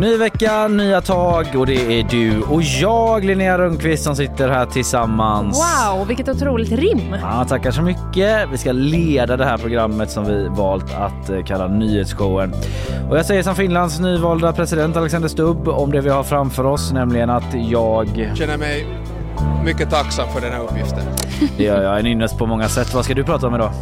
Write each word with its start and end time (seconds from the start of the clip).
Ny 0.00 0.16
vecka, 0.16 0.68
nya 0.68 1.00
tag 1.00 1.46
och 1.56 1.66
det 1.66 2.00
är 2.00 2.02
du 2.10 2.42
och 2.42 2.62
jag 2.62 3.24
Linnea 3.24 3.58
Rönnqvist 3.58 4.04
som 4.04 4.16
sitter 4.16 4.48
här 4.48 4.66
tillsammans. 4.66 5.58
Wow, 5.58 6.06
vilket 6.06 6.28
otroligt 6.28 6.72
rim! 6.72 7.16
Ja, 7.22 7.44
tackar 7.48 7.70
så 7.70 7.82
mycket. 7.82 8.48
Vi 8.52 8.58
ska 8.58 8.72
leda 8.72 9.36
det 9.36 9.44
här 9.44 9.58
programmet 9.58 10.10
som 10.10 10.24
vi 10.24 10.48
valt 10.48 10.94
att 10.94 11.30
eh, 11.30 11.44
kalla 11.44 11.68
nyhetsshowen. 11.68 12.52
Och 13.10 13.18
jag 13.18 13.26
säger 13.26 13.42
som 13.42 13.54
Finlands 13.54 14.00
nyvalda 14.00 14.52
president 14.52 14.96
Alexander 14.96 15.28
Stubb 15.28 15.68
om 15.68 15.92
det 15.92 16.00
vi 16.00 16.10
har 16.10 16.22
framför 16.22 16.66
oss, 16.66 16.92
nämligen 16.92 17.30
att 17.30 17.54
jag... 17.54 18.30
känner 18.34 18.58
mig 18.58 18.86
mycket 19.64 19.90
tacksam 19.90 20.28
för 20.34 20.40
den 20.40 20.52
här 20.52 20.62
uppgiften. 20.62 21.02
Det 21.56 21.64
gör 21.64 21.82
jag, 21.82 22.00
en 22.00 22.06
ynnest 22.06 22.38
på 22.38 22.46
många 22.46 22.68
sätt. 22.68 22.94
Vad 22.94 23.04
ska 23.04 23.14
du 23.14 23.24
prata 23.24 23.46
om 23.46 23.54
idag? 23.54 23.72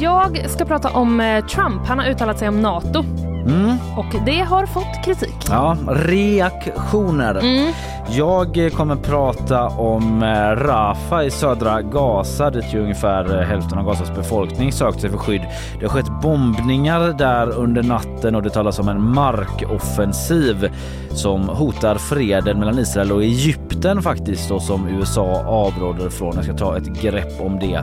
Jag 0.00 0.50
ska 0.50 0.64
prata 0.64 0.90
om 0.90 1.20
eh, 1.20 1.44
Trump. 1.46 1.86
Han 1.86 1.98
har 1.98 2.06
uttalat 2.06 2.38
sig 2.38 2.48
om 2.48 2.62
NATO. 2.62 3.04
Mm. 3.46 3.76
Och 3.96 4.24
det 4.26 4.40
har 4.40 4.66
fått 4.66 5.04
kritik. 5.04 5.36
Ja, 5.48 5.76
reaktioner. 5.88 7.34
Mm. 7.34 7.72
Jag 8.10 8.70
kommer 8.76 8.96
prata 8.96 9.68
om 9.68 10.22
eh, 10.22 10.50
Rafa 10.66 11.24
i 11.24 11.30
södra 11.30 11.82
Gaza 11.82 12.50
dit 12.50 12.74
ju 12.74 12.82
ungefär 12.82 13.40
eh, 13.40 13.46
hälften 13.46 13.78
av 13.78 13.84
Gazas 13.84 14.14
befolkning 14.16 14.72
sökt 14.72 15.00
sig 15.00 15.10
för 15.10 15.18
skydd. 15.18 15.42
Det 15.80 15.86
har 15.86 15.92
skett 15.92 16.22
bombningar 16.22 17.00
där 17.18 17.50
under 17.50 17.82
natten 17.82 18.34
och 18.34 18.42
det 18.42 18.50
talas 18.50 18.78
om 18.78 18.88
en 18.88 19.14
markoffensiv 19.14 20.72
som 21.10 21.48
hotar 21.48 21.94
freden 21.94 22.58
mellan 22.58 22.78
Israel 22.78 23.12
och 23.12 23.22
Egypten 23.22 24.02
faktiskt 24.02 24.50
och 24.50 24.62
som 24.62 24.88
USA 24.88 25.44
avråder 25.46 26.10
från. 26.10 26.34
Jag 26.34 26.44
ska 26.44 26.54
ta 26.54 26.76
ett 26.76 27.02
grepp 27.02 27.40
om 27.40 27.58
det. 27.58 27.82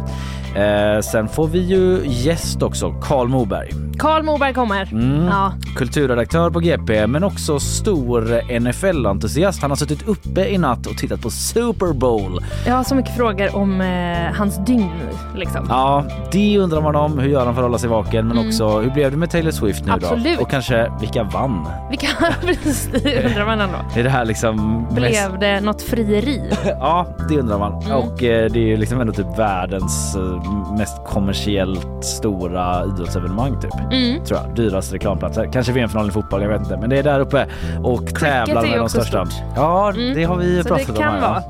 Eh, 0.56 1.02
sen 1.02 1.28
får 1.28 1.48
vi 1.48 1.60
ju 1.60 2.02
gäst 2.06 2.64
också, 2.64 2.94
Karl 3.02 3.28
Moberg. 3.28 3.70
Karl 3.98 4.24
Moberg 4.24 4.54
kommer. 4.54 4.94
Mm. 4.94 5.26
Ja. 5.26 5.51
Kulturredaktör 5.76 6.50
på 6.50 6.60
GP 6.60 7.08
men 7.08 7.24
också 7.24 7.60
stor 7.60 8.22
NFL-entusiast. 8.60 9.62
Han 9.62 9.72
har 9.72 9.76
suttit 9.76 10.08
uppe 10.08 10.48
i 10.48 10.58
natt 10.58 10.88
och 10.88 10.98
tittat 10.98 11.22
på 11.22 11.30
Super 11.30 11.94
Bowl. 11.94 12.44
Jag 12.66 12.74
har 12.74 12.84
så 12.84 12.96
mycket 12.96 13.16
frågor 13.18 13.56
om 13.56 13.82
eh, 13.82 14.38
hans 14.38 14.66
dygn. 14.66 14.92
Liksom. 15.36 15.66
Ja, 15.70 16.06
det 16.32 16.58
undrar 16.58 16.82
man 16.82 16.96
om. 16.96 17.20
Hur 17.20 17.30
gör 17.30 17.46
han 17.46 17.56
för 17.56 17.62
att 17.62 17.66
hålla 17.68 17.78
sig 17.78 17.90
vaken? 17.90 18.28
Men 18.28 18.48
också 18.48 18.80
hur 18.80 18.90
blev 18.90 19.12
det 19.12 19.18
med 19.18 19.30
Taylor 19.30 19.52
Swift 19.52 19.86
nu 19.86 19.92
Absolut. 19.92 20.38
då? 20.38 20.44
Och 20.44 20.50
kanske 20.50 20.92
vilka 21.00 21.24
vann? 21.24 21.68
Vilka 21.90 22.08
precis, 22.42 22.90
det 23.04 23.26
undrar 23.26 23.46
man 23.46 23.62
ändå. 23.62 23.78
Är 23.96 24.04
det 24.04 24.10
här 24.10 24.26
liksom 24.26 24.82
mest... 24.82 24.96
Blev 24.96 25.40
det 25.40 25.62
något 25.62 25.82
frieri? 25.82 26.42
Ja, 26.80 27.08
det 27.30 27.40
undrar 27.40 27.60
man. 27.60 27.84
Mm. 27.84 27.98
Och 27.98 28.24
eh, 28.24 28.52
det 28.52 28.60
är 28.60 28.68
ju 28.68 28.78
liksom 28.78 29.02
ändå 29.02 29.14
typ 29.14 29.40
världens 29.40 30.16
eh, 30.16 30.78
mest 30.78 30.98
kommersiellt 31.08 32.06
stora 32.06 32.86
idrottsevenemang 32.86 33.62
typ. 33.62 33.74
Mm. 33.92 34.26
Tror 34.26 34.40
jag. 34.40 34.56
Dyraste 34.56 35.00
reklamplatser. 35.42 35.54
Kanske 35.54 35.72
VM-final 35.74 36.08
i 36.08 36.12
fotboll, 36.12 36.42
jag 36.42 36.50
vet 36.50 36.62
inte. 36.62 36.78
Men 36.78 36.90
det 36.90 36.98
är 36.98 37.04
där 37.04 37.20
uppe 37.20 37.46
och 37.84 38.16
tävlar 38.16 38.62
med 38.62 38.80
de 38.80 38.90
största. 38.90 39.26
stort. 39.26 39.44
Ja, 39.56 39.92
Mm. 39.92 40.14
det 40.16 40.24
har 40.24 40.36
vi 40.38 40.56
ju 40.56 40.64
Så 40.64 40.68
pratat 40.70 40.86
det 40.88 40.92
om 40.94 40.98
kan 41.00 41.14
här. 41.14 41.22
vara. 41.22 41.42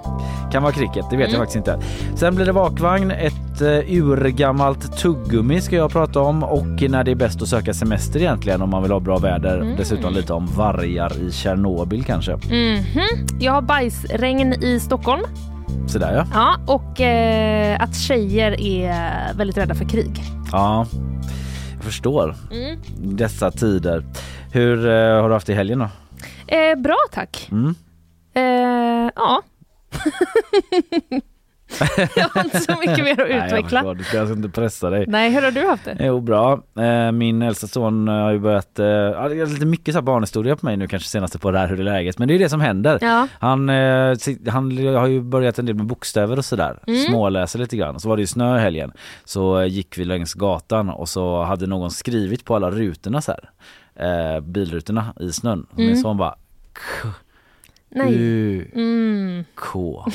Kan 0.51 0.63
vara 0.63 0.73
cricket, 0.73 1.05
det 1.09 1.17
vet 1.17 1.29
jag 1.31 1.35
Mm. 1.35 1.39
faktiskt 1.39 1.55
inte. 1.55 1.79
Sen 2.15 2.35
blir 2.35 2.45
det 2.45 2.51
vakvagn, 2.51 3.11
ett 3.11 3.61
uh, 3.61 3.67
urgammalt 4.03 4.97
tuggummi 4.97 5.61
ska 5.61 5.75
jag 5.75 5.91
prata 5.91 6.19
om 6.19 6.43
och 6.43 6.65
när 6.89 7.03
det 7.03 7.11
är 7.11 7.15
bäst 7.15 7.41
att 7.41 7.47
söka 7.47 7.73
semester 7.73 8.19
egentligen 8.19 8.61
om 8.61 8.69
man 8.69 8.83
vill 8.83 8.91
ha 8.91 8.99
bra 8.99 9.17
väder. 9.17 9.59
Mm. 9.59 9.75
Dessutom 9.77 10.13
lite 10.13 10.33
om 10.33 10.45
vargar 10.47 11.11
i 11.27 11.31
Tjernobyl 11.31 12.03
kanske. 12.03 12.31
Mhm. 12.35 13.27
Jag 13.39 13.51
har 13.53 13.61
bajsregn 13.61 14.53
i 14.53 14.79
Stockholm. 14.79 15.21
Sådär 15.87 16.13
ja. 16.15 16.25
Ja, 16.67 16.73
och 16.73 17.01
eh, 17.01 17.81
att 17.81 17.95
tjejer 17.95 18.61
är 18.61 19.33
väldigt 19.37 19.57
rädda 19.57 19.75
för 19.75 19.85
krig. 19.85 20.23
Ja, 20.51 20.85
jag 21.81 21.85
förstår. 21.85 22.35
Mm. 22.51 22.79
Dessa 22.97 23.51
tider. 23.51 24.03
Hur 24.51 24.85
eh, 24.85 25.21
har 25.21 25.29
du 25.29 25.33
haft 25.33 25.47
det 25.47 25.53
i 25.53 25.55
helgen 25.55 25.79
då? 25.79 25.89
Eh, 26.55 26.75
bra 26.75 26.97
tack. 27.11 27.49
Mm. 27.51 27.75
Eh, 28.33 29.11
ja. 29.15 29.41
jag 32.15 32.27
har 32.29 32.43
inte 32.43 32.59
så 32.59 32.71
mycket 32.79 33.03
mer 33.03 33.11
att 33.11 33.17
Nej, 33.17 33.37
jag 33.37 33.45
utveckla. 33.47 33.93
Du 33.93 34.03
ska 34.03 34.19
alltså 34.19 34.35
inte 34.35 34.49
pressa 34.49 34.89
dig. 34.89 35.05
Nej, 35.07 35.31
hur 35.31 35.41
har 35.41 35.51
du 35.51 35.67
haft 35.67 35.85
det? 35.85 35.97
Jo, 35.99 36.19
bra. 36.19 36.61
Eh, 36.79 37.11
Min 37.11 37.41
äldsta 37.41 37.67
son 37.67 38.07
eh, 38.07 38.13
har 38.13 38.31
ju 38.31 38.39
börjat, 38.39 38.79
eh, 38.79 38.85
det 38.85 39.45
lite 39.45 39.65
mycket 39.65 39.95
så 39.95 40.01
barnhistoria 40.01 40.55
på 40.55 40.65
mig 40.65 40.77
nu 40.77 40.87
kanske 40.87 41.09
senaste 41.09 41.39
på 41.39 41.51
det 41.51 41.59
här 41.59 41.67
hur 41.67 41.75
det 41.77 41.81
är 41.81 41.93
läget. 41.93 42.19
Men 42.19 42.27
det 42.27 42.33
är 42.35 42.39
det 42.39 42.49
som 42.49 42.61
händer. 42.61 42.97
Ja. 43.01 43.27
Han, 43.39 43.69
han 44.49 44.77
har 44.95 45.07
ju 45.07 45.21
börjat 45.21 45.59
en 45.59 45.65
del 45.65 45.75
med 45.75 45.85
bokstäver 45.85 46.37
och 46.37 46.45
sådär. 46.45 46.79
Mm. 46.87 46.99
Småläser 46.99 47.59
lite 47.59 47.77
grann. 47.77 47.99
Så 47.99 48.09
var 48.09 48.17
det 48.17 48.21
ju 48.21 48.27
snö 48.27 48.57
i 48.57 48.59
helgen. 48.61 48.91
Så 49.25 49.63
gick 49.63 49.97
vi 49.97 50.05
längs 50.05 50.33
gatan 50.33 50.89
och 50.89 51.09
så 51.09 51.43
hade 51.43 51.67
någon 51.67 51.91
skrivit 51.91 52.45
på 52.45 52.55
alla 52.55 52.71
rutorna 52.71 53.21
så 53.21 53.31
här. 53.31 54.41
Bilrutorna 54.41 55.13
i 55.19 55.31
snön. 55.31 55.65
Och 55.71 55.77
Min 55.77 55.87
Mm. 55.89 56.01
son 56.01 56.17
bara 56.17 56.35
Nej. 57.91 58.13
U 58.13 58.65
Mm. 58.75 59.45
K 59.55 60.05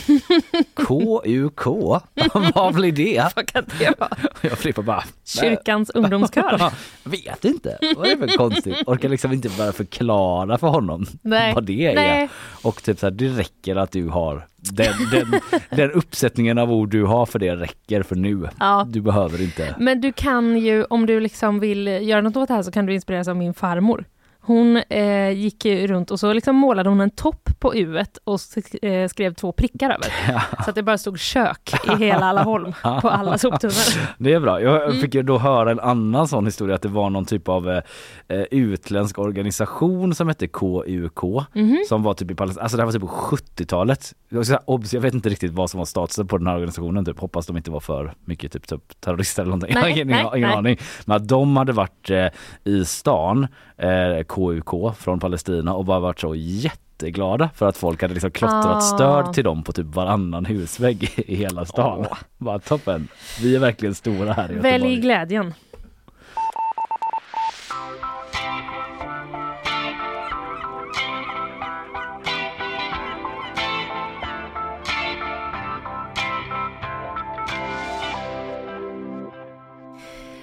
K 0.74 1.22
U 1.24 1.50
K 1.54 2.00
Vad 2.54 2.74
blir 2.74 2.92
det? 2.92 3.32
Vad 3.36 3.46
kan 3.46 3.64
det 3.78 3.94
vara? 4.00 4.10
Jag 4.40 4.58
flippar 4.58 4.82
bara 4.82 5.04
Kyrkans 5.24 5.90
ungdomskör. 5.90 6.72
Vet 7.04 7.44
inte, 7.44 7.78
vad 7.96 8.06
är 8.06 8.16
det 8.16 8.28
för 8.28 8.36
konstigt? 8.36 8.76
Orkar 8.86 9.08
liksom 9.08 9.32
inte 9.32 9.48
bara 9.58 9.72
förklara 9.72 10.58
för 10.58 10.68
honom 10.68 11.06
Nej. 11.22 11.54
vad 11.54 11.64
det 11.64 11.86
är. 11.86 11.94
Nej. 11.94 12.28
Och 12.62 12.82
typ 12.82 12.98
så 12.98 13.06
här, 13.06 13.10
det 13.10 13.28
räcker 13.28 13.76
att 13.76 13.90
du 13.92 14.08
har 14.08 14.46
den, 14.56 14.94
den, 15.12 15.40
den 15.70 15.90
uppsättningen 15.90 16.58
av 16.58 16.72
ord 16.72 16.88
du 16.90 17.04
har 17.04 17.26
för 17.26 17.38
det 17.38 17.56
räcker 17.56 18.02
för 18.02 18.16
nu. 18.16 18.48
Ja. 18.60 18.86
Du 18.88 19.00
behöver 19.00 19.42
inte. 19.42 19.74
Men 19.78 20.00
du 20.00 20.12
kan 20.12 20.56
ju, 20.58 20.84
om 20.84 21.06
du 21.06 21.20
liksom 21.20 21.60
vill 21.60 21.86
göra 21.86 22.20
något 22.20 22.36
åt 22.36 22.48
det 22.48 22.54
här 22.54 22.62
så 22.62 22.70
kan 22.72 22.86
du 22.86 22.94
inspireras 22.94 23.28
av 23.28 23.36
min 23.36 23.54
farmor. 23.54 24.04
Hon 24.46 24.76
eh, 24.76 25.30
gick 25.30 25.66
runt 25.66 26.10
och 26.10 26.20
så 26.20 26.32
liksom 26.32 26.56
målade 26.56 26.88
hon 26.88 27.00
en 27.00 27.10
topp 27.10 27.50
på 27.58 27.74
U 27.76 28.02
och 28.24 28.40
eh, 28.82 29.08
skrev 29.08 29.34
två 29.34 29.52
prickar 29.52 29.90
över. 29.90 30.14
Så 30.64 30.70
att 30.70 30.74
det 30.74 30.82
bara 30.82 30.98
stod 30.98 31.18
kök 31.18 31.72
i 31.86 31.96
hela 32.04 32.32
Laholm 32.32 32.72
på 33.02 33.08
alla 33.10 33.38
soptunnor. 33.38 33.74
Det 34.18 34.32
är 34.32 34.40
bra. 34.40 34.60
Jag 34.62 34.86
Mm. 34.86 35.00
fick 35.00 35.14
ju 35.14 35.22
då 35.22 35.38
höra 35.38 35.70
en 35.70 35.80
annan 35.80 36.28
sån 36.28 36.44
historia 36.44 36.74
att 36.74 36.82
det 36.82 36.88
var 36.88 37.10
någon 37.10 37.24
typ 37.24 37.48
av 37.48 37.70
eh, 37.70 37.82
eh, 38.28 38.40
utländsk 38.50 39.18
organisation 39.18 40.14
som 40.14 40.28
hette 40.28 40.46
KUK 40.48 41.22
Mhm. 41.52 41.84
som 41.88 42.02
var 42.02 42.14
typ 42.14 42.30
i 42.30 42.34
Palestina, 42.34 42.62
alltså 42.62 42.76
det 42.76 42.82
här 42.82 42.86
var 42.86 42.92
typ 42.92 43.00
på 43.02 43.06
70-talet. 43.08 44.12
Jag, 44.28 44.44
obs, 44.64 44.94
vet 44.94 45.14
inte 45.14 45.28
riktigt 45.28 45.52
vad 45.52 45.70
som 45.70 45.78
var 45.78 45.84
statusen 45.84 46.26
på 46.26 46.38
den 46.38 46.46
här 46.46 46.54
organisationen 46.54 47.04
typ. 47.04 47.18
Hoppas 47.20 47.46
de 47.46 47.56
inte 47.56 47.70
var 47.70 47.80
för 47.80 48.14
mycket 48.24 48.52
typ, 48.52 48.66
typ 48.68 49.00
terrorister 49.00 49.42
eller 49.42 49.50
någonting. 49.50 49.70
jag 49.74 49.80
har 49.82 49.88
Nej, 49.88 49.92
ingen, 50.00 50.08
nej, 50.08 50.26
ingen 50.36 50.48
nej. 50.48 50.58
aning. 50.58 50.78
Men 51.04 51.16
att 51.16 51.28
de 51.28 51.56
hade 51.56 51.72
varit 51.72 52.10
eh, 52.10 52.26
i 52.64 52.84
stan, 52.84 53.46
eh, 53.78 54.24
KUK 54.24 54.96
från 54.96 55.20
Palestina 55.20 55.74
och 55.74 55.84
bara 55.84 56.00
varit 56.00 56.20
så 56.20 56.34
jätteglada 56.34 57.50
för 57.54 57.68
att 57.68 57.76
folk 57.76 58.02
hade 58.02 58.14
liksom 58.14 58.30
klottrat 58.30 58.76
Ah. 58.76 58.80
stöd 58.80 59.32
till 59.32 59.44
dem 59.44 59.62
på 59.62 59.72
typ 59.72 59.86
varannan 59.86 60.44
husvägg 60.44 61.10
i 61.16 61.34
hela 61.36 61.64
stan. 61.64 62.06
Bara 62.38 62.58
toppen. 62.58 63.08
Vi 63.42 63.56
är 63.56 63.60
verkligen 63.60 63.94
stora 63.94 64.32
här 64.32 64.50
i 64.50 64.54
Göteborg. 64.54 64.72
Välj 64.72 64.96
glädjen. 64.96 65.54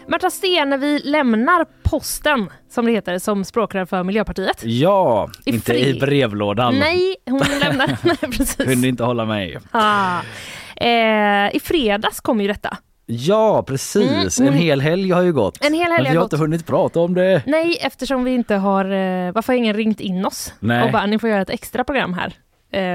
Märta 0.08 0.30
Stenevi 0.30 1.00
lämnar 1.04 1.66
posten, 1.84 2.50
som 2.74 2.86
det 2.86 2.92
heter, 2.92 3.20
som 3.20 3.44
språkrör 3.46 3.86
för 3.86 4.04
Miljöpartiet. 4.04 4.62
Ja, 4.64 5.30
I 5.46 5.50
inte 5.50 5.72
fri- 5.74 5.90
i 5.96 6.00
brevlådan. 6.00 6.80
Nej, 6.80 7.16
hon 7.26 7.42
lämnar... 7.62 7.98
Nej, 8.04 8.18
precis. 8.18 8.56
Kunde 8.56 8.88
inte 8.88 9.04
hålla 9.04 9.26
mig. 9.26 9.58
Ah. 9.72 10.20
Eh, 10.76 11.56
I 11.56 11.60
fredags 11.64 12.20
kom 12.20 12.42
ju 12.42 12.48
detta. 12.48 12.78
Ja, 13.06 13.64
precis. 13.68 14.40
Mm, 14.40 14.48
En 14.48 14.54
hon- 14.54 14.64
hel 14.64 14.82
helg 14.82 15.12
har 15.12 15.22
ju 15.22 15.34
gått. 15.34 15.66
En 15.66 15.74
hel 15.74 15.82
helg 15.92 15.94
Men 15.96 16.04
vi 16.04 16.10
har 16.10 16.16
har 16.16 16.24
inte 16.24 16.38
hunnit 16.38 16.68
prata 16.68 17.00
om 17.00 17.14
det. 17.14 17.44
Nej, 17.46 17.78
eftersom 17.82 18.24
vi 18.24 18.34
inte 18.34 18.56
har... 18.56 18.86
Eh, 18.86 19.32
varför 19.32 19.54
har 19.54 19.58
ingen 19.58 19.76
ringt 19.76 20.00
in 20.00 20.26
oss? 20.26 20.54
Nej. 20.60 20.84
Och 20.84 20.92
bara, 20.92 21.06
ni 21.06 21.20
får 21.20 21.30
göra 21.30 21.42
ett 21.42 21.50
extra 21.50 21.84
program 21.84 22.14
här 22.14 22.34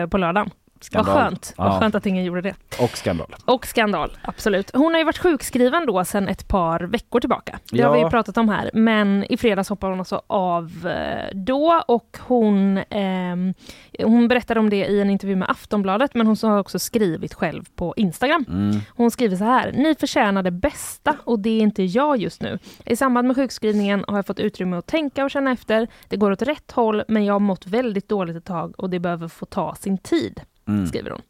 eh, 0.03 0.07
på 0.09 0.19
lördagen. 0.19 0.51
Skandal. 0.85 1.15
Vad 1.15 1.23
skönt. 1.25 1.55
Ja. 1.59 1.65
Vad 1.65 1.79
skönt 1.81 1.95
att 1.95 2.07
ingen 2.07 2.25
gjorde 2.25 2.41
det. 2.41 2.55
Och 2.81 2.97
skandal. 2.99 3.35
Och 3.45 3.67
skandal, 3.67 4.11
absolut. 4.23 4.71
Hon 4.75 4.93
har 4.93 4.99
ju 4.99 5.05
varit 5.05 5.19
sjukskriven 5.19 5.87
då 5.87 6.05
sedan 6.05 6.29
ett 6.29 6.49
par 6.49 6.81
veckor 6.81 7.21
tillbaka. 7.21 7.59
Det 7.73 7.83
har 7.83 7.91
Ja. 7.91 7.95
vi 7.97 8.01
ju 8.05 8.11
pratat 8.11 8.37
om 8.37 8.49
här. 8.49 8.71
Men 8.75 9.25
i 9.29 9.37
fredags 9.37 9.69
hoppade 9.69 9.93
hon 9.93 9.99
alltså 9.99 10.23
av 10.27 10.87
eh, 10.89 11.35
då 11.37 11.83
och 11.89 12.19
hon, 12.27 12.79
ehm, 12.91 13.55
hon 14.03 14.29
berättade 14.29 14.61
om 14.61 14.71
det 14.71 14.87
i 14.87 15.01
en 15.01 15.11
intervju 15.11 15.37
med 15.37 15.51
Aftonbladet 15.51 16.15
men 16.15 16.27
hon 16.27 16.37
har 16.43 16.59
också 16.59 16.79
skrivit 16.79 17.35
själv 17.35 17.65
på 17.77 17.95
Instagram. 17.97 18.45
Mm. 18.49 18.77
Hon 18.97 19.11
skriver 19.11 19.37
så 19.37 19.45
här. 19.45 19.73
Ni 19.73 19.95
förtjänar 19.95 20.43
det 20.43 20.51
bästa 20.51 21.17
och 21.25 21.39
det 21.39 21.51
är 21.51 21.61
inte 21.61 21.83
jag 21.83 22.17
just 22.17 22.43
nu. 22.43 22.59
I 22.85 22.97
samband 22.97 23.27
med 23.27 23.37
sjukskrivningen 23.37 24.05
har 24.09 24.17
jag 24.17 24.27
fått 24.27 24.41
utrymme 24.41 24.77
att 24.77 24.87
tänka 24.87 25.25
och 25.25 25.31
känna 25.31 25.51
efter. 25.53 25.89
Det 26.09 26.17
går 26.17 26.31
åt 26.31 26.43
rätt 26.43 26.71
håll 26.73 27.03
men 27.09 27.25
jag 27.25 27.35
har 27.35 27.41
mått 27.41 27.67
väldigt 27.67 28.09
dåligt 28.09 28.37
ett 28.37 28.45
tag 28.45 28.75
och 28.81 28.91
det 28.91 28.99
behöver 28.99 29.29
få 29.29 29.47
ta 29.47 29.75
sin 29.75 29.99
tid. 29.99 30.41
Mm. 30.69 30.87
Skriver 30.87 31.11
hon. 31.11 31.23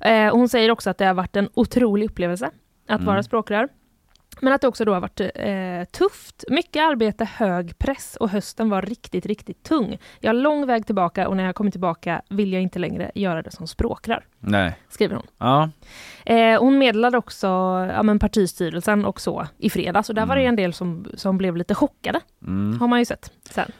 Eh, 0.00 0.32
hon 0.34 0.48
säger 0.48 0.70
också 0.70 0.90
att 0.90 0.98
det 0.98 1.06
har 1.06 1.14
varit 1.14 1.36
en 1.36 1.48
otrolig 1.54 2.06
upplevelse 2.10 2.46
att 2.88 3.00
Mm. 3.00 3.04
vara 3.06 3.22
språkrör. 3.22 3.68
Men 4.40 4.52
att 4.52 4.60
det 4.60 4.68
också 4.68 4.84
då 4.84 4.92
har 4.92 5.00
varit 5.00 5.20
eh, 5.20 5.84
tufft, 5.98 6.44
mycket 6.48 6.82
arbete, 6.82 7.24
hög 7.24 7.78
press 7.78 8.16
och 8.20 8.28
hösten 8.30 8.70
var 8.70 8.82
riktigt, 8.82 9.26
riktigt 9.26 9.62
tung. 9.62 9.98
Jag 10.20 10.28
har 10.28 10.34
lång 10.34 10.66
väg 10.66 10.86
tillbaka 10.86 11.28
och 11.28 11.36
när 11.36 11.44
jag 11.44 11.54
kommer 11.54 11.70
tillbaka 11.70 12.22
vill 12.30 12.52
jag 12.52 12.62
inte 12.62 12.78
längre 12.78 13.10
göra 13.14 13.42
det 13.42 13.50
som 13.50 13.66
språkrör, 13.66 14.24
Nej. 14.40 14.76
skriver 14.88 15.14
hon. 15.16 15.26
Ja. 15.38 15.70
Eh, 16.26 16.60
hon 16.60 16.78
meddelade 16.78 17.18
också 17.18 17.46
ja, 17.94 18.02
men 18.02 18.18
partistyrelsen 18.18 19.04
och 19.04 19.20
så 19.20 19.46
i 19.58 19.70
fredags 19.70 20.08
och 20.08 20.14
där 20.14 20.26
var 20.26 20.34
det 20.36 20.42
Mm. 20.42 20.48
en 20.52 20.56
del 20.56 20.72
som, 20.72 21.06
som 21.14 21.38
blev 21.38 21.56
lite 21.56 21.74
chockade, 21.74 22.20
Mm. 22.42 22.80
har 22.80 22.88
man 22.88 22.98
ju 22.98 23.04
sett 23.04 23.32
sen. 23.50 23.72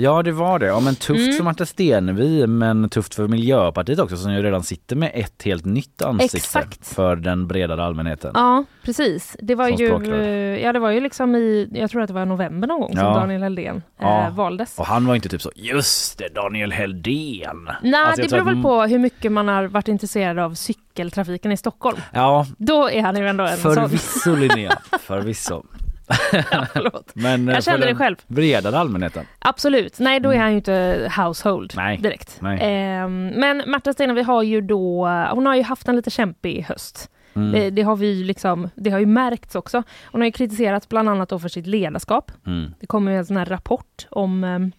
Ja 0.00 0.22
det 0.22 0.32
var 0.32 0.58
det. 0.58 0.66
Ja 0.66 0.80
men 0.80 0.94
tufft 0.94 1.20
Mm. 1.22 1.36
för 1.36 1.44
Marta 1.44 1.66
Stenevi 1.66 2.46
men 2.46 2.88
tufft 2.90 3.14
för 3.14 3.28
Miljöpartiet 3.28 3.98
också 3.98 4.16
som 4.16 4.32
ju 4.32 4.42
redan 4.42 4.62
sitter 4.62 4.96
med 4.96 5.10
ett 5.14 5.42
helt 5.42 5.64
nytt 5.64 6.02
ansikte 6.02 6.36
Exakt. 6.36 6.86
för 6.94 7.16
den 7.16 7.46
bredare 7.46 7.84
allmänheten. 7.84 8.30
Ja, 8.34 8.64
precis. 8.84 9.36
Det 9.42 9.54
var 9.54 9.68
Som 9.68 10.04
ju, 10.04 10.14
eh, 10.14 10.62
ja, 10.64 10.72
det 10.72 10.78
var 10.78 10.90
ju 10.90 11.00
liksom 11.00 11.34
i, 11.36 11.68
jag 11.72 11.90
tror 11.90 12.02
att 12.02 12.08
det 12.08 12.14
var 12.14 12.26
november 12.26 12.68
någon 12.68 12.80
gång 12.80 12.96
som 12.96 13.04
Ja. 13.06 13.14
Daniel 13.14 13.42
Heldén 13.42 13.82
Ja. 14.00 14.26
eh, 14.26 14.34
valdes. 14.34 14.78
Och 14.78 14.86
han 14.86 15.06
var 15.06 15.14
inte 15.14 15.28
typ 15.28 15.42
så, 15.42 15.50
just 15.54 16.18
det 16.18 16.28
Daniel 16.34 16.72
Heldén. 16.72 17.68
Nej, 17.82 17.94
Alltså, 17.94 18.22
det 18.22 18.28
beror 18.28 18.44
väl 18.44 18.56
att- 18.56 18.62
på 18.62 18.82
hur 18.82 18.98
mycket 18.98 19.32
man 19.32 19.48
har 19.48 19.64
varit 19.64 19.88
intresserad 19.88 20.38
av 20.38 20.54
cykeltrafiken 20.54 21.52
i 21.52 21.56
Stockholm. 21.56 21.96
Ja, 22.12 22.46
Då 22.58 22.90
är 22.90 23.02
han 23.02 23.16
ju 23.16 23.28
ändå 23.28 23.44
en 23.44 23.56
sån. 23.56 23.74
förvisso 23.74 24.34
Linnea. 24.34 24.78
Förvisso. 25.00 25.62
Förlåt. 26.72 27.10
Men 27.14 27.48
eh, 27.48 27.54
Jag 27.54 27.64
kände 27.64 27.86
det 27.86 27.94
själv. 27.94 28.16
bredare 28.26 28.78
allmänheten. 28.78 29.24
Absolut. 29.38 29.98
Nej, 29.98 30.20
då 30.20 30.30
är 30.34 30.38
han 30.38 30.50
ju 30.50 30.56
inte 30.56 31.12
household 31.16 31.72
Mm. 31.74 31.84
Nej. 31.86 31.96
direkt. 31.98 32.36
Nej. 32.40 32.58
Ehm, 32.62 33.26
men 33.28 33.58
Märta 33.66 33.92
Stenevi 33.92 34.22
har 34.22 34.42
ju 34.42 34.60
då, 34.60 35.06
hon 35.32 35.46
har 35.46 35.54
ju 35.54 35.62
haft 35.62 35.88
en 35.88 35.96
lite 35.96 36.10
kämpig 36.10 36.62
höst. 36.68 37.10
Mm. 37.34 37.52
Det, 37.52 37.70
det 37.70 37.82
har 37.82 37.96
vi 37.96 38.24
liksom, 38.24 38.70
det 38.74 38.90
har 38.90 38.98
ju 38.98 39.06
märkts 39.06 39.54
också. 39.54 39.82
Hon 40.04 40.20
har 40.20 40.26
ju 40.26 40.32
kritiserats 40.32 40.88
bland 40.88 41.08
annat 41.08 41.28
då 41.28 41.38
för 41.38 41.48
sitt 41.48 41.66
ledarskap. 41.66 42.32
Mm. 42.46 42.74
Det 42.80 42.86
kommer 42.86 43.12
ju 43.12 43.18
en 43.18 43.26
sån 43.26 43.36
här 43.36 43.46
rapport 43.46 44.06
om 44.10 44.44
ehm, 44.44 44.72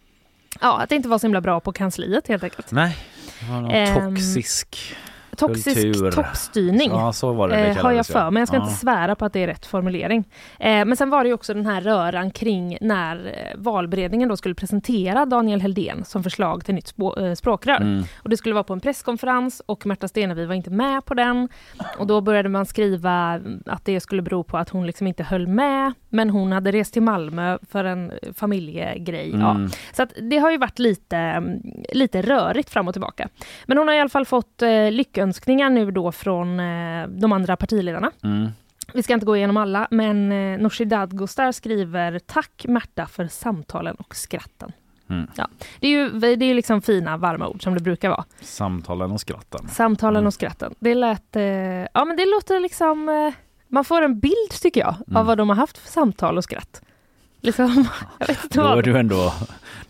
ja, 0.61 0.79
att 0.81 0.89
det 0.89 0.95
inte 0.95 1.09
var 1.09 1.17
så 1.19 1.27
himla 1.27 1.41
bra 1.41 1.59
på 1.59 1.71
kansliet 1.71 2.27
helt 2.27 2.43
enkelt. 2.43 2.71
Nej, 2.71 2.97
det 3.39 3.51
var 3.53 3.61
någon 3.61 3.71
Ehm, 3.71 4.15
toxisk. 4.15 4.95
Toxisk 5.39 5.75
Kultur. 5.81 6.11
toppstyrning. 6.11 6.89
Ja 6.91 7.13
så 7.13 7.33
var 7.33 7.49
det 7.49 7.55
det 7.55 7.61
Eh, 7.67 7.75
har 7.77 7.91
jag 7.91 7.99
ja. 7.99 8.03
för 8.03 8.31
mig. 8.31 8.41
Jag 8.41 8.47
ska 8.47 8.57
Ja. 8.57 8.63
inte 8.63 8.75
svära 8.75 9.15
på 9.15 9.25
att 9.25 9.33
det 9.33 9.43
är 9.43 9.47
rätt 9.47 9.65
formulering. 9.65 10.23
Eh, 10.59 10.69
men 10.85 10.95
sen 10.97 11.09
var 11.09 11.23
det 11.23 11.33
också 11.33 11.53
den 11.53 11.65
här 11.65 11.81
röran 11.81 12.31
kring 12.31 12.77
när 12.81 13.15
eh, 13.27 13.57
valberedningen 13.61 14.29
då 14.29 14.37
skulle 14.37 14.55
presentera 14.55 15.25
Daniel 15.25 15.61
Heldén 15.61 16.05
som 16.05 16.23
förslag 16.23 16.65
till 16.65 16.75
nytt 16.75 16.87
spå- 16.95 17.25
eh, 17.25 17.33
språkrör. 17.33 17.75
Mm. 17.81 18.03
Och 18.23 18.29
det 18.29 18.37
skulle 18.37 18.53
vara 18.55 18.63
på 18.63 18.73
en 18.73 18.79
presskonferens 18.79 19.61
och 19.65 19.85
Märta 19.85 20.07
Stenevi 20.07 20.45
var 20.45 20.55
inte 20.55 20.69
med 20.69 21.05
på 21.05 21.13
den. 21.13 21.49
Och 21.97 22.07
då 22.07 22.21
började 22.21 22.49
man 22.49 22.65
skriva 22.65 23.39
att 23.65 23.85
det 23.85 23.99
skulle 23.99 24.21
bero 24.21 24.43
på 24.43 24.57
att 24.57 24.69
hon 24.69 24.85
liksom 24.87 25.07
inte 25.07 25.23
höll 25.23 25.47
med. 25.47 25.93
Men 26.09 26.29
hon 26.29 26.51
hade 26.51 26.71
rest 26.71 26.93
till 26.93 27.01
Malmö 27.01 27.57
för 27.71 27.83
en 27.83 28.11
familjegrej. 28.35 29.29
Ja. 29.33 29.51
Mm. 29.51 29.69
Så 29.93 30.03
att 30.03 30.13
det 30.21 30.37
har 30.37 30.51
ju 30.51 30.57
varit 30.57 30.79
lite, 30.79 31.43
lite 31.93 32.21
rörigt 32.21 32.69
fram 32.69 32.87
och 32.87 32.93
tillbaka. 32.93 33.29
Men 33.65 33.77
hon 33.77 33.87
har 33.87 33.95
i 33.95 33.99
alla 33.99 34.09
fall 34.09 34.25
fått 34.25 34.61
eh, 34.61 34.91
lyckönskningar 35.29 35.69
nu 35.69 35.91
då 35.91 36.11
från 36.11 36.59
eh, 36.59 37.07
de 37.07 37.31
andra 37.31 37.55
partiledarna. 37.55 38.11
Mm. 38.23 38.49
Vi 38.93 39.03
ska 39.03 39.13
inte 39.13 39.25
gå 39.25 39.37
igenom 39.37 39.57
alla, 39.57 39.87
men 39.91 40.31
eh, 40.31 40.59
Nooshi 40.59 40.85
Dadgostar 40.85 41.51
skriver 41.51 42.19
Tack 42.19 42.65
Märta 42.67 43.05
för 43.05 43.27
samtalen 43.27 43.95
och 43.95 44.15
skratten. 44.15 44.71
Mm. 45.09 45.27
Ja. 45.35 45.47
Det 45.79 45.87
är 45.87 45.91
ju 45.91 46.09
det 46.19 46.27
är 46.27 46.43
ju 46.43 46.53
liksom 46.53 46.81
fina 46.81 47.17
varma 47.17 47.47
ord 47.47 47.63
som 47.63 47.73
det 47.73 47.79
brukar 47.79 48.09
vara. 48.09 48.25
Samtalen 48.41 49.11
och 49.11 49.21
skratten. 49.21 49.67
Samtalen 49.67 50.17
Mm. 50.17 50.27
och 50.27 50.33
skratten. 50.33 50.75
Det 50.79 50.95
lät, 50.95 51.35
eh, 51.35 51.43
ja 51.93 52.05
men 52.05 52.17
det 52.17 52.25
låter 52.25 52.59
liksom, 52.59 53.09
eh, 53.09 53.33
man 53.67 53.83
får 53.85 54.01
en 54.01 54.19
bild 54.19 54.51
tycker 54.61 54.81
jag 54.81 54.95
Mm. 55.07 55.17
av 55.17 55.25
vad 55.25 55.37
de 55.37 55.49
har 55.49 55.55
haft 55.55 55.77
för 55.77 55.87
samtal 55.91 56.37
och 56.37 56.43
skratt. 56.43 56.81
Liksom, 57.41 57.85
jag 58.19 58.27
vet 58.27 58.43
inte 58.43 58.59
Då 58.59 58.67
är 58.67 58.81
du 58.81 58.97
ändå, 58.97 59.33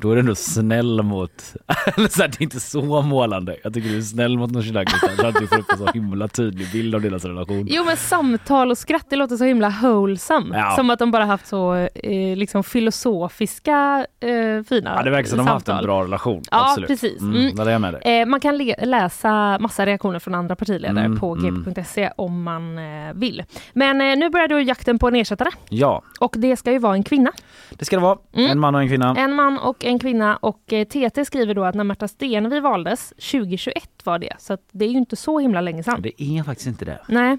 då 0.02 0.12
är 0.12 0.16
du 0.16 0.20
ändå 0.20 0.36
snäll 0.36 1.04
mot, 1.04 1.32
eller 1.96 2.08
så 2.08 2.22
här, 2.22 2.28
det 2.28 2.42
är 2.42 2.44
inte 2.44 2.60
så 2.60 3.02
målande. 3.02 3.56
Jag 3.64 3.74
tycker 3.74 3.90
du 3.90 3.98
är 3.98 4.02
snäll 4.02 4.38
mot 4.38 4.52
Nooshi 4.52 4.72
Dadgostar 4.72 5.10
så 5.18 5.28
att 5.28 5.36
du 5.36 5.48
får 5.48 5.60
upp 5.60 5.72
en 5.72 5.78
så 5.78 5.92
himla 5.94 6.28
tydlig 6.28 6.72
bild 6.72 6.96
av 6.96 7.02
deras 7.02 7.26
relation. 7.26 7.68
Jo 7.70 7.84
men 7.86 7.98
samtal 7.98 8.72
och 8.72 8.78
skratt, 8.78 9.06
det 9.10 9.16
låter 9.16 9.38
så 9.38 9.44
himla 9.44 9.70
wholesome. 9.82 10.58
Ja. 10.58 10.74
Som 10.76 10.90
att 10.90 11.00
de 11.00 11.12
bara 11.12 11.26
haft 11.26 11.48
så 11.48 11.76
eh, 11.76 12.38
liksom 12.38 12.64
filosofiska 12.64 14.06
eh, 14.20 14.64
fina 14.70 14.94
Ja, 14.98 15.04
det 15.04 15.10
verkar 15.10 15.30
som 15.30 15.38
de 15.38 15.48
har 15.48 15.54
haft 15.54 15.70
en 15.70 15.84
bra 15.84 16.04
relation. 16.04 16.42
Ja, 16.52 16.66
Absolut. 16.70 16.88
precis. 16.88 17.22
Mm, 17.22 17.36
Mm. 17.40 17.68
Är 17.68 17.72
jag 17.72 17.82
med 17.82 17.94
dig. 17.94 18.20
Eh, 18.22 18.26
man 18.26 18.40
kan 18.40 18.58
läsa 18.82 19.58
massa 19.60 19.86
reaktioner 19.86 20.20
från 20.20 20.36
andra 20.36 20.56
partiledare 20.56 21.06
Mm, 21.06 21.20
på 21.20 21.36
mm. 21.36 21.64
gp.se 21.66 22.12
om 22.16 22.44
man 22.44 22.78
eh, 22.78 23.14
vill. 23.14 23.44
Men 23.74 24.02
eh, 24.02 24.16
nu 24.18 24.30
börjar 24.30 24.48
då 24.48 24.60
jakten 24.60 25.00
på 25.00 25.08
en 25.08 25.16
ersättare 25.16 25.50
Ja, 25.70 26.02
och 26.20 26.36
det 26.38 26.58
ska 26.58 26.72
ju 26.72 26.80
vara 26.80 26.94
en 26.94 27.04
kvinna. 27.04 27.32
Det 27.80 27.86
ska 27.86 27.96
det 27.96 28.02
vara. 28.02 28.18
Mm. 28.34 28.52
En 28.52 28.60
man 28.60 28.76
och 28.76 28.82
en 28.82 28.88
kvinna. 28.88 29.16
En 29.18 29.34
man 29.34 29.58
och 29.60 29.86
en 29.86 30.00
kvinna 30.00 30.38
och 30.38 30.74
eh, 30.74 30.86
TT 30.88 31.26
skriver 31.26 31.54
då 31.54 31.64
att 31.64 31.76
när 31.76 31.84
Märta 31.84 32.08
Stenevi 32.08 32.60
valdes 32.60 33.10
2021 33.10 33.90
var 34.04 34.20
det, 34.20 34.34
så 34.40 34.54
att 34.54 34.62
det 34.72 34.86
är 34.86 34.90
ju 34.90 34.98
inte 34.98 35.16
så 35.16 35.40
himla 35.40 35.62
länge 35.62 35.84
sedan. 35.84 36.02
Det 36.02 36.24
är 36.24 36.44
faktiskt 36.44 36.68
inte 36.68 36.86
det. 36.86 37.00
Nej. 37.08 37.38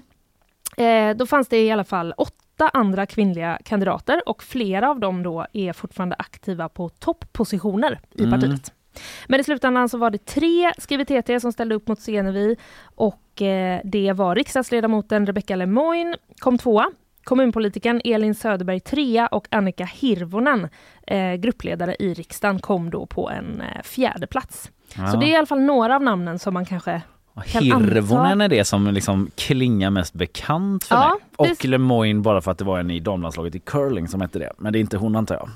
Eh, 0.77 1.15
då 1.15 1.25
fanns 1.25 1.47
det 1.47 1.63
i 1.65 1.71
alla 1.71 1.83
fall 1.83 2.13
åtta 2.17 2.69
andra 2.73 3.05
kvinnliga 3.05 3.59
kandidater 3.65 4.21
och 4.29 4.43
flera 4.43 4.89
av 4.89 4.99
dem 4.99 5.23
då 5.23 5.45
är 5.53 5.73
fortfarande 5.73 6.15
aktiva 6.19 6.69
på 6.69 6.89
topppositioner 6.89 7.99
i 8.15 8.23
Mm. 8.23 8.31
partiet. 8.31 8.73
Men 9.27 9.39
i 9.39 9.43
slutändan 9.43 9.89
så 9.89 9.97
var 9.97 10.09
det 10.09 10.25
tre, 10.25 10.73
skriver 10.77 11.05
TT, 11.21 11.39
som 11.39 11.51
ställde 11.51 11.75
upp 11.75 11.87
mot 11.87 11.99
Stenevi 12.01 12.55
och 12.83 13.41
eh, 13.41 13.81
det 13.83 14.13
var 14.13 14.35
riksdagsledamoten 14.35 15.25
Rebecca 15.25 15.55
Lemoine 15.55 16.15
kom 16.39 16.57
tvåa. 16.57 16.91
Kommunpolitikern 17.23 18.01
Elin 18.03 18.35
Söderberg 18.35 18.79
trea 18.79 19.27
och 19.27 19.47
Annika 19.51 19.85
Hirvonen, 19.85 20.69
eh, 21.07 21.33
gruppledare 21.33 21.95
i 21.99 22.13
riksdagen, 22.13 22.59
kom 22.59 22.89
då 22.89 23.05
på 23.05 23.29
en 23.29 23.61
eh, 23.61 23.81
fjärde 23.83 24.27
plats. 24.27 24.71
Ja. 24.97 25.07
Så 25.07 25.17
det 25.17 25.25
är 25.25 25.29
i 25.29 25.35
alla 25.35 25.45
fall 25.47 25.61
några 25.61 25.95
av 25.95 26.01
namnen 26.03 26.39
som 26.39 26.53
man 26.53 26.65
kanske 26.65 27.01
kan 27.51 27.63
Hirvonen 27.63 28.25
anta. 28.31 28.45
är 28.45 28.49
det 28.49 28.65
som 28.65 28.87
liksom 28.87 29.29
klingar 29.35 29.89
mest 29.89 30.13
bekant 30.13 30.83
för 30.83 30.95
Ja, 30.95 31.17
mig. 31.39 31.51
Och 31.51 31.65
Lemoine 31.65 32.21
bara 32.21 32.41
för 32.41 32.51
att 32.51 32.57
det 32.57 32.63
var 32.65 32.79
en 32.79 32.91
i 32.91 32.99
damlandslaget 32.99 33.55
i 33.55 33.59
curling 33.59 34.07
som 34.07 34.21
hette 34.21 34.39
det. 34.39 34.53
Men 34.57 34.73
det 34.73 34.79
är 34.79 34.81
inte 34.81 34.97
hon 34.97 35.15
antar 35.15 35.35
jag. 35.35 35.47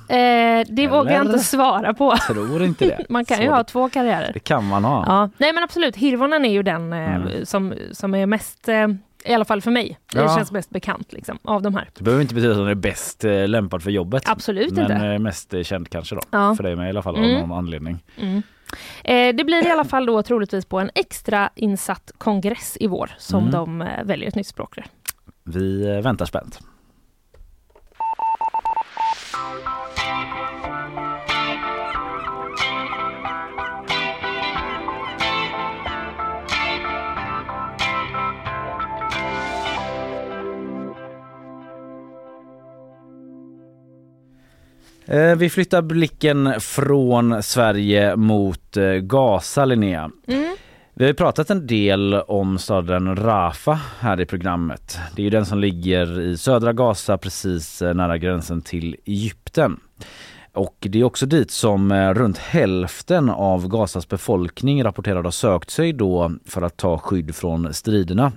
Eh, 0.59 0.65
det 0.69 0.87
vågar 0.87 1.11
jag 1.11 1.21
Eller? 1.21 1.31
inte 1.33 1.43
svara 1.45 1.93
på. 1.93 2.15
Tror 2.27 2.63
inte 2.63 2.85
det. 2.85 3.05
Man 3.09 3.25
kan 3.25 3.39
ju 3.39 3.45
Så 3.45 3.51
ha 3.51 3.57
det- 3.57 3.63
två 3.63 3.89
karriärer. 3.89 4.31
Det 4.33 4.39
kan 4.39 4.67
man 4.67 4.83
ha. 4.83 5.03
Ja. 5.07 5.29
Nej 5.37 5.53
men 5.53 5.63
absolut, 5.63 5.95
Hirvonen 5.95 6.45
är 6.45 6.51
ju 6.51 6.63
den 6.63 6.93
eh, 6.93 7.15
Mm. 7.15 7.45
som, 7.45 7.73
som 7.91 8.15
är 8.15 8.25
mest, 8.25 8.67
eh, 8.69 8.87
i 9.25 9.33
alla 9.33 9.45
fall 9.45 9.61
för 9.61 9.71
mig, 9.71 9.99
det 10.13 10.19
Ja. 10.19 10.35
känns 10.37 10.51
mest 10.51 10.69
bekant 10.69 11.13
liksom, 11.13 11.37
av 11.43 11.61
de 11.61 11.75
här. 11.75 11.89
Det 11.93 12.03
behöver 12.03 12.21
inte 12.21 12.35
betyda 12.35 12.51
att 12.51 12.57
hon 12.59 12.67
är 12.67 12.75
bäst 12.75 13.23
eh, 13.23 13.47
lämpad 13.47 13.83
för 13.83 13.91
jobbet. 13.91 14.23
Absolut 14.29 14.71
men 14.71 14.91
inte. 14.91 15.05
eh, 15.05 15.19
mest 15.19 15.53
eh, 15.53 15.63
känd 15.63 15.89
kanske 15.89 16.15
då. 16.15 16.21
Ja. 16.31 16.55
För 16.55 16.63
dig 16.63 16.75
med 16.75 16.85
i 16.87 16.89
alla 16.89 17.01
fall 17.01 17.15
Mm. 17.15 17.35
av 17.41 17.47
någon 17.47 17.57
anledning. 17.57 18.03
Mm. 18.17 18.41
Eh, 19.03 19.35
det 19.35 19.43
blir 19.43 19.67
i 19.67 19.71
alla 19.71 19.83
fall 19.85 20.05
då 20.05 20.23
troligtvis 20.23 20.65
på 20.65 20.79
en 20.79 20.89
extra 20.95 21.49
insatt 21.55 22.11
kongress 22.17 22.77
i 22.79 22.87
vår 22.87 23.11
som 23.17 23.39
Mm. 23.39 23.51
de 23.51 23.87
väljer 24.03 24.27
ett 24.27 24.35
nytt 24.35 24.47
språkrör. 24.47 24.85
Vi 25.43 26.01
väntar 26.01 26.25
spänt. 26.25 26.59
Vi 45.37 45.49
flyttar 45.49 45.81
blicken 45.81 46.53
från 46.59 47.43
Sverige 47.43 48.15
mot 48.15 48.77
eh, 48.77 48.83
Gaza, 48.93 49.65
Linnea. 49.65 50.11
Mm. 50.27 50.55
Vi 50.93 51.03
har 51.03 51.07
ju 51.09 51.13
pratat 51.13 51.49
en 51.49 51.67
del 51.67 52.13
om 52.13 52.57
staden 52.57 53.15
Rafa 53.15 53.79
här 53.99 54.21
i 54.21 54.25
programmet. 54.25 54.99
Det 55.15 55.21
är 55.21 55.23
ju 55.23 55.29
den 55.29 55.45
som 55.45 55.59
ligger 55.59 56.21
i 56.21 56.37
södra 56.37 56.73
Gaza 56.73 57.17
precis 57.17 57.81
eh, 57.81 57.93
nära 57.93 58.17
gränsen 58.17 58.61
till 58.61 58.95
Egypten. 59.05 59.79
Och 60.53 60.75
det 60.79 60.99
är 60.99 61.03
också 61.03 61.25
dit 61.25 61.51
som 61.51 61.91
eh, 61.91 62.13
runt 62.13 62.37
hälften 62.37 63.29
av 63.29 63.67
Gazas 63.67 64.09
befolkning 64.09 64.83
rapporterade 64.83 65.27
ha 65.27 65.31
sökt 65.31 65.69
sig 65.69 65.93
då 65.93 66.31
för 66.45 66.61
att 66.61 66.77
ta 66.77 66.97
skydd 66.97 67.35
från 67.35 67.73
striderna 67.73 68.31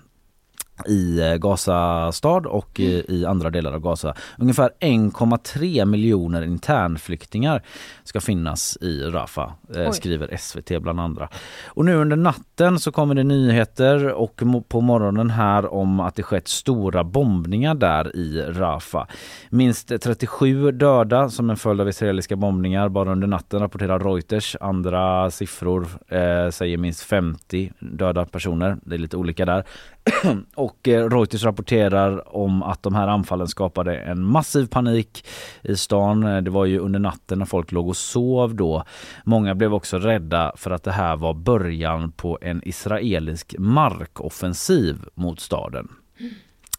i 0.87 1.21
eh, 1.21 1.35
Gaza 1.35 2.13
stad 2.13 2.47
och 2.47 2.81
i, 2.81 3.05
i 3.09 3.27
andra 3.27 3.51
delar 3.51 3.73
av 3.73 3.81
Gaza. 3.81 4.15
Ungefär 4.39 4.71
1,3 4.81 5.85
miljoner 5.85 6.43
internflyktingar 6.43 7.63
ska 8.05 8.21
finnas 8.21 8.79
i 8.81 9.03
Rafa, 9.03 9.53
eh, 9.77 9.91
skriver 9.91 10.37
SVT 10.37 10.83
bland 10.83 11.01
andra. 11.01 11.29
Och 11.67 11.85
nu 11.85 11.95
under 11.95 12.17
natten 12.17 12.79
så 12.79 12.93
kommer 12.93 13.15
det 13.15 13.25
nyheter 13.25 14.13
och 14.13 14.43
på 14.69 14.81
morgonen 14.81 15.31
här 15.31 15.75
om 15.75 16.01
att 16.01 16.15
det 16.15 16.23
skett 16.23 16.49
stora 16.49 17.05
bombningar 17.05 17.75
där 17.75 18.17
i 18.17 18.43
Rafa. 18.43 19.07
Minst 19.51 19.89
37 20.03 20.73
döda 20.73 21.29
som 21.29 21.51
en 21.51 21.57
följd 21.57 21.81
av 21.81 21.89
israeliska 21.89 22.37
bombningar 22.37 22.89
bara 22.89 23.13
under 23.13 23.27
natten 23.27 23.61
rapporterar 23.61 23.99
Reuters. 23.99 24.57
Andra 24.61 25.31
siffror 25.31 25.89
eh, 26.09 26.51
säger 26.51 26.79
minst 26.79 27.03
50 27.03 27.73
döda 27.79 28.25
personer. 28.25 28.77
Det 28.83 28.95
är 28.95 28.99
lite 28.99 29.17
olika 29.17 29.45
där. 29.47 29.65
och 30.55 30.89
eh, 30.89 31.11
Reuters 31.11 31.45
rapporterar 31.45 32.37
om 32.37 32.63
att 32.63 32.83
de 32.83 32.95
här 32.95 33.09
anfallen 33.09 33.49
skapade 33.49 33.97
en 33.97 34.25
massiv 34.25 34.67
panik 34.67 35.27
i 35.63 35.77
stan. 35.77 36.23
Eh, 36.23 36.43
det 36.43 36.51
var 36.51 36.65
ju 36.65 36.79
under 36.79 36.99
natten 36.99 37.39
när 37.39 37.47
folk 37.47 37.73
låg 37.73 37.89
och 37.89 37.97
sov 37.97 38.55
då. 38.55 38.85
Många 39.25 39.55
blev 39.55 39.75
också 39.75 39.99
rädda 39.99 40.53
för 40.57 40.71
att 40.71 40.83
det 40.83 40.93
här 40.93 41.17
var 41.17 41.35
början 41.35 42.13
på 42.13 42.39
en 42.43 42.63
israelisk 42.65 43.55
markoffensiv 43.59 44.97
mot 45.15 45.41
staden. 45.41 45.89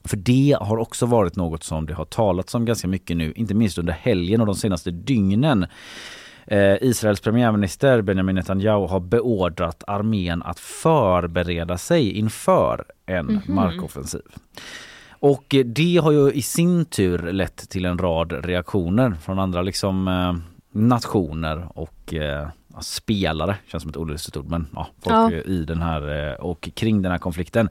För 0.04 0.18
det 0.18 0.58
har 0.62 0.78
också 0.78 1.06
varit 1.06 1.36
något 1.36 1.64
som 1.64 1.86
det 1.86 1.94
har 1.94 2.06
talats 2.06 2.56
om 2.56 2.66
ganska 2.66 2.88
mycket 2.88 3.18
nu, 3.18 3.34
inte 3.36 3.54
minst 3.54 3.78
under 3.78 3.94
helgen 3.94 4.42
och 4.42 4.48
de 4.48 4.56
senaste 4.56 4.92
dygnen. 4.92 5.66
Eh, 6.52 6.78
Israels 6.82 7.22
premiärminister 7.22 8.02
Benjamin 8.02 8.36
Netanyahu 8.36 8.88
har 8.88 9.00
beordrat 9.00 9.84
armén 9.88 10.44
att 10.44 10.60
förbereda 10.60 11.78
sig 11.78 12.12
inför 12.12 12.86
en 13.06 13.42
markoffensiv. 13.48 14.22
Och 15.10 15.56
det 15.66 15.98
har 15.98 16.12
ju 16.12 16.32
i 16.32 16.42
sin 16.42 16.86
tur 16.86 17.32
lett 17.32 17.70
till 17.70 17.86
en 17.86 17.98
rad 17.98 18.46
reaktioner 18.46 19.12
från 19.12 19.40
andra 19.40 19.62
liksom 19.62 20.08
eh, 20.08 20.36
nationer 20.82 21.68
och 21.76 22.14
eh, 22.14 22.48
ja, 22.74 22.82
spelare, 22.82 23.56
känns 23.68 23.84
som 23.84 23.90
ett 23.90 23.98
olustigt 23.98 24.38
ord, 24.38 24.50
men 24.50 24.68
ja, 24.76 24.88
folk 25.04 25.16
Ja. 25.16 25.32
i 25.32 25.64
den 25.66 25.82
här 25.82 26.30
eh, 26.30 26.34
och 26.34 26.70
kring 26.74 27.02
den 27.02 27.12
här 27.12 27.20
konflikten. 27.20 27.70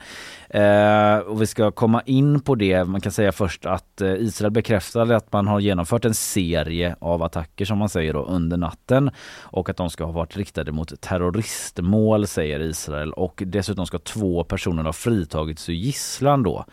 Eh, 0.51 1.17
och 1.19 1.43
vi 1.43 1.47
ska 1.47 1.71
komma 1.71 2.03
in 2.07 2.41
på 2.41 2.55
det. 2.55 2.85
Man 2.85 3.01
kan 3.01 3.13
säga 3.13 3.33
först 3.33 3.67
att 3.67 4.01
eh, 4.01 4.13
Israel 4.13 4.51
bekräftade 4.53 5.17
att 5.17 5.33
man 5.33 5.47
har 5.47 5.61
genomfört 5.61 6.05
en 6.05 6.15
serie 6.15 6.97
av 6.99 7.23
attacker 7.23 7.65
som 7.65 7.79
man 7.79 7.89
säger 7.89 8.13
då, 8.13 8.25
under 8.25 8.57
natten 8.57 9.11
och 9.41 9.71
att 9.71 9.77
de 9.77 9.91
ska 9.91 10.05
ha 10.05 10.13
varit 10.13 10.37
riktade 10.37 10.73
mot 10.73 11.01
terroristmål 11.01 12.27
säger 12.27 12.61
Israel 12.61 13.13
och 13.13 13.43
dessutom 13.47 13.87
ska 13.87 13.99
två 13.99 14.45
personer 14.45 14.83
ha 14.83 14.93
fritagits 14.93 15.69
ur 15.69 15.75
gisslan 15.75 16.43
då 16.43 16.65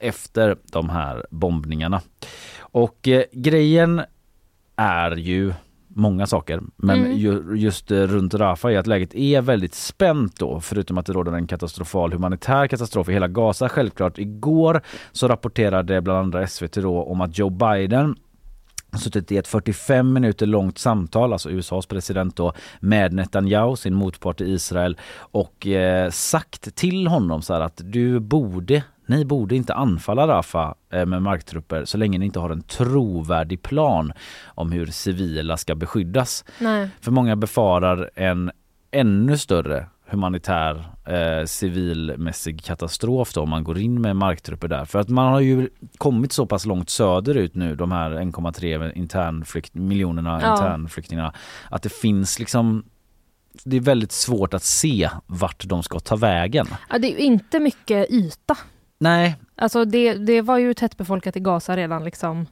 efter 0.00 0.56
de 0.72 0.88
här 0.88 1.26
bombningarna. 1.30 2.00
Och 2.58 3.08
eh, 3.08 3.22
grejen 3.32 4.02
är 4.76 5.16
ju 5.16 5.52
många 5.98 6.26
saker 6.26 6.60
men 6.76 6.98
Mm. 6.98 7.16
ju, 7.16 7.42
just 7.56 7.90
eh, 7.90 7.96
runt 7.96 8.34
Rafah 8.34 8.72
är 8.72 8.78
att 8.78 8.86
läget 8.86 9.14
är 9.14 9.40
väldigt 9.40 9.74
spänt 9.74 10.38
då 10.38 10.60
förutom 10.60 10.98
att 10.98 11.06
det 11.06 11.12
råder 11.12 11.32
en 11.32 11.46
katastrofal 11.46 12.12
humanitär 12.12 12.66
katastrof 12.66 13.08
i 13.08 13.12
hela 13.12 13.28
Gaza 13.28 13.68
självklart. 13.68 14.18
Igår 14.18 14.80
så 15.12 15.28
rapporterade 15.28 16.00
bland 16.00 16.18
andra 16.18 16.46
SVT 16.46 16.74
då 16.74 17.02
om 17.02 17.20
att 17.20 17.38
Joe 17.38 17.50
Biden 17.50 18.16
suttit 18.98 19.32
i 19.32 19.36
ett 19.36 19.48
45 19.48 20.12
minuter 20.12 20.46
långt 20.46 20.78
samtal, 20.78 21.32
alltså 21.32 21.50
USAs 21.50 21.86
president 21.86 22.36
då, 22.36 22.52
med 22.80 23.12
Netanyahu, 23.12 23.76
sin 23.76 23.94
motpart 23.94 24.40
i 24.40 24.44
Israel 24.44 24.96
och 25.18 25.66
eh, 25.66 26.10
sagt 26.10 26.74
till 26.74 27.06
honom 27.06 27.42
så 27.42 27.54
här 27.54 27.60
att 27.60 27.80
du 27.84 28.20
borde 28.20 28.82
ni 29.08 29.24
borde 29.24 29.56
inte 29.56 29.74
anfalla 29.74 30.28
Rafah 30.28 30.74
eh, 30.92 31.06
med 31.06 31.22
marktrupper 31.22 31.84
så 31.84 31.98
länge 31.98 32.18
ni 32.18 32.26
inte 32.26 32.38
har 32.38 32.50
en 32.50 32.62
trovärdig 32.62 33.62
plan 33.62 34.12
om 34.46 34.72
hur 34.72 34.86
civila 34.86 35.56
ska 35.56 35.74
beskyddas. 35.74 36.44
Nej. 36.58 36.88
För 37.00 37.10
många 37.10 37.36
befarar 37.36 38.10
en 38.14 38.50
ännu 38.90 39.38
större 39.38 39.86
humanitär 40.10 40.88
eh, 41.06 41.44
civilmässig 41.46 42.64
katastrof 42.64 43.32
då 43.34 43.40
om 43.40 43.50
man 43.50 43.64
går 43.64 43.78
in 43.78 44.00
med 44.00 44.16
marktrupper 44.16 44.68
där. 44.68 44.84
För 44.84 44.98
att 44.98 45.08
man 45.08 45.32
har 45.32 45.40
ju 45.40 45.68
kommit 45.98 46.32
så 46.32 46.46
pass 46.46 46.66
långt 46.66 46.90
söderut 46.90 47.54
nu 47.54 47.76
de 47.76 47.92
här 47.92 48.10
1,3 48.10 48.92
internflykt, 48.94 49.74
miljonerna 49.74 50.40
Ja. 50.42 50.52
internflyktingarna 50.52 51.32
att 51.70 51.82
det 51.82 51.92
finns 51.92 52.38
liksom 52.38 52.84
det 53.64 53.76
är 53.76 53.80
väldigt 53.80 54.12
svårt 54.12 54.54
att 54.54 54.62
se 54.62 55.10
vart 55.26 55.64
de 55.64 55.82
ska 55.82 56.00
ta 56.00 56.16
vägen. 56.16 56.66
Ja, 56.90 56.98
det 56.98 57.06
är 57.08 57.10
ju 57.10 57.24
inte 57.24 57.60
mycket 57.60 58.10
yta. 58.10 58.56
Nej, 59.00 59.36
Alltså 59.60 59.84
det, 59.84 60.14
det 60.14 60.42
var 60.42 60.58
ju 60.58 60.74
tättbefolkat 60.74 61.36
i 61.36 61.40
Gaza 61.40 61.76
redan 61.76 62.04
liksom 62.04 62.46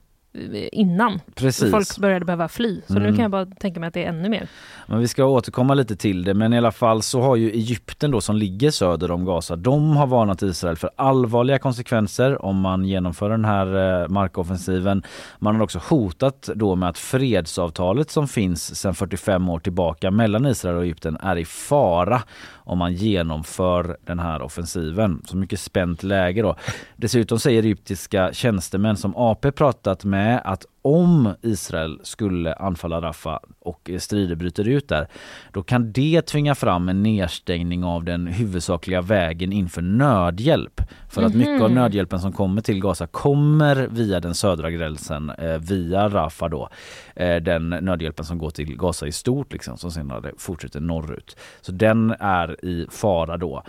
innan 0.73 1.21
precis. 1.35 1.71
folk 1.71 1.99
började 1.99 2.25
behöva 2.25 2.49
fly. 2.49 2.81
Så 2.87 2.95
nu 2.95 3.01
Mm. 3.01 3.15
kan 3.15 3.23
jag 3.23 3.31
bara 3.31 3.47
tänka 3.47 3.81
mig 3.81 3.87
att 3.87 3.95
det 3.95 4.05
är 4.05 4.09
ännu 4.09 4.29
mer. 4.29 4.49
Men 4.87 4.99
vi 4.99 5.09
ska 5.09 5.25
återkomma 5.25 5.75
lite 5.75 5.97
till 5.97 6.25
det 6.25 6.35
men 6.35 6.53
i 6.53 6.59
alla 6.59 6.73
fall 6.73 7.03
så 7.03 7.21
har 7.23 7.37
ju 7.37 7.51
Egypten 7.51 8.11
då 8.11 8.21
som 8.21 8.37
ligger 8.37 8.71
söder 8.71 9.11
om 9.11 9.25
Gaza 9.25 9.57
de 9.57 9.97
har 9.97 10.07
varnat 10.07 10.43
Israel 10.43 10.77
för 10.77 10.91
allvarliga 10.97 11.59
konsekvenser 11.59 12.45
om 12.45 12.61
man 12.61 12.85
genomför 12.85 13.31
den 13.31 13.45
här 13.45 13.67
eh, 14.03 14.09
markoffensiven. 14.09 15.03
Man 15.39 15.55
har 15.57 15.63
också 15.63 15.81
hotat 15.89 16.49
då 16.55 16.75
med 16.75 16.89
att 16.89 16.99
fredsavtalet 16.99 18.11
som 18.11 18.29
finns 18.29 18.81
sedan 18.81 18.95
45 18.95 19.49
år 19.49 19.59
tillbaka 19.59 20.11
mellan 20.11 20.47
Israel 20.47 20.77
och 20.77 20.85
Egypten 20.85 21.17
är 21.21 21.37
i 21.37 21.45
fara 21.45 22.23
om 22.55 22.79
man 22.79 22.93
genomför 22.95 23.97
den 24.07 24.19
här 24.19 24.43
offensiven. 24.43 25.23
Så 25.25 25.37
mycket 25.37 25.61
spänt 25.61 26.03
läge 26.03 26.43
då. 26.43 26.57
Dessutom 26.97 27.39
säger 27.39 27.63
egyptiska 27.63 28.31
tjänstemän 28.33 28.97
som 28.97 29.17
AP 29.17 29.53
pratat 29.53 30.05
med 30.05 30.26
att 30.35 30.67
om 30.83 31.35
Israel 31.43 32.01
skulle 32.03 32.55
anfalla 32.55 33.01
Rafah 33.01 33.39
och 33.61 33.91
strider 33.99 34.35
bryter 34.35 34.69
ut 34.69 34.89
där, 34.89 35.09
då 35.53 35.63
kan 35.63 35.93
det 35.93 36.23
tvinga 36.23 36.55
fram 36.55 36.89
en 36.89 37.03
nedstängning 37.03 37.85
av 37.85 38.05
den 38.05 38.27
huvudsakliga 38.27 39.01
vägen 39.01 39.53
inför 39.53 39.83
nödhjälp. 39.83 40.81
För 41.09 41.23
att 41.23 41.35
mycket 41.35 41.63
av 41.63 41.71
nödhjälpen 41.71 42.21
som 42.21 42.33
kommer 42.33 42.63
till 42.63 42.81
Gaza 42.81 43.07
kommer 43.07 43.89
via 43.91 44.21
den 44.21 44.35
södra 44.35 44.71
gränsen, 44.71 45.31
eh, 45.31 45.59
via 45.59 46.09
Rafah 46.09 46.51
då. 46.51 46.69
Eh, 47.17 47.37
den 47.37 47.71
nödhjälpen 47.71 48.25
som 48.25 48.39
går 48.39 48.51
till 48.51 48.77
Gaza 48.77 49.07
i 49.07 49.13
stort 49.13 49.53
liksom, 49.53 49.77
som 49.77 49.91
senare 49.91 50.33
fortsätter 50.39 50.81
norrut. 50.81 51.37
Så 51.61 51.73
den 51.73 52.15
är 52.21 52.65
i 52.65 52.87
fara 52.91 53.37
då. 53.37 53.63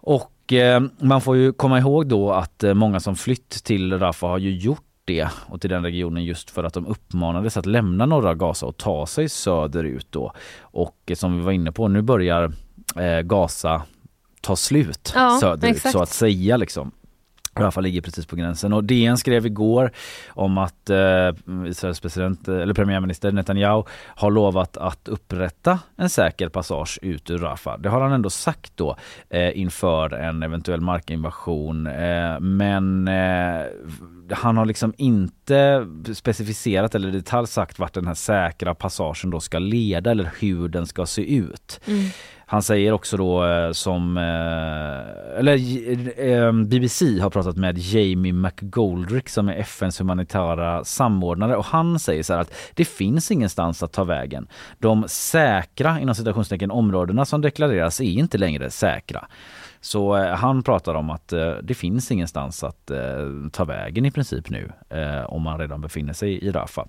Och 0.00 0.52
eh, 0.52 0.82
man 0.98 1.20
får 1.20 1.36
ju 1.36 1.52
komma 1.52 1.78
ihåg 1.78 2.06
då 2.06 2.32
att 2.32 2.64
många 2.74 3.00
som 3.00 3.16
flytt 3.16 3.50
till 3.50 3.98
Rafah 3.98 4.30
har 4.30 4.38
ju 4.38 4.56
gjort 4.56 4.91
det 5.12 5.28
och 5.48 5.60
till 5.60 5.70
den 5.70 5.82
regionen 5.82 6.24
just 6.24 6.50
för 6.50 6.64
att 6.64 6.74
de 6.74 6.86
uppmanades 6.86 7.56
att 7.56 7.66
lämna 7.66 8.06
norra 8.06 8.34
Gaza 8.34 8.66
och 8.66 8.76
ta 8.76 9.06
sig 9.06 9.28
söderut 9.28 10.06
då. 10.10 10.32
Och 10.60 11.12
som 11.14 11.36
vi 11.38 11.42
var 11.44 11.52
inne 11.52 11.72
på, 11.72 11.88
nu 11.88 12.02
börjar 12.02 12.52
eh, 12.96 13.20
Gaza 13.20 13.82
ta 14.40 14.56
slut 14.56 15.12
Ja, 15.14 15.38
söderut 15.40 15.76
exakt. 15.76 15.92
så 15.92 16.02
att 16.02 16.08
säga 16.08 16.56
liksom. 16.56 16.90
Rafah 17.58 17.82
ligger 17.82 18.00
precis 18.00 18.26
på 18.26 18.36
gränsen 18.36 18.72
och 18.72 18.84
DN 18.84 19.18
skrev 19.18 19.46
igår 19.46 19.90
om 20.28 20.58
att 20.58 20.90
eh, 20.90 21.30
Israels 21.66 22.00
president 22.00 22.48
eh, 22.48 22.56
eller 22.56 22.74
premiärminister 22.74 23.32
Netanyahu 23.32 23.82
har 24.06 24.30
lovat 24.30 24.76
att 24.76 25.08
upprätta 25.08 25.78
en 25.96 26.10
säker 26.10 26.48
passage 26.48 26.98
ut 27.02 27.30
ur 27.30 27.38
Rafah. 27.38 27.78
Det 27.78 27.88
har 27.88 28.00
han 28.00 28.12
ändå 28.12 28.30
sagt 28.30 28.72
då 28.76 28.96
eh, 29.30 29.58
inför 29.58 30.14
en 30.14 30.42
eventuell 30.42 30.80
markinvasion. 30.80 31.86
Eh, 31.86 32.40
men 32.40 33.08
eh, 33.08 33.64
han 34.30 34.56
har 34.56 34.66
liksom 34.66 34.94
inte 34.96 35.86
specificerat 36.14 36.94
eller 36.94 37.08
i 37.08 37.12
detalj 37.12 37.46
sagt 37.46 37.78
vart 37.78 37.94
den 37.94 38.06
här 38.06 38.14
säkra 38.14 38.74
passagen 38.74 39.30
då 39.30 39.40
ska 39.40 39.58
leda 39.58 40.10
eller 40.10 40.30
hur 40.40 40.68
den 40.68 40.86
ska 40.86 41.06
se 41.06 41.36
ut. 41.36 41.80
Mm. 41.86 42.10
Han 42.52 42.62
säger 42.62 42.92
också 42.92 43.16
då 43.16 43.46
eh, 43.46 43.72
som, 43.72 44.16
eh, 44.16 45.38
eller 45.38 45.56
eh, 46.20 46.52
BBC 46.52 47.20
har 47.20 47.30
pratat 47.30 47.56
med 47.56 47.78
Jamie 47.78 48.32
McGoldrick 48.32 49.28
som 49.28 49.48
är 49.48 49.56
FNs 49.56 50.00
humanitära 50.00 50.84
samordnare 50.84 51.56
och 51.56 51.64
han 51.64 51.98
säger 51.98 52.22
så 52.22 52.32
här 52.32 52.40
att 52.40 52.54
det 52.74 52.84
finns 52.84 53.30
ingenstans 53.30 53.82
att 53.82 53.92
ta 53.92 54.04
vägen. 54.04 54.48
De 54.78 55.04
säkra 55.08 56.00
inom 56.00 56.14
citationstecken 56.14 56.70
områdena 56.70 57.24
som 57.24 57.40
deklareras 57.40 58.00
är 58.00 58.04
inte 58.04 58.38
längre 58.38 58.70
säkra. 58.70 59.26
Så 59.80 60.16
han 60.16 60.62
pratar 60.62 60.94
om 60.94 61.10
att 61.10 61.28
det 61.62 61.74
finns 61.74 62.10
ingenstans 62.10 62.64
att 62.64 62.90
ta 63.52 63.64
vägen 63.64 64.06
i 64.06 64.10
princip 64.10 64.50
nu 64.50 64.72
om 65.26 65.42
man 65.42 65.58
redan 65.58 65.80
befinner 65.80 66.12
sig 66.12 66.44
i 66.44 66.50
Rafah. 66.50 66.84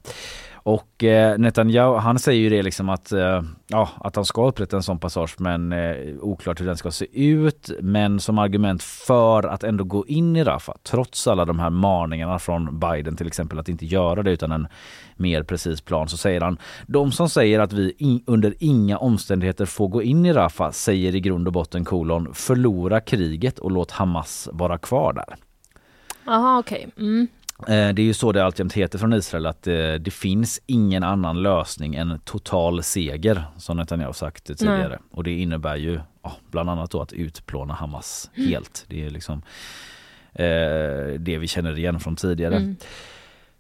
Och 0.64 1.04
eh, 1.04 1.38
Netanyahu 1.38 1.98
han 1.98 2.20
säger 2.20 2.42
ju 2.42 2.50
det 2.50 2.64
liksom 2.64 2.90
att, 2.90 3.12
eh, 3.12 3.42
ja, 3.68 3.90
att 3.98 4.16
han 4.16 4.26
ska 4.26 4.48
upprätta 4.48 4.76
en 4.76 4.84
sån 4.84 5.00
passage 5.00 5.36
men 5.38 5.74
eh, 5.74 5.96
oklart 6.22 6.62
hur 6.62 6.66
den 6.66 6.78
ska 6.78 6.92
se 6.92 7.08
ut. 7.12 7.70
Men 7.82 8.20
som 8.20 8.38
argument 8.38 8.84
för 8.84 9.44
att 9.44 9.64
ändå 9.64 9.84
gå 9.84 10.08
in 10.08 10.36
i 10.36 10.44
Rafah 10.44 10.76
trots 10.84 11.28
alla 11.28 11.46
de 11.46 11.60
här 11.60 11.70
maningarna 11.70 12.40
från 12.40 12.80
Biden 12.80 13.16
till 13.16 13.28
exempel 13.28 13.60
att 13.60 13.70
inte 13.70 13.86
göra 13.86 14.24
det 14.24 14.32
utan 14.32 14.52
en 14.52 14.68
mer 15.16 15.44
precis 15.44 15.82
plan 15.82 16.08
så 16.08 16.18
säger 16.18 16.42
han 16.42 16.58
de 16.88 17.12
som 17.12 17.30
säger 17.30 17.60
att 17.60 17.74
vi 17.74 17.94
in, 17.98 18.24
under 18.26 18.54
inga 18.60 18.98
omständigheter 18.98 19.66
får 19.66 19.88
gå 19.88 20.04
in 20.04 20.26
i 20.26 20.34
Rafah 20.34 20.72
säger 20.72 21.16
i 21.16 21.20
grund 21.20 21.48
och 21.48 21.54
botten 21.54 21.86
kolon 21.86 22.34
förlora 22.34 23.00
kriget 23.00 23.60
och 23.60 23.72
låt 23.72 23.92
Hamas 23.92 24.50
vara 24.52 24.78
kvar 24.78 25.14
där. 25.14 25.36
Jaha 26.26 26.60
okej. 26.60 26.88
Mm. 26.98 27.28
Eh, 27.68 27.94
Det 27.94 28.02
är 28.02 28.06
ju 28.06 28.14
så 28.14 28.32
det 28.32 28.46
alltjämt 28.46 28.74
heter 28.74 28.98
från 29.00 29.14
Israel 29.14 29.46
att 29.46 29.68
eh, 29.68 29.94
det 29.94 30.14
finns 30.14 30.62
ingen 30.66 31.04
annan 31.04 31.42
lösning 31.44 31.96
än 31.96 32.20
total 32.20 32.84
seger 32.84 33.44
som 33.58 33.78
Netanyahu 33.78 34.14
sagt 34.14 34.46
tidigare. 34.46 35.00
Och 35.12 35.24
det 35.24 35.32
innebär 35.32 35.76
ju 35.76 36.00
ja, 36.24 36.32
bland 36.52 36.70
annat 36.70 36.92
då 36.92 37.02
att 37.02 37.14
utplåna 37.14 37.74
Hamas 37.74 38.30
helt. 38.34 38.86
Det 38.90 39.06
är 39.06 39.10
liksom 39.10 39.42
eh, 40.34 41.20
det 41.20 41.38
vi 41.38 41.48
känner 41.48 41.78
igen 41.78 42.00
från 42.00 42.16
tidigare. 42.16 42.76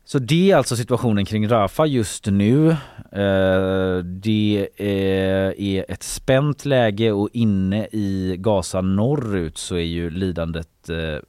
Så 0.05 0.19
det 0.19 0.51
är 0.51 0.55
alltså 0.55 0.75
situationen 0.75 1.25
kring 1.25 1.47
Rafah 1.49 1.87
just 1.89 2.25
nu. 2.25 2.69
Eh, 3.11 3.97
det 4.03 4.67
är, 4.77 5.61
är 5.61 5.85
ett 5.91 6.03
spänt 6.03 6.65
läge 6.65 7.11
och 7.11 7.29
inne 7.33 7.87
i 7.91 8.35
Gaza 8.39 8.81
norrut 8.81 9.57
så 9.57 9.75
är 9.75 9.79
ju 9.79 10.09
lidandet 10.09 10.89
eh, 10.89 11.19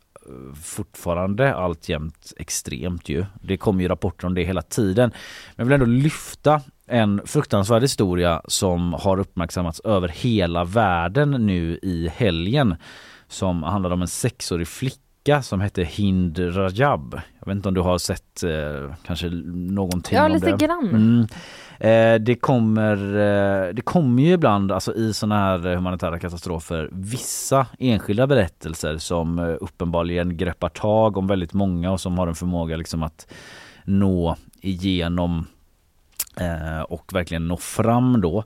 fortfarande 0.63 1.55
alltjämt 1.55 2.33
extremt 2.37 3.09
ju. 3.09 3.25
Det 3.43 3.57
kommer 3.57 3.83
ju 3.83 3.89
rapporter 3.89 4.27
om 4.27 4.35
det 4.35 4.45
hela 4.45 4.63
tiden. 4.63 5.11
Men 5.57 5.57
jag 5.57 5.65
vill 5.65 5.73
ändå 5.73 5.87
lyfta 5.87 6.61
en 6.87 7.21
fruktansvärd 7.25 7.83
historia 7.83 8.43
som 8.49 8.93
har 8.93 9.21
uppmärksammats 9.21 9.81
över 9.81 10.09
hela 10.09 10.65
världen 10.65 11.31
nu 11.31 11.79
i 11.83 12.09
helgen. 12.09 12.77
Som 13.29 13.63
handlar 13.63 13.91
om 13.91 14.03
en 14.03 14.09
sexårig 14.09 14.69
flicka 14.69 15.04
som 15.43 15.61
hette 15.61 15.83
Hind 15.85 16.39
Rajab. 16.39 17.21
Jag 17.41 17.47
vet 17.47 17.57
inte 17.57 17.69
om 17.69 17.75
du 17.75 17.81
har 17.81 17.99
sett 17.99 18.43
eh, 18.43 18.95
kanske 19.07 19.29
någonting 19.55 20.17
Ja, 20.17 20.27
om 20.27 20.33
lite 20.33 20.51
det? 20.51 20.57
grann. 20.67 20.89
Mm. 20.89 21.27
Eh, 21.79 22.21
det 22.25 22.35
kommer 22.35 22.97
eh, 22.97 23.75
det 23.75 23.83
kommer 23.83 24.23
ju 24.23 24.33
ibland 24.33 24.73
alltså 24.73 24.95
i 24.95 25.15
sådana 25.15 25.37
här 25.41 25.67
eh, 25.67 25.75
humanitära 25.77 26.19
katastrofer 26.19 26.89
vissa 26.93 27.67
enskilda 27.79 28.27
berättelser 28.27 28.99
som 28.99 29.39
eh, 29.39 29.57
uppenbarligen 29.61 30.37
greppar 30.37 30.69
tag 30.69 31.17
om 31.17 31.27
väldigt 31.27 31.53
många 31.53 31.93
och 31.93 32.01
som 32.01 32.19
har 32.19 32.27
en 32.27 32.35
förmåga 32.35 32.77
liksom 32.77 33.03
att 33.03 33.27
nå 33.85 34.37
igenom 34.61 35.47
eh, 36.41 36.83
och 36.83 37.11
verkligen 37.15 37.49
nå 37.49 37.57
fram 37.57 38.21
då. 38.21 38.45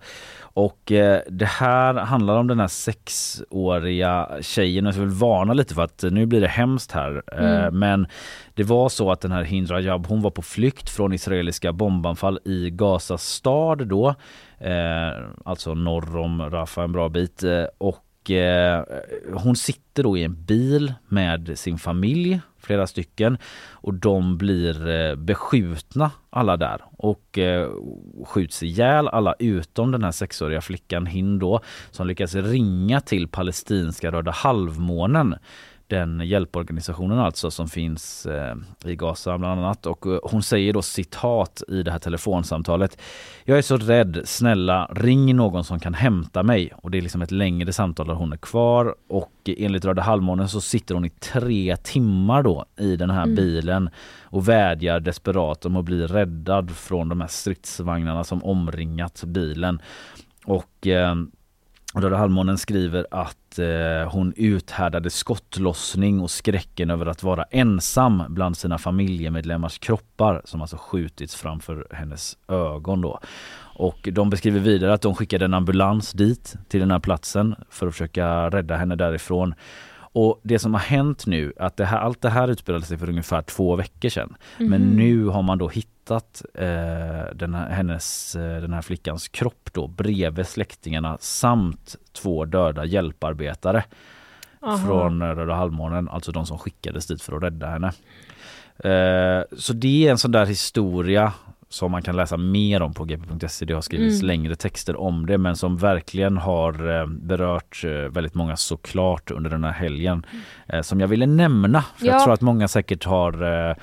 Och 0.59 0.93
eh, 0.93 1.21
det 1.31 1.45
här 1.45 1.95
handlar 1.95 2.37
om 2.37 2.47
den 2.47 2.61
här 2.61 2.69
sexåriga 2.69 4.29
tjejen. 4.41 4.85
Jag 4.85 4.93
vill 4.93 5.09
varna 5.09 5.53
lite 5.53 5.75
för 5.75 5.83
att 5.83 6.05
nu 6.11 6.27
blir 6.27 6.41
det 6.41 6.49
hemskt 6.49 6.93
här. 6.93 7.23
Eh, 7.33 7.71
men 7.71 8.07
det 8.55 8.63
var 8.63 8.89
så 8.89 9.11
att 9.11 9.21
den 9.21 9.33
här 9.33 9.43
Hind 9.43 9.71
Rajab 9.71 10.07
hon 10.07 10.23
var 10.23 10.31
på 10.31 10.43
flykt 10.43 10.91
från 10.91 11.13
israeliska 11.13 11.73
bombanfall 11.73 12.39
i 12.45 12.71
Gaza 12.71 13.19
stad 13.19 13.87
då. 13.87 14.15
Eh, 14.59 15.13
alltså 15.45 15.75
norr 15.75 16.17
om 16.17 16.51
Rafah 16.51 16.85
en 16.85 16.93
bra 16.93 17.09
bit. 17.09 17.43
Eh, 17.43 17.65
och 17.79 18.31
eh, 18.31 18.85
hon 19.35 19.57
sitter 19.57 20.03
då 20.03 20.17
i 20.17 20.25
en 20.25 20.45
bil 20.45 20.95
med 21.09 21.59
sin 21.59 21.79
familj, 21.79 22.41
flera 22.59 22.87
stycken. 22.87 23.39
Och 23.71 23.95
de 23.95 24.39
blir 24.39 24.89
eh, 24.89 25.15
beskjutna 25.15 26.11
alla 26.31 26.57
där 26.57 26.83
och 26.93 27.39
eh, 27.39 27.71
skjuts 28.27 28.63
ihjäl 28.63 29.09
alla 29.09 29.35
utom 29.39 29.93
den 29.93 30.05
här 30.05 30.13
sexåriga 30.13 30.61
flickan 30.61 31.07
Hind 31.07 31.41
då 31.41 31.61
som 31.91 32.07
lyckas 32.07 32.35
ringa 32.35 33.01
till 33.01 33.29
palestinska 33.29 34.11
Röda 34.11 34.31
halvmånen 34.31 35.35
den 35.89 36.21
hjälporganisationen 36.21 37.19
alltså 37.19 37.51
som 37.51 37.69
finns 37.69 38.27
eh, 38.27 38.55
i 38.85 38.97
Gaza 38.97 39.39
bland 39.39 39.61
annat. 39.61 39.87
Och 39.87 40.07
eh, 40.07 40.19
hon 40.23 40.43
säger 40.43 40.73
då 40.73 40.83
citat 40.83 41.63
i 41.69 41.83
det 41.83 41.91
här 41.91 41.99
telefonsamtalet. 41.99 42.99
Jag 43.45 43.59
är 43.59 43.63
så 43.63 43.77
rädd, 43.77 44.21
snälla 44.25 44.87
ring 44.87 45.37
någon 45.37 45.65
som 45.65 45.81
kan 45.81 45.95
hämta 45.95 46.43
mig. 46.43 46.73
Och 46.77 46.91
det 46.91 46.99
är 46.99 47.03
liksom 47.03 47.23
ett 47.23 47.31
längre 47.31 47.73
samtal 47.73 48.07
där 48.07 48.15
hon 48.15 48.33
är 48.33 48.37
kvar. 48.37 48.95
Och 49.09 49.33
enligt 49.45 49.85
Röda 49.85 50.03
halvmånen 50.03 50.49
så 50.49 50.61
sitter 50.61 50.95
hon 50.95 51.05
i 51.05 51.11
tre 51.11 51.77
timmar 51.77 52.43
då 52.43 52.65
i 52.77 52.97
den 52.97 53.11
här 53.11 53.27
bilen 53.27 53.91
och 54.23 54.49
vädjar 54.49 55.01
desperat 55.01 55.67
om 55.67 55.77
att 55.77 55.85
bli 55.85 56.07
räddad 56.07 56.71
från 56.71 57.09
de 57.09 57.21
här 57.21 57.29
stridsvagnarna 57.29 58.25
som 58.25 58.45
omringat 58.45 59.25
bilen. 59.27 59.83
Och 60.45 60.87
eh, 60.87 61.15
Röda 61.95 62.17
halvmånen 62.17 62.59
skriver 62.59 63.07
att 63.11 63.59
eh, 63.59 64.11
hon 64.13 64.33
uthärdade 64.37 65.11
skottlossning 65.11 66.21
och 66.21 66.31
skräcken 66.31 66.91
över 66.91 67.07
att 67.07 67.23
vara 67.23 67.45
ensam 67.45 68.23
bland 68.29 68.57
sina 68.57 68.79
familjemedlemmars 68.79 69.79
kroppar 69.79 70.43
som 70.45 70.61
alltså 70.61 70.77
skjutits 70.77 71.35
framför 71.35 71.87
hennes 71.91 72.39
ögon 72.49 73.01
då. 73.01 73.21
Och 73.79 74.09
de 74.13 74.31
beskriver 74.31 74.61
vidare 74.61 74.93
att 74.93 75.03
de 75.03 75.15
skickade 75.15 75.45
en 75.45 75.55
ambulans 75.55 76.13
dit 76.13 76.55
till 76.69 76.81
den 76.81 76.91
här 76.91 76.99
platsen 76.99 77.55
för 77.71 77.87
att 77.87 77.93
försöka 77.93 78.51
rädda 78.51 78.77
henne 78.77 78.97
därifrån. 78.97 79.55
Och 80.13 80.41
det 80.43 80.59
som 80.59 80.75
har 80.75 80.81
hänt 80.81 81.27
nu, 81.27 81.53
att 81.57 81.77
det 81.77 81.85
här, 81.85 81.99
allt 81.99 82.21
det 82.21 82.31
här 82.31 82.49
utspelade 82.49 82.85
sig 82.85 82.99
för 82.99 83.09
ungefär 83.09 83.43
två 83.43 83.77
veckor 83.77 84.09
sedan. 84.09 84.37
Men 84.59 84.81
nu 84.81 85.25
har 85.25 85.43
man 85.43 85.59
då 85.59 85.69
hittat 85.69 86.43
eh, 86.55 87.35
den, 87.35 87.55
här, 87.55 87.71
hennes, 87.71 88.37
eh, 88.37 88.61
den 88.61 88.73
här 88.73 88.83
flickans 88.83 89.29
kropp 89.29 89.71
då 89.73 89.87
bredvid 89.87 90.47
släktingarna 90.47 91.17
samt 91.21 91.97
två 92.13 92.45
döda 92.45 92.85
hjälparbetare 92.85 93.85
Aha. 94.63 94.79
från 94.79 95.23
Röda 95.23 95.55
halvmånen, 95.55 96.09
alltså 96.09 96.33
de 96.33 96.47
som 96.47 96.59
skickades 96.59 97.07
dit 97.07 97.23
för 97.23 97.37
att 97.37 97.43
rädda 97.43 97.67
henne. 97.67 97.93
Eh, 98.79 99.45
så 99.59 99.73
det 99.73 100.07
är 100.07 100.11
en 100.11 100.19
sån 100.19 100.33
där 100.33 100.47
historia 100.47 101.33
som 101.69 101.93
man 101.93 102.03
kan 102.03 102.17
läsa 102.17 102.37
mer 102.37 102.83
om 102.83 102.95
på 102.95 103.05
gp.se. 103.05 103.65
Det 103.65 103.75
har 103.75 103.81
skrivits 103.81 104.23
längre 104.23 104.55
texter 104.57 104.97
om 105.01 105.27
det 105.27 105.39
men 105.39 105.57
som 105.57 105.77
verkligen 105.77 106.37
har 106.39 107.01
eh, 107.01 107.07
berört 107.07 107.83
eh, 107.85 107.91
väldigt 107.91 108.35
många 108.35 108.57
såklart 108.57 109.31
under 109.31 109.51
den 109.51 109.65
här 109.65 109.73
helgen. 109.73 110.27
Eh, 110.69 110.81
som 110.83 111.01
jag 111.01 111.09
ville 111.09 111.27
nämna 111.27 111.85
för 111.97 112.07
jag 112.07 112.15
Ja. 112.15 112.25
tror 112.25 112.35
att 112.35 112.41
många 112.41 112.69
säkert 112.69 113.05
har 113.05 113.77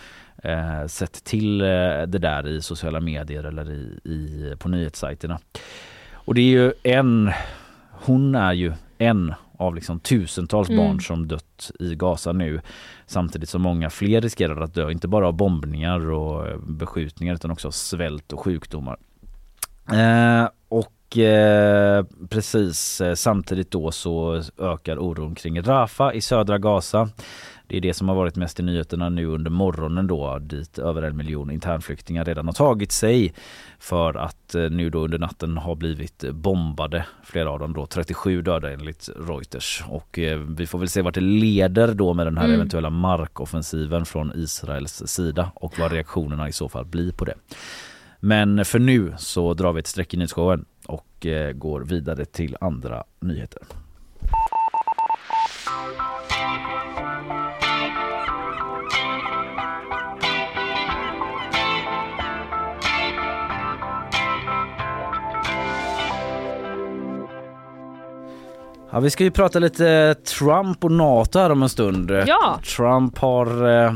sett 0.87 1.23
till 1.23 1.57
det 1.57 2.05
där 2.19 2.47
i 2.47 2.61
sociala 2.61 2.99
medier 2.99 3.43
eller 3.43 3.71
i, 3.71 3.99
i, 4.03 4.55
på 4.59 4.69
nyhetssajterna. 4.69 5.39
Och 6.13 6.33
det 6.35 6.41
är 6.41 6.49
ju 6.49 6.73
en, 6.83 7.31
hon 7.91 8.35
är 8.35 8.53
ju 8.53 8.73
en 8.97 9.33
av 9.59 9.75
liksom 9.75 9.99
tusentals 9.99 10.69
Mm. 10.69 10.85
barn 10.85 11.01
som 11.01 11.27
dött 11.27 11.71
i 11.79 11.95
Gaza 11.95 12.31
nu 12.31 12.61
samtidigt 13.05 13.49
som 13.49 13.61
många 13.61 13.89
fler 13.89 14.21
riskerar 14.21 14.61
att 14.61 14.73
dö, 14.73 14.91
inte 14.91 15.07
bara 15.07 15.27
av 15.27 15.33
bombningar 15.33 16.11
och 16.11 16.47
eh, 16.47 16.57
beskjutningar 16.57 17.33
utan 17.33 17.51
också 17.51 17.67
av 17.67 17.71
svält 17.71 18.33
och 18.33 18.39
sjukdomar. 18.39 18.97
Eh, 19.91 20.49
och 20.69 21.17
eh, 21.17 22.05
precis 22.29 23.01
eh, 23.01 23.13
samtidigt 23.13 23.71
då 23.71 23.91
så 23.91 24.41
ökar 24.57 24.97
oron 24.97 25.35
kring 25.35 25.61
Rafa 25.61 26.13
i 26.13 26.21
södra 26.21 26.57
Gaza. 26.57 27.09
Det 27.67 27.77
är 27.77 27.81
det 27.81 27.93
som 27.93 28.09
har 28.09 28.15
varit 28.15 28.35
mest 28.35 28.59
i 28.59 28.63
nyheterna 28.63 29.09
nu 29.09 29.25
under 29.25 29.51
morgonen 29.51 30.07
då 30.07 30.39
dit 30.39 30.77
över 30.79 31.01
en 31.01 31.17
miljon 31.17 31.51
internflyktingar 31.51 32.25
redan 32.25 32.45
har 32.45 32.53
tagit 32.53 32.91
sig 32.91 33.33
för 33.79 34.13
att 34.13 34.55
eh, 34.55 34.69
nu 34.69 34.89
då 34.89 34.99
under 34.99 35.19
natten 35.19 35.57
har 35.57 35.75
blivit 35.75 36.23
bombade. 36.31 37.05
Flera 37.23 37.51
av 37.51 37.59
dem 37.59 37.73
då 37.73 37.85
37 37.85 38.41
döda 38.41 38.73
enligt 38.73 39.09
Reuters 39.27 39.83
och 39.89 40.19
eh, 40.19 40.39
vi 40.39 40.67
får 40.67 40.79
väl 40.79 40.89
se 40.89 41.01
vart 41.01 41.13
det 41.13 41.21
leder 41.21 41.93
då 41.93 42.13
med 42.13 42.27
den 42.27 42.37
här 42.37 42.45
Mm. 42.45 42.55
eventuella 42.55 42.89
markoffensiven 42.89 44.05
från 44.05 44.31
Israels 44.35 45.03
sida 45.05 45.51
och 45.55 45.79
vad 45.79 45.91
reaktionerna 45.91 46.47
i 46.47 46.51
så 46.51 46.69
fall 46.69 46.85
blir 46.85 47.11
på 47.11 47.25
det. 47.25 47.33
Men 48.19 48.65
för 48.65 48.79
nu 48.79 49.13
så 49.17 49.53
drar 49.53 49.73
vi 49.73 49.79
ett 49.79 49.87
streck 49.87 50.13
i 50.13 50.17
nyhetsshowen 50.17 50.65
och 50.85 51.25
eh, 51.25 51.51
går 51.51 51.81
vidare 51.81 52.25
till 52.25 52.57
andra 52.61 53.03
nyheter. 53.19 53.61
Ja, 68.95 68.99
vi 68.99 69.09
ska 69.09 69.23
ju 69.23 69.31
prata 69.31 69.59
lite 69.59 70.15
Trump 70.39 70.83
och 70.83 70.91
NATO 70.91 71.39
här 71.39 71.49
om 71.49 71.63
en 71.63 71.69
stund. 71.69 72.11
Ja. 72.11 72.59
Trump 72.75 73.17
har 73.17 73.69
eh, 73.85 73.93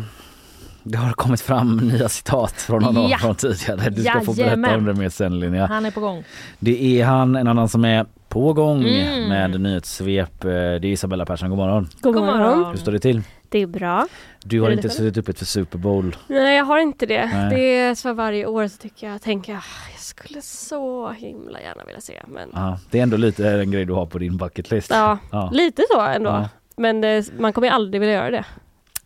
det 0.83 0.97
har 0.97 1.11
kommit 1.13 1.41
fram 1.41 1.77
nya 1.77 2.09
citat 2.09 2.51
från 2.51 2.83
honom 2.83 3.07
Ja. 3.11 3.17
från 3.17 3.35
tidigare. 3.35 3.89
Du 3.89 4.03
ska 4.03 4.21
få 4.21 4.33
berätta 4.33 4.41
Jajamän. 4.41 4.75
om 4.75 4.85
det 4.85 4.93
mer 4.93 5.09
sen 5.09 5.39
Linnea. 5.39 5.67
Han 5.67 5.85
är 5.85 5.91
på 5.91 5.99
gång. 5.99 6.23
Det 6.59 7.01
är 7.01 7.05
han, 7.05 7.35
en 7.35 7.47
annan 7.47 7.69
som 7.69 7.85
är 7.85 8.05
på 8.29 8.53
gång 8.53 8.83
Mm. 8.87 9.29
med 9.29 9.61
nyhetssvep. 9.61 10.43
Eh, 10.43 10.49
Det 10.49 10.57
är 10.57 10.85
Isabella 10.85 11.25
Persson, 11.25 11.49
god 11.49 11.57
morgon. 11.57 11.87
God 12.01 12.15
morgon. 12.15 12.65
Hur 12.65 12.75
står 12.77 12.91
det 12.91 12.99
till? 12.99 13.21
Det 13.49 13.59
är 13.59 13.67
bra. 13.67 14.07
Du 14.43 14.61
har 14.61 14.71
inte 14.71 14.89
suttit 14.89 15.17
uppe 15.17 15.33
för 15.33 15.45
Super 15.45 15.77
Bowl. 15.77 16.15
Nej, 16.27 16.57
jag 16.57 16.65
har 16.65 16.79
inte 16.79 17.05
det. 17.05 17.25
Nej. 17.33 17.49
Det 17.55 17.77
är 17.77 17.95
så 17.95 18.13
varje 18.13 18.45
år 18.45 18.67
så 18.67 18.77
tycker 18.77 19.07
jag, 19.11 19.21
tänker 19.21 19.51
jag, 19.51 19.59
"Ah, 19.59 19.89
jag 19.91 19.99
skulle 19.99 20.41
så 20.41 21.09
himla 21.11 21.61
gärna 21.61 21.83
vilja 21.85 22.01
se. 22.01 22.13
Men 22.27 22.49
Ja, 22.53 22.79
det 22.91 22.99
är 22.99 23.03
ändå 23.03 23.17
lite 23.17 23.49
en 23.49 23.71
grej 23.71 23.85
du 23.85 23.93
har 23.93 24.05
på 24.05 24.17
din 24.17 24.37
bucketlist. 24.37 24.89
ja, 24.91 25.17
Ja. 25.31 25.49
lite 25.53 25.83
så 25.91 26.01
ändå. 26.01 26.29
Ja. 26.29 26.49
Men 26.77 27.01
det, 27.01 27.39
man 27.39 27.53
kommer 27.53 27.67
ju 27.67 27.73
aldrig 27.73 27.99
vilja 28.01 28.15
göra 28.15 28.31
det. 28.31 28.45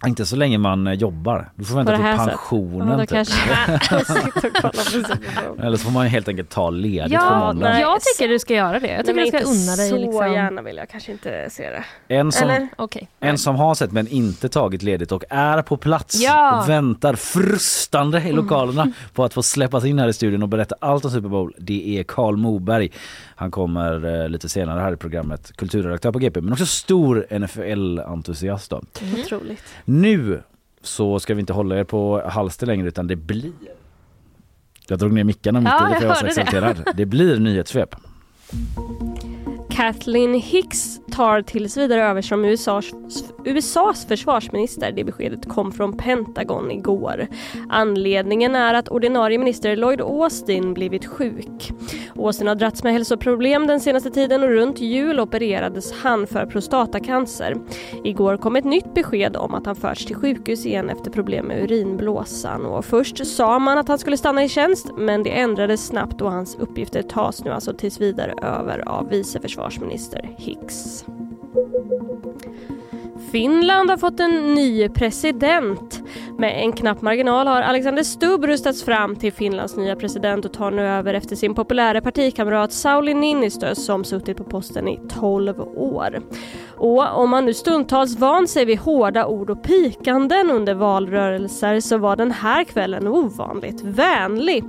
Inte 0.07 0.25
så 0.25 0.35
länge 0.35 0.57
man 0.57 0.87
eh, 0.87 0.93
jobbar. 0.93 1.51
Du 1.55 1.65
får 1.65 1.75
vänta 1.75 1.95
till 1.95 2.03
pensionen. 2.27 2.87
Ja, 2.89 2.95
då 2.95 3.01
typ. 3.01 3.09
kanske. 3.09 3.39
Eller 5.59 5.77
så 5.77 5.83
får 5.83 5.91
man 5.91 6.07
helt 6.07 6.27
enkelt 6.27 6.49
ta 6.49 6.69
ledigt 6.69 7.09
på 7.09 7.13
Ja, 7.15 7.39
måndag. 7.39 7.69
nej. 7.69 7.81
jag 7.81 8.01
tycker 8.01 8.27
du 8.29 8.39
ska 8.39 8.53
göra 8.53 8.79
det. 8.79 8.87
Jag 8.87 8.99
tycker 9.05 9.13
Nej, 9.15 9.25
du 9.25 9.29
ska 9.29 9.37
inte 9.37 9.49
unna 9.49 9.75
dig. 9.75 9.89
så 9.89 9.97
Liksom. 9.97 10.33
gärna 10.33 10.61
vill 10.61 10.77
jag 10.77 10.89
kanske 10.89 11.11
inte 11.11 11.47
se 11.49 11.69
det. 11.69 11.83
En 12.15 12.31
som, 12.31 12.49
Eller? 12.49 12.67
Okej. 12.75 13.09
En 13.19 13.37
som 13.37 13.55
har 13.55 13.75
sett 13.75 13.91
men 13.91 14.07
inte 14.07 14.49
tagit 14.49 14.83
ledigt 14.83 15.11
och 15.11 15.23
är 15.29 15.61
på 15.61 15.77
plats 15.77 16.21
Ja. 16.21 16.61
och 16.63 16.69
väntar 16.69 17.15
frustande 17.15 18.21
i 18.21 18.31
lokalerna 18.31 18.91
på 19.13 19.23
att 19.23 19.33
få 19.33 19.43
släppas 19.43 19.85
in 19.85 19.99
här 19.99 20.07
i 20.07 20.13
studion 20.13 20.43
och 20.43 20.49
berätta 20.49 20.75
allt 20.79 21.05
om 21.05 21.11
Super 21.11 21.29
Bowl. 21.29 21.53
Det 21.57 21.99
är 21.99 22.03
Karl 22.03 22.37
Moberg. 22.37 22.91
Han 23.35 23.51
kommer 23.51 24.21
eh, 24.23 24.29
lite 24.29 24.49
senare 24.49 24.79
här 24.79 24.93
i 24.93 24.95
programmet, 24.97 25.51
kulturredaktör 25.57 26.11
på 26.11 26.19
GP 26.19 26.41
men 26.41 26.53
också 26.53 26.65
stor 26.65 27.25
NFL-entusiast. 27.29 28.69
då. 28.69 28.81
Otroligt. 29.23 29.63
Nu 29.93 30.41
så 30.82 31.19
ska 31.19 31.34
vi 31.34 31.39
inte 31.39 31.53
hålla 31.53 31.77
er 31.79 31.84
på 31.84 32.21
halster 32.29 32.67
längre 32.67 32.88
utan 32.88 33.08
det 33.08 33.15
blir 33.15 33.51
jag 34.88 34.99
drog 34.99 35.13
ner 35.13 35.23
mickarna 35.23 35.60
mitt 35.60 35.69
Ja, 35.69 35.89
i 35.89 35.93
det 35.93 35.99
för 35.99 36.03
jag 36.03 36.10
var 36.10 36.15
så 36.15 36.25
det. 36.25 36.29
exalterad. 36.32 36.84
Det 36.95 37.06
blir 37.06 37.39
nyhetssvep. 37.39 37.95
Kathleen 39.75 40.33
Hicks 40.33 40.99
tar 41.12 41.41
tills 41.41 41.77
vidare 41.77 42.03
över 42.03 42.21
som 42.21 42.45
USAs, 42.45 42.91
USAs 43.45 44.05
försvarsminister. 44.05 44.91
Det 44.91 45.03
beskedet 45.03 45.49
kom 45.49 45.71
från 45.71 45.97
Pentagon 45.97 46.71
igår. 46.71 47.27
Anledningen 47.69 48.55
är 48.55 48.73
att 48.73 48.89
ordinarie 48.89 49.38
minister 49.38 49.75
Lloyd 49.75 50.01
Austin 50.01 50.73
blivit 50.73 51.05
sjuk. 51.05 51.71
Austin 52.15 52.47
har 52.47 52.55
dragits 52.55 52.83
med 52.83 52.93
hälsoproblem 52.93 53.67
den 53.67 53.79
senaste 53.79 54.12
tiden 54.12 54.43
och 54.43 54.49
runt 54.49 54.79
jul 54.79 55.19
opererades 55.19 55.91
han 55.91 56.27
för 56.27 56.45
prostatacancer. 56.45 57.55
Igår 58.03 58.38
kom 58.38 58.55
ett 58.55 58.65
nytt 58.65 58.93
besked 58.93 59.36
om 59.36 59.53
att 59.53 59.65
han 59.65 59.75
förts 59.75 60.05
till 60.05 60.15
sjukhus 60.15 60.65
igen 60.65 60.89
efter 60.89 61.12
problem 61.12 61.45
med 61.45 61.63
urinblåsan. 61.63 62.65
Och 62.65 62.86
först 62.86 63.27
sa 63.27 63.59
man 63.59 63.77
att 63.77 63.88
han 63.88 63.99
skulle 63.99 64.17
stanna 64.17 64.43
i 64.43 64.49
tjänst 64.49 64.88
men 64.97 65.23
det 65.23 65.29
ändrades 65.29 65.88
snabbt 65.88 66.21
och 66.21 66.31
hans 66.31 66.55
uppgifter 66.55 67.01
tas 67.01 67.43
nu 67.43 67.51
alltså 67.51 67.73
tills 67.73 68.01
vidare 68.01 68.33
över 68.41 68.89
av 68.89 69.09
vice 69.09 69.39
försvarsminister 69.63 70.30
Hicks. 70.38 71.06
Finland 73.32 73.89
har 73.89 73.97
fått 73.97 74.19
en 74.19 74.54
ny 74.54 74.89
president. 74.89 76.02
Med 76.38 76.63
en 76.63 76.71
knapp 76.71 77.02
marginal 77.02 77.47
har 77.47 77.62
Alexander 77.62 78.04
Stubb 78.04 78.45
rustats 78.45 78.84
fram 78.84 79.15
till 79.15 79.34
Finlands 79.34 79.78
nya 79.78 79.95
president 79.95 80.45
och 80.45 80.54
tar 80.54 80.71
nu 80.71 80.82
över 80.82 81.13
efter 81.13 81.36
sin 81.36 81.56
populära 81.56 82.02
partikamrat 82.02 82.71
Sauli 82.71 83.13
Niinistö 83.13 83.76
som 83.76 84.04
suttit 84.04 84.38
på 84.38 84.43
posten 84.43 84.88
i 84.88 84.99
12 85.10 85.62
år. 85.76 86.21
Och 86.78 87.17
om 87.17 87.30
man 87.30 87.45
nu 87.45 87.54
stundtals 87.54 88.17
van 88.17 88.47
sig 88.47 88.65
vid 88.65 88.80
hårda 88.80 89.26
ord 89.26 89.49
och 89.49 89.63
pikanden 89.63 90.52
under 90.52 90.73
valrörelser 90.73 91.80
så 91.80 91.97
var 91.97 92.15
den 92.15 92.32
här 92.32 92.63
kvällen 92.63 93.08
ovanligt 93.08 93.82
vänlig. 93.84 94.63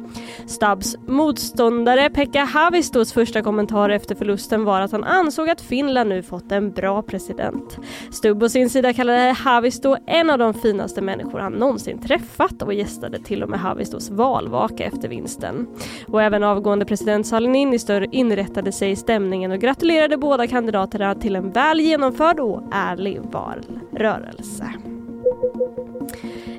Stubbs 0.46 0.96
motståndare 1.06 2.10
Pekka 2.10 2.44
Haavistos 2.44 3.12
första 3.12 3.42
kommentar 3.42 3.88
efter 3.90 4.14
förlusten 4.14 4.64
var 4.64 4.80
att 4.80 4.92
han 4.92 5.04
ansåg 5.04 5.48
att 5.48 5.60
Finland 5.60 6.08
nu 6.08 6.22
fått 6.22 6.52
en 6.52 6.70
bra 6.72 7.02
president. 7.02 7.78
Stubb 8.12 8.42
å 8.42 8.48
sin 8.48 8.70
sida 8.70 8.92
kallade 8.92 9.36
Haavisto 9.38 9.96
en 10.06 10.30
av 10.30 10.38
de 10.38 10.54
finaste 10.54 11.00
människorna 11.00 11.33
människor 11.34 11.40
han 11.40 11.52
någonsin 11.52 11.98
träffat 11.98 12.62
och 12.62 12.74
gästade 12.74 13.18
till 13.18 13.42
och 13.42 13.48
med 13.48 13.60
Havistos 13.60 14.10
valvaka 14.10 14.84
efter 14.84 15.08
vinsten. 15.08 15.66
Och 16.08 16.22
även 16.22 16.42
avgående 16.42 16.84
president 16.84 17.26
Sauli 17.26 17.48
Niinistö 17.48 18.06
inrättade 18.12 18.72
sig 18.72 18.90
i 18.90 18.96
stämningen 18.96 19.52
och 19.52 19.58
gratulerade 19.58 20.16
båda 20.16 20.46
kandidaterna 20.46 21.14
till 21.14 21.36
en 21.36 21.52
väl 21.52 21.80
genomförd 21.80 22.40
och 22.40 22.62
ärlig 22.72 23.20
valrörelse. 23.20 24.66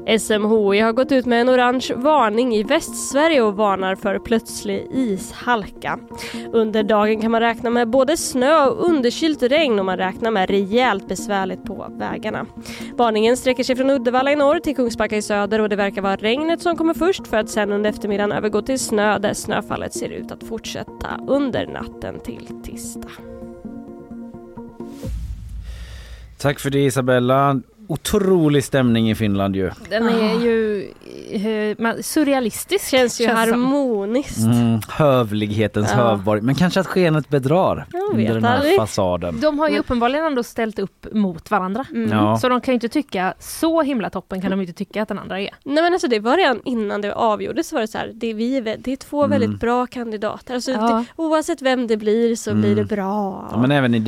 SMHI 0.07 0.79
har 0.79 0.93
gått 0.93 1.11
ut 1.11 1.25
med 1.25 1.41
en 1.41 1.49
orange 1.49 1.93
varning 1.95 2.55
i 2.55 2.63
Västsverige 2.63 3.41
och 3.41 3.55
varnar 3.55 3.95
för 3.95 4.19
plötslig 4.19 4.87
ishalka. 4.91 5.99
Under 6.53 6.83
dagen 6.83 7.21
kan 7.21 7.31
man 7.31 7.41
räkna 7.41 7.69
med 7.69 7.89
både 7.89 8.17
snö 8.17 8.65
och 8.65 8.89
underkylt 8.89 9.43
regn 9.43 9.79
och 9.79 9.85
man 9.85 9.97
räknar 9.97 10.31
med 10.31 10.49
rejält 10.49 11.07
besvärligt 11.07 11.63
på 11.63 11.87
vägarna. 11.89 12.45
Varningen 12.95 13.37
sträcker 13.37 13.63
sig 13.63 13.75
från 13.75 13.89
Uddevalla 13.89 14.31
i 14.31 14.35
norr 14.35 14.59
till 14.59 14.75
Kungsbacka 14.75 15.17
i 15.17 15.21
söder 15.21 15.61
och 15.61 15.69
det 15.69 15.75
verkar 15.75 16.01
vara 16.01 16.15
regnet 16.15 16.61
som 16.61 16.77
kommer 16.77 16.93
först 16.93 17.27
för 17.27 17.37
att 17.37 17.49
sen 17.49 17.71
under 17.71 17.89
eftermiddagen 17.89 18.31
övergå 18.31 18.61
till 18.61 18.79
snö 18.79 19.19
där 19.19 19.33
snöfallet 19.33 19.93
ser 19.93 20.09
ut 20.09 20.31
att 20.31 20.43
fortsätta 20.43 21.19
under 21.27 21.67
natten 21.67 22.19
till 22.19 22.47
tisdag. 22.63 23.11
Tack 26.37 26.59
för 26.59 26.69
det 26.69 26.85
Isabella. 26.85 27.61
Otrolig 27.87 28.63
stämning 28.63 29.09
i 29.11 29.15
Finland 29.15 29.55
ju. 29.55 29.71
Den 29.89 30.07
är 30.09 30.39
ju 30.43 30.81
eh, 31.31 31.95
surrealistisk. 32.01 32.89
Känns 32.89 33.21
ju 33.21 33.27
harmoniskt. 33.27 34.37
Mm, 34.45 34.79
hövlighetens 34.89 35.87
Ja. 35.91 35.97
hövborg. 35.97 36.41
Men 36.41 36.55
kanske 36.55 36.79
att 36.79 36.87
skenet 36.87 37.29
bedrar 37.29 37.85
under 38.11 38.33
den 38.33 38.43
här 38.43 38.55
aldrig. 38.57 38.75
fasaden. 38.77 39.39
De 39.41 39.59
har 39.59 39.69
ju 39.69 39.79
uppenbarligen 39.79 40.25
ändå 40.25 40.43
ställt 40.43 40.79
upp 40.79 41.07
mot 41.13 41.51
varandra. 41.51 41.85
Mm. 41.91 42.11
Ja. 42.11 42.37
Så 42.37 42.49
de 42.49 42.61
kan 42.61 42.71
ju 42.71 42.73
inte 42.73 42.89
tycka, 42.89 43.33
så 43.39 43.81
himla 43.81 44.09
toppen 44.09 44.41
kan 44.41 44.51
de 44.51 44.61
inte 44.61 44.73
tycka 44.73 45.01
att 45.01 45.07
den 45.07 45.19
andra 45.19 45.39
är. 45.39 45.49
Nej 45.63 45.83
men 45.83 45.93
alltså 45.93 46.07
det 46.07 46.19
var 46.19 46.37
redan 46.37 46.61
innan 46.65 47.01
det 47.01 47.13
avgjordes 47.15 47.67
så 47.67 47.75
var 47.75 47.81
det 47.81 47.87
så 47.87 47.97
här, 47.97 48.11
det 48.13 48.27
är, 48.29 48.33
vi, 48.33 48.59
det 48.79 48.91
är 48.91 48.95
två 48.95 49.23
Mm. 49.23 49.39
väldigt 49.39 49.59
bra 49.59 49.87
kandidater. 49.87 50.53
Alltså 50.53 50.71
Ja. 50.71 50.77
det, 50.87 51.05
oavsett 51.23 51.61
vem 51.61 51.87
det 51.87 51.97
blir 51.97 52.35
så 52.35 52.53
blir 52.53 52.71
Mm. 52.71 52.75
det 52.87 52.95
bra. 52.95 53.49
Ja, 53.51 53.57
men 53.57 53.71
även 53.71 53.95
i 53.95 53.99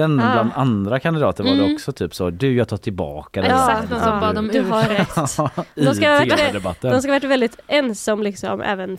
debatten 0.00 0.20
Ah. 0.20 0.32
bland 0.32 0.50
andra 0.54 1.00
kandidater 1.00 1.44
var 1.44 1.50
det 1.50 1.58
Mm. 1.62 1.74
också 1.74 1.92
typ 1.92 2.14
så, 2.14 2.30
du 2.30 2.54
jag 2.56 2.68
tar 2.68 2.76
tillbaka 2.76 3.40
det 3.40 3.46
Exakt, 3.46 3.88
där. 3.88 3.96
och 3.96 4.02
så 4.02 4.10
bad 4.10 4.34
de 4.34 4.48
du 4.48 4.60
har 4.60 4.82
ursäkt. 4.84 5.18
rätt. 5.18 5.38
I 5.74 5.84
De 5.84 5.94
ska. 5.94 6.08
De 6.80 6.90
ha 6.90 7.08
varit 7.08 7.24
väldigt 7.24 7.60
ense 7.68 8.12
om 8.12 8.22
liksom 8.22 8.60
även 8.60 8.98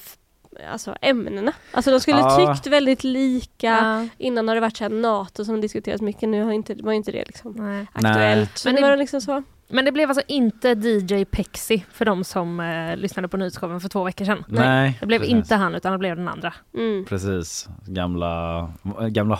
alltså 0.71 0.95
ämnena. 1.01 1.51
Alltså 1.71 1.91
de 1.91 1.99
skulle 1.99 2.17
Ja. 2.17 2.53
tyckt 2.55 2.67
väldigt 2.67 3.03
lika. 3.03 3.67
Ja. 3.67 4.07
Innan 4.17 4.47
har 4.47 4.55
det 4.55 4.61
varit 4.61 4.77
så 4.77 4.83
här 4.83 4.91
NATO 4.91 5.45
som 5.45 5.61
diskuteras 5.61 6.01
mycket, 6.01 6.29
nu 6.29 6.43
har 6.43 6.51
inte, 6.51 6.75
var 6.79 6.91
inte 6.93 7.11
det 7.11 7.23
liksom 7.25 7.51
Nej. 7.51 7.87
aktuellt. 7.93 8.61
Men 8.65 8.75
det 8.75 8.81
det- 8.81 8.89
var 8.89 8.97
liksom 8.97 9.21
så. 9.21 9.43
Men 9.73 9.85
det 9.85 9.91
blev 9.91 10.09
alltså 10.09 10.23
inte 10.27 10.69
DJ 10.69 11.25
Pexi 11.25 11.85
för 11.91 12.05
de 12.05 12.23
som 12.23 12.59
eh, 12.59 12.97
lyssnade 12.97 13.27
på 13.27 13.37
nyhetsshowen 13.37 13.79
för 13.81 13.89
två 13.89 14.03
veckor 14.03 14.25
sedan. 14.25 14.43
Nej, 14.47 14.97
Det 14.99 15.05
blev 15.05 15.19
precis. 15.19 15.35
inte 15.35 15.55
han 15.55 15.75
utan 15.75 15.91
det 15.91 15.97
blev 15.97 16.15
den 16.17 16.27
andra. 16.27 16.53
Mm. 16.77 17.05
Precis, 17.05 17.69
gamla, 17.87 18.69
gamla 19.09 19.35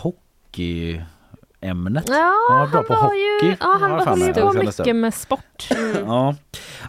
hockeyämnet. 1.66 2.04
Ja, 2.10 2.34
Han 2.50 2.60
var 2.60 2.68
bra 2.68 2.84
på 2.84 2.94
var 2.94 3.02
hockey, 3.02 3.48
Ju, 3.48 3.56
ja, 3.60 3.78
han 3.82 3.92
håller 3.92 4.28
ju 4.28 4.34
Det 4.34 4.42
på 4.42 4.54
det. 4.54 4.64
mycket 4.66 4.96
med 4.96 5.14
sport. 5.14 5.68
Ja. 6.06 6.36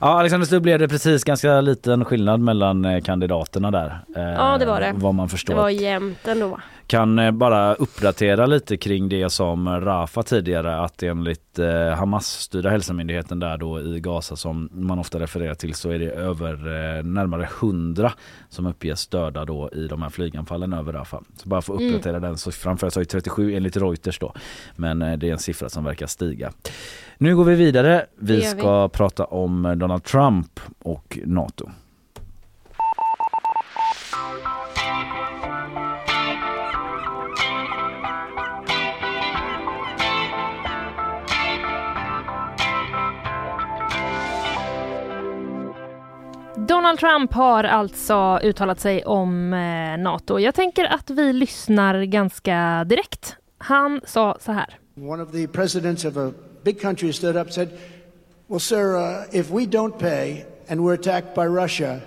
Ja, 0.00 0.06
Alexander 0.18 0.46
Stubb 0.46 0.62
blev 0.62 0.78
det 0.78 0.88
precis 0.88 1.24
ganska 1.24 1.60
liten 1.60 2.04
skillnad 2.04 2.40
mellan 2.40 2.84
eh, 2.84 3.00
kandidaterna 3.02 3.70
där. 3.70 4.00
Eh, 4.16 4.22
Ja, 4.22 4.58
det 4.58 4.66
var 4.66 4.80
det. 4.80 4.92
Vad 4.96 5.14
man 5.14 5.26
Det 5.26 5.30
förstår. 5.30 5.54
var 5.54 5.68
jämnt 5.70 6.28
ändå. 6.28 6.58
Kan 6.86 7.18
eh, 7.18 7.30
bara 7.30 7.74
uppdatera 7.74 8.46
lite 8.46 8.76
kring 8.76 9.08
det 9.08 9.30
som 9.30 9.68
Rafa 9.80 10.22
tidigare 10.22 10.80
att 10.80 11.02
enligt 11.02 11.51
eh, 11.58 11.94
Hamas-styrda 11.94 12.70
hälsomyndigheten 12.70 13.38
där 13.40 13.56
då 13.58 13.80
i 13.80 14.00
Gaza 14.00 14.36
som 14.36 14.68
man 14.72 14.98
ofta 14.98 15.20
refererar 15.20 15.54
till 15.54 15.74
så 15.74 15.90
är 15.90 15.98
det 15.98 16.10
över 16.10 16.52
eh, 16.52 17.04
närmare 17.04 17.48
100 17.60 18.12
som 18.48 18.66
uppges 18.66 19.06
döda 19.06 19.44
då 19.44 19.70
i 19.72 19.86
de 19.88 20.02
här 20.02 20.08
flyganfallen 20.10 20.72
över 20.72 20.92
Rafa. 20.92 21.22
Så 21.36 21.48
bara 21.48 21.62
för 21.62 21.74
att 21.74 21.80
Mm. 21.80 21.94
uppdatera 21.94 22.20
den 22.20 22.38
så 22.38 22.52
framför 22.52 22.90
jag 22.94 23.08
37 23.08 23.54
enligt 23.54 23.76
Reuters 23.76 24.18
då. 24.18 24.34
Men 24.76 25.02
eh, 25.02 25.18
det 25.18 25.28
är 25.28 25.32
en 25.32 25.38
siffra 25.38 25.68
som 25.68 25.84
verkar 25.84 26.06
stiga. 26.06 26.52
Nu 27.18 27.36
går 27.36 27.44
vi 27.44 27.54
vidare. 27.54 28.06
Vi 28.18 28.34
gör 28.34 28.40
vi. 28.54 28.60
ska 28.60 28.88
prata 28.88 29.24
om 29.24 29.66
eh, 29.66 29.72
Donald 29.72 30.04
Trump 30.04 30.60
och 30.82 31.18
NATO. 31.24 31.70
Donald 46.68 46.98
Trump 46.98 47.32
har 47.32 47.64
alltså 47.64 48.38
uttalat 48.42 48.80
sig 48.80 49.04
om 49.04 49.52
eh, 49.52 49.98
NATO. 49.98 50.38
Jag 50.38 50.54
tänker 50.54 50.84
att 50.84 51.10
vi 51.10 51.32
lyssnar 51.32 52.02
ganska 52.02 52.84
direkt. 52.84 53.36
Han 53.58 54.00
sa 54.04 54.36
så 54.40 54.52
här. 54.52 54.78
One 54.96 55.22
of 55.22 55.32
the 55.32 55.46
presidents 55.46 56.04
of 56.04 56.16
a 56.16 56.32
big 56.62 56.80
country 56.80 57.12
stood 57.12 57.36
up 57.36 57.42
and 57.42 57.52
said, 57.52 57.68
Well, 58.46 58.60
sir, 58.60 58.96
uh, 58.96 59.24
if 59.32 59.50
we 59.50 59.62
don't 59.66 59.98
pay 59.98 60.44
and 60.68 60.80
we're 60.80 60.94
attacked 60.94 61.34
by 61.34 61.46
Russia, 61.46 62.00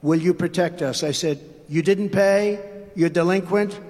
will 0.00 0.22
you 0.22 0.34
protect 0.34 0.82
us? 0.82 1.02
I 1.02 1.12
said, 1.12 1.38
You 1.68 1.82
didn't 1.82 2.10
pay? 2.10 2.58
You're 2.94 3.12
delinquent? 3.12 3.80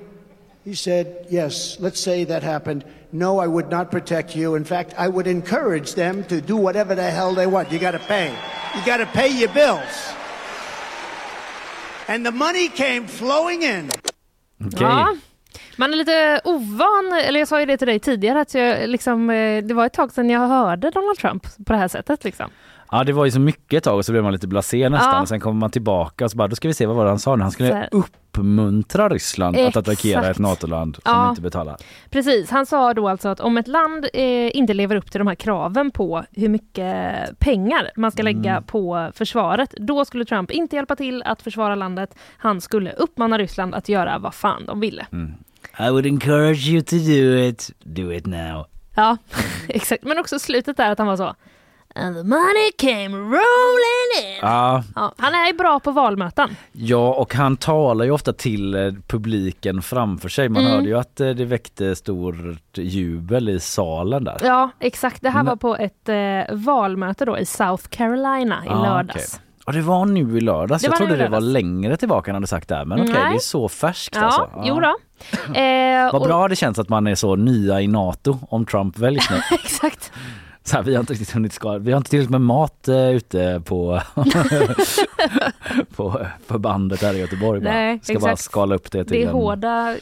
He 0.64 0.74
said, 0.74 1.26
Yes, 1.30 1.76
let's 1.80 2.00
say 2.00 2.24
that 2.24 2.42
happened. 2.42 2.84
No, 3.12 3.38
I 3.38 3.46
would 3.46 3.70
not 3.70 3.90
protect 3.90 4.36
you. 4.36 4.56
In 4.56 4.64
fact, 4.64 4.94
I 4.98 5.08
would 5.08 5.26
encourage 5.26 5.94
them 5.94 6.24
to 6.24 6.40
do 6.40 6.56
whatever 6.56 6.94
the 6.94 7.10
hell 7.10 7.34
they 7.34 7.46
want. 7.46 7.72
You 7.72 7.78
got 7.78 7.92
to 7.92 7.98
pay. 7.98 8.32
You 8.74 8.84
got 8.86 8.98
to 8.98 9.06
pay 9.06 9.28
your 9.28 9.52
bills. 9.52 10.14
And 12.08 12.24
the 12.26 12.32
money 12.32 12.68
came 12.68 13.08
flowing 13.08 13.62
in. 13.62 13.90
Okej. 14.66 14.80
Ja, 14.80 15.16
man 15.76 15.92
är 15.92 15.96
lite 15.96 16.40
ovan, 16.44 17.12
eller 17.24 17.40
jag 17.40 17.48
sa 17.48 17.60
ju 17.60 17.66
det 17.66 17.76
till 17.76 17.86
dig 17.86 18.00
tidigare, 18.00 18.40
att 18.40 18.54
jag, 18.54 18.88
liksom, 18.88 19.30
eh, 19.30 19.64
det 19.64 19.74
var 19.74 19.86
ett 19.86 19.92
tag 19.92 20.12
sedan 20.12 20.30
jag 20.30 20.48
hörde 20.48 20.90
Donald 20.90 21.18
Trump 21.18 21.42
på 21.66 21.72
det 21.72 21.78
här 21.78 21.88
sättet. 21.88 22.24
Liksom. 22.24 22.50
Ja 22.92 23.04
det 23.04 23.12
var 23.12 23.24
ju 23.24 23.30
så 23.30 23.40
mycket 23.40 23.78
ett 23.78 23.84
tag 23.84 23.96
och 23.96 24.04
så 24.04 24.12
blev 24.12 24.24
man 24.24 24.32
lite 24.32 24.48
blasé 24.48 24.88
nästan 24.88 25.14
Ja. 25.14 25.20
och 25.22 25.28
sen 25.28 25.40
kommer 25.40 25.60
man 25.60 25.70
tillbaka 25.70 26.24
och 26.24 26.30
så 26.30 26.36
bara 26.36 26.48
då 26.48 26.56
ska 26.56 26.68
vi 26.68 26.74
se 26.74 26.86
vad 26.86 26.96
var 26.96 27.04
det 27.04 27.10
han 27.10 27.18
sa 27.18 27.36
nu. 27.36 27.42
Han 27.42 27.52
skulle 27.52 27.88
uppmuntra 27.92 29.08
Ryssland 29.08 29.56
att 29.56 29.60
Exakt. 29.60 29.76
attackera 29.88 30.30
ett 30.30 30.38
NATO-land 30.38 30.94
som 30.94 31.02
Ja. 31.04 31.28
inte 31.30 31.42
betalar. 31.42 31.76
Precis, 32.10 32.50
han 32.50 32.66
sa 32.66 32.94
då 32.94 33.08
alltså 33.08 33.28
att 33.28 33.40
om 33.40 33.56
ett 33.58 33.68
land 33.68 34.06
eh, 34.14 34.56
inte 34.56 34.74
lever 34.74 34.96
upp 34.96 35.10
till 35.10 35.18
de 35.18 35.26
här 35.26 35.34
kraven 35.34 35.90
på 35.90 36.24
hur 36.32 36.48
mycket 36.48 36.94
pengar 37.38 37.90
man 37.96 38.10
ska 38.10 38.22
lägga 38.22 38.50
Mm. 38.50 38.62
på 38.62 39.10
försvaret, 39.14 39.74
då 39.78 40.04
skulle 40.04 40.24
Trump 40.24 40.50
inte 40.50 40.76
hjälpa 40.76 40.96
till 40.96 41.22
att 41.22 41.42
försvara 41.42 41.74
landet. 41.74 42.14
Han 42.36 42.60
skulle 42.60 42.92
uppmana 42.92 43.38
Ryssland 43.38 43.74
att 43.74 43.88
göra 43.88 44.18
vad 44.18 44.34
fan 44.34 44.66
de 44.66 44.80
ville. 44.80 45.06
Mm. 45.12 45.32
I 45.78 45.90
would 45.90 46.06
encourage 46.06 46.68
you 46.68 46.80
to 46.82 46.96
do 46.96 47.38
it. 47.48 47.70
Do 47.84 48.12
it 48.12 48.26
now. 48.26 48.66
Ja, 48.94 49.16
exakt. 49.68 50.04
Men 50.04 50.18
också 50.18 50.38
slutet 50.38 50.76
där 50.76 50.90
att 50.92 50.98
han 50.98 51.06
var 51.06 51.16
så 51.16 51.34
And 51.94 52.16
the 52.16 52.22
money 52.24 52.70
came 52.78 53.16
rolling 53.16 54.26
in. 54.26 54.38
Ja, 54.42 54.82
Ja, 54.94 55.12
han 55.18 55.34
är 55.34 55.46
ju 55.46 55.52
bra 55.52 55.80
på 55.80 55.90
valmöten. 55.90 56.56
ja 56.72 57.14
och 57.14 57.34
han 57.34 57.56
talar 57.56 58.04
ju 58.04 58.10
ofta 58.10 58.32
till 58.32 58.74
eh, 58.74 58.92
publiken 59.06 59.82
framför 59.82 60.28
sig. 60.28 60.48
Man 60.48 60.62
Mm. 60.62 60.72
hörde 60.74 60.88
ju 60.88 60.98
att 60.98 61.20
eh, 61.20 61.28
det 61.28 61.44
väckte 61.44 61.96
stort 61.96 62.36
jubel 62.78 63.48
i 63.48 63.60
salen 63.60 64.24
där. 64.24 64.36
Ja, 64.42 64.70
exakt. 64.80 65.22
Det 65.22 65.30
här 65.30 65.38
Men- 65.42 65.46
var 65.46 65.56
på 65.56 65.76
ett 65.76 66.08
eh, 66.08 66.56
valmöte 66.56 67.24
då 67.24 67.38
i 67.38 67.46
South 67.46 67.84
Carolina 67.88 68.56
i 68.64 68.68
Ja, 68.68 68.82
lördags. 68.82 69.34
okej. 69.34 69.46
Och 69.66 69.72
det 69.72 69.80
var 69.82 70.04
nu 70.06 70.38
i 70.38 70.40
lördags. 70.40 70.82
Det 70.82 70.88
Jag 70.88 70.96
trodde 70.96 71.16
det 71.16 71.28
var 71.28 71.40
längre 71.40 71.96
tillbaka 71.96 72.30
han 72.30 72.34
hade 72.34 72.46
sagt 72.46 72.68
där. 72.68 72.84
Men 72.84 73.00
okej, 73.00 73.12
Nej. 73.12 73.30
det 73.30 73.36
är 73.36 73.38
så 73.38 73.68
färskt 73.68 74.16
Ja, 74.16 74.22
alltså. 74.22 74.48
jo 74.64 74.80
då. 74.80 74.96
Eh, 75.60 76.12
Vad 76.12 76.22
och- 76.22 76.26
bra 76.28 76.48
det 76.48 76.56
känns 76.56 76.78
att 76.78 76.88
man 76.88 77.06
är 77.06 77.14
så 77.14 77.36
nya 77.36 77.80
i 77.80 77.86
NATO 77.86 78.38
om 78.48 78.66
Trump 78.66 78.98
väljs 78.98 79.30
nu. 79.30 79.36
Exakt. 79.64 80.12
Så 80.64 80.76
här, 80.76 80.82
vi 80.82 80.94
har 80.94 81.00
inte 81.00 81.12
riktigt 81.12 81.30
hunnit 81.34 81.52
skala, 81.52 81.78
vi 81.78 81.92
har 81.92 81.96
inte 81.98 82.10
tillräckligt 82.10 82.30
med 82.30 82.40
mat 82.40 82.88
eh, 82.88 83.10
ute 83.10 83.62
på, 83.64 84.00
på 85.96 86.26
förbandet 86.46 87.02
här 87.02 87.14
i 87.14 87.18
Göteborg. 87.18 87.60
Bara. 87.60 87.72
Nej, 87.72 88.00
Ska 88.02 88.12
bara 88.18 88.32
exakt. 88.32 88.42
skala 88.42 88.74
upp 88.74 88.90
det 88.90 89.04
till 89.04 89.12
Det 89.16 89.22
är 89.24 89.26
en 89.28 89.34
hårda, 89.34 89.96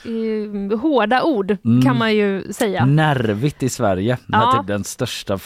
eh, 0.73 0.79
hårda 0.81 1.23
ord 1.23 1.57
Mm. 1.64 1.83
kan 1.83 1.99
man 1.99 2.14
ju 2.14 2.53
säga. 2.53 2.85
nervigt 2.87 3.62
i 3.62 3.68
Sverige. 3.68 4.18
Ja. 4.27 4.57
typ 4.59 4.66
den 4.66 4.85
största, 4.85 5.38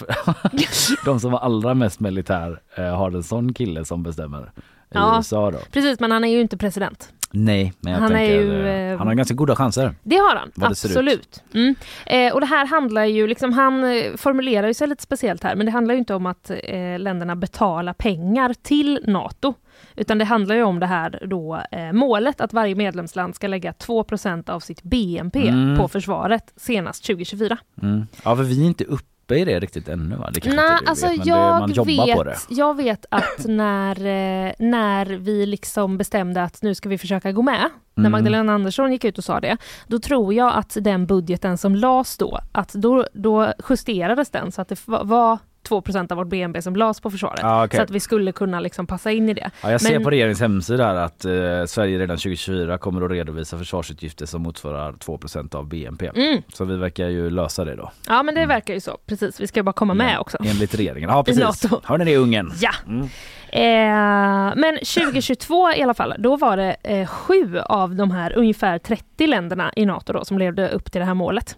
de 1.05 1.21
som 1.21 1.31
var 1.33 1.39
allra 1.39 1.75
mest 1.75 2.01
militär 2.01 2.61
eh, 2.77 2.85
har 2.97 3.11
en 3.11 3.23
sån 3.23 3.55
kille 3.55 3.85
som 3.85 4.03
bestämmer 4.03 4.43
i 4.43 4.61
Ja. 4.95 5.15
USA 5.17 5.51
då. 5.51 5.59
Precis, 5.73 6.01
men 6.01 6.11
han 6.11 6.25
är 6.25 6.29
ju 6.29 6.41
inte 6.41 6.57
president. 6.57 7.09
Nej, 7.33 7.73
men 7.81 7.93
jag 7.93 8.01
Han 8.01 8.11
tänker, 8.11 8.41
ju, 8.41 8.67
eh, 8.67 8.93
eh, 8.93 8.99
han 8.99 9.07
har 9.07 9.15
ganska 9.15 9.35
goda 9.35 9.57
chanser. 9.57 9.95
Det 10.03 10.17
har 10.17 10.37
han, 10.37 10.51
det 10.55 10.67
absolut. 10.67 11.43
Mm. 11.55 11.75
Eh, 12.07 12.33
och 12.35 12.41
det 12.41 12.47
här 12.47 12.67
handlar 12.67 13.05
ju, 13.05 13.27
liksom, 13.27 13.53
han 13.53 13.85
eh, 13.85 14.05
formulerar 14.17 14.67
ju 14.67 14.75
sig 14.75 14.89
lite 14.89 15.03
speciellt 15.03 15.43
här, 15.43 15.57
men 15.57 15.67
det 15.67 15.73
handlar 15.73 15.95
ju 15.95 15.99
inte 15.99 16.15
om 16.15 16.27
att 16.27 16.51
eh, 16.51 16.99
länderna 16.99 17.37
betalar 17.37 17.93
pengar 17.93 18.55
till 18.63 19.01
NATO. 19.07 19.55
Utan 19.97 20.19
det 20.19 20.25
handlar 20.25 20.55
ju 20.57 20.63
om 20.63 20.81
det 20.81 20.87
här 20.87 21.23
då, 21.27 21.63
eh, 21.73 21.93
målet 21.93 22.41
att 22.41 22.53
varje 22.53 22.75
medlemsland 22.75 23.35
ska 23.35 23.47
lägga 23.47 23.73
2% 23.73 24.49
av 24.51 24.61
sitt 24.61 24.83
BNP 24.83 25.49
Mm. 25.49 25.79
på 25.79 25.89
försvaret 25.89 26.53
senast 26.57 27.05
2024. 27.07 27.57
Mm. 27.83 28.07
Ja, 28.25 28.37
för 28.37 28.43
vi 28.43 28.63
är 28.63 28.67
inte 28.67 28.85
uppe 28.85 29.05
i 29.31 29.45
det 29.45 29.61
riktigt 29.61 29.89
ännu 29.89 30.17
va? 30.17 30.31
Det 30.35 30.41
kanske 30.41 30.61
Nej, 30.61 30.73
inte 30.73 30.85
du 30.85 30.91
alltså 30.91 31.07
vet, 31.07 31.19
men 31.19 31.27
jag, 31.27 31.55
det, 31.57 31.61
man 31.61 31.73
jobbar 31.73 32.07
vet, 32.07 32.17
på 32.17 32.25
det. 32.25 32.37
jag 32.49 32.77
vet 32.77 33.07
att 33.11 33.39
när, 33.45 33.97
eh, 33.97 34.53
när 34.59 35.07
vi 35.07 35.47
liksom 35.47 35.99
bestämde 35.99 36.43
att 36.43 36.63
nu 36.63 36.75
ska 36.75 36.89
vi 36.89 36.99
försöka 36.99 37.33
gå 37.33 37.43
med, 37.43 37.69
när 37.95 38.01
Mm. 38.03 38.13
Magdalena 38.13 38.53
Andersson 38.55 38.93
gick 38.93 39.05
ut 39.05 39.19
och 39.19 39.25
sa 39.25 39.41
det, 39.41 39.57
då 39.87 39.99
tror 39.99 40.35
jag 40.35 40.53
att 40.55 40.77
den 40.81 41.07
budgeten 41.07 41.59
som 41.59 41.75
lades 41.77 42.17
då, 42.19 42.39
att 42.53 42.73
då, 42.73 43.07
då 43.13 43.53
justerades 43.71 44.31
den 44.31 44.53
så 44.53 44.63
att 44.63 44.69
det 44.69 44.89
va- 44.89 45.03
var 45.05 45.39
2% 45.81 46.13
av 46.13 46.19
vårt 46.19 46.29
BNP 46.29 46.63
som 46.63 46.77
lades 46.77 47.01
på 47.01 47.11
försvaret. 47.11 47.41
Ja, 47.43 47.65
okej. 47.65 47.77
Så 47.77 47.83
att 47.83 47.91
vi 47.91 48.01
skulle 48.01 48.33
kunna 48.33 48.61
liksom 48.61 48.87
passa 48.87 49.11
in 49.11 49.29
i 49.29 49.35
det. 49.35 49.51
Ja, 49.63 49.71
jag 49.71 49.81
ser 49.81 49.93
Men- 49.93 50.03
på 50.05 50.11
regeringens 50.11 50.41
hemsida 50.41 50.87
här 50.87 50.95
att 50.95 51.25
eh, 51.25 51.65
Sverige 51.67 51.99
redan 51.99 52.17
2024 52.17 52.79
kommer 52.79 53.05
att 53.05 53.11
redovisa 53.11 53.59
försvarsutgifter 53.59 54.27
som 54.27 54.43
motsvarar 54.43 54.93
2% 54.93 55.55
av 55.55 55.69
BNP. 55.69 56.11
Mm. 56.15 56.43
Så 56.53 56.65
vi 56.65 56.77
verkar 56.77 57.09
ju 57.09 57.31
lösa 57.31 57.65
det 57.65 57.77
då. 57.77 57.91
Ja 58.09 58.23
men 58.23 58.35
det 58.35 58.47
verkar 58.47 58.75
ju 58.75 58.81
så, 58.81 58.99
precis. 59.07 59.41
Vi 59.41 59.47
ska 59.47 59.63
bara 59.63 59.73
komma 59.73 59.95
med 59.95 60.19
också. 60.19 60.39
Enligt 60.45 60.75
regeringen. 60.75 61.11
Ja 61.11 61.25
precis. 61.25 61.43
NATO. 61.63 61.81
Hörni 61.85 62.05
det 62.05 62.17
ungen? 62.17 62.53
Ja. 62.61 62.71
Mm. 62.87 63.09
Eh, 63.55 64.53
men 64.57 64.79
2022 64.79 65.73
i 65.73 65.83
alla 65.83 65.95
fall, 65.95 66.15
då 66.19 66.37
var 66.37 66.57
det 66.57 66.77
eh, 66.83 67.07
sju 67.07 67.59
av 67.59 67.95
de 67.95 68.11
här 68.11 68.33
ungefär 68.39 68.79
30 68.79 69.27
länderna 69.27 69.73
i 69.77 69.87
NATO 69.87 70.13
då, 70.13 70.25
som 70.25 70.39
levde 70.39 70.69
upp 70.69 70.93
till 70.93 70.99
det 71.01 71.05
här 71.05 71.15
målet. 71.15 71.57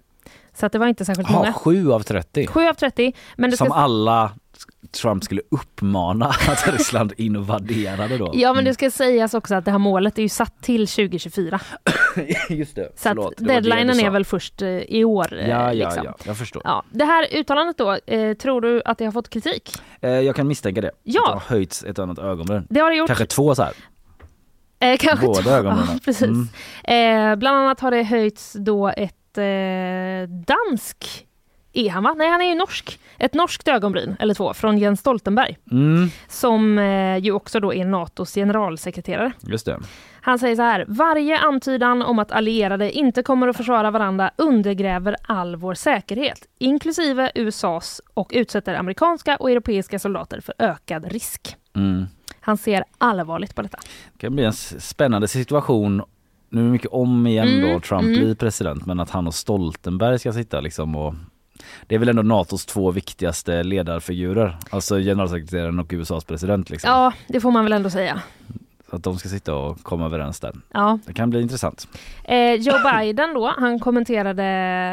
Så 0.55 0.67
att 0.67 0.73
det 0.73 0.79
var 0.79 0.87
inte 0.87 1.05
särskilt 1.05 1.31
Ja, 1.31 1.37
många. 1.39 1.53
7 1.53 1.93
av 1.93 2.01
30. 2.01 2.47
7 2.47 2.61
av 2.69 2.75
30. 2.75 3.13
Men 3.37 3.51
det 3.51 3.57
Som 3.57 3.67
ska, 3.67 3.75
alla 3.77 4.33
Trump 5.03 5.25
skulle 5.25 5.41
uppmana 5.51 6.27
att 6.49 6.69
Ryssland 6.73 7.13
invaderade 7.17 8.19
då. 8.19 8.31
ja 8.35 8.53
men 8.55 8.65
det 8.65 8.75
ska 8.75 8.91
sägas 8.91 9.35
också 9.35 9.55
att 9.55 9.65
det 9.65 9.71
här 9.71 9.79
målet 9.79 10.19
är 10.19 10.23
ju 10.23 10.29
satt 10.29 10.63
till 10.63 10.87
2024. 10.89 11.61
Just 12.49 12.77
det. 12.77 12.85
Så 12.97 13.09
Förlåt, 13.09 13.33
att 13.41 13.47
deadlinen 13.49 14.01
är 14.01 14.11
väl 14.11 14.25
först 14.25 14.63
eh, 14.63 14.69
i 14.69 15.05
år. 15.05 15.39
eh, 15.39 15.49
Ja, 15.49 15.73
ja, 15.73 15.87
liksom. 15.89 16.05
ja, 16.05 16.15
jag 16.25 16.37
förstår. 16.39 16.63
Ja, 16.65 16.85
det 16.91 17.05
här 17.05 17.27
uttalandet 17.37 17.79
då, 17.79 17.93
eh, 18.07 18.35
tror 18.35 18.61
du 18.61 18.83
att 18.85 18.99
det 18.99 19.05
har 19.05 19.13
fått 19.13 19.29
kritik? 19.31 19.73
Eh, 20.01 20.11
jag 20.11 20.37
kan 20.37 20.47
misstänka 20.49 20.81
det. 20.81 20.91
Ja. 21.03 21.21
Att 21.21 21.27
det 21.27 21.33
har 21.33 21.57
höjts 21.57 21.85
ett 21.85 21.99
annat 21.99 22.19
ögonbryn. 22.19 22.67
Det 22.71 22.81
har 22.81 22.91
det 22.91 22.97
gjort. 22.97 23.07
Kanske 23.07 23.27
två 23.27 23.55
så 23.55 23.63
här. 23.63 23.73
Eh, 24.81 24.97
kanske 24.99 25.27
Båda 25.27 25.51
ögonbrynen. 25.59 25.89
Ja, 25.93 25.99
precis. 26.05 26.29
Mm. 26.85 27.31
Eh, 27.33 27.37
bland 27.37 27.57
annat 27.59 27.81
har 27.81 27.91
det 27.91 28.03
höjts 28.03 28.53
då 28.59 28.89
ett 28.89 29.15
eh, 29.39 30.29
dansk 30.29 31.27
är 31.73 31.91
han 31.91 32.03
va? 32.03 32.15
Nej 32.17 32.31
han 32.31 32.43
är 32.43 32.49
ju 32.49 32.55
norsk. 32.55 33.01
Ett 33.19 33.35
norskt 33.35 33.69
ögonbryn, 33.69 34.17
eller 34.19 34.35
två, 34.35 34.55
från 34.55 34.79
Jens 34.79 35.01
Stoltenberg. 35.01 35.59
Mm, 35.71 36.09
Som 36.29 36.79
eh, 36.79 37.17
ju 37.17 37.33
också 37.33 37.61
då 37.61 37.75
är 37.75 37.85
NATOs 37.85 38.35
generalsekreterare. 38.35 39.33
just 39.41 39.67
det. 39.67 39.81
Han 40.21 40.39
säger 40.39 40.57
så 40.57 40.63
här, 40.63 40.85
varje 40.89 41.39
antydan 41.39 42.03
om 42.03 42.19
att 42.19 42.33
allierade 42.33 42.93
inte 42.93 43.23
kommer 43.23 43.49
att 43.49 43.57
försvara 43.57 43.91
varandra 43.91 44.31
undergräver 44.37 45.17
all 45.23 45.57
vår 45.57 45.75
säkerhet, 45.75 46.47
inklusive 46.59 47.33
USAs 47.35 48.01
och 48.15 48.31
utsätter 48.35 48.75
amerikanska 48.75 49.37
och 49.37 49.51
europeiska 49.51 49.99
soldater 49.99 50.41
för 50.41 50.55
ökad 50.59 51.13
risk. 51.13 51.57
Mm. 51.77 52.07
Han 52.41 52.57
ser 52.57 52.85
allvarligt 52.99 53.55
på 53.55 53.63
detta. 53.63 53.79
Det 54.13 54.19
kan 54.19 54.35
bli 54.35 54.45
en 54.45 54.53
spännande 54.53 55.29
situation. 55.29 56.03
Nu 56.55 56.61
är 56.61 56.65
det 56.65 56.71
mycket 56.71 56.93
om 56.93 57.27
igen 57.27 57.49
Mm, 57.49 57.73
då 57.73 57.81
Trump 57.81 58.03
mm. 58.03 58.15
blir 58.15 58.35
president 58.35 58.87
men 58.87 59.01
att 59.01 59.11
han 59.11 59.27
och 59.27 59.35
Stoltenberg 59.35 60.19
ska 60.19 60.33
sitta 60.33 60.61
liksom 60.61 60.97
och 60.97 61.15
Det 61.87 61.95
är 61.95 61.99
väl 61.99 62.09
ändå 62.09 62.23
Natos 62.23 62.67
två 62.67 62.91
viktigaste 62.91 63.63
ledarfigurer, 63.63 64.59
alltså 64.71 64.99
generalsekreteraren 64.99 65.79
och 65.79 65.93
USAs 65.93 66.25
president. 66.25 66.71
Liksom. 66.71 66.91
Ja, 66.91 67.13
det 67.29 67.41
får 67.41 67.51
man 67.51 67.65
väl 67.65 67.73
ändå 67.73 67.91
säga. 67.91 68.23
Att 68.91 69.03
de 69.03 69.19
ska 69.19 69.29
sitta 69.29 69.55
och 69.55 69.83
komma 69.83 70.07
överens 70.07 70.41
där. 70.41 70.53
Ja. 70.73 70.99
Det 71.07 71.13
kan 71.13 71.31
bli 71.31 71.43
intressant. 71.43 71.89
Eh, 72.25 72.55
Joe 72.55 72.79
Biden 72.93 73.35
då, 73.35 73.55
han 73.59 73.81
kommenterade 73.81 74.43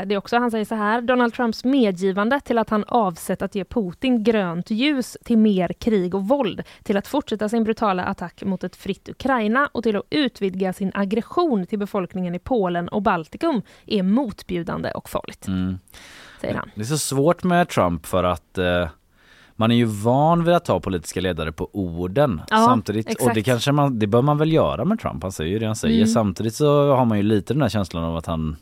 det 0.07 0.17
också. 0.17 0.37
Han 0.37 0.51
säger 0.51 0.65
så 0.65 0.75
här. 0.75 1.01
Donald 1.01 1.33
Trumps 1.33 1.63
medgivande 1.63 2.39
till 2.39 2.57
att 2.57 2.69
han 2.69 2.83
avsett 2.87 3.41
att 3.41 3.55
ge 3.55 3.65
Putin 3.65 4.23
grönt 4.23 4.69
ljus 4.69 5.17
till 5.23 5.37
mer 5.37 5.73
krig 5.73 6.15
och 6.15 6.27
våld, 6.27 6.63
till 6.83 6.97
att 6.97 7.07
fortsätta 7.07 7.49
sin 7.49 7.63
brutala 7.63 8.03
attack 8.03 8.43
mot 8.43 8.63
ett 8.63 8.75
fritt 8.75 9.09
Ukraina 9.09 9.69
och 9.71 9.83
till 9.83 9.95
att 9.95 10.03
utvidga 10.09 10.73
sin 10.73 10.91
aggression 10.93 11.65
till 11.65 11.79
befolkningen 11.79 12.35
i 12.35 12.39
Polen 12.39 12.87
och 12.87 13.01
Baltikum 13.01 13.61
är 13.85 14.03
motbjudande 14.03 14.91
och 14.91 15.09
farligt. 15.09 15.47
Mm. 15.47 15.79
Säger 16.41 16.55
han. 16.55 16.71
Det 16.75 16.81
är 16.81 16.85
så 16.85 16.97
svårt 16.97 17.43
med 17.43 17.69
Trump 17.69 18.05
för 18.05 18.23
att 18.23 18.57
eh, 18.57 18.87
man 19.55 19.71
är 19.71 19.75
ju 19.75 19.85
van 19.85 20.43
vid 20.43 20.53
att 20.55 20.65
ta 20.65 20.79
politiska 20.79 21.21
ledare 21.21 21.51
på 21.51 21.69
orden 21.73 22.41
Ja, 22.49 22.57
samtidigt 22.57 23.05
och 23.05 23.11
exakt. 23.11 23.35
det 23.35 23.43
kanske 23.43 23.71
man, 23.71 23.99
det 23.99 24.07
bör 24.07 24.21
man 24.21 24.37
väl 24.37 24.53
göra 24.53 24.85
med 24.85 24.99
Trump, 24.99 25.23
han 25.23 25.31
säger 25.31 25.51
ju 25.51 25.59
det 25.59 25.65
han 25.65 25.75
säger. 25.75 25.95
Mm. 25.97 26.07
Samtidigt 26.07 26.55
så 26.55 26.95
har 26.95 27.05
man 27.05 27.17
ju 27.17 27.23
lite 27.23 27.53
den 27.53 27.61
här 27.61 27.69
känslan 27.69 28.03
av 28.03 28.17
att 28.17 28.25
han 28.25 28.55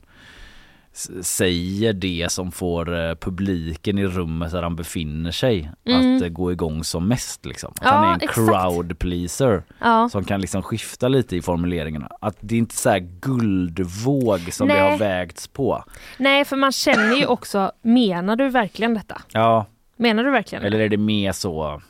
säger 1.21 1.93
det 1.93 2.28
som 2.32 2.52
får 2.52 2.97
eh, 3.10 3.15
publiken 3.15 3.97
i 3.97 4.06
rummet 4.08 4.52
där 4.52 4.63
han 4.63 4.75
befinner 4.75 5.32
sig 5.32 5.71
Mm. 5.86 6.15
att 6.17 6.21
eh, 6.23 6.30
gå 6.30 6.52
igång 6.52 6.84
som 6.84 7.08
mest 7.08 7.45
liksom. 7.45 7.71
Att 7.75 7.82
Ja, 7.86 7.89
han 7.91 8.04
är 8.10 8.13
en 8.13 8.21
exakt. 8.21 8.36
crowd 8.36 8.99
pleaser 8.99 9.63
Ja. 9.80 10.10
som 10.10 10.23
kan 10.23 10.41
liksom 10.41 10.62
skifta 10.63 11.08
lite 11.08 11.36
i 11.36 11.41
formuleringarna. 11.41 12.10
Att 12.21 12.38
det 12.39 12.56
är 12.56 12.60
inte 12.60 12.75
så 12.75 12.89
här 12.89 12.99
guldvåg 13.21 14.54
som 14.54 14.67
det 14.67 14.73
Nej. 14.73 14.91
har 14.91 14.97
vägts 14.97 15.47
på. 15.47 15.84
Nej, 16.17 16.45
för 16.45 16.56
man 16.56 16.71
känner 16.71 17.15
ju 17.15 17.25
också, 17.25 17.71
menar 17.82 18.36
du 18.36 18.49
verkligen 18.49 18.93
detta? 18.93 19.21
Ja, 19.32 19.65
Menar 19.99 20.23
du 20.23 20.31
verkligen 20.31 20.63
eller 20.63 20.79
är 20.79 20.89
det 20.89 20.97
mer 20.97 21.31
så 21.31 21.81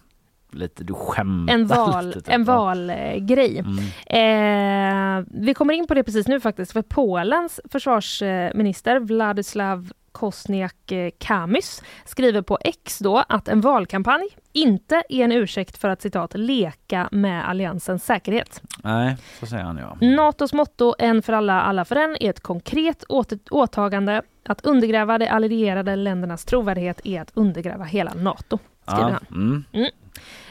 lite 0.51 0.83
du 0.83 0.93
skämtar 0.93 1.53
en 1.53 1.67
val, 1.67 2.07
lite, 2.07 2.21
typ. 2.21 2.33
en 2.33 2.43
valgrej. 2.43 3.63
Eh, 4.05 5.23
vi 5.27 5.53
kommer 5.53 5.73
in 5.73 5.87
på 5.87 5.93
det 5.93 6.03
precis 6.03 6.27
nu 6.27 6.39
faktiskt, 6.39 6.71
för 6.71 6.81
Polens 6.81 7.59
försvarsminister 7.71 8.99
Władysław 8.99 9.91
Kosniak-Kamys 10.11 11.83
skriver 12.05 12.41
på 12.41 12.57
X 12.61 12.99
då 12.99 13.23
att 13.29 13.47
en 13.47 13.61
valkampanj 13.61 14.27
inte 14.61 15.03
är 15.09 15.23
en 15.23 15.31
ursäkt 15.31 15.77
för 15.77 15.89
att 15.89 16.01
citat 16.01 16.31
leka 16.35 17.09
med 17.11 17.49
alliansens 17.49 18.05
säkerhet. 18.05 18.61
Nej, 18.83 19.17
så 19.39 19.45
säger 19.45 19.63
han 19.63 19.77
ja. 19.77 19.97
Natos 20.01 20.53
motto 20.53 20.95
En 20.99 21.21
för 21.21 21.33
alla, 21.33 21.61
alla 21.61 21.85
för 21.85 21.95
en 21.95 22.17
är 22.19 22.29
ett 22.29 22.39
konkret 22.39 23.03
åtagande. 23.49 24.21
Att 24.45 24.65
undergräva 24.65 25.17
de 25.17 25.27
allierade 25.27 25.95
ländernas 25.95 26.45
trovärdighet 26.45 27.01
är 27.03 27.21
att 27.21 27.31
undergräva 27.33 27.83
hela 27.83 28.13
Nato, 28.13 28.59
skriver 28.87 29.09
ja. 29.09 29.19
han. 29.29 29.65
Mm. 29.73 29.89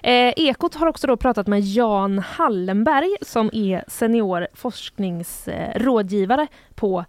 Eh, 0.03 0.35
Ekot 0.37 0.75
har 0.75 0.87
också 0.87 1.07
då 1.07 1.17
pratat 1.17 1.47
med 1.47 1.61
Jan 1.61 2.19
Hallenberg 2.19 3.17
som 3.23 3.51
är 3.53 3.85
senior 3.89 4.49
forskningsrådgivare 4.55 6.47
på 6.75 7.05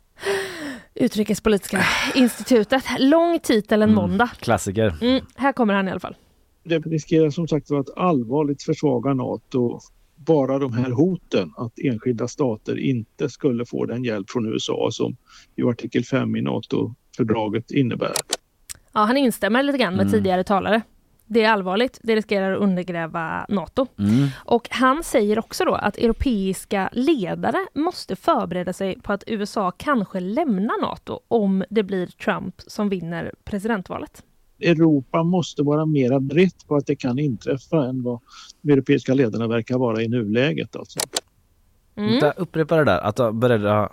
Utrikespolitiska 0.93 1.83
institutet. 2.15 2.83
Lång 2.99 3.39
titel 3.39 3.81
en 3.81 3.93
måndag. 3.93 4.29
Klassiker. 4.39 4.95
Mm, 5.01 5.25
här 5.35 5.51
kommer 5.51 5.73
han 5.73 5.87
i 5.87 5.91
alla 5.91 5.99
fall. 5.99 6.15
Det 6.63 6.79
riskerar 6.79 7.29
som 7.29 7.47
sagt 7.47 7.71
att 7.71 7.97
allvarligt 7.97 8.63
försvaga 8.63 9.13
Nato. 9.13 9.79
Bara 10.15 10.59
de 10.59 10.73
här 10.73 10.91
hoten 10.91 11.53
att 11.57 11.79
enskilda 11.79 12.27
stater 12.27 12.79
inte 12.79 13.29
skulle 13.29 13.65
få 13.65 13.85
den 13.85 14.03
hjälp 14.03 14.29
från 14.29 14.53
USA 14.53 14.89
som 14.91 15.15
ju 15.55 15.69
artikel 15.69 16.03
5 16.05 16.35
i 16.35 16.41
NATO-fördraget 16.41 17.71
innebär. 17.71 18.13
Ja, 18.93 18.99
han 18.99 19.17
instämmer 19.17 19.63
lite 19.63 19.77
grann 19.77 19.93
med 19.93 20.01
Mm. 20.01 20.11
tidigare 20.11 20.43
talare. 20.43 20.81
Det 21.25 21.43
är 21.43 21.49
allvarligt, 21.51 21.99
det 22.03 22.15
riskerar 22.15 22.51
att 22.53 22.59
undergräva 22.61 23.45
Nato. 23.49 23.87
Mm. 23.99 24.27
Och 24.45 24.67
han 24.71 25.03
säger 25.03 25.39
också 25.39 25.65
då 25.65 25.73
att 25.73 25.97
europeiska 25.97 26.89
ledare 26.91 27.65
måste 27.75 28.15
förbereda 28.15 28.73
sig 28.73 28.99
på 29.01 29.13
att 29.13 29.23
USA 29.27 29.71
kanske 29.71 30.19
lämnar 30.19 30.81
Nato 30.81 31.19
om 31.27 31.63
det 31.69 31.83
blir 31.83 32.07
Trump 32.07 32.55
som 32.67 32.89
vinner 32.89 33.33
presidentvalet. 33.43 34.23
Europa 34.61 35.23
måste 35.23 35.63
vara 35.63 35.85
mera 35.85 36.19
brett 36.19 36.67
på 36.67 36.75
att 36.75 36.85
det 36.85 36.95
kan 36.95 37.19
inträffa 37.19 37.85
än 37.85 38.03
vad 38.03 38.19
de 38.61 38.71
europeiska 38.71 39.13
ledarna 39.13 39.47
verkar 39.47 39.77
vara 39.77 40.01
i 40.01 40.07
nuläget. 40.07 40.75
Alltså. 40.75 40.99
Mm. 41.95 42.31
Upprepa 42.37 42.75
det 42.75 42.83
där, 42.83 42.99
att 42.99 43.19
vara 43.19 43.31
beredda 43.31 43.89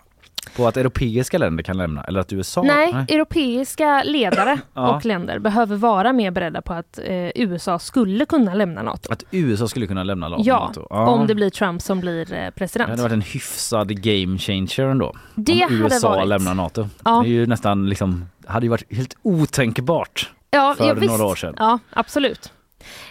på 0.57 0.69
att 0.69 0.77
europeiska 0.77 1.39
länder 1.39 1.63
kan 1.63 1.77
lämna 1.79 2.05
eller 2.05 2.21
att 2.21 2.33
USA? 2.33 2.63
Nej, 2.63 2.95
europeiska 3.09 4.03
ledare 4.03 4.59
Ja. 4.75 4.97
och 4.97 5.05
länder 5.05 5.39
behöver 5.39 5.77
vara 5.77 6.13
mer 6.13 6.31
beredda 6.31 6.63
på 6.63 6.73
att 6.73 6.99
eh, 7.05 7.29
USA 7.35 7.79
skulle 7.79 8.27
kunna 8.27 8.55
lämna 8.55 8.83
Nato. 8.83 9.13
Att 9.13 9.25
USA 9.31 9.69
skulle 9.69 9.87
kunna 9.87 10.03
lämna 10.05 10.29
Nato? 10.29 10.43
Ja, 10.47 10.73
Ja. 10.91 11.07
om 11.09 11.27
det 11.27 11.35
blir 11.35 11.51
Trump 11.51 11.83
som 11.83 12.01
blir 12.01 12.33
eh, 12.33 12.39
Det 12.45 12.53
president. 12.55 12.91
hade 12.91 13.03
varit 13.03 13.13
en 13.13 13.21
hyfsad 13.23 14.03
game 14.03 14.39
changer 14.39 14.81
ändå. 14.83 15.17
Det 15.35 15.53
om 15.53 15.61
hade 15.61 15.75
USA 15.75 16.09
varit. 16.09 16.29
lämnar 16.29 16.55
NATO. 16.55 16.89
Ja. 17.05 17.21
Det 17.25 17.29
är 17.29 17.33
ju 17.33 17.47
nästan 17.47 17.89
liksom, 17.89 18.25
hade 18.47 18.67
ju 18.67 18.71
varit 18.71 18.93
helt 18.97 19.17
otänkbart 19.23 20.31
Ja, 20.51 20.75
för 20.79 20.85
ja, 20.85 20.95
några 20.95 21.01
visst. 21.01 21.21
år 21.21 21.35
sedan. 21.35 21.55
Ja, 21.59 21.79
absolut. 21.91 22.53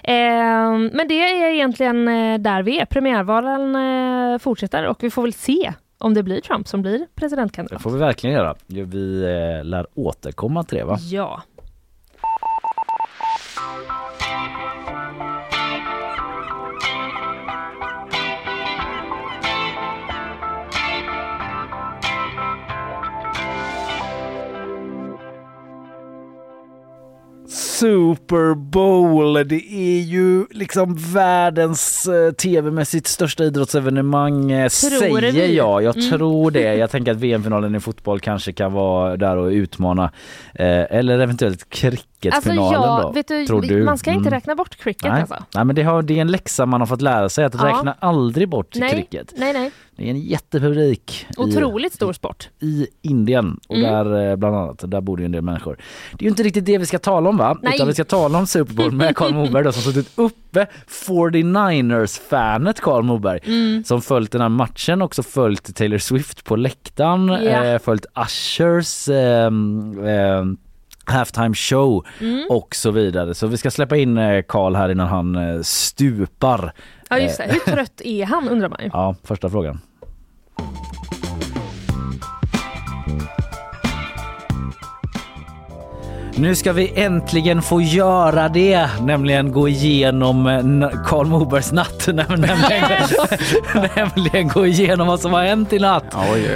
Ehm, 0.03 0.89
men 0.93 1.07
det 1.07 1.13
är 1.23 1.53
egentligen 1.53 2.07
eh, 2.07 2.39
där 2.39 2.63
vi 2.63 2.79
är. 2.79 2.85
Premiärvalen 2.85 3.75
eh, 4.33 4.38
fortsätter 4.39 4.85
och 4.88 5.03
vi 5.03 5.09
får 5.09 5.21
väl 5.21 5.33
se 5.33 5.73
om 5.97 6.13
det 6.13 6.23
blir 6.23 6.41
Trump 6.41 6.67
som 6.67 6.81
blir 6.81 6.99
Det 6.99 7.08
presidentkandidat. 7.15 7.81
får 7.81 7.91
vi 7.91 7.99
verkligen 7.99 8.36
göra. 8.36 8.55
Vi 8.67 9.23
eh, 9.23 9.63
lär 9.65 9.88
återkomma 9.93 10.63
till 10.63 10.77
det 10.77 10.84
va? 10.84 10.97
Ja. 10.99 11.41
Super 27.47 28.53
Bowl, 28.55 29.34
det 29.47 29.73
är 29.73 30.01
ju 30.01 30.45
liksom 30.51 30.95
världens 31.13 32.08
eh, 32.08 32.31
tv-mässigt 32.31 33.08
största 33.08 33.43
idrottsevenemang 33.43 34.51
eh, 34.51 34.67
Tror 34.69 34.99
säger 34.99 35.31
vi? 35.31 35.55
jag. 35.55 35.84
Jag 35.84 35.97
Mm. 35.97 36.10
tror 36.12 36.51
det. 36.51 36.75
Jag 36.75 36.91
tänker 36.91 37.12
att 37.12 37.17
VM-finalen 37.17 37.75
i 37.75 37.79
fotboll 37.79 38.19
kanske 38.19 38.51
kan 38.53 38.73
vara 38.73 39.17
där 39.17 39.38
och 39.38 39.47
utmana. 39.49 40.12
Eh, 40.53 40.67
eller 40.97 41.19
eventuellt 41.19 41.53
Alltså 41.53 41.67
cricketfinalen 41.69 42.73
ja, 42.73 43.12
då. 43.15 43.21
du, 43.27 43.45
tror 43.45 43.62
du? 43.62 43.84
man 43.84 43.97
ska 43.97 44.10
inte 44.12 44.21
Mm. 44.27 44.34
räkna 44.34 44.55
bort 44.55 44.75
cricket 44.75 45.12
Nej. 45.12 45.21
alltså. 45.21 45.36
Nej 45.55 45.65
men 45.65 45.75
det, 45.75 45.84
har, 45.84 46.01
det 46.01 46.17
är 46.17 46.21
en 46.21 46.31
läxa 46.31 46.65
man 46.65 46.81
har 46.81 46.88
fått 46.88 47.01
lära 47.01 47.29
sig 47.29 47.45
att 47.45 47.53
Ja. 47.53 47.65
räkna 47.67 47.95
aldrig 47.99 48.49
bort 48.49 48.75
Nej, 48.75 48.91
cricket. 48.93 49.34
nej, 49.38 49.53
nej. 49.53 49.71
Det 49.97 50.05
är 50.05 50.10
en 50.10 50.19
jättepublik 50.21 51.25
i, 51.29 51.34
Otroligt 51.41 51.93
stor 51.93 52.13
sport. 52.13 52.49
i 52.60 52.88
Indien 53.01 53.60
och 53.67 53.75
Mm. 53.75 53.91
där 54.05 54.29
eh, 54.31 54.36
bland 54.36 54.55
annat, 54.55 54.84
där 54.91 55.01
bor 55.01 55.19
ju 55.19 55.25
en 55.25 55.31
del 55.31 55.41
människor. 55.41 55.77
Det 56.12 56.23
är 56.23 56.23
ju 56.23 56.29
inte 56.29 56.43
riktigt 56.43 56.65
det 56.65 56.77
vi 56.77 56.86
ska 56.86 56.99
tala 56.99 57.29
om 57.29 57.38
va? 57.38 57.58
Nej. 57.62 57.75
Utan 57.75 57.88
vi 57.88 57.93
ska 57.93 58.03
tala 58.03 58.38
om 58.38 58.47
Super 58.47 58.73
Bowl 58.73 58.91
med 58.91 59.15
Karl 59.15 59.34
Moberg 59.34 59.63
då, 59.63 59.71
som 59.71 59.81
suttit 59.93 60.12
uppe, 60.15 60.67
49ers-fanet 60.88 62.79
Karl 62.81 63.03
Moberg, 63.03 63.39
Mm. 63.45 63.84
som 63.84 64.01
följt 64.01 64.31
den 64.31 64.41
här 64.41 64.49
matchen, 64.49 65.01
också 65.01 65.23
följt 65.23 65.75
Taylor 65.75 65.97
Swift 65.97 66.43
på 66.43 66.55
läktaren, 66.55 67.27
Ja. 67.27 67.63
eh, 67.65 67.79
följt 67.79 68.05
Ushers 68.25 69.10
ehm, 69.10 70.05
ehm, 70.08 70.58
halftime 71.08 71.55
show 71.55 72.05
Mm. 72.21 72.45
och 72.49 72.75
så 72.75 72.91
vidare. 72.91 73.34
Så 73.34 73.47
vi 73.47 73.58
ska 73.58 73.71
släppa 73.71 73.97
in 73.97 74.17
eh, 74.17 74.41
Karl 74.47 74.75
här 74.75 74.89
innan 74.89 75.08
han 75.08 75.36
eh, 75.36 75.62
stupar. 75.62 76.73
Ja 77.17 77.23
just 77.23 77.38
det, 77.38 77.43
hur 77.43 77.60
trött 77.60 78.01
är 78.01 78.25
han 78.25 78.49
undrar 78.49 78.69
man 78.69 78.80
ju. 78.84 78.89
Ja, 78.93 79.15
första 79.23 79.49
frågan. 79.49 79.80
Nu 86.38 86.56
ska 86.56 86.74
vi 86.74 86.91
äntligen 86.95 87.62
få 87.62 87.82
göra 87.82 88.50
det, 88.50 88.89
nämligen 89.02 89.52
gå 89.52 89.67
igenom 89.67 90.48
eh, 90.48 90.89
Karl 91.06 91.26
Mobergs 91.26 91.71
natt. 91.71 92.08
Nämligen, 93.95 94.48
gå 94.48 94.65
igenom 94.65 95.08
vad 95.08 95.19
som 95.19 95.34
har 95.34 95.43
hänt 95.43 95.74
i 95.74 95.80
natt. 95.80 96.15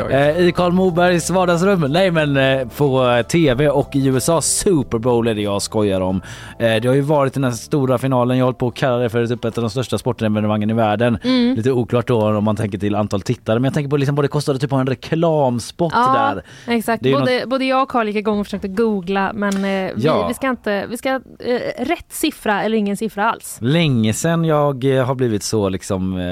Eh, 0.10 0.40
I 0.40 0.52
Karl 0.56 0.72
Mobergs 0.72 1.30
vardagsrum. 1.30 1.86
Nej 1.90 2.12
men 2.12 2.38
eh, 2.38 2.68
på 2.78 3.24
tv 3.32 3.70
och 3.70 3.96
i 3.96 4.08
USA 4.08 4.42
Super 4.42 4.98
Bowl 4.98 5.28
är 5.28 5.36
det 5.36 5.42
jag 5.42 5.62
skojar 5.62 6.02
om. 6.02 6.22
Det 6.58 6.86
har 6.86 6.96
ju 6.96 7.02
varit 7.02 7.34
den 7.34 7.44
här 7.44 7.52
stora 7.52 7.98
finalen. 7.98 8.38
Jag 8.38 8.46
har 8.46 8.48
hållit 8.48 8.58
på 8.58 8.68
att 8.68 8.76
kalla 8.76 8.98
det 8.98 9.10
för 9.10 9.28
typ 9.28 9.46
ett 9.46 9.58
av 9.58 9.62
de 9.62 9.70
största 9.70 9.98
sportevenemangen 9.98 10.70
i 10.70 10.74
världen. 10.74 11.18
Mm. 11.24 11.56
Lite 11.56 11.72
oklart 11.72 12.08
då 12.08 12.38
om 12.38 12.44
man 12.44 12.56
tänker 12.56 12.78
till 12.78 12.96
antal 12.96 13.22
tittare 13.22 13.60
men 13.60 13.64
jag 13.64 13.74
tänker 13.74 13.90
på 13.90 13.98
liksom 13.98 14.16
vad 14.16 14.26
det 14.26 14.30
kostade 14.30 14.60
typ 14.60 14.72
en 14.72 14.88
reklamspot 14.88 15.94
Ja, 15.96 16.34
där. 16.68 16.76
exakt. 16.76 17.06
Är 17.06 17.10
ju 17.10 17.16
Både, 17.16 17.44
både 17.48 17.66
jag 17.66 17.84
och 17.84 17.90
Carl 17.90 18.08
gick 18.08 18.16
igång 18.16 18.40
och 18.40 18.46
försökte 18.46 18.68
googla 18.68 19.32
men 19.34 19.69
eh, 19.70 19.96
vi, 19.96 20.04
Ja. 20.06 20.28
vi 20.28 20.34
ska 20.34 20.50
inte, 20.50 20.86
vi 20.90 20.98
ska 20.98 21.10
eh, 21.10 21.84
rätt 21.86 22.06
siffra 22.14 22.64
eller 22.64 22.78
ingen 22.78 22.98
siffra 22.98 23.32
alls. 23.32 23.58
Länge 23.62 24.14
sedan 24.14 24.46
jag 24.46 24.84
eh, 24.98 25.06
har 25.06 25.16
blivit 25.16 25.44
så 25.44 25.70
liksom 25.70 26.18
eh, 26.18 26.24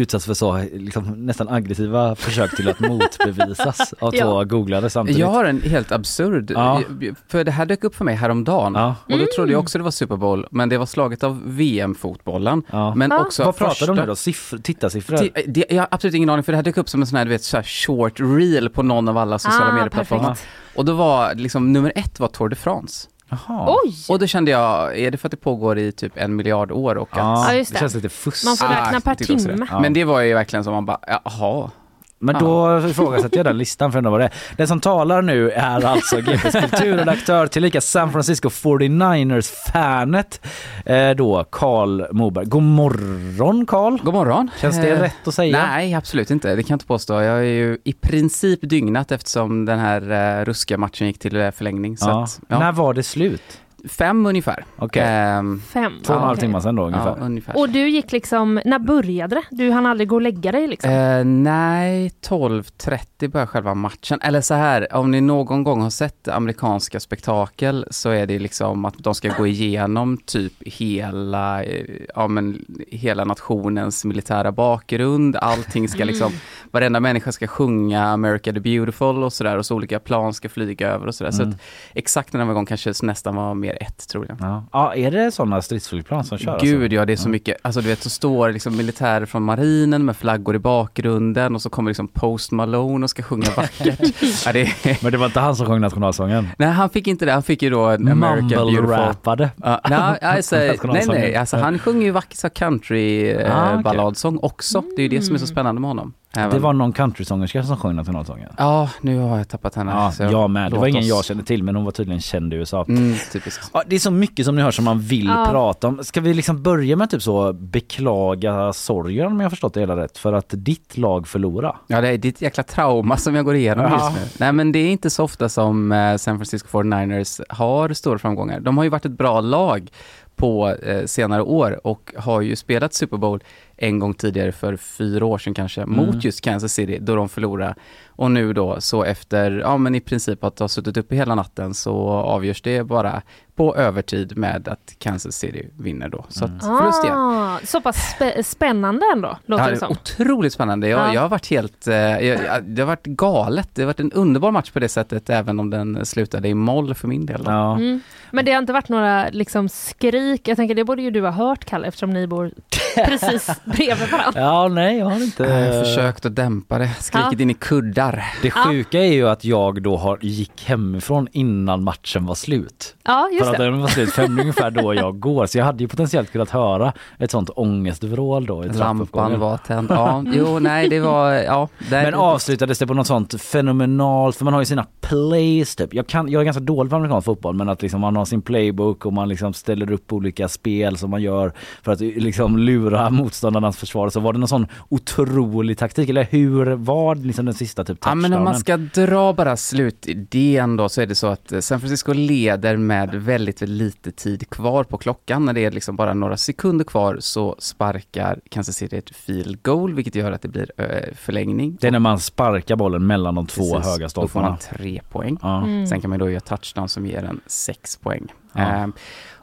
utsatt 0.00 0.24
för 0.24 0.34
så 0.34 0.58
liksom, 0.72 1.26
nästan 1.26 1.48
aggressiva 1.48 2.14
försök 2.16 2.56
till 2.56 2.68
att 2.68 2.80
motbevisas 3.20 3.94
av 3.98 4.10
två 4.10 4.16
Ja. 4.18 4.44
googlare 4.44 4.90
samtidigt. 4.90 5.20
Jag 5.20 5.26
har 5.28 5.44
en 5.44 5.62
helt 5.62 5.92
absurd, 5.92 6.50
Ja. 6.54 6.82
för 7.28 7.44
det 7.44 7.50
här 7.50 7.66
dök 7.66 7.84
upp 7.84 7.94
för 7.94 8.04
mig 8.04 8.14
häromdagen. 8.14 8.72
Ja. 8.74 8.94
Och 9.04 9.18
då 9.18 9.26
trodde 9.36 9.52
jag 9.52 9.56
Mm. 9.56 9.60
också 9.60 9.78
det 9.78 9.84
var 9.84 9.90
Super 9.90 10.16
Bowl, 10.16 10.46
men 10.50 10.68
det 10.68 10.78
var 10.78 10.86
slaget 10.86 11.24
av 11.24 11.42
VM-fotbollen. 11.44 12.62
Ja. 12.70 12.94
Men 12.94 13.12
också 13.12 13.44
Vad 13.44 13.56
pratar 13.56 13.86
de 13.86 13.90
om 13.90 13.96
första- 13.96 14.04
nu 14.04 14.10
då? 14.10 14.16
Siffror, 14.16 14.58
tittarsiffror? 14.58 15.16
Ti- 15.16 15.44
det, 15.46 15.64
jag 15.70 15.76
har 15.82 15.88
absolut 15.90 16.14
ingen 16.14 16.30
aning 16.30 16.42
för 16.44 16.52
det 16.52 16.56
här 16.56 16.62
dök 16.62 16.76
upp 16.76 16.88
som 16.88 17.00
en 17.00 17.06
sån 17.06 17.16
här, 17.16 17.24
du 17.24 17.30
vet, 17.30 17.42
så 17.44 17.56
här 17.56 17.64
short 17.64 18.20
reel 18.20 18.68
på 18.70 18.82
någon 18.82 19.08
av 19.08 19.18
alla 19.18 19.38
sociala 19.38 19.66
Ah, 19.70 19.74
medieplattformar. 19.74 20.36
Och 20.76 20.84
då 20.84 20.92
var 20.92 21.34
liksom 21.34 21.72
nummer 21.72 21.92
ett 21.96 22.20
var 22.20 22.28
Tour 22.28 22.48
de 22.48 22.56
France. 22.56 23.08
Jaha. 23.28 23.76
Oj! 23.84 23.94
Och 24.08 24.18
då 24.18 24.26
kände 24.26 24.50
jag, 24.50 24.98
är 24.98 25.10
det 25.10 25.18
för 25.18 25.28
att 25.28 25.30
det 25.30 25.36
pågår 25.36 25.78
i 25.78 25.92
typ 25.92 26.12
en 26.16 26.36
miljard 26.36 26.72
år 26.72 26.94
och 26.96 27.08
att... 27.12 27.18
Ja, 27.48 27.54
just 27.54 27.70
det 27.70 27.76
det. 27.76 27.80
känns 27.80 27.94
lite 27.94 28.08
fusk. 28.08 28.44
Man 28.44 28.56
får 28.56 28.66
Ah, 28.66 28.86
räkna 28.86 29.00
per 29.00 29.14
timme. 29.14 29.66
Ja. 29.70 29.80
Men 29.80 29.92
det 29.92 30.04
var 30.04 30.20
ju 30.20 30.34
verkligen 30.34 30.64
som 30.64 30.72
man 30.72 30.86
bara, 30.86 30.98
jaha. 31.24 31.70
Men 32.18 32.34
då 32.38 32.78
ifrågasätter 32.88 33.36
jag 33.36 33.46
den 33.46 33.58
listan 33.58 33.92
för 33.92 33.98
att 33.98 34.04
vad 34.04 34.20
det 34.20 34.24
är. 34.24 34.32
Den 34.56 34.68
som 34.68 34.80
talar 34.80 35.22
nu 35.22 35.50
är 35.50 35.84
alltså 35.84 36.16
GPs 36.20 36.52
kulturredaktör 36.52 37.46
tillika 37.46 37.80
San 37.80 38.12
Francisco 38.12 38.48
49ers-fanet 38.48 40.40
eh, 40.86 41.10
då 41.10 41.44
Karl 41.44 42.04
Moberg. 42.12 42.46
God 42.46 42.62
morgon 42.62 43.66
Karl! 43.66 43.98
God 44.02 44.14
morgon. 44.14 44.50
Känns 44.60 44.76
det 44.76 44.90
Eh, 44.90 45.00
rätt 45.00 45.28
att 45.28 45.34
säga? 45.34 45.66
Nej, 45.66 45.94
absolut 45.94 46.30
inte. 46.30 46.48
Det 46.48 46.62
kan 46.62 46.68
jag 46.68 46.74
inte 46.74 46.86
påstå. 46.86 47.14
Jag 47.14 47.38
är 47.38 47.42
ju 47.42 47.78
i 47.84 47.92
princip 47.92 48.60
dygnat 48.62 49.12
eftersom 49.12 49.64
den 49.64 49.78
här 49.78 50.40
uh, 50.40 50.44
ruska 50.44 50.78
matchen 50.78 51.06
gick 51.06 51.18
till 51.18 51.36
eh, 51.36 51.50
förlängning. 51.50 51.96
Ja. 52.00 52.22
att, 52.22 52.40
ja. 52.48 52.58
När 52.58 52.72
var 52.72 52.94
det 52.94 53.02
slut? 53.02 53.60
Fem 53.88 54.26
ungefär. 54.26 54.64
Okej. 54.78 55.02
Ehm, 55.06 55.60
Fem. 55.72 55.92
Två 56.02 56.12
och 56.12 56.18
en 56.18 56.24
halv 56.24 56.32
Okej. 56.36 56.40
timme 56.48 56.60
sedan 56.60 56.76
då 56.76 56.82
ungefär. 56.86 57.16
ja, 57.18 57.24
ungefär. 57.24 57.58
Och 57.58 57.68
du 57.68 57.88
gick 57.88 58.12
liksom, 58.12 58.60
när 58.64 58.78
började 58.78 59.34
det? 59.34 59.42
Du 59.50 59.70
hann 59.70 59.86
aldrig 59.86 60.08
gå 60.08 60.14
och 60.14 60.22
lägga 60.22 60.52
dig 60.52 60.66
liksom? 60.66 60.90
Eh, 60.90 61.24
nej, 61.24 62.10
12.30 62.28 63.28
börjar 63.28 63.46
själva 63.46 63.74
matchen. 63.74 64.20
Eller 64.22 64.40
så 64.40 64.54
här, 64.54 64.94
om 64.96 65.10
ni 65.10 65.20
någon 65.20 65.64
gång 65.64 65.80
har 65.82 65.90
sett 65.90 66.28
amerikanska 66.28 67.00
spektakel 67.00 67.86
så 67.90 68.10
är 68.10 68.26
det 68.26 68.38
liksom 68.38 68.84
att 68.84 68.94
de 68.98 69.14
ska 69.14 69.28
gå 69.38 69.46
igenom 69.46 70.16
typ 70.16 70.52
hela, 70.66 71.62
eh, 71.64 71.84
ja, 72.14 72.28
men, 72.28 72.64
hela 72.88 73.24
nationens 73.24 74.04
militära 74.04 74.52
bakgrund. 74.52 75.36
Allting 75.36 75.88
ska 75.88 76.04
liksom, 76.04 76.32
varenda 76.70 77.00
människa 77.00 77.32
ska 77.32 77.46
sjunga 77.46 78.04
America 78.04 78.52
the 78.52 78.60
beautiful 78.60 79.22
och 79.24 79.32
sådär 79.32 79.56
och 79.58 79.66
så 79.66 79.74
olika 79.74 79.98
plan 79.98 80.34
ska 80.34 80.48
flyga 80.48 80.88
över 80.88 81.06
och 81.06 81.14
sådär. 81.14 81.30
Så 81.30 81.42
Mm. 81.42 81.54
att 81.54 81.60
exakt 81.94 82.32
den 82.32 82.40
här 82.40 82.48
gången 82.48 82.66
kanske 82.66 82.92
nästan 83.02 83.36
var 83.36 83.54
mer 83.54 83.75
ett 83.76 84.08
tror 84.08 84.26
jag. 84.28 84.36
Ja. 84.40 84.64
ja, 84.72 84.94
är 84.94 85.10
det 85.10 85.30
sådana 85.30 85.62
stridsflygplan 85.62 86.24
som 86.24 86.38
kör? 86.38 86.58
Gud 86.60 86.82
alltså? 86.82 86.94
ja, 86.94 87.04
det 87.04 87.12
är 87.12 87.16
så 87.16 87.28
mycket. 87.28 87.56
Alltså 87.62 87.80
du 87.80 87.88
vet 87.88 88.02
så 88.02 88.10
står 88.10 88.52
liksom 88.52 88.76
militärer 88.76 89.26
från 89.26 89.42
marinen 89.42 90.04
med 90.04 90.16
flaggor 90.16 90.56
i 90.56 90.58
bakgrunden 90.58 91.54
och 91.54 91.62
så 91.62 91.70
kommer 91.70 91.90
liksom 91.90 92.08
Post 92.08 92.52
Malone 92.52 93.04
och 93.04 93.10
ska 93.10 93.22
sjunga 93.22 93.50
vackert. 93.56 94.00
ja, 94.46 94.52
det 94.52 94.60
är... 94.62 95.02
Men 95.02 95.12
det 95.12 95.18
var 95.18 95.26
inte 95.26 95.40
han 95.40 95.56
som 95.56 95.66
sjöng 95.66 95.80
nationalsången? 95.80 96.48
Nej 96.58 96.68
han 96.68 96.90
fick 96.90 97.06
inte 97.06 97.24
det, 97.26 97.32
han 97.32 97.42
fick 97.42 97.62
ju 97.62 97.70
då 97.70 97.84
en 97.86 98.08
American 98.08 98.48
Beautiful. 98.48 98.82
Mumble-rappade. 98.82 99.50
Ja, 99.62 99.80
nej, 99.90 100.18
alltså, 100.20 100.56
nej, 100.56 101.04
nej, 101.08 101.36
alltså 101.36 101.56
han 101.56 101.78
sjunger 101.78 102.06
ju 102.06 102.10
vacker 102.10 102.36
så 102.36 102.48
country 102.50 103.30
eh, 103.30 103.56
Ah, 103.58 103.70
okej. 103.72 103.82
balladsång 103.82 104.38
också. 104.42 104.82
Det 104.96 105.02
är 105.02 105.08
ju 105.08 105.18
det 105.18 105.22
som 105.22 105.34
är 105.34 105.38
så 105.38 105.46
spännande 105.46 105.80
med 105.80 105.90
honom. 105.90 106.12
Även- 106.36 106.50
Det 106.50 106.58
var 106.58 106.72
någon 106.72 106.92
countrysångerska 106.92 107.62
som 107.62 107.76
sjöng 107.76 107.96
nationalsången. 107.96 108.48
Ja, 108.58 108.90
nu 109.00 109.18
har 109.18 109.38
jag 109.38 109.48
tappat 109.48 109.74
henne. 109.74 109.90
Ja, 109.92 110.12
så 110.12 110.22
jag 110.22 110.50
med. 110.50 110.72
Det 110.72 110.78
var 110.78 110.86
ingen 110.86 111.02
oss- 111.02 111.08
jag 111.08 111.24
kände 111.24 111.44
till 111.44 111.62
men 111.62 111.76
hon 111.76 111.84
var 111.84 111.92
tydligen 111.92 112.20
känd 112.20 112.52
i 112.54 112.56
USA. 112.56 112.84
Mm, 112.88 113.14
typiskt. 113.32 113.70
Ja, 113.72 113.82
det 113.86 113.96
är 113.96 114.00
så 114.00 114.10
mycket 114.10 114.46
som 114.46 114.56
ni 114.56 114.62
hör 114.62 114.70
som 114.70 114.84
man 114.84 115.00
vill 115.00 115.26
Ja. 115.26 115.46
prata 115.50 115.88
om. 115.88 116.04
Ska 116.04 116.20
vi 116.20 116.34
liksom 116.34 116.62
börja 116.62 116.96
med 116.96 117.10
typ 117.10 117.22
så 117.22 117.52
beklaga 117.52 118.72
sorgen 118.72 119.26
om 119.26 119.40
jag 119.40 119.50
förstått 119.50 119.74
det 119.74 119.80
hela 119.80 119.96
rätt 119.96 120.18
för 120.18 120.32
att 120.32 120.46
ditt 120.48 120.96
lag 120.98 121.28
förlora? 121.28 121.76
Ja, 121.86 122.00
det 122.00 122.08
är 122.08 122.18
ditt 122.18 122.42
jäkla 122.42 122.62
trauma 122.62 123.16
som 123.16 123.34
jag 123.34 123.44
går 123.44 123.54
igenom 123.54 123.84
Ja. 123.84 123.92
just 123.92 124.20
nu. 124.20 124.28
Nej, 124.44 124.52
men 124.52 124.72
det 124.72 124.78
är 124.78 124.88
inte 124.90 125.10
så 125.10 125.24
ofta 125.24 125.48
som 125.48 125.92
eh, 125.92 126.16
San 126.16 126.36
Francisco 126.38 126.68
49ers 126.68 127.40
har 127.48 127.92
stora 127.92 128.18
framgångar. 128.18 128.60
De 128.60 128.76
har 128.76 128.84
ju 128.84 128.90
varit 128.90 129.04
ett 129.04 129.18
bra 129.18 129.40
lag 129.40 129.90
på 130.36 130.68
eh, 130.82 131.04
senare 131.06 131.42
år 131.42 131.86
och 131.86 132.12
har 132.16 132.40
ju 132.40 132.56
spelat 132.56 132.94
Super 132.94 133.16
Bowl 133.16 133.40
en 133.76 133.98
gång 133.98 134.14
tidigare 134.14 134.52
för 134.52 134.76
fyra 134.76 135.24
år 135.26 135.38
sedan 135.38 135.54
kanske, 135.54 135.82
Mm. 135.82 135.96
mot 135.96 136.24
just 136.24 136.40
Kansas 136.40 136.72
City 136.72 136.98
då 137.00 137.14
de 137.16 137.28
förlorade. 137.28 137.74
Och 138.16 138.30
nu 138.30 138.52
då 138.52 138.80
så 138.80 139.04
efter, 139.04 139.50
ja 139.50 139.76
men 139.76 139.94
i 139.94 140.00
princip 140.00 140.44
att 140.44 140.58
ha 140.58 140.68
suttit 140.68 140.96
uppe 140.96 141.14
hela 141.16 141.34
natten 141.34 141.74
så 141.74 142.08
avgörs 142.08 142.62
det 142.62 142.82
bara 142.82 143.22
på 143.56 143.76
övertid 143.76 144.36
med 144.36 144.68
att 144.68 144.94
Kansas 144.98 145.36
City 145.36 145.68
vinner 145.78 146.08
då. 146.08 146.24
Så 146.28 146.44
att 146.44 146.50
förlust 146.60 147.04
igen. 147.04 147.16
Ah, 147.18 147.58
så 147.64 147.80
pass 147.80 148.16
spä- 148.18 148.42
spännande 148.42 149.06
ändå, 149.14 149.38
låter 149.46 149.64
Ja, 149.64 149.68
det 149.68 149.74
det 149.74 149.78
som. 149.78 149.88
är 149.88 149.92
otroligt 149.92 150.52
spännande. 150.52 150.88
Jag, 150.88 151.00
Ja. 151.00 151.14
jag 151.14 151.20
har 151.20 151.28
varit 151.28 151.50
helt, 151.50 151.86
eh, 151.88 151.94
jag, 151.96 152.22
jag, 152.44 152.64
det 152.64 152.82
har 152.82 152.86
varit 152.86 153.06
galet. 153.06 153.68
Det 153.74 153.82
har 153.82 153.86
varit 153.86 154.00
en 154.00 154.12
underbar 154.12 154.50
match 154.50 154.70
på 154.70 154.78
det 154.80 154.88
sättet, 154.88 155.30
även 155.30 155.60
om 155.60 155.70
den 155.70 156.06
slutade 156.06 156.48
i 156.48 156.54
moll 156.54 156.94
för 156.94 157.08
min 157.08 157.26
del. 157.26 157.44
Då. 157.44 157.50
Ja. 157.50 157.76
Mm. 157.76 158.00
Men 158.30 158.44
det 158.44 158.52
har 158.52 158.58
inte 158.58 158.72
varit 158.72 158.88
några 158.88 159.28
liksom 159.28 159.68
skrik, 159.68 160.48
jag 160.48 160.56
tänker 160.56 160.74
det 160.74 160.84
borde 160.84 161.02
ju 161.02 161.10
du 161.10 161.20
ha 161.22 161.30
hört 161.30 161.64
Kalle 161.64 161.86
eftersom 161.88 162.10
ni 162.10 162.26
bor 162.26 162.50
precis 163.06 163.50
bredvid 163.64 164.10
varandra. 164.10 164.40
Ja, 164.40 164.68
nej, 164.68 164.98
jag 164.98 165.06
har 165.06 165.22
inte... 165.24 165.42
Jag 165.44 165.74
har 165.76 165.84
försökt 165.84 166.26
att 166.26 166.36
dämpa 166.36 166.78
det, 166.78 166.88
skrikit 167.00 167.32
Ja. 167.38 167.42
in 167.42 167.50
i 167.50 167.54
kuddar. 167.54 168.05
Det 168.42 168.50
sjuka 168.50 169.00
är 169.00 169.12
ju 169.12 169.28
att 169.28 169.44
jag 169.44 169.82
då 169.82 169.96
har, 169.96 170.18
gick 170.22 170.64
hemifrån 170.64 171.28
innan 171.32 171.84
matchen 171.84 172.26
var 172.26 172.34
slut. 172.34 172.96
Ja, 173.04 173.28
just 173.32 173.44
För 173.44 173.52
att 173.52 173.58
det. 173.58 173.64
den 173.64 173.80
var 173.80 173.88
slut 173.88 174.12
fem 174.12 174.38
ungefär 174.38 174.70
då 174.70 174.94
jag 174.94 175.20
går. 175.20 175.46
Så 175.46 175.58
jag 175.58 175.64
hade 175.64 175.84
ju 175.84 175.88
potentiellt 175.88 176.32
kunnat 176.32 176.50
höra 176.50 176.92
ett 177.18 177.30
sånt 177.30 177.50
ångestvrål 177.56 178.46
då 178.46 178.64
i 178.64 178.68
Lampan 178.68 179.40
var 179.40 179.56
tänd. 179.56 179.90
Ja, 179.90 180.24
jo, 180.26 180.58
nej, 180.58 180.88
det 180.88 181.00
var, 181.00 181.32
ja. 181.32 181.68
Det, 181.90 182.02
Men 182.02 182.14
avslutades 182.14 182.78
det 182.78 182.86
på 182.86 182.94
något 182.94 183.06
sånt 183.06 183.42
fenomenalt, 183.42 184.36
för 184.36 184.44
man 184.44 184.54
har 184.54 184.60
ju 184.60 184.66
sina 184.66 184.86
plays 185.00 185.76
typ. 185.76 185.94
Jag, 185.94 186.06
kan, 186.06 186.28
jag 186.28 186.40
är 186.40 186.44
ganska 186.44 186.60
dålig 186.60 186.90
på 186.90 186.96
amerikansk 186.96 187.24
fotboll 187.24 187.54
men 187.54 187.68
att 187.68 187.82
liksom 187.82 188.00
man 188.00 188.16
har 188.16 188.24
sin 188.24 188.42
playbook 188.42 189.06
och 189.06 189.12
man 189.12 189.28
liksom 189.28 189.52
ställer 189.52 189.92
upp 189.92 190.12
olika 190.12 190.48
spel 190.48 190.96
som 190.98 191.10
man 191.10 191.22
gör 191.22 191.52
för 191.82 191.92
att 191.92 192.00
liksom 192.00 192.58
lura 192.58 193.10
motståndarnas 193.10 193.76
försvar. 193.76 194.10
Så 194.10 194.20
var 194.20 194.32
det 194.32 194.38
någon 194.38 194.48
sån 194.48 194.66
otrolig 194.88 195.78
taktik 195.78 196.08
eller 196.08 196.24
hur 196.30 196.66
var 196.66 197.14
liksom 197.14 197.44
den 197.44 197.54
sista 197.54 197.84
typ 197.84 197.95
Ja, 198.04 198.14
men 198.14 198.32
om 198.32 198.44
man 198.44 198.54
touchdownen? 198.54 198.90
ska 198.92 199.02
dra 199.06 199.32
bara 199.32 199.56
slutidén 199.56 200.76
då 200.76 200.88
så 200.88 201.00
är 201.00 201.06
det 201.06 201.14
så 201.14 201.26
att 201.26 201.52
eh, 201.52 201.60
San 201.60 201.80
Francisco 201.80 202.12
leder 202.12 202.76
med 202.76 203.14
väldigt, 203.14 203.60
lite 203.60 204.12
tid 204.12 204.50
kvar 204.50 204.84
på 204.84 204.98
klockan. 204.98 205.44
När 205.44 205.52
det 205.52 205.64
är 205.64 205.70
liksom 205.70 205.96
bara 205.96 206.14
några 206.14 206.36
sekunder 206.36 206.84
kvar 206.84 207.16
så 207.20 207.56
sparkar 207.58 208.40
Kansas 208.50 208.76
City 208.76 208.96
ett 208.96 209.16
field 209.16 209.62
goal, 209.62 209.94
vilket 209.94 210.14
gör 210.14 210.32
att 210.32 210.42
det 210.42 210.48
blir 210.48 210.72
eh, 210.76 211.14
förlängning. 211.14 211.78
Det 211.80 211.86
är 211.86 211.90
när 211.90 211.98
man 211.98 212.18
sparkar 212.20 212.76
bollen 212.76 213.06
mellan 213.06 213.34
de 213.34 213.46
två 213.46 213.74
Precis, 213.74 213.92
höga 213.92 214.04
Då 214.04 214.08
får 214.08 214.08
stolparna. 214.08 214.48
man 214.48 214.58
tre 214.58 215.00
poäng. 215.10 215.38
Ja. 215.42 215.62
Mm. 215.62 215.86
Sen 215.86 216.00
kan 216.00 216.10
man 216.10 216.18
då 216.18 216.30
göra 216.30 216.40
touchdown 216.40 216.88
som 216.88 217.06
ger 217.06 217.24
en 217.24 217.40
sex 217.46 217.96
poäng. 217.96 218.26
Ja. 218.52 218.60
Ehm, 218.60 218.92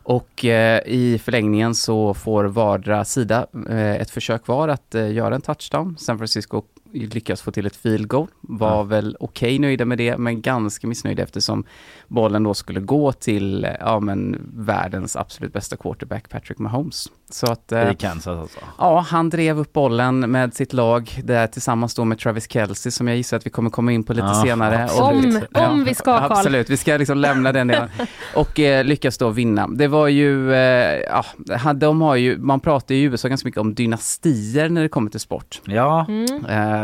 och 0.06 0.45
eh, 0.45 0.82
i 0.86 1.20
förlängningen 1.24 1.76
så 1.76 2.14
får 2.14 2.43
vardera 2.45 3.06
sida 3.06 3.47
eh, 3.70 3.95
ett 3.95 4.10
försök 4.10 4.47
var 4.47 4.68
att 4.68 4.95
eh, 4.95 5.12
göra 5.12 5.36
en 5.36 5.41
touchdown. 5.41 5.95
San 5.99 6.18
Francisco 6.18 6.62
lyckas 6.94 7.41
få 7.41 7.52
till 7.52 7.66
ett 7.66 7.76
field 7.76 8.08
goal. 8.08 8.28
Var 8.41 8.70
Ja. 8.70 8.84
väl 8.84 9.18
okej 9.20 9.60
nöjda 9.60 9.86
med 9.86 9.98
det, 9.98 10.18
men 10.18 10.41
ganska 10.41 10.88
missnöjda 10.88 11.24
eftersom 11.24 11.64
bollen 12.08 12.44
då 12.44 12.54
skulle 12.54 12.80
gå 12.80 13.12
till 13.12 13.68
ja, 13.80 14.00
men 14.00 14.41
världens 14.54 15.16
absolut 15.16 15.54
bästa 15.54 15.76
quarterback 15.78 16.30
Patrick 16.30 16.60
Mahomes. 16.60 17.08
Så 17.32 17.52
att, 17.52 17.72
eh, 17.72 17.91
I 17.91 17.96
Kansas 17.96 18.39
alltså. 18.39 18.60
Ja, 18.78 19.00
han 19.10 19.30
drev 19.30 19.60
upp 19.60 19.74
bollen 19.74 20.20
med 20.32 20.54
sitt 20.54 20.74
lag 20.74 21.12
där 21.24 21.48
tillsammans 21.48 21.96
då 21.96 22.06
med 22.06 22.20
Travis 22.20 22.50
Kelce 22.52 22.91
som 22.91 23.08
jag 23.08 23.18
gissar 23.18 23.38
att 23.38 23.46
vi 23.46 23.50
kommer 23.50 23.70
komma 23.70 23.91
in 23.91 24.04
på 24.04 24.14
lite 24.14 24.28
Ja, 24.28 24.41
senare. 24.46 24.84
absolut. 24.84 25.44
Om, 25.54 25.66
om 25.72 25.84
vi 25.84 25.96
ska 25.96 26.20
Karl. 26.20 26.32
Absolut, 26.32 26.70
vi 26.70 26.78
ska 26.78 26.98
liksom 26.98 27.18
lämna 27.18 27.52
den 27.52 27.68
delen. 27.68 27.89
Och 28.36 28.60
eh, 28.60 28.84
lyckas 28.86 29.18
då 29.18 29.30
vinna. 29.30 29.68
Det 29.68 29.88
var 29.88 30.08
ju, 30.08 30.54
eh, 30.54 31.00
ja, 31.10 31.26
ha- 31.64 31.74
de 31.74 32.02
har 32.02 32.16
ju, 32.16 32.38
man 32.38 32.60
pratar 32.60 32.96
ju 32.96 33.02
i 33.02 33.04
USA 33.04 33.28
ganska 33.28 33.48
mycket 33.48 33.62
om 33.62 33.74
dynastier 33.76 34.70
när 34.70 34.82
det 34.82 34.89
kommer 34.89 35.12
till 35.12 35.20
sport. 35.20 35.62
Ja, 35.66 36.06
Mm. 36.08 36.46
Eh, 36.46 36.83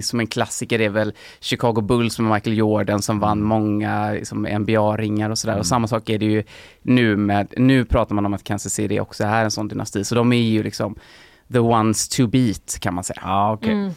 som 0.00 0.20
en 0.20 0.26
klassiker 0.26 0.80
är 0.80 0.88
väl 0.88 1.12
Chicago 1.40 1.80
Bulls 1.80 2.18
med 2.18 2.32
Michael 2.32 2.56
Jordan 2.56 3.02
som 3.02 3.20
vann 3.20 3.42
många 3.42 4.12
liksom, 4.12 4.46
NBA-ringar 4.46 5.30
och 5.30 5.38
sådär. 5.38 5.58
Och 5.58 5.66
samma 5.66 5.86
sak 5.86 6.10
är 6.10 6.18
det 6.18 6.26
ju 6.26 6.44
nu 6.82 7.16
med, 7.16 7.54
nu 7.56 7.84
pratar 7.84 8.14
man 8.14 8.26
om 8.26 8.34
att 8.34 8.44
Kansas 8.44 8.72
City 8.72 9.00
också 9.00 9.24
är 9.24 9.44
en 9.44 9.50
sån 9.50 9.68
dynasti. 9.68 10.04
Så 10.04 10.14
de 10.14 10.32
är 10.32 10.36
ju 10.36 10.62
liksom 10.62 10.96
the 11.52 11.58
ones 11.58 12.08
to 12.08 12.26
beat 12.26 12.78
kan 12.80 12.94
man 12.94 13.04
säga. 13.04 13.20
ja 13.22 13.52
okej. 13.52 13.72
Mm. 13.72 13.92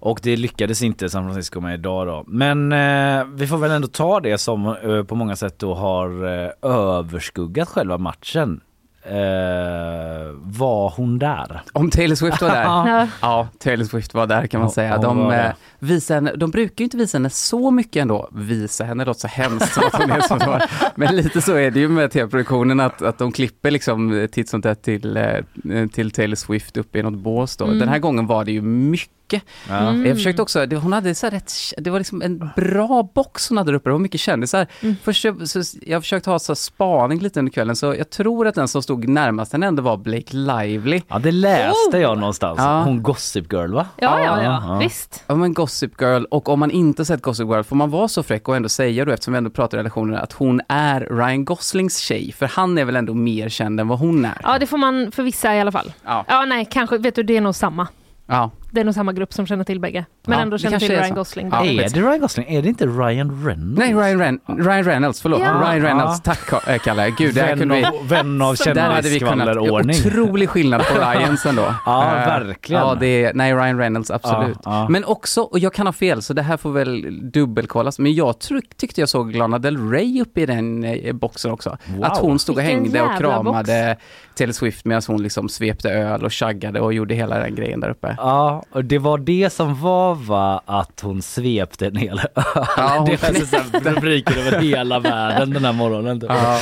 Och 0.00 0.20
det 0.22 0.36
lyckades 0.36 0.82
inte 0.82 1.10
San 1.10 1.24
Francisco 1.24 1.60
med 1.60 1.74
idag 1.74 2.06
då. 2.06 2.24
Men 2.26 2.72
eh, 2.72 3.24
vi 3.24 3.46
får 3.46 3.58
väl 3.58 3.70
ändå 3.70 3.88
ta 3.88 4.20
det 4.20 4.38
som 4.38 4.66
eh, 4.66 5.02
på 5.02 5.14
många 5.14 5.36
sätt 5.36 5.58
då 5.58 5.74
har 5.74 6.24
eh, 6.44 6.50
överskuggat 6.62 7.68
själva 7.68 7.98
matchen. 7.98 8.60
Eh, 9.08 10.32
var 10.42 10.92
hon 10.96 11.18
där? 11.18 11.60
Om 11.72 11.90
Taylor 11.90 12.14
Swift 12.14 12.42
var 12.42 12.48
där? 12.48 12.62
Ja. 12.64 13.06
ja, 13.22 13.48
Taylor 13.58 13.84
Swift 13.84 14.14
var 14.14 14.26
där 14.26 14.46
kan 14.46 14.60
man 14.60 14.68
Ja, 14.68 14.72
säga. 14.74 14.98
De, 14.98 15.52
var 15.86 15.94
visar 15.94 16.14
henne, 16.14 16.32
de 16.36 16.50
brukar 16.50 16.74
ju 16.78 16.84
inte 16.84 16.96
visa 16.96 17.18
henne 17.18 17.30
så 17.30 17.70
mycket 17.70 18.02
ändå. 18.02 18.28
Visa 18.32 18.84
henne 18.84 19.04
låter 19.04 19.20
så 19.20 19.28
hemskt 19.28 19.74
som 19.74 19.82
att 19.86 19.94
hon 20.02 20.10
är 20.10 20.20
som 20.20 20.40
så. 20.40 20.58
Men 20.94 21.16
lite 21.16 21.42
så 21.42 21.54
är 21.54 21.70
det 21.70 21.80
ju 21.80 21.88
med 21.88 22.10
tv-produktionen 22.10 22.80
att, 22.80 23.02
att 23.02 23.18
de 23.18 23.32
klipper 23.32 23.70
liksom 23.70 24.28
titt 24.32 24.48
som 24.48 24.62
tätt 24.62 24.82
till, 24.82 25.16
eh, 25.16 25.86
till 25.92 26.10
Taylor 26.10 26.34
Swift 26.36 26.76
uppe 26.76 26.98
i 26.98 27.02
något 27.02 27.18
bås 27.18 27.56
då. 27.56 27.64
Mm. 27.64 27.78
Den 27.78 27.88
här 27.88 27.98
gången 27.98 28.26
var 28.26 28.44
det 28.44 28.52
ju 28.52 28.62
mycket. 28.62 29.42
Mm. 29.70 30.06
Jag 30.06 30.16
försökte 30.16 30.42
också, 30.42 30.66
det, 30.66 30.76
hon 30.76 30.92
hade 30.92 31.14
så 31.14 31.26
här 31.26 31.30
rätt, 31.30 31.52
det 31.78 31.90
var 31.90 31.98
liksom 31.98 32.22
en 32.22 32.50
bra 32.56 33.10
box 33.14 33.48
hon 33.48 33.58
hade 33.58 33.72
där 33.72 33.76
uppe, 33.76 33.88
det 33.88 33.92
var 33.92 33.98
mycket 33.98 34.20
kändisar. 34.20 34.66
Mm. 34.80 34.96
Först 35.02 35.22
så, 35.44 35.62
jag 35.82 36.02
försökte 36.02 36.30
ha 36.30 36.38
så 36.38 36.52
här 36.52 36.56
spaning 36.56 37.18
lite 37.18 37.38
under 37.38 37.52
kvällen 37.52 37.76
så 37.76 37.94
jag 37.94 38.10
tror 38.10 38.46
att 38.46 38.54
den 38.54 38.68
som 38.68 38.82
stod 38.82 39.08
närmast 39.08 39.52
henne 39.52 39.66
ändå 39.66 39.82
var 39.82 39.96
Blake 39.96 40.36
Lively. 40.36 41.02
Ja 41.08 41.18
det 41.18 41.32
läste 41.32 41.96
Oh! 41.96 42.00
jag 42.00 42.18
någonstans. 42.18 42.58
Ja. 42.58 42.82
Hon 42.82 43.02
Gossip 43.02 43.52
Girl 43.52 43.72
va? 43.72 43.86
Ja, 43.96 44.20
ja, 44.20 44.42
ja, 44.42 44.62
Ja. 44.68 44.78
visst. 44.78 45.24
Ja 45.26 45.34
men 45.34 45.54
Gossip 45.54 45.75
Girl 46.00 46.24
och 46.30 46.48
om 46.48 46.60
man 46.60 46.70
inte 46.70 47.04
sett 47.04 47.22
Gossip 47.22 47.48
Girl 47.48 47.62
får 47.62 47.76
man 47.76 47.90
vara 47.90 48.08
så 48.08 48.22
fräck 48.22 48.48
och 48.48 48.56
ändå 48.56 48.68
säga 48.68 49.04
då 49.04 49.12
eftersom 49.12 49.32
vi 49.32 49.38
ändå 49.38 49.50
pratar 49.50 49.78
relationer 49.78 50.16
att 50.16 50.32
hon 50.32 50.60
är 50.68 51.00
Ryan 51.00 51.44
Goslings 51.44 51.98
tjej 51.98 52.32
för 52.32 52.46
han 52.46 52.78
är 52.78 52.84
väl 52.84 52.96
ändå 52.96 53.14
mer 53.14 53.48
känd 53.48 53.80
än 53.80 53.88
vad 53.88 53.98
hon 53.98 54.24
är. 54.24 54.40
Ja, 54.42 54.58
det 54.58 54.66
får 54.66 54.78
man 54.78 55.12
för 55.12 55.22
vissa 55.22 55.54
i 55.56 55.60
alla 55.60 55.72
fall. 55.72 55.92
Ja. 56.04 56.24
Ja, 56.28 56.44
nej, 56.44 56.68
kanske, 56.70 56.98
vet 56.98 57.14
du, 57.14 57.22
det 57.22 57.36
är 57.36 57.40
nog 57.40 57.54
samma. 57.54 57.88
Ja. 58.26 58.50
Det 58.76 58.80
är 58.80 58.84
nog 58.84 58.94
samma 58.94 59.12
grupp 59.12 59.32
som 59.32 59.46
känner 59.46 59.64
till 59.64 59.80
bägge. 59.80 60.04
Men 60.26 60.36
Ja, 60.38 60.42
ändå 60.42 60.56
det 60.56 60.62
känner 60.62 60.70
kanske 60.72 60.86
till 60.88 60.96
är 60.96 61.00
Ryan 61.00 61.08
så. 61.08 61.14
Gosling. 61.14 61.48
Ja. 61.52 61.64
är 61.66 61.88
det 61.90 62.00
Ryan 62.00 62.20
Gosling? 62.20 62.46
Är 62.48 62.62
det 62.62 62.68
inte 62.68 62.86
Ryan 62.86 63.44
Reynolds? 63.46 63.78
Nej, 63.78 63.94
Ryan, 63.94 64.18
Ren 64.20 64.40
Ryan 64.46 64.84
Reynolds, 64.84 65.20
förlåt. 65.22 65.40
Ja. 65.40 65.62
Ryan 65.64 65.82
Reynolds, 65.82 66.20
tack 66.22 66.38
Ka- 66.50 66.72
äh, 66.72 66.78
Kalle. 66.78 67.10
Gud, 67.18 67.34
det 67.34 67.40
här 67.40 67.48
Vän 67.48 67.58
kunde 67.58 67.74
vi... 67.74 67.84
av, 67.84 68.08
vän 68.08 68.42
av 68.42 68.56
Där 68.64 68.80
hade 68.80 69.08
vi 69.08 69.18
kunnat... 69.18 69.38
kändisskvallerordning. 69.38 69.96
Otrolig 70.06 70.48
skillnad 70.48 70.82
på 70.86 70.94
Ryans 71.12 71.46
ändå. 71.46 71.74
Ja, 71.86 72.06
Eh, 72.16 72.26
verkligen. 72.26 72.82
Ja, 72.82 72.94
det 73.00 73.24
är, 73.24 73.34
nej, 73.34 73.54
Ryan 73.54 73.78
Reynolds, 73.78 74.10
absolut. 74.10 74.58
Ja, 74.64 74.80
ja. 74.82 74.88
Men 74.88 75.04
också, 75.04 75.40
och 75.42 75.58
jag 75.58 75.72
kan 75.74 75.86
ha 75.86 75.92
fel, 75.92 76.22
så 76.22 76.32
det 76.32 76.42
här 76.42 76.56
får 76.56 76.70
väl 76.70 77.18
dubbelkollas, 77.30 77.98
men 77.98 78.14
jag 78.14 78.38
tryck, 78.38 78.74
tyckte 78.76 79.00
jag 79.00 79.08
såg 79.08 79.34
Lana 79.34 79.58
Del 79.58 79.90
Rey 79.90 80.22
uppe 80.22 80.40
i 80.40 80.46
den 80.46 80.84
eh, 80.84 81.12
boxen 81.12 81.50
också. 81.50 81.76
Wow. 81.86 82.04
Att 82.04 82.18
hon 82.18 82.38
stod 82.38 82.56
och 82.56 82.62
Vilken 82.62 82.76
hängde 82.76 83.00
och 83.00 83.06
jävla 83.12 83.18
kramade 83.18 83.96
Taylor 84.34 84.52
Swift 84.52 84.84
medan 84.84 85.02
hon 85.06 85.22
liksom 85.22 85.48
svepte 85.48 85.90
öl 85.90 86.24
och 86.24 86.32
chaggade 86.32 86.80
och 86.80 86.92
gjorde 86.94 87.14
hela 87.14 87.38
den 87.38 87.54
grejen 87.54 87.80
där 87.80 87.90
uppe. 87.90 88.14
Ja, 88.18 88.62
och 88.72 88.84
det 88.84 88.98
var 88.98 89.18
det 89.18 89.50
som 89.52 89.80
var 89.80 90.14
va, 90.14 90.62
att 90.66 91.00
hon 91.00 91.22
svepte 91.22 91.86
en 91.86 91.96
hel 91.96 92.18
öl. 92.18 92.42
Ja, 92.76 92.94
hon 92.98 93.04
det 93.10 93.22
var 93.22 93.94
rubriker 93.94 94.38
över 94.46 94.60
hela 94.62 94.98
världen 95.00 95.50
den 95.50 95.64
här 95.64 95.72
morgonen. 95.72 96.20
typ. 96.20 96.30
Ja. 96.30 96.60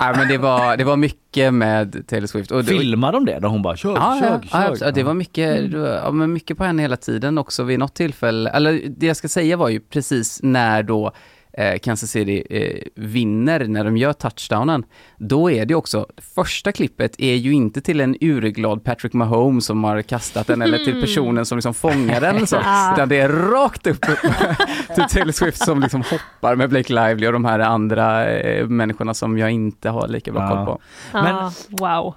Nej, 0.00 0.14
men 0.16 0.28
det 0.28 0.38
var, 0.38 0.76
det 0.76 0.84
var 0.84 0.96
mycket 0.96 1.54
med 1.54 2.06
Taylor 2.08 2.26
Swift. 2.26 2.50
Och 2.50 2.64
Filmar 2.64 3.12
de 3.12 3.24
det? 3.24 3.38
Där 3.38 3.48
hon 3.48 3.62
bara 3.62 3.76
kör, 3.76 3.94
Ja, 3.94 4.18
kör, 4.20 4.40
ja, 4.52 4.76
kör. 4.76 4.86
ja, 4.86 4.90
det 4.90 5.02
var 5.02 5.14
mycket, 5.14 5.74
var, 5.74 5.86
ja, 5.88 6.10
men 6.10 6.32
mycket 6.32 6.58
på 6.58 6.64
henne 6.64 6.82
hela 6.82 6.96
tiden 6.96 7.38
också 7.38 7.62
vid 7.62 7.78
något 7.78 7.94
tillfälle. 7.94 8.50
Eller 8.50 8.80
det 8.96 9.06
jag 9.06 9.16
ska 9.16 9.28
säga 9.28 9.56
var 9.56 9.68
ju 9.68 9.80
precis 9.80 10.40
när 10.42 10.82
då 10.82 11.12
eh, 11.56 11.78
Kansas 11.78 12.10
City 12.10 12.44
eh, 12.50 12.82
vinner, 12.94 13.64
när 13.68 13.84
de 13.84 13.96
gör 13.96 14.12
touchdownen, 14.12 14.84
då 15.18 15.50
är 15.50 15.66
det 15.66 15.74
också, 15.74 16.06
första 16.34 16.72
klippet 16.72 17.14
är 17.18 17.34
ju 17.34 17.52
inte 17.52 17.80
till 17.80 18.00
en 18.00 18.16
urglad 18.20 18.84
Patrick 18.84 19.12
Mahomes 19.12 19.64
som 19.66 19.84
har 19.84 20.02
kastat 20.02 20.46
den 20.46 20.62
eller 20.62 20.78
till 20.78 21.00
personen 21.02 21.46
som 21.46 21.58
liksom 21.58 21.74
fångar 21.74 22.20
den 22.20 22.36
eller 22.36 22.46
så, 22.46 22.56
Ah. 22.64 22.92
utan 22.94 23.08
det 23.08 23.16
är 23.18 23.28
rakt 23.28 23.86
upp 23.86 24.00
till 24.94 25.04
Taylor 25.10 25.32
Swift 25.32 25.58
som 25.64 25.80
liksom 25.80 26.02
hoppar 26.02 26.56
med 26.56 26.68
Blake 26.70 26.92
Lively 26.92 27.26
och 27.26 27.32
de 27.32 27.44
här 27.44 27.58
andra 27.58 28.30
eh, 28.30 28.66
människorna 28.66 29.14
som 29.14 29.38
jag 29.38 29.50
inte 29.50 29.88
har 29.90 30.08
lika 30.08 30.32
bra 30.32 30.42
Ja. 30.42 30.48
koll 30.56 30.66
på. 30.66 30.80
Men- 31.12 31.34
Ja, 31.36 31.52
wow. 31.68 32.14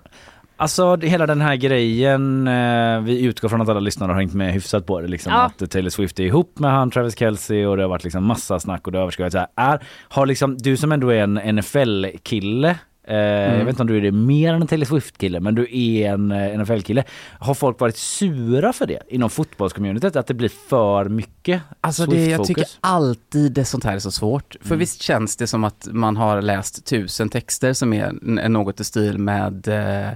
Alltså 0.59 0.95
hela 0.97 1.27
den 1.27 1.41
här 1.41 1.55
grejen, 1.55 2.47
eh, 2.47 2.99
vi 3.01 3.21
utgår 3.21 3.49
från 3.49 3.61
att 3.61 3.69
alla 3.69 3.79
lyssnare 3.79 4.11
har 4.11 4.19
hängt 4.19 4.33
med 4.33 4.53
hyfsat 4.53 4.85
på 4.85 5.01
det 5.01 5.07
liksom 5.07 5.31
Ja. 5.33 5.39
att 5.59 5.71
Taylor 5.71 5.89
Swift 5.89 6.19
är 6.19 6.23
ihop 6.23 6.59
med 6.59 6.71
han 6.71 6.91
Travis 6.91 7.17
Kelce 7.19 7.65
och 7.65 7.77
det 7.77 7.83
har 7.83 7.89
varit 7.89 8.03
liksom 8.03 8.23
massa 8.25 8.59
snack 8.59 8.85
och 8.87 8.91
det 8.91 8.97
har 8.99 9.33
här. 9.37 9.47
Är, 9.55 9.79
har 10.09 10.25
liksom, 10.25 10.57
du 10.57 10.77
som 10.77 10.91
ändå 10.91 11.09
är 11.09 11.23
en 11.23 11.55
NFL-kille 11.55 12.75
Eh, 13.07 13.15
Jag 13.17 13.59
vet 13.65 13.69
inte 13.69 13.81
om 13.81 13.87
du 13.87 13.97
är 13.97 14.01
det 14.01 14.11
mer 14.11 14.53
än 14.53 14.61
en 14.61 14.67
Taylor 14.67 14.85
Swift-kille 14.85 15.39
men 15.39 15.55
du 15.55 15.67
är 15.71 16.13
en 16.13 16.31
eh, 16.31 16.59
NFL-kille. 16.59 17.03
Har 17.39 17.53
folk 17.53 17.79
varit 17.79 17.97
sura 17.97 18.73
för 18.73 18.85
det 18.87 18.99
inom 19.07 19.29
fotbollscommunityt? 19.29 20.15
Att 20.15 20.27
det 20.27 20.33
blir 20.33 20.49
för 20.69 21.05
mycket 21.09 21.61
Alltså 21.81 22.05
det, 22.05 22.25
jag 22.25 22.43
tycker 22.45 22.65
alltid 22.79 23.51
det 23.51 23.65
sånt 23.65 23.83
här 23.83 23.95
är 23.95 23.99
så 23.99 24.11
svårt. 24.11 24.55
För 24.61 24.67
Mm. 24.69 24.79
visst 24.79 25.01
känns 25.01 25.35
det 25.35 25.47
som 25.47 25.63
att 25.63 25.87
man 25.91 26.17
har 26.17 26.41
läst 26.41 26.85
tusen 26.85 27.29
texter 27.29 27.73
som 27.73 27.93
är 27.93 28.11
något 28.49 28.79
i 28.79 28.83
stil 28.83 29.17
med 29.17 29.67
eh, 29.67 30.09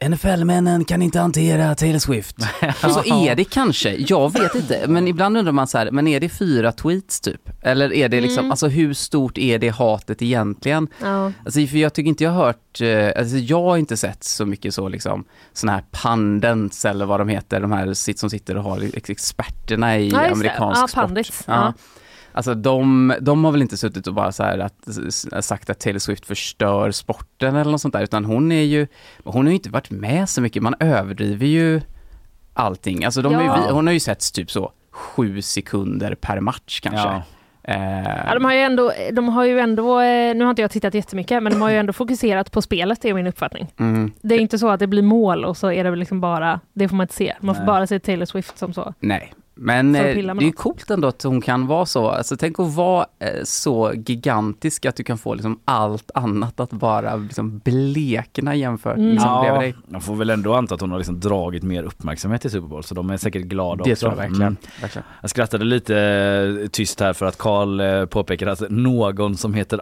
NFL-männen 0.00 0.84
kan 0.84 1.02
inte 1.02 1.18
hantera 1.20 1.74
Taylor 1.74 1.98
Swift. 1.98 2.36
Så 2.80 3.04
är 3.04 3.34
det 3.34 3.44
kanske, 3.44 3.94
jag 3.94 4.32
vet 4.32 4.54
inte, 4.54 4.84
men 4.88 5.08
ibland 5.08 5.36
undrar 5.36 5.52
man 5.52 5.66
så 5.66 5.78
här, 5.78 5.90
men 5.90 6.06
är 6.08 6.20
det 6.20 6.28
fyra 6.28 6.72
tweets 6.72 7.20
typ? 7.20 7.50
Eller 7.62 7.92
är 7.92 8.08
det 8.08 8.20
liksom, 8.20 8.38
Mm. 8.38 8.50
alltså 8.50 8.68
hur 8.68 8.94
stort 8.94 9.38
är 9.38 9.58
det 9.58 9.68
hatet 9.68 10.22
egentligen? 10.22 10.88
Ja. 11.02 11.32
Alltså 11.44 11.66
för 11.66 11.76
jag 11.78 11.92
tycker 11.94 12.08
inte 12.08 12.24
jag 12.24 12.30
har 12.30 12.44
hört, 12.46 12.80
eh, 12.80 13.20
alltså 13.20 13.36
jag 13.36 13.62
har 13.62 13.76
inte 13.76 13.96
sett 13.96 14.24
så 14.24 14.46
mycket 14.46 14.74
så 14.74 14.88
liksom 14.88 15.24
såna 15.52 15.72
här 15.72 15.84
pandens 15.90 16.84
eller 16.84 17.06
vad 17.06 17.20
de 17.20 17.28
heter, 17.28 17.60
de 17.60 17.72
här 17.72 17.86
sit- 17.86 18.18
som 18.18 18.30
sitter 18.30 18.56
och 18.56 18.64
har 18.64 18.80
ex- 18.96 19.10
experterna 19.10 19.98
i 19.98 20.08
Ja, 20.08 20.30
amerikansk 20.30 20.80
Ja, 20.82 20.88
sport. 20.88 21.00
pandits. 21.00 21.42
Ja. 21.46 21.72
Alltså 22.36 22.54
de, 22.54 23.14
de 23.20 23.44
har 23.44 23.52
väl 23.52 23.62
inte 23.62 23.76
suttit 23.76 24.06
och 24.06 24.14
bara 24.14 24.32
så 24.32 24.42
att, 24.42 24.74
sagt 25.44 25.70
att 25.70 25.80
Taylor 25.80 25.98
Swift 25.98 26.26
förstör 26.26 26.90
sporten 26.90 27.56
eller 27.56 27.70
något 27.72 27.80
sånt 27.80 27.94
där, 27.94 28.02
utan 28.02 28.24
hon 28.24 28.52
är 28.52 28.62
ju, 28.62 28.86
hon 29.24 29.44
har 29.46 29.50
ju 29.50 29.54
inte 29.56 29.70
varit 29.70 29.90
med 29.90 30.28
så 30.28 30.40
mycket, 30.40 30.62
man 30.62 30.74
överdriver 30.80 31.46
ju 31.46 31.80
allting. 32.54 33.04
Alltså 33.04 33.22
de 33.22 33.32
ju, 33.32 33.38
Ja. 33.44 33.64
vi- 33.66 33.72
hon 33.72 33.86
har 33.86 33.94
ju 33.94 34.00
sett 34.00 34.32
typ 34.34 34.50
så 34.50 34.72
sju 34.90 35.42
sekunder 35.42 36.14
per 36.14 36.40
match 36.40 36.80
kanske. 36.80 37.08
Ja. 37.08 37.22
Eh, 37.62 38.24
Ja, 38.26 38.34
de 38.34 38.44
har 38.44 38.52
ju 38.52 38.58
ändå, 38.60 38.92
de 39.12 39.28
har 39.28 39.44
ju 39.44 39.60
ändå, 39.60 40.00
eh, 40.00 40.34
nu 40.34 40.44
har 40.44 40.50
inte 40.50 40.62
jag 40.62 40.70
tittat 40.70 40.94
jättemycket, 40.94 41.42
men 41.42 41.52
de 41.52 41.60
har 41.62 41.70
ju 41.70 41.76
ändå 41.76 41.92
fokuserat 41.92 42.52
på 42.52 42.62
spelet, 42.62 43.02
det 43.02 43.08
är 43.08 43.14
min 43.14 43.26
uppfattning. 43.26 43.66
mm, 43.78 44.12
Det 44.22 44.34
är 44.34 44.38
inte 44.38 44.58
så 44.58 44.68
att 44.68 44.80
det 44.80 44.86
blir 44.86 45.02
mål 45.02 45.44
och 45.44 45.56
så 45.56 45.72
är 45.72 45.84
det 45.84 45.96
liksom 45.96 46.20
bara, 46.20 46.60
det 46.72 46.88
får 46.88 46.96
man 46.96 47.04
inte 47.04 47.14
se. 47.14 47.34
Man 47.40 47.54
får 47.54 47.60
Nej. 47.62 47.66
bara 47.66 47.86
se 47.86 47.98
Taylor 47.98 48.24
Swift 48.26 48.58
som 48.58 48.72
så. 48.72 48.94
nej. 49.00 49.32
Men 49.56 49.94
eh, 49.94 50.02
med 50.02 50.16
det 50.16 50.20
är 50.20 50.40
ju 50.40 50.46
något. 50.46 50.56
coolt 50.56 50.90
ändå 50.90 51.08
att 51.08 51.22
hon 51.22 51.40
kan 51.40 51.66
vara 51.66 51.86
så. 51.86 52.08
Alltså 52.08 52.36
tänk 52.36 52.58
att 52.60 52.74
vara 52.74 53.06
eh, 53.18 53.28
så 53.44 53.92
gigantisk 54.06 54.86
att 54.86 54.96
du 54.96 55.04
kan 55.04 55.18
få 55.18 55.34
liksom 55.34 55.60
allt 55.64 56.10
annat 56.14 56.60
att 56.60 56.70
bara 56.70 57.16
liksom 57.16 57.58
blekna 57.58 58.54
jämfört 58.54 58.96
Mm. 58.96 59.10
liksom, 59.10 59.30
Ja, 59.30 59.58
dig. 59.60 59.74
jag 59.88 60.02
får 60.02 60.14
väl 60.16 60.30
ändå 60.30 60.54
anta 60.54 60.74
att 60.74 60.80
hon 60.80 60.90
har 60.90 60.98
liksom 60.98 61.20
dragit 61.20 61.62
mer 61.62 61.82
uppmärksamhet 61.82 62.44
i 62.44 62.50
Super 62.50 62.68
Bowl 62.68 62.84
så 62.84 62.94
de 62.94 63.10
är 63.10 63.16
säkert 63.16 63.42
glada 63.42 63.84
Det 63.84 63.92
också. 63.92 64.00
tror 64.00 64.12
jag 64.12 64.16
verkligen. 64.16 64.42
Mm. 64.42 64.56
verkligen. 64.80 65.04
Jag 65.20 65.30
skrattade 65.30 65.64
lite 65.64 65.98
eh, 66.62 66.68
tyst 66.68 67.00
här 67.00 67.12
för 67.12 67.26
att 67.26 67.38
Karl 67.38 67.80
eh, 67.80 68.04
påpekade 68.06 68.52
att 68.52 68.62
någon 68.70 69.36
som 69.36 69.54
heter 69.54 69.80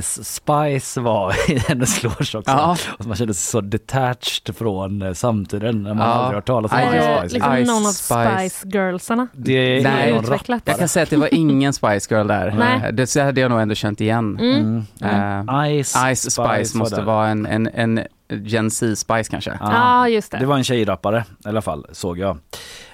Ice 0.00 0.24
Spice 0.34 1.00
var 1.00 1.34
i 1.50 1.58
hennes 1.58 2.02
loge 2.02 2.14
också. 2.18 2.42
Ja. 2.46 2.76
Och 2.98 3.06
man 3.06 3.16
kände 3.16 3.34
sig 3.34 3.50
så 3.50 3.60
detached 3.60 4.56
från 4.56 5.14
samtiden 5.14 5.82
när 5.82 5.94
man 5.94 6.08
Ja. 6.08 6.14
aldrig 6.14 6.34
hört 6.34 6.46
talas 6.46 6.72
om 6.72 6.78
Ice 6.78 6.84
Spice. 7.18 7.34
liksom 7.34 7.56
Ice 7.64 7.66
någon 7.68 7.86
av 7.86 7.90
Spice. 7.90 8.48
Spice 8.50 8.66
Girlsarna. 9.14 9.28
Det 9.32 9.78
är 9.78 9.82
Nej. 9.82 10.18
Utvecklat. 10.18 10.62
Jag 10.64 10.78
kan 10.78 10.88
säga 10.88 11.02
att 11.02 11.10
det 11.10 11.16
var 11.16 11.34
ingen 11.34 11.72
Spice 11.72 12.14
Girl 12.14 12.26
där. 12.26 12.54
Nej. 12.58 12.82
Eh, 12.88 12.92
Det 12.92 13.16
hade 13.16 13.40
jag 13.40 13.50
nog 13.50 13.60
ändå 13.60 13.74
känt 13.74 14.00
igen. 14.00 14.38
Mm. 14.40 14.84
Eh, 15.02 15.82
Ice, 15.82 15.96
Ice 16.14 16.20
Spice, 16.20 16.38
var 16.38 16.78
måste 16.78 17.02
vara 17.02 17.28
en, 17.28 17.46
en, 17.46 17.68
en 17.74 18.00
Gen 18.28 18.70
Z 18.70 18.96
Spice 18.96 19.30
kanske. 19.30 19.50
Ja, 19.50 19.58
ah, 19.60 20.08
just 20.08 20.32
det. 20.32 20.38
Det 20.38 20.46
var 20.46 20.56
en 20.56 20.64
tjejrappare 20.64 21.24
i 21.44 21.48
alla 21.48 21.62
fall 21.62 21.86
såg 21.92 22.18
jag 22.18 22.38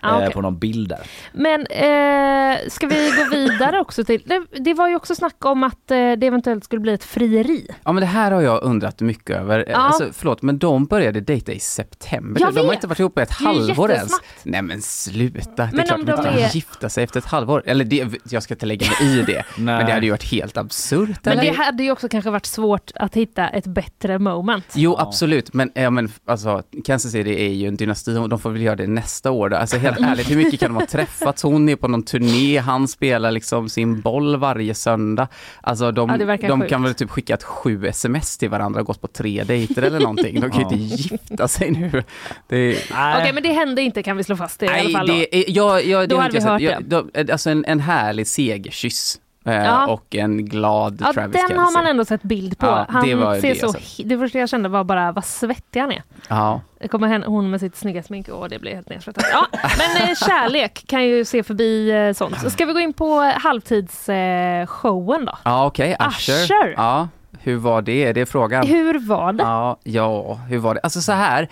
Ah, 0.02 0.10
eh, 0.10 0.16
okej. 0.18 0.32
på 0.32 0.40
någon 0.40 0.58
bild 0.58 0.88
där. 0.88 1.00
Men 1.32 1.60
eh, 1.66 2.58
ska 2.68 2.86
vi 2.86 3.10
gå 3.16 3.36
vidare 3.36 3.80
också 3.80 4.04
till, 4.04 4.22
det, 4.26 4.42
det 4.60 4.74
var 4.74 4.88
ju 4.88 4.96
också 4.96 5.14
snack 5.14 5.44
om 5.44 5.62
att 5.64 5.90
eh, 5.90 5.96
det 5.96 6.26
eventuellt 6.26 6.64
skulle 6.64 6.80
bli 6.80 6.92
ett 6.92 7.04
frieri. 7.04 7.66
Ja 7.84 7.92
men 7.92 8.00
det 8.00 8.06
här 8.06 8.30
har 8.30 8.40
jag 8.42 8.62
undrat 8.62 9.00
mycket 9.00 9.36
över. 9.36 9.58
Eh, 9.58 9.64
Ja. 9.70 9.76
Alltså, 9.76 10.08
förlåt 10.12 10.42
men 10.42 10.58
de 10.58 10.84
började 10.86 11.20
dejta 11.20 11.52
i 11.52 11.58
september. 11.60 12.40
Jag 12.40 12.54
de 12.54 12.60
har 12.60 12.64
vet. 12.66 12.74
inte 12.74 12.86
varit 12.86 12.98
ihop 13.00 13.14
på 13.14 13.20
ett 13.20 13.30
är 13.40 13.44
halvår 13.44 13.90
ens. 13.92 14.12
Nej 14.42 14.62
men 14.62 14.82
sluta. 14.82 15.48
det 15.56 15.62
är 15.62 15.70
Men 15.72 15.86
klart 15.86 15.98
om 15.98 16.04
de 16.04 16.12
inte 16.12 16.22
de 16.22 16.28
kan 16.34 16.38
är- 16.42 16.54
gifta 16.54 16.88
sig 16.88 17.04
efter 17.04 17.18
ett 17.20 17.26
halvår. 17.26 17.62
Eller 17.66 17.84
det, 17.84 18.08
jag 18.30 18.42
ska 18.42 18.54
inte 18.54 18.66
lägga 18.66 18.86
mig 18.86 19.18
i 19.18 19.22
det. 19.22 19.44
men 19.58 19.86
det 19.86 19.92
hade 19.92 20.06
ju 20.06 20.10
varit 20.10 20.30
helt 20.32 20.56
absurt. 20.56 21.18
Men 21.22 21.32
eller? 21.38 21.42
det 21.50 21.56
hade 21.56 21.82
ju 21.82 21.90
också 21.92 22.08
kanske 22.08 22.30
varit 22.30 22.46
svårt 22.46 22.90
att 22.94 23.14
hitta 23.16 23.48
ett 23.48 23.66
bättre 23.66 24.18
moment. 24.18 24.64
Jo 24.74 24.96
absolut, 24.98 25.54
men, 25.54 25.70
ja, 25.74 25.90
men 25.90 26.12
alltså, 26.24 26.62
Kansas 26.84 27.12
City 27.12 27.44
är 27.46 27.52
ju 27.52 27.68
en 27.68 27.76
dynasti 27.76 28.14
de 28.14 28.38
får 28.38 28.50
väl 28.50 28.62
göra 28.62 28.76
det 28.76 28.86
nästa 28.86 29.30
år. 29.30 29.48
Då. 29.48 29.56
Alltså 29.56 29.76
helt 29.92 30.06
ärligt, 30.06 30.30
hur 30.30 30.36
mycket 30.36 30.60
kan 30.60 30.74
de 30.74 30.80
ha 30.80 30.86
träffats? 30.86 31.42
Hon 31.42 31.68
är 31.68 31.76
på 31.76 31.88
någon 31.88 32.02
turné, 32.02 32.58
han 32.58 32.88
spelar 32.88 33.30
liksom 33.30 33.68
sin 33.68 34.00
boll 34.00 34.36
varje 34.36 34.74
söndag. 34.74 35.28
Alltså 35.60 35.92
de, 35.92 36.10
Ja, 36.10 36.16
det 36.36 36.48
de 36.48 36.62
kan 36.68 36.82
väl 36.82 36.94
typ 36.94 37.10
skicka 37.10 37.34
ett 37.34 37.42
sju 37.44 37.86
sms 37.86 38.38
till 38.38 38.50
varandra 38.50 38.80
och 38.80 38.86
gått 38.86 39.00
på 39.00 39.06
tre 39.06 39.44
dejter 39.44 39.82
eller 39.82 40.00
någonting. 40.00 40.40
De 40.40 40.50
kan 40.50 40.60
ju 40.60 40.66
Ja. 40.66 40.72
inte 40.72 40.94
gifta 41.02 41.48
sig 41.48 41.70
nu. 41.70 42.02
Det 42.48 42.56
är, 42.56 42.76
Okej, 43.20 43.32
men 43.32 43.42
det 43.42 43.52
hände 43.52 43.82
inte 43.82 44.02
kan 44.02 44.16
vi 44.16 44.24
slå 44.24 44.36
fast 44.36 44.60
det 44.60 44.66
i 44.66 44.68
alla 44.68 44.98
fall. 44.98 45.06
Då. 45.06 45.12
det 45.12 45.36
är, 45.36 45.44
jag, 45.48 45.84
jag, 45.86 46.02
det 46.02 46.06
Då 46.06 46.16
har 46.16 46.22
hade 46.22 46.38
vi 46.38 46.44
hört 46.44 46.60
sett. 46.60 46.90
Jag, 46.90 47.04
de, 47.14 47.32
alltså 47.32 47.50
en, 47.50 47.64
en 47.64 47.80
härlig 47.80 48.26
segerkyss. 48.26 49.18
Eh, 49.50 49.64
Ja. 49.64 49.86
och 49.86 50.14
en 50.16 50.44
glad 50.46 50.98
Ja, 51.06 51.12
Travis 51.12 51.32
den 51.32 51.48
Kelce. 51.48 51.60
har 51.62 51.72
man 51.72 51.86
ändå 51.86 52.04
sett 52.04 52.22
bild 52.22 52.58
på. 52.58 52.66
Ja, 52.66 52.86
han 52.88 53.06
det 53.08 53.14
var 53.14 53.34
ser 53.40 53.48
det, 53.48 53.60
så, 53.60 53.66
alltså. 53.66 54.02
det 54.02 54.18
första 54.18 54.38
jag 54.38 54.48
kände 54.48 54.68
var 54.68 54.84
bara 54.84 55.12
vad 55.12 55.24
svettig 55.24 55.80
han 55.80 55.92
är. 55.92 56.02
Ja. 56.28 56.60
Det 56.80 56.88
kommer 56.88 57.08
hen- 57.08 57.22
hon 57.26 57.50
med 57.50 57.60
sitt 57.60 57.76
snygga 57.76 58.02
smink 58.02 58.28
och 58.28 58.48
det 58.48 58.58
blir 58.58 58.74
helt 58.74 58.88
nedsvettat. 58.88 59.24
Ja, 59.32 59.46
men 59.52 60.08
eh, 60.08 60.14
kärlek 60.14 60.84
kan 60.86 61.04
ju 61.04 61.24
se 61.24 61.42
förbi 61.42 61.90
eh, 61.90 62.12
sånt. 62.12 62.40
Så 62.40 62.50
ska 62.50 62.64
vi 62.66 62.72
gå 62.72 62.80
in 62.80 62.92
på 62.92 63.20
halvtidsshowen 63.36 64.66
showen 64.66 65.24
då? 65.24 65.38
Ja, 65.44 65.66
okej. 65.66 65.96
Usher. 66.08 66.44
Usher. 66.44 66.74
Ja, 66.76 67.08
hur 67.40 67.56
var 67.56 67.82
det? 67.82 68.04
Är 68.04 68.14
det 68.14 68.26
frågan? 68.26 68.66
Hur 68.66 68.98
var 69.08 69.32
det? 69.32 69.42
Ja, 69.42 69.76
ja, 69.82 70.34
hur 70.34 70.58
var 70.58 70.74
det? 70.74 70.80
Alltså 70.80 71.00
så 71.00 71.12
här. 71.12 71.48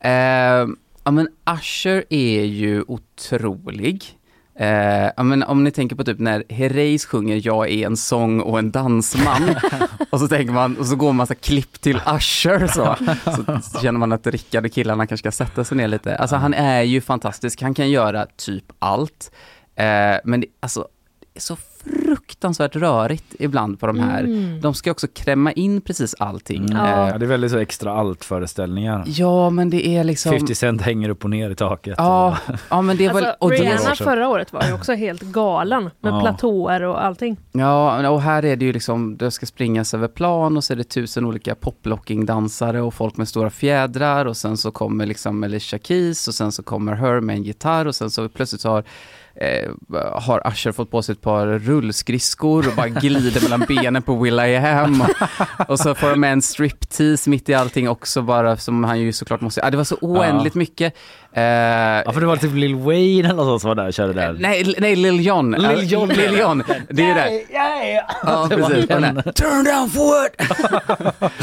Eh, 0.00 0.10
ja 1.04 1.10
men 1.10 1.28
Usher 1.58 2.04
är 2.10 2.44
ju 2.44 2.84
otrolig. 2.88 4.04
Eh, 4.54 5.24
men 5.24 5.42
om 5.42 5.64
ni 5.64 5.70
tänker 5.70 5.96
på 5.96 6.04
typ 6.04 6.18
när 6.18 6.44
Herreys 6.48 7.06
sjunger 7.06 7.40
Jag 7.44 7.70
är 7.70 7.86
en 7.86 7.96
sång 7.96 8.40
och 8.40 8.58
en 8.58 8.70
dansman 8.70 9.54
och 10.10 10.20
så 10.20 10.28
tänker 10.28 10.52
man, 10.52 10.76
och 10.76 10.86
så 10.86 10.96
går 10.96 11.06
man 11.06 11.16
massa 11.16 11.34
klipp 11.34 11.80
till 11.80 11.96
Usher 11.96 12.66
så, 12.66 12.96
så 13.62 13.80
känner 13.80 13.98
man 13.98 14.12
att 14.12 14.26
Rickard 14.26 14.66
och 14.66 14.72
killarna 14.72 15.06
kanske 15.06 15.22
ska 15.30 15.44
sätta 15.44 15.64
sig 15.64 15.76
ner 15.76 15.88
lite. 15.88 16.16
Alltså 16.16 16.36
han 16.36 16.54
är 16.54 16.82
ju 16.82 17.00
fantastisk, 17.00 17.62
han 17.62 17.74
kan 17.74 17.90
göra 17.90 18.26
typ 18.36 18.64
allt. 18.78 19.30
Eh, 19.76 20.16
men 20.24 20.40
det, 20.40 20.46
alltså, 20.60 20.88
det 21.20 21.38
är 21.38 21.40
så 21.40 21.56
fruktansvärt 22.04 22.76
rörigt 22.76 23.34
ibland 23.38 23.80
på 23.80 23.86
de 23.86 23.98
här. 24.00 24.20
Mm. 24.24 24.60
De 24.60 24.74
ska 24.74 24.90
också 24.90 25.06
krämma 25.14 25.52
in 25.52 25.80
precis 25.80 26.14
allting. 26.18 26.64
Mm. 26.64 26.76
Eh, 26.76 26.90
Ja, 27.12 27.18
det 27.18 27.24
är 27.24 27.28
väldigt 27.28 27.50
så 27.50 27.58
extra 27.58 27.92
allt-föreställningar. 27.92 29.04
Ja, 29.06 29.50
men 29.50 29.70
det 29.70 29.86
är 29.86 30.04
liksom... 30.04 30.32
50 30.32 30.54
Cent 30.54 30.82
hänger 30.82 31.08
upp 31.08 31.24
och 31.24 31.30
ner 31.30 31.50
i 31.50 31.54
taket. 31.54 31.94
Ja, 31.98 32.36
ja 32.70 32.82
men 32.82 32.96
det 32.96 33.08
var... 33.08 33.14
Alltså, 33.20 33.36
och 33.38 33.50
det- 33.50 33.56
Rihanna 33.56 33.94
förra 33.96 34.28
året 34.28 34.52
var 34.52 34.64
ju 34.66 34.72
också 34.72 34.92
helt 34.92 35.22
galen 35.22 35.90
med 36.00 36.12
Ja. 36.12 36.20
platåer 36.20 36.82
och 36.82 37.04
allting. 37.04 37.36
Ja, 37.52 38.08
och 38.10 38.22
här 38.22 38.44
är 38.44 38.56
det 38.56 38.64
ju 38.64 38.72
liksom, 38.72 39.16
det 39.16 39.30
ska 39.30 39.46
springas 39.46 39.94
över 39.94 40.08
plan 40.08 40.56
och 40.56 40.64
så 40.64 40.72
är 40.72 40.76
det 40.76 40.84
tusen 40.84 41.24
olika 41.26 41.54
poplocking-dansare 41.54 42.80
och 42.80 42.94
folk 42.94 43.16
med 43.16 43.28
stora 43.28 43.50
fjädrar 43.50 44.26
och 44.26 44.36
sen 44.36 44.56
så 44.56 44.70
kommer 44.70 45.06
liksom 45.06 45.42
Alicia 45.44 45.78
Keys 45.78 46.28
och 46.28 46.34
sen 46.34 46.52
så 46.52 46.62
kommer 46.62 46.94
Her 46.94 47.20
med 47.20 47.36
en 47.36 47.42
gitarr 47.42 47.86
och 47.86 47.94
sen 47.94 48.10
så 48.10 48.28
plötsligt 48.28 48.60
så 48.60 48.68
har 48.68 48.84
Eh, 49.34 49.70
har 50.22 50.48
Usher 50.52 50.72
fått 50.72 50.90
på 50.90 51.02
sig 51.02 51.12
ett 51.12 51.20
par 51.20 51.46
rullskridskor 51.46 52.68
och 52.68 52.74
bara 52.76 52.88
glider 52.88 53.42
mellan 53.42 53.64
benen 53.68 54.02
på 54.02 54.16
Will 54.18 54.40
I 54.40 54.56
Am. 54.56 55.00
Och, 55.00 55.70
och 55.70 55.78
så 55.78 55.94
får 55.94 56.10
de 56.10 56.20
med 56.20 56.32
en 56.32 56.42
striptease 56.42 57.30
mitt 57.30 57.48
i 57.48 57.54
allting 57.54 57.88
också 57.88 58.22
bara 58.22 58.56
som 58.56 58.84
han 58.84 59.00
ju 59.00 59.12
såklart 59.12 59.40
måste... 59.40 59.64
Ah, 59.64 59.70
det 59.70 59.76
var 59.76 59.84
så 59.84 59.96
oändligt 60.00 60.54
mycket. 60.54 60.94
Eh, 61.32 61.42
Ja, 61.42 62.12
för 62.12 62.20
det 62.20 62.26
var 62.26 62.36
typ 62.36 62.54
Lil 62.54 62.74
Wayne 62.74 63.28
eller 63.28 63.44
något 63.44 63.60
som 63.60 63.68
var 63.68 63.74
där 63.74 63.86
och 63.86 63.92
körde 63.94 64.12
där. 64.12 64.36
Nej, 64.40 64.74
nej 64.78 64.96
Lil 64.96 65.26
Jon. 65.26 65.50
Lil 65.50 65.92
Jon. 65.92 66.08
Lil 66.08 66.38
Jon. 66.38 66.62
Det 66.90 67.02
är 67.10 67.14
det. 67.14 67.42
Ja, 68.22 68.46
Det 68.50 68.56
var 68.56 68.68
precis. 68.68 68.86
den. 68.88 69.02
Den 69.02 69.14
Turn 69.22 69.64
down 69.64 69.90
for? 69.90 70.28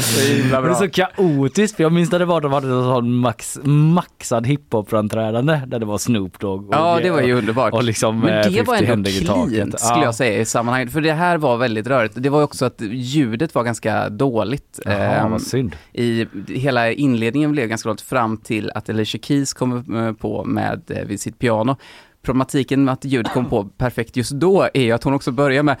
Så 0.00 0.34
himla 0.34 0.60
Men 0.60 0.70
det 0.70 0.76
är 0.76 0.78
så 0.78 0.88
kaotiskt 0.90 1.76
för 1.76 1.82
jag 1.82 1.92
minns 1.92 2.12
när 2.12 2.18
det 2.18 2.24
var 2.24 2.40
de 2.40 2.52
hade 2.52 2.66
en 2.66 2.82
sån 2.82 3.14
max, 3.14 3.58
maxad 3.64 4.46
hiphop-framträdande 4.46 5.60
där 5.66 5.78
det 5.78 5.86
var 5.86 5.98
Snoop 5.98 6.38
Dogg 6.38 6.68
och, 6.68 6.74
Ja, 6.74 6.98
det 7.02 7.10
var 7.10 7.20
ju 7.20 7.32
underbart. 7.32 7.74
Och 7.80 7.84
liksom 7.84 8.20
Men 8.20 8.28
eh, 8.28 8.36
det 8.36 8.42
50 8.42 8.62
var 8.64 8.76
ändå 8.76 9.10
cleant 9.10 9.80
skulle 9.80 9.98
Ja. 10.00 10.04
jag 10.04 10.14
säga 10.14 10.40
i 10.40 10.44
sammanhanget. 10.44 10.92
För 10.92 11.00
det 11.00 11.12
här 11.12 11.38
var 11.38 11.56
väldigt 11.56 11.86
rörigt. 11.86 12.14
Det 12.16 12.28
var 12.28 12.42
också 12.42 12.64
att 12.64 12.80
ljudet 12.80 13.54
var 13.54 13.64
ganska 13.64 14.08
dåligt. 14.08 14.80
Jaha, 14.84 14.94
Ehm, 14.94 15.30
vad 15.30 15.42
synd. 15.42 15.76
I, 15.92 16.26
hela 16.48 16.92
inledningen 16.92 17.52
blev 17.52 17.68
ganska 17.68 17.88
dåligt 17.88 18.00
fram 18.00 18.36
till 18.36 18.70
att 18.74 18.88
Alicia 18.90 19.20
Keys 19.22 19.52
kom 19.54 19.96
eh, 19.96 20.12
på 20.12 20.44
med 20.44 20.80
eh, 20.88 21.04
vid 21.04 21.20
sitt 21.20 21.38
piano. 21.38 21.76
Problematiken 22.22 22.84
med 22.84 22.92
att 22.92 23.04
ljudet 23.04 23.32
kom 23.32 23.46
på 23.46 23.64
perfekt 23.64 24.16
just 24.16 24.30
då 24.32 24.68
är 24.74 24.82
ju 24.82 24.92
att 24.92 25.04
hon 25.04 25.14
också 25.14 25.32
börjar 25.32 25.62
med 25.62 25.76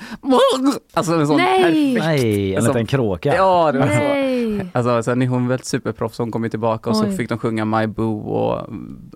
Alltså 0.94 1.14
en 1.14 1.26
sån 1.26 1.36
Nej! 1.36 1.62
perfekt 1.94 2.06
Nej, 2.06 2.54
en 2.54 2.62
som- 2.62 2.68
liten 2.74 2.86
kråka. 2.86 3.34
Ja, 3.36 3.72
det 3.72 3.78
var 3.78 3.86
så. 3.86 4.68
Alltså 4.78 5.02
sen 5.02 5.22
är 5.22 5.26
hon 5.26 5.48
väl 5.48 5.58
superproffs, 5.62 6.18
hon 6.18 6.30
kom 6.30 6.44
ju 6.44 6.50
tillbaka 6.50 6.90
och 6.90 6.96
så 6.96 7.04
Oj. 7.04 7.16
fick 7.16 7.28
de 7.28 7.38
sjunga 7.38 7.64
My 7.64 7.86
Boo 7.86 8.18
och 8.20 8.66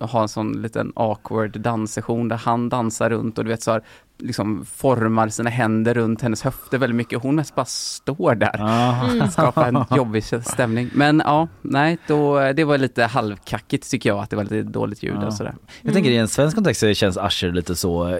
ha 0.09 0.21
en 0.21 0.27
sån 0.27 0.61
liten 0.61 0.91
awkward 0.95 1.59
danssession 1.59 2.27
där 2.27 2.37
han 2.37 2.69
dansar 2.69 3.09
runt 3.09 3.37
och 3.37 3.43
du 3.43 3.49
vet 3.51 3.61
så 3.63 3.71
här, 3.71 3.83
liksom 4.19 4.65
formar 4.65 5.29
sina 5.29 5.49
händer 5.49 5.93
runt 5.93 6.21
hennes 6.21 6.41
höfter 6.43 6.77
väldigt 6.77 6.95
mycket. 6.95 7.21
Hon 7.21 7.35
mest 7.35 7.55
bara 7.55 7.65
står 7.65 8.35
där. 8.35 8.55
Mm. 9.11 9.27
Skapar 9.31 9.67
en 9.67 9.97
jobbig 9.97 10.23
stämning. 10.23 10.89
Men 10.93 11.21
ja, 11.25 11.47
nej, 11.61 11.97
då, 12.07 12.51
det 12.53 12.63
var 12.63 12.77
lite 12.77 13.03
halvkackigt 13.03 13.91
tycker 13.91 14.09
jag 14.09 14.19
att 14.19 14.29
det 14.29 14.35
var 14.35 14.43
lite 14.43 14.61
dåligt 14.63 15.03
ljud 15.03 15.15
Ja. 15.21 15.25
och 15.27 15.33
sådär. 15.33 15.55
Jag 15.81 15.93
tänker 15.93 16.11
i 16.11 16.17
en 16.17 16.27
svensk 16.27 16.55
kontext 16.55 16.79
så 16.79 16.93
känns 16.93 17.17
Usher 17.17 17.51
lite 17.51 17.75
så 17.75 18.07
eh, 18.09 18.19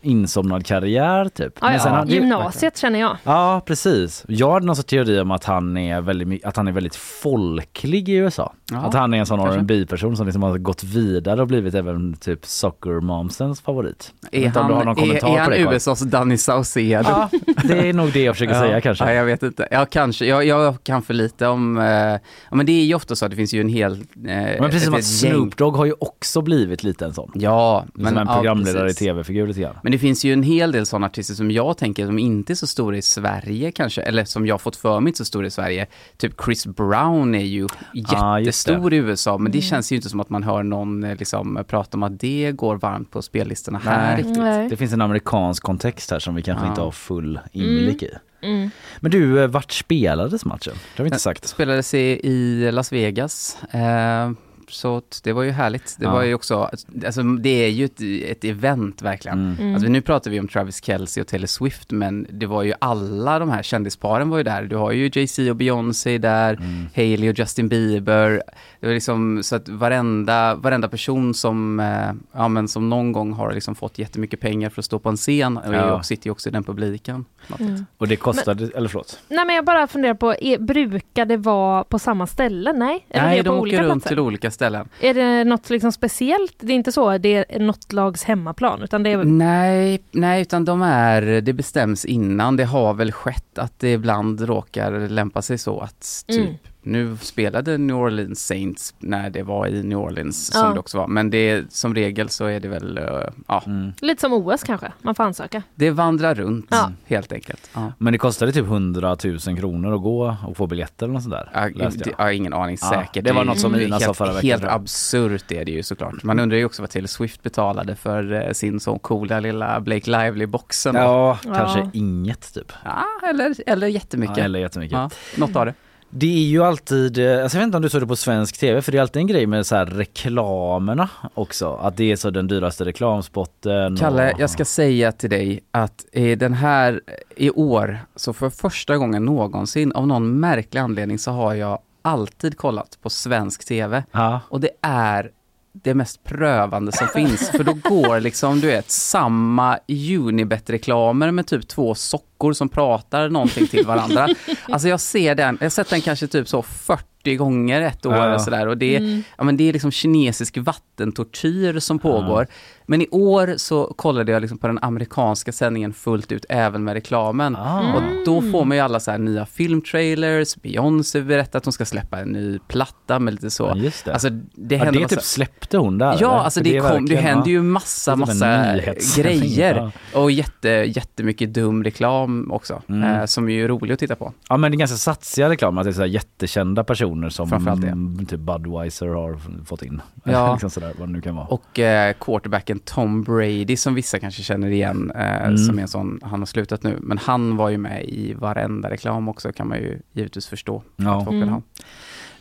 insomnad 0.00 0.66
karriär 0.66 1.28
typ. 1.28 1.52
Ja, 1.60 1.68
Men 1.70 1.80
sen 1.80 1.92
ja. 1.92 1.98
hade 1.98 2.10
ju- 2.12 2.20
Gymnasiet 2.20 2.76
känner 2.78 3.00
jag. 3.00 3.16
Ja 3.24 3.62
precis. 3.66 4.24
Jag 4.28 4.52
hade 4.52 4.66
någon 4.66 4.76
sorts 4.76 4.88
teori 4.88 5.20
om 5.20 5.30
att 5.30 5.44
han 5.44 5.76
är 5.76 6.00
väldigt, 6.00 6.44
att 6.44 6.56
han 6.56 6.68
är 6.68 6.72
väldigt 6.72 6.96
folklig 6.96 8.08
i 8.08 8.12
USA. 8.12 8.52
Ja, 8.72 8.78
att 8.78 8.94
han 8.94 9.14
är 9.14 9.18
en 9.18 9.26
sån 9.26 9.40
rb 9.40 9.88
person 9.88 10.16
som 10.16 10.26
liksom 10.26 10.42
har 10.42 10.58
gått 10.58 10.84
vidare 10.84 11.40
och 11.42 11.48
blivit 11.48 11.74
även 11.74 12.14
typ 12.16 12.46
soccer 12.46 13.00
momsens 13.00 13.60
favorit. 13.60 14.12
Är 14.32 14.48
han, 14.48 14.68
du 14.68 14.74
har 14.74 14.84
någon 14.84 14.88
är, 14.98 15.00
kommentar 15.00 15.28
är 15.28 15.32
på 15.34 15.38
han 15.40 15.50
det, 15.50 15.64
Carl? 15.64 15.74
USAs 15.74 16.00
Danny 16.00 16.36
Saucedo? 16.36 17.08
Ja, 17.08 17.30
det 17.64 17.88
är 17.88 17.92
nog 17.92 18.12
det 18.12 18.22
jag 18.22 18.34
försöker 18.34 18.54
säga 18.54 18.80
kanske. 18.80 19.04
Ja, 19.04 19.12
jag 19.12 19.24
vet 19.24 19.42
inte. 19.42 19.68
Ja, 19.70 19.86
kanske. 19.90 20.26
Jag, 20.26 20.44
jag 20.44 20.82
kan 20.82 21.02
för 21.02 21.14
lite 21.14 21.46
om... 21.46 21.78
Eh, 21.78 21.84
ja, 21.84 22.18
men 22.50 22.66
det 22.66 22.72
är 22.72 22.84
ju 22.84 22.94
ofta 22.94 23.16
så 23.16 23.24
att 23.24 23.30
det 23.30 23.36
finns 23.36 23.54
ju 23.54 23.60
en 23.60 23.68
hel... 23.68 23.92
Eh, 23.92 24.00
Men 24.24 24.58
precis 24.60 24.76
ett- 24.76 24.84
som 24.84 24.94
att. 24.94 25.04
Snoop 25.04 25.56
Dogg 25.56 25.76
har 25.76 25.84
ju 25.84 25.94
också 26.00 26.42
blivit 26.42 26.82
lite 26.84 27.04
en 27.04 27.14
sån. 27.14 27.30
Ja, 27.34 27.84
Men, 27.94 28.02
men... 28.02 28.12
som 28.12 28.18
en 28.22 28.26
ja, 28.28 28.34
programledare 28.34 28.86
precis. 28.86 29.02
i 29.02 29.04
tv-figur 29.04 29.43
lite 29.46 29.60
grann. 29.60 29.74
Men 29.82 29.92
det 29.92 29.98
finns 29.98 30.24
ju 30.24 30.32
en 30.32 30.42
hel 30.42 30.72
del 30.72 30.86
sådana 30.86 31.06
artister 31.06 31.34
som 31.34 31.50
jag 31.50 31.78
tänker 31.78 32.06
som 32.06 32.18
inte 32.18 32.52
är 32.52 32.54
så 32.54 32.66
stora 32.66 32.96
i 32.96 33.02
Sverige 33.02 33.72
kanske, 33.72 34.02
eller 34.02 34.24
som 34.24 34.46
jag 34.46 34.60
fått 34.60 34.76
för 34.76 35.00
mig 35.00 35.10
inte 35.10 35.18
så 35.18 35.24
stora 35.24 35.46
i 35.46 35.50
Sverige. 35.50 35.86
Typ 36.16 36.32
Chris 36.44 36.66
Brown 36.66 37.34
är 37.34 37.38
ju 37.44 37.66
det. 37.92 38.40
jättestor 38.40 38.92
i 38.94 38.96
USA, 38.96 39.38
men 39.38 39.52
det 39.52 39.58
Mm. 39.58 39.62
känns 39.68 39.92
ju 39.92 39.96
inte 39.96 40.08
som 40.08 40.20
att 40.20 40.30
man 40.30 40.42
hör 40.42 40.62
någon 40.62 41.04
eh, 41.04 41.16
liksom 41.16 41.64
prata 41.68 41.96
om 41.96 42.02
att 42.02 42.20
det 42.20 42.52
går 42.52 42.76
varmt 42.76 43.10
på 43.10 43.22
spellistorna 43.22 43.78
här 43.78 44.06
Nej. 44.08 44.16
riktigt. 44.16 44.38
Nej. 44.38 44.68
Det 44.68 44.76
finns 44.76 44.92
en 44.92 45.00
amerikansk 45.00 45.62
kontext 45.62 46.10
här 46.10 46.18
som 46.18 46.34
vi 46.34 46.42
kanske 46.42 46.64
Ja. 46.64 46.70
inte 46.70 46.80
har 46.80 46.90
full 46.90 47.40
inblick 47.52 48.02
i. 48.02 48.10
Mm. 48.42 48.70
Men 49.00 49.10
du, 49.10 49.40
eh, 49.42 49.46
vart 49.48 49.72
spelades 49.72 50.44
matchen? 50.44 50.74
Det 50.74 51.02
har 51.02 51.04
vi 51.04 51.08
inte 51.08 51.18
sagt. 51.18 51.46
Spelades 51.48 51.94
i, 51.94 51.98
i 52.28 52.70
Las 52.72 52.92
Vegas. 52.92 53.56
Eh, 53.70 54.30
så 54.68 55.02
det 55.22 55.32
var 55.32 55.42
ju 55.42 55.50
härligt. 55.50 55.96
Det 55.98 56.04
Ja. 56.04 56.12
var 56.12 56.22
ju 56.22 56.34
också, 56.34 56.70
alltså 57.06 57.22
det 57.22 57.64
är 57.64 57.68
ju 57.68 57.84
ett, 57.84 58.00
ett 58.30 58.44
event 58.44 59.02
verkligen. 59.02 59.38
Mm. 59.38 59.56
Mm. 59.60 59.74
Alltså 59.74 59.88
nu 59.88 60.00
pratar 60.00 60.30
vi 60.30 60.40
om 60.40 60.48
Travis 60.48 60.84
Kelce 60.84 61.20
och 61.20 61.26
Taylor 61.26 61.46
Swift, 61.46 61.90
men 61.90 62.26
det 62.30 62.46
var 62.46 62.62
ju 62.62 62.72
alla 62.78 63.38
de 63.38 63.50
här 63.50 63.62
kändisparen 63.62 64.28
var 64.30 64.38
ju 64.38 64.44
där. 64.44 64.62
Du 64.62 64.76
har 64.76 64.92
ju 64.92 65.10
Jay-Z 65.14 65.50
och 65.50 65.56
Beyoncé 65.56 66.18
där, 66.18 66.54
Mm. 66.54 66.86
Hailey 66.96 67.30
och 67.30 67.38
Justin 67.38 67.68
Bieber. 67.68 68.42
Det 68.80 68.86
var 68.86 68.94
liksom 68.94 69.42
så 69.42 69.56
att 69.56 69.68
varenda, 69.68 70.54
varenda 70.54 70.88
person 70.88 71.34
som, 71.34 71.80
eh, 71.80 72.12
ja 72.32 72.48
men 72.48 72.68
som 72.68 72.90
någon 72.90 73.12
gång 73.12 73.32
har 73.32 73.52
liksom 73.52 73.74
fått 73.74 73.98
jättemycket 73.98 74.40
pengar 74.40 74.70
för 74.70 74.80
att 74.80 74.84
stå 74.84 74.98
på 74.98 75.08
en 75.08 75.16
scen, 75.16 75.56
och 75.56 75.74
Ja. 75.74 75.94
och 75.94 76.04
sitter 76.04 76.26
ju 76.26 76.30
också 76.32 76.48
i 76.48 76.52
den 76.52 76.64
publiken. 76.64 77.24
Mm. 77.60 77.86
Och 77.98 78.08
det 78.08 78.16
kostade, 78.16 78.70
eller 78.76 78.88
förlåt? 78.88 79.18
Nej 79.28 79.44
men 79.46 79.56
jag 79.56 79.64
bara 79.64 79.86
funderar 79.86 80.14
på, 80.14 80.34
är, 80.40 80.58
brukar 80.58 81.24
det 81.26 81.36
vara 81.36 81.84
på 81.84 81.98
samma 81.98 82.26
ställe? 82.26 82.72
Nej? 82.72 83.06
Eller 83.10 83.24
Nej, 83.26 83.42
de 83.42 83.48
på 83.48 83.54
åker 83.56 83.82
runt 83.82 83.92
platser? 83.92 84.08
till 84.08 84.18
olika 84.18 84.50
ställen. 84.54 84.88
Är 85.00 85.14
det 85.14 85.44
något 85.44 85.70
liksom 85.70 85.92
speciellt? 85.92 86.56
Det 86.58 86.72
är 86.72 86.76
inte 86.76 86.92
så, 86.92 87.18
det 87.18 87.54
är 87.54 87.60
något 87.60 87.92
lags 87.92 88.24
hemmaplan, 88.24 88.82
utan 88.82 89.02
det 89.02 89.10
är... 89.10 89.24
Nej, 89.24 90.02
nej, 90.10 90.42
utan 90.42 90.64
de 90.64 90.82
är, 90.82 91.22
det 91.22 91.52
bestäms 91.52 92.04
innan. 92.04 92.56
Det 92.56 92.64
har 92.64 92.94
väl 92.94 93.12
skett 93.12 93.58
att 93.58 93.78
det 93.78 93.92
ibland 93.92 94.40
råkar 94.40 95.08
lämpa 95.08 95.42
sig 95.42 95.58
så 95.58 95.80
att 95.80 96.24
typ 96.26 96.38
Mm. 96.38 96.54
Nu 96.84 97.16
spelade 97.20 97.78
New 97.78 97.96
Orleans 97.96 98.46
Saints 98.46 98.94
när 98.98 99.30
det 99.30 99.42
var 99.42 99.66
i 99.66 99.82
New 99.82 99.98
Orleans 99.98 100.46
som 100.46 100.66
Ja. 100.66 100.72
det 100.72 100.78
också 100.78 100.98
var. 100.98 101.06
Men 101.08 101.30
det, 101.30 101.72
som 101.72 101.94
regel 101.94 102.28
så 102.28 102.44
är 102.46 102.60
det 102.60 102.68
väl, 102.68 102.98
eh, 102.98 103.04
ja, 103.48 103.62
Mm. 103.66 103.92
Lite 104.00 104.20
som 104.20 104.32
OS 104.32 104.62
kanske, 104.62 104.92
man 105.02 105.14
får 105.14 105.24
ansöka. 105.24 105.62
det 105.74 105.90
vandrar 105.90 106.34
runt 106.34 106.66
Ja. 106.70 106.92
helt 107.06 107.32
enkelt. 107.32 107.70
Ja. 107.74 107.92
Men 107.98 108.12
det 108.12 108.18
kostade 108.18 108.52
typ 108.52 108.64
100 108.66 109.16
000 109.24 109.38
kronor 109.58 109.94
att 109.94 110.02
gå 110.02 110.36
och 110.46 110.56
få 110.56 110.66
biljetter 110.66 111.06
eller 111.06 111.14
något 111.14 111.22
sånt 111.22 111.34
där. 111.34 111.50
Jag. 111.54 111.74
det- 111.92 112.06
jag 112.18 112.24
har 112.24 112.30
ingen 112.30 112.52
aning 112.52 112.76
Ja, 112.80 112.88
säkert. 112.90 113.24
det 113.24 113.32
var 113.32 113.40
är 113.40 113.44
något 113.44 113.58
som 113.60 113.74
ju 113.74 113.84
Ina 113.84 114.00
sa 114.00 114.06
helt, 114.06 114.16
förra 114.18 114.32
veckan, 114.32 114.50
Helt 114.50 114.64
absurt 114.64 115.52
är 115.52 115.64
det 115.64 115.72
ju 115.72 115.82
såklart. 115.82 116.22
Man 116.22 116.40
undrar 116.40 116.58
ju 116.58 116.64
också 116.64 116.82
vad 116.82 116.90
Taylor 116.90 117.06
Swift 117.06 117.42
betalade 117.42 117.96
för 117.96 118.32
eh, 118.46 118.52
sin 118.52 118.80
så 118.80 118.98
coola 118.98 119.40
lilla 119.40 119.80
Blake 119.80 120.10
Lively-boxen. 120.10 120.94
Ja, 120.94 121.38
Ja. 121.44 121.54
kanske 121.54 121.90
inget 121.92 122.54
typ. 122.54 122.72
Ja, 122.84 123.04
eller, 123.28 123.54
eller 123.66 123.86
jättemycket. 123.86 124.36
Ja, 124.36 124.44
eller 124.44 124.58
jättemycket. 124.58 124.98
Ja, 124.98 125.10
något 125.36 125.56
av 125.56 125.66
det. 125.66 125.74
Det 126.16 126.26
är 126.26 126.48
ju 126.48 126.64
alltid, 126.64 127.18
eh, 127.18 127.42
alltså 127.42 127.58
jag 127.58 127.60
vet 127.60 127.66
inte 127.66 127.76
om 127.76 127.82
du 127.82 127.88
såg 127.88 128.02
det 128.02 128.06
på 128.06 128.16
svensk 128.16 128.58
tv 128.58 128.82
för 128.82 128.92
det 128.92 128.98
är 128.98 129.02
alltid 129.02 129.20
en 129.20 129.26
grej 129.26 129.46
med 129.46 129.66
så 129.66 129.76
här 129.76 129.86
reklamerna 129.86 131.08
också. 131.34 131.74
Att 131.74 131.96
det 131.96 132.12
är 132.12 132.16
så 132.16 132.30
den 132.30 132.46
dyraste 132.46 132.84
reklamspotten. 132.84 133.96
Kalle, 133.96 134.32
och... 134.32 134.40
jag 134.40 134.50
ska 134.50 134.64
säga 134.64 135.12
till 135.12 135.30
dig 135.30 135.60
att 135.70 136.04
i 136.12 136.34
den 136.34 136.52
här, 136.52 137.00
i 137.36 137.50
år, 137.50 137.98
så 138.16 138.32
för 138.32 138.50
första 138.50 138.96
gången 138.96 139.24
någonsin, 139.24 139.92
av 139.92 140.06
någon 140.06 140.40
märklig 140.40 140.80
anledning 140.80 141.18
så 141.18 141.30
har 141.30 141.54
jag 141.54 141.78
alltid 142.02 142.56
kollat 142.56 142.98
på 143.02 143.10
svensk 143.10 143.64
tv. 143.64 144.04
Ja. 144.12 144.40
Och 144.48 144.60
det 144.60 144.70
är 144.82 145.30
det 145.72 145.94
mest 145.94 146.24
prövande 146.24 146.92
som 146.92 147.08
finns. 147.08 147.50
För 147.50 147.64
då 147.64 147.72
går 147.72 148.20
liksom, 148.20 148.60
du 148.60 148.66
vet, 148.66 148.90
samma 148.90 149.78
Unibet-reklamer 149.88 151.30
med 151.30 151.46
typ 151.46 151.68
två 151.68 151.94
sockor 151.94 152.33
som 152.54 152.68
pratar 152.68 153.28
någonting 153.28 153.66
till 153.66 153.86
varandra. 153.86 154.28
Alltså 154.68 154.88
jag 154.88 155.00
ser 155.00 155.34
den, 155.34 155.56
jag 155.60 155.64
har 155.64 155.70
sett 155.70 155.90
den 155.90 156.00
kanske 156.00 156.26
typ 156.26 156.48
så 156.48 156.62
40 156.62 157.36
gånger 157.36 157.80
ett 157.80 158.06
år 158.06 158.14
Ja, 158.14 158.28
ja. 158.28 158.34
och 158.34 158.40
sådär. 158.40 158.66
Och 158.68 158.78
det, 158.78 158.96
Mm. 158.96 159.22
ja, 159.38 159.44
men 159.44 159.56
det 159.56 159.68
är 159.68 159.72
liksom 159.72 159.90
kinesisk 159.90 160.58
vattentortyr 160.58 161.78
som 161.78 161.98
pågår. 161.98 162.46
Men 162.86 163.02
i 163.02 163.08
år 163.10 163.54
så 163.56 163.94
kollade 163.96 164.32
jag 164.32 164.40
liksom 164.42 164.58
på 164.58 164.66
den 164.66 164.78
amerikanska 164.82 165.52
sändningen 165.52 165.92
fullt 165.92 166.32
ut, 166.32 166.44
även 166.48 166.84
med 166.84 166.94
reklamen. 166.94 167.56
Ah. 167.56 167.94
Och 167.96 168.02
då 168.26 168.42
får 168.42 168.64
man 168.64 168.76
ju 168.76 168.82
alla 168.82 169.00
så 169.00 169.10
här 169.10 169.18
nya 169.18 169.46
filmtrailers, 169.46 170.56
Beyoncé 170.56 171.20
berättar 171.20 171.58
att 171.58 171.64
hon 171.64 171.72
ska 171.72 171.84
släppa 171.84 172.18
en 172.18 172.28
ny 172.28 172.58
platta 172.68 173.18
med 173.18 173.34
lite 173.34 173.50
så. 173.50 173.62
Ja, 173.64 173.76
just 173.76 174.04
det. 174.04 174.12
Alltså 174.12 174.28
det 174.30 174.74
ja, 174.74 174.84
händer 174.84 174.92
det 175.00 175.04
massa... 175.04 175.14
typ 175.16 175.24
släppte 175.24 175.78
hon 175.78 175.98
där? 175.98 176.06
Ja, 176.20 176.32
eller? 176.34 176.44
alltså 176.44 176.60
det, 176.60 176.80
kom, 176.80 176.88
det 176.90 176.94
verkligen- 176.94 177.22
händer 177.24 177.48
ju 177.50 177.56
ja. 177.56 177.62
massa, 177.62 178.10
Det 178.16 178.26
typ 178.26 178.26
massa 178.26 178.76
grejer. 179.22 179.90
Och 180.14 180.30
jätte, 180.30 180.68
jättemycket 180.68 181.54
dum 181.54 181.84
reklam 181.84 182.23
också, 182.50 182.82
Mm. 182.88 183.02
eh, 183.20 183.24
som 183.26 183.48
är 183.48 183.52
ju 183.52 183.68
rolig 183.68 183.92
att 183.94 183.98
titta 183.98 184.16
på. 184.16 184.32
Ja 184.48 184.56
men 184.56 184.70
det 184.70 184.76
är 184.76 184.78
ganska 184.78 184.96
satsiga 184.96 185.48
reklam, 185.48 185.78
att 185.78 185.84
det 185.84 185.90
är 185.90 185.92
så 185.92 186.06
jättekända 186.06 186.84
personer 186.84 187.28
som 187.28 187.52
mm, 187.52 188.26
typ 188.26 188.40
Budweiser 188.40 189.06
har 189.08 189.38
fått 189.64 189.82
in. 189.82 190.00
Ja. 190.24 190.52
liksom 190.52 190.70
sådär, 190.70 190.92
vad 190.98 191.08
det 191.08 191.12
nu 191.12 191.20
kan 191.20 191.36
vara. 191.36 191.46
Och 191.46 191.78
eh, 191.78 192.14
quarterbacken 192.20 192.78
Tom 192.78 193.22
Brady 193.22 193.76
som 193.76 193.94
vissa 193.94 194.18
kanske 194.18 194.42
känner 194.42 194.68
igen, 194.70 195.12
eh, 195.14 195.44
Mm. 195.44 195.58
som 195.58 195.78
är 195.78 195.82
en 195.82 195.88
sån, 195.88 196.20
han 196.22 196.38
har 196.40 196.46
slutat 196.46 196.82
nu, 196.82 196.98
men 197.00 197.18
han 197.18 197.56
var 197.56 197.68
ju 197.68 197.78
med 197.78 198.04
i 198.04 198.34
varenda 198.34 198.90
reklam 198.90 199.28
också 199.28 199.52
kan 199.52 199.68
man 199.68 199.78
ju 199.78 199.98
givetvis 200.12 200.46
förstå. 200.46 200.82
Ja. 200.96 201.18
Att 201.18 201.24
folk 201.24 201.34
vill 201.34 201.42
Mm. 201.42 201.54
ha. 201.54 201.62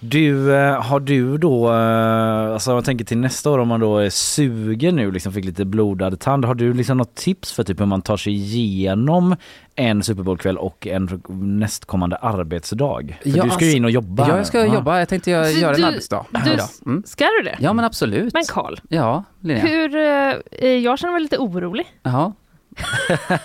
Du, 0.06 0.56
eh, 0.56 0.82
har 0.82 1.00
du 1.00 1.38
då, 1.38 1.70
eh, 1.74 2.54
alltså 2.54 2.72
jag 2.72 2.86
tänker 2.86 3.06
till 3.06 3.18
nästa 3.18 3.50
år 3.52 3.60
om 3.60 3.68
man 3.68 3.80
då 3.80 3.98
är 3.98 4.10
sugen 4.10 4.96
nu, 4.96 5.12
liksom 5.12 5.34
fick 5.34 5.46
lite 5.46 5.66
blodad 5.66 6.20
tand. 6.20 6.46
Har 6.46 6.56
du 6.56 6.74
liksom 6.74 6.98
något 6.98 7.16
tips 7.16 7.54
för 7.54 7.64
typ 7.64 7.80
hur 7.80 7.86
man 7.86 8.02
tar 8.02 8.18
sig 8.18 8.34
igenom 8.34 9.36
en 9.76 10.04
Super 10.04 10.24
Bowl-kväll 10.24 10.58
och 10.58 10.88
en 10.88 11.22
nästkommande 11.60 12.16
arbetsdag? 12.16 13.02
För 13.24 13.30
Ja, 13.30 13.32
du 13.32 13.32
ska 13.32 13.36
ju 13.36 13.52
alltså- 13.52 13.66
in 13.66 13.86
och 13.86 13.92
jobba. 13.92 14.28
Ja, 14.30 14.38
jag 14.38 14.48
ska 14.48 14.66
Ja. 14.66 14.74
jobba. 14.74 15.00
Jag 15.00 15.10
tänkte 15.10 15.32
göra, 15.32 15.46
Så 15.46 15.60
göra 15.60 15.76
en 15.76 15.84
arbetsdag 15.84 16.26
du-. 16.46 16.90
Mm. 16.92 17.04
Ska 17.06 17.24
du 17.40 17.44
det? 17.50 17.58
Ja, 17.60 17.74
men 17.74 17.86
absolut. 17.86 18.34
Men 18.34 18.44
Karl, 18.50 18.76
Ja, 18.90 19.24
Linnea. 19.40 19.66
hur, 19.66 19.96
eh, 19.96 20.68
jag 20.70 21.00
känner 21.00 21.12
mig 21.12 21.22
lite 21.22 21.38
orolig. 21.38 21.86
Jaha. 22.04 22.34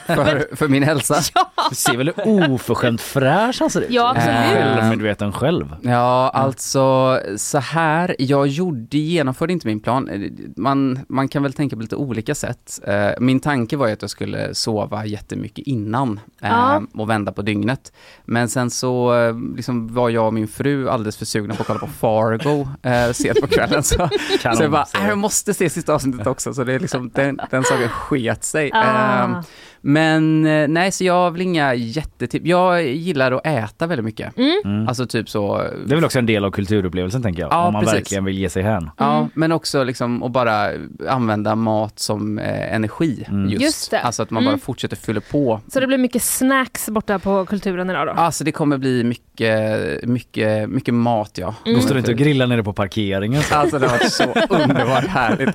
För, 0.07 0.57
för 0.57 0.68
min 0.68 0.83
hälsa? 0.83 1.14
Du 1.70 1.74
ser 1.76 1.97
väl 1.97 2.12
oförskämt 2.51 3.01
fräsch 3.01 3.57
han 3.61 3.70
ser 3.70 3.81
ut? 3.81 3.87
Ja, 3.91 4.11
absolut. 4.16 4.37
Självmedveten 4.79 5.33
själv. 5.33 5.76
Ja, 5.83 6.31
alltså 6.35 7.20
så 7.37 7.59
här. 7.59 8.16
Jag 8.18 8.47
gjorde, 8.47 8.99
genomförde 8.99 9.53
inte 9.53 9.66
min 9.66 9.81
plan. 9.81 10.11
Man, 10.57 10.99
man 11.09 11.29
kan 11.29 11.43
väl 11.43 11.53
tänka 11.53 11.76
på 11.76 11.83
lite 11.83 11.97
olika 11.97 12.35
sätt. 12.35 12.81
Eh, 12.87 13.09
Min 13.20 13.41
tanke 13.41 13.76
var 13.76 13.87
ju 13.87 13.93
att 13.93 14.03
jag 14.03 14.11
skulle 14.11 14.55
sova 14.55 15.07
jättemycket 15.07 15.66
innan 15.66 16.20
eh, 16.43 16.49
Ja. 16.49 16.83
och 16.95 17.11
vända 17.11 17.33
på 17.33 17.43
dygnet. 17.43 17.93
Men 18.24 18.49
sen 18.49 18.70
så 18.70 19.14
eh, 19.29 19.37
liksom 19.57 19.95
var 19.95 20.11
jag 20.11 20.26
och 20.26 20.35
min 20.35 20.49
fru 20.49 20.89
alldeles 20.89 21.16
för 21.16 21.24
sugna 21.24 21.55
på 21.55 21.61
att 21.62 21.66
kolla 21.66 21.79
på 21.81 21.87
Fargo 21.87 22.68
sent 23.12 23.41
på 23.41 23.47
kvällen. 23.47 23.83
Så, 23.83 24.09
Kanon, 24.43 24.57
så 24.57 24.62
jag 24.62 24.70
bara. 24.70 24.87
"Äh, 24.95 25.09
jag 25.09 25.18
måste 25.18 25.55
se 25.55 25.70
sista 25.70 25.95
avsnittet 25.95 26.26
också. 26.26 26.55
Så 26.55 26.64
det 26.64 26.72
är 26.74 26.79
liksom, 26.81 27.11
den, 27.14 27.41
den 27.51 27.64
saken 27.64 27.89
sket 27.89 28.45
sig. 28.45 28.70
Ah. 28.74 29.18
Eh, 29.19 29.41
Men 29.81 30.47
eh, 30.47 30.68
nej, 30.68 30.93
så 30.93 31.05
jag 31.05 31.14
har 31.14 31.31
väl 31.31 31.41
inga 31.41 31.74
jättetips. 31.74 32.47
Jag 32.47 32.87
gillar 32.87 33.33
att 33.33 33.47
äta 33.47 33.87
väldigt 33.87 34.05
mycket. 34.05 34.39
Mm. 34.39 34.89
Alltså 34.89 35.07
typ 35.07 35.29
så. 35.29 35.57
Det 35.87 35.93
är 35.93 35.95
väl 35.97 36.05
också 36.05 36.18
en 36.18 36.26
del 36.26 36.45
av 36.45 36.51
kulturupplevelsen 36.51 37.22
tänker 37.22 37.43
jag. 37.43 37.53
Ja, 37.53 37.66
om 37.66 37.72
man 37.72 37.83
precis. 37.83 37.99
verkligen 37.99 38.24
vill 38.24 38.39
ge 38.39 38.49
sig 38.51 38.62
hän. 38.62 38.91
Ja, 38.97 39.29
men 39.35 39.53
också 39.53 39.85
liksom 39.85 40.22
att 40.22 40.33
bara 40.33 40.68
använda 41.09 41.55
mat 41.55 41.99
som 41.99 42.39
eh, 42.39 42.74
energi 42.74 43.24
Mm. 43.29 43.49
just. 43.51 43.62
Just 43.62 43.91
det. 43.91 44.01
Alltså 44.01 44.22
att 44.22 44.31
man 44.31 44.43
Mm. 44.43 44.53
bara 44.55 44.59
fortsätter 44.61 44.97
fylla 44.97 45.20
på. 45.31 45.61
Så 45.68 45.81
det 45.81 45.87
blir 45.87 45.99
mycket 45.99 46.22
snacks 46.22 46.89
borta 46.89 47.18
på 47.18 47.47
kulturen 47.47 47.91
idag 47.91 48.07
då? 48.07 48.12
Alltså 48.12 48.45
det 48.45 48.53
kommer 48.53 48.79
bli 48.79 49.05
mycket, 49.05 50.05
mycket, 50.09 50.68
mycket 50.70 50.95
mat 50.95 51.31
ja. 51.35 51.55
Då 51.64 51.81
står 51.81 51.95
du 51.95 51.99
inte 51.99 52.11
och 52.12 52.18
grillar 52.18 52.47
nere 52.47 52.62
på 52.62 52.72
parkeringen. 52.72 53.43
så. 53.43 53.55
Alltså 53.55 53.79
det 53.79 53.87
har 53.87 53.99
varit 53.99 54.12
så 54.12 54.24
underbart 54.55 55.07
härligt. 55.07 55.55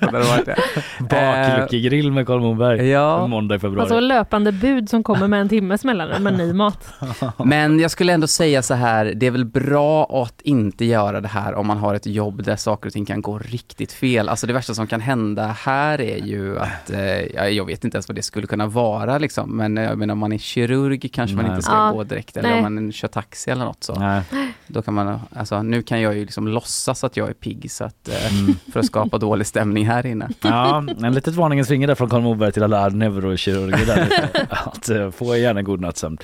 Bakluckegrill 1.10 2.12
med 2.12 2.28
Karl 2.28 2.40
Moberg. 2.42 2.90
Ja. 2.90 3.24
En 3.24 3.30
måndag 3.30 3.56
i 3.56 3.60
februari. 3.60 3.82
Alltså 3.82 4.00
löpande 4.14 4.52
bud 4.52 4.90
som 4.90 5.04
kommer 5.04 5.28
med 5.28 5.42
en 5.42 5.50
timmes 5.50 5.84
mellanrum 5.84 6.24
med 6.24 6.38
ny 6.38 6.54
mat. 6.54 6.88
Men 7.46 7.80
jag 7.80 7.92
skulle 7.92 8.14
ändå 8.14 8.28
säga 8.28 8.62
så 8.62 8.74
här, 8.74 9.14
det 9.16 9.28
är 9.28 9.32
väl 9.32 9.46
bra 9.46 10.24
att 10.24 10.42
inte 10.42 10.86
göra 10.86 11.22
det 11.22 11.28
här 11.28 11.54
om 11.56 11.68
man 11.68 11.78
har 11.78 11.96
ett 11.96 12.06
jobb 12.06 12.44
där 12.44 12.56
saker 12.56 12.88
och 12.90 12.94
ting 12.94 13.06
kan 13.06 13.22
gå 13.22 13.38
riktigt 13.40 13.92
fel. 13.92 14.30
Alltså 14.30 14.48
det 14.48 14.54
värsta 14.54 14.74
som 14.74 14.88
kan 14.88 15.02
hända 15.02 15.48
här 15.48 16.02
är 16.02 16.18
ju 16.26 16.60
att, 16.60 16.90
eh, 16.90 17.22
ja, 17.22 17.48
jag 17.50 17.66
vet 17.66 17.84
inte 17.84 17.96
ens 17.98 18.08
vad 18.08 18.16
det 18.16 18.22
skulle 18.22 18.48
kunna 18.48 18.68
vara 18.68 19.18
liksom, 19.18 19.58
men 19.58 19.78
jag 19.78 19.98
menar 19.98 20.12
om 20.12 20.20
man 20.20 20.32
är 20.34 20.38
kirurg 20.38 21.10
kanske 21.14 21.36
man 21.36 21.46
Nej. 21.46 21.52
inte 21.54 21.64
ska 21.64 21.74
Ja, 21.76 21.92
gå 21.92 22.04
direkt, 22.04 22.38
eller 22.38 22.50
nej. 22.50 22.58
om 22.66 22.76
man 22.76 22.92
kör 22.92 23.08
taxi 23.08 23.52
eller 23.52 23.66
något 23.66 23.84
så. 23.84 23.94
Nej. 23.96 24.22
Då 24.68 24.82
kan 24.82 24.94
man, 24.94 25.20
alltså 25.36 25.62
nu 25.64 25.82
kan 25.82 26.02
jag 26.02 26.14
ju 26.16 26.22
liksom 26.22 26.48
låtsas 26.48 27.04
att 27.04 27.18
jag 27.18 27.30
är 27.30 27.34
pigg 27.34 27.72
så 27.72 27.84
att, 27.84 28.08
eh, 28.08 28.40
Mm. 28.40 28.56
för 28.74 28.80
att 28.80 28.86
skapa 28.86 29.18
dålig 29.18 29.48
stämning 29.48 29.86
här 29.88 30.06
inne. 30.06 30.30
Ja, 30.42 30.84
en 31.04 31.14
litet 31.14 31.36
varningens 31.36 31.68
finger 31.68 31.88
där 31.88 31.96
från 31.96 32.10
Karl 32.10 32.22
Moberg 32.22 32.52
till 32.52 32.64
alla 32.64 32.90
neurokirurger 32.90 33.86
där. 33.86 34.03
Att 34.50 34.90
få 34.90 35.12
få 35.12 35.38
gärna 35.38 35.62
god 35.62 35.82
nattsömn. 35.82 36.18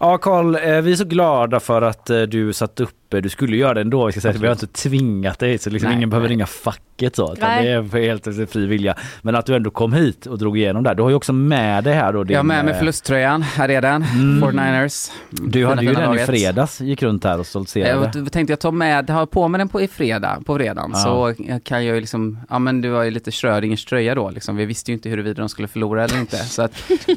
Ja 0.00 0.18
Karl, 0.18 0.54
eh, 0.54 0.80
vi 0.80 0.92
är 0.92 0.96
så 0.96 1.04
glada 1.04 1.60
för 1.60 1.82
att 1.82 2.10
eh, 2.10 2.22
du 2.22 2.52
satt 2.52 2.80
upp 2.80 3.05
du 3.08 3.28
skulle 3.28 3.56
göra 3.56 3.74
det 3.74 3.80
ändå. 3.80 4.06
Vi 4.06 4.12
ska 4.12 4.20
säga 4.20 4.34
att 4.34 4.40
vi 4.40 4.46
har 4.46 4.52
inte 4.54 4.66
tvingat 4.66 5.38
dig 5.38 5.58
så 5.58 5.70
liksom 5.70 5.88
Nej, 5.88 5.96
ingen 5.96 6.10
behöver 6.10 6.28
nej. 6.28 6.34
ringa 6.36 6.46
facket 6.46 7.16
så. 7.16 7.32
Utan 7.32 7.62
det 7.62 7.68
är 7.70 7.82
för 7.82 7.98
helt 7.98 8.26
efter 8.26 8.46
fri 8.46 8.66
vilja. 8.66 8.94
Men 9.22 9.34
att 9.36 9.46
du 9.46 9.56
ändå 9.56 9.70
kom 9.70 9.92
hit 9.92 10.26
och 10.26 10.38
drog 10.38 10.58
igenom 10.58 10.82
det. 10.82 10.88
här. 10.90 10.94
Du 10.94 11.02
har 11.02 11.10
ju 11.10 11.16
också 11.16 11.32
med 11.32 11.84
dig 11.84 11.94
här 11.94 12.12
då 12.12 12.24
din, 12.24 12.32
Jag 12.32 12.38
har 12.38 12.44
med 12.44 12.64
mig 12.64 12.74
eh, 12.74 12.78
förlusttröjan, 12.78 13.42
här 13.42 13.68
är 13.68 13.82
den, 13.82 14.02
49ers. 14.04 15.10
Du 15.30 15.66
hade 15.66 15.82
ju 15.82 15.92
den 15.94 16.14
i 16.14 16.18
fredags, 16.18 16.80
gick 16.80 17.02
runt 17.02 17.24
här 17.24 17.40
och 17.40 17.46
stoltserade. 17.46 18.10
Jag 18.14 18.32
tänkte 18.32 18.52
jag 18.52 18.60
ta 18.60 18.70
med, 18.70 19.10
ha 19.10 19.26
på 19.26 19.48
mig 19.48 19.58
den 19.58 19.68
på 19.68 19.80
i 19.80 19.88
fredag, 19.88 20.38
på 20.46 20.56
fredagen, 20.56 20.90
Ja. 20.94 20.98
så 20.98 21.34
kan 21.64 21.84
jag 21.84 21.94
ju 21.94 22.00
liksom, 22.00 22.38
ja 22.50 22.58
men 22.58 22.80
det 22.80 22.88
var 22.88 23.02
ju 23.02 23.10
lite 23.10 23.30
Schrödingers 23.30 23.84
tröja 23.84 24.14
då 24.14 24.30
liksom. 24.30 24.56
Vi 24.56 24.64
visste 24.64 24.90
ju 24.90 24.94
inte 24.94 25.08
huruvida 25.08 25.42
de 25.42 25.48
skulle 25.48 25.68
förlora 25.68 26.04
eller 26.04 26.18
inte. 26.20 26.36
Så 26.36 26.62
att 26.62 26.72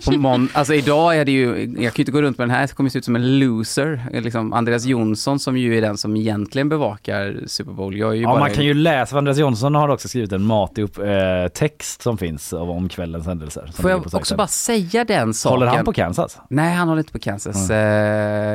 på 0.05 0.11
mån- 0.17 0.49
alltså 0.53 0.73
idag 0.73 1.17
är 1.17 1.25
det 1.25 1.31
ju, 1.31 1.47
jag 1.59 1.75
kan 1.75 1.81
ju 1.97 2.01
inte 2.01 2.11
gå 2.11 2.21
runt 2.21 2.37
med 2.37 2.47
den 2.47 2.55
här, 2.55 2.61
det 2.61 2.73
kommer 2.73 2.89
se 2.89 2.97
ut 2.99 3.05
som 3.05 3.15
en 3.15 3.39
loser. 3.39 4.05
Liksom 4.13 4.53
Andreas 4.53 4.85
Jonsson 4.85 5.39
som 5.39 5.57
ju 5.57 5.78
är 5.79 5.87
den 5.87 5.97
som 5.97 6.17
egentligen 6.17 6.69
bevakar 6.69 7.39
Super 7.47 7.71
Bowl. 7.71 7.97
Jag 7.97 8.09
är 8.09 8.15
ju 8.15 8.21
Ja, 8.21 8.29
bara 8.29 8.39
man 8.39 8.51
kan 8.51 8.65
ju 8.65 8.73
läsa, 8.73 9.17
Andreas 9.17 9.37
Jonsson 9.37 9.75
har 9.75 9.89
också 9.89 10.07
skrivit 10.07 10.31
en 10.31 10.43
matig 10.43 10.83
upp, 10.83 10.97
eh, 10.97 11.05
text 11.53 12.01
som 12.01 12.17
finns 12.17 12.53
om, 12.53 12.89
kvällens 12.89 13.25
händelser. 13.25 13.71
Får 13.73 13.91
jag 13.91 14.13
också 14.15 14.35
bara 14.35 14.47
säga 14.47 15.03
den 15.05 15.33
saken? 15.33 15.59
Håller 15.59 15.67
han 15.71 15.85
på 15.85 15.93
Kansas? 15.93 16.37
Nej, 16.49 16.73
han 16.75 16.87
håller 16.87 16.99
inte 16.99 17.11
på 17.11 17.19
Kansas. 17.19 17.69
Eh, 17.69 17.77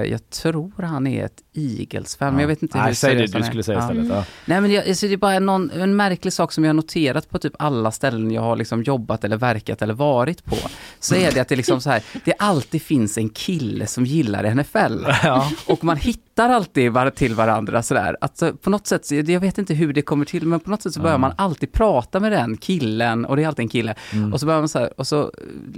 jag 0.04 0.30
tror 0.30 0.82
han 0.82 1.06
är 1.06 1.24
ett 1.24 1.40
Eagles-fan, 1.56 2.32
men 2.32 2.40
jag 2.40 2.48
vet 2.48 2.62
inte 2.62 2.78
hur 2.78 2.84
Nej, 2.84 2.94
säg 2.94 3.14
det 3.14 3.26
du 3.26 3.38
är. 3.38 3.42
skulle 3.42 3.62
säga 3.62 3.78
istället. 3.78 4.08
Ja. 4.08 4.24
Nej 4.44 4.60
men 4.60 4.70
jag, 4.72 4.88
alltså 4.88 5.06
det 5.06 5.12
är 5.12 5.16
bara 5.16 5.38
någon, 5.38 5.70
en 5.70 5.96
märklig 5.96 6.32
sak 6.32 6.52
som 6.52 6.64
jag 6.64 6.68
har 6.68 6.74
noterat 6.74 7.30
på 7.30 7.38
typ 7.38 7.52
alla 7.58 7.90
ställen 7.90 8.30
jag 8.30 8.42
har 8.42 8.56
liksom 8.56 8.82
jobbat 8.82 9.24
eller 9.24 9.36
verkat 9.36 9.82
eller 9.82 9.94
varit 9.94 10.44
på. 10.44 10.56
Så 11.00 11.14
är 11.14 11.32
det 11.32 11.40
att 11.40 11.48
det 11.48 11.56
liksom 11.56 11.80
så 11.80 11.90
här, 11.90 12.02
det 12.24 12.34
alltid 12.38 12.82
finns 12.82 13.18
en 13.18 13.28
kille 13.28 13.86
som 13.86 14.04
gillar 14.06 14.54
NFL. 14.54 15.06
Ja. 15.24 15.50
Och 15.66 15.84
man 15.84 15.96
hittar 15.96 16.48
alltid 16.50 16.92
var 16.92 17.10
till 17.14 17.34
varandra 17.34 17.82
sådär. 17.82 18.16
Alltså, 18.20 18.52
på 18.52 18.70
något 18.70 18.86
sätt, 18.86 19.10
jag 19.10 19.40
vet 19.40 19.58
inte 19.58 19.74
hur 19.74 19.92
det 19.92 20.02
kommer 20.02 20.24
till, 20.24 20.46
men 20.46 20.60
på 20.60 20.70
något 20.70 20.82
sätt 20.82 20.92
så 20.94 21.00
börjar 21.00 21.14
Ja. 21.14 21.18
man 21.18 21.32
alltid 21.36 21.72
prata 21.72 22.20
med 22.20 22.32
den 22.32 22.56
killen, 22.56 23.24
och 23.24 23.36
det 23.36 23.42
är 23.42 23.46
alltid 23.48 23.62
en 23.62 23.68
kille. 23.68 23.94
Mm. 24.12 24.32
Och 24.32 24.40
så 24.40 24.46
börjar 24.46 24.60
man 24.60 24.68
så 24.68 24.78
här, 24.78 24.90
och 25.00 25.06
så 25.06 25.30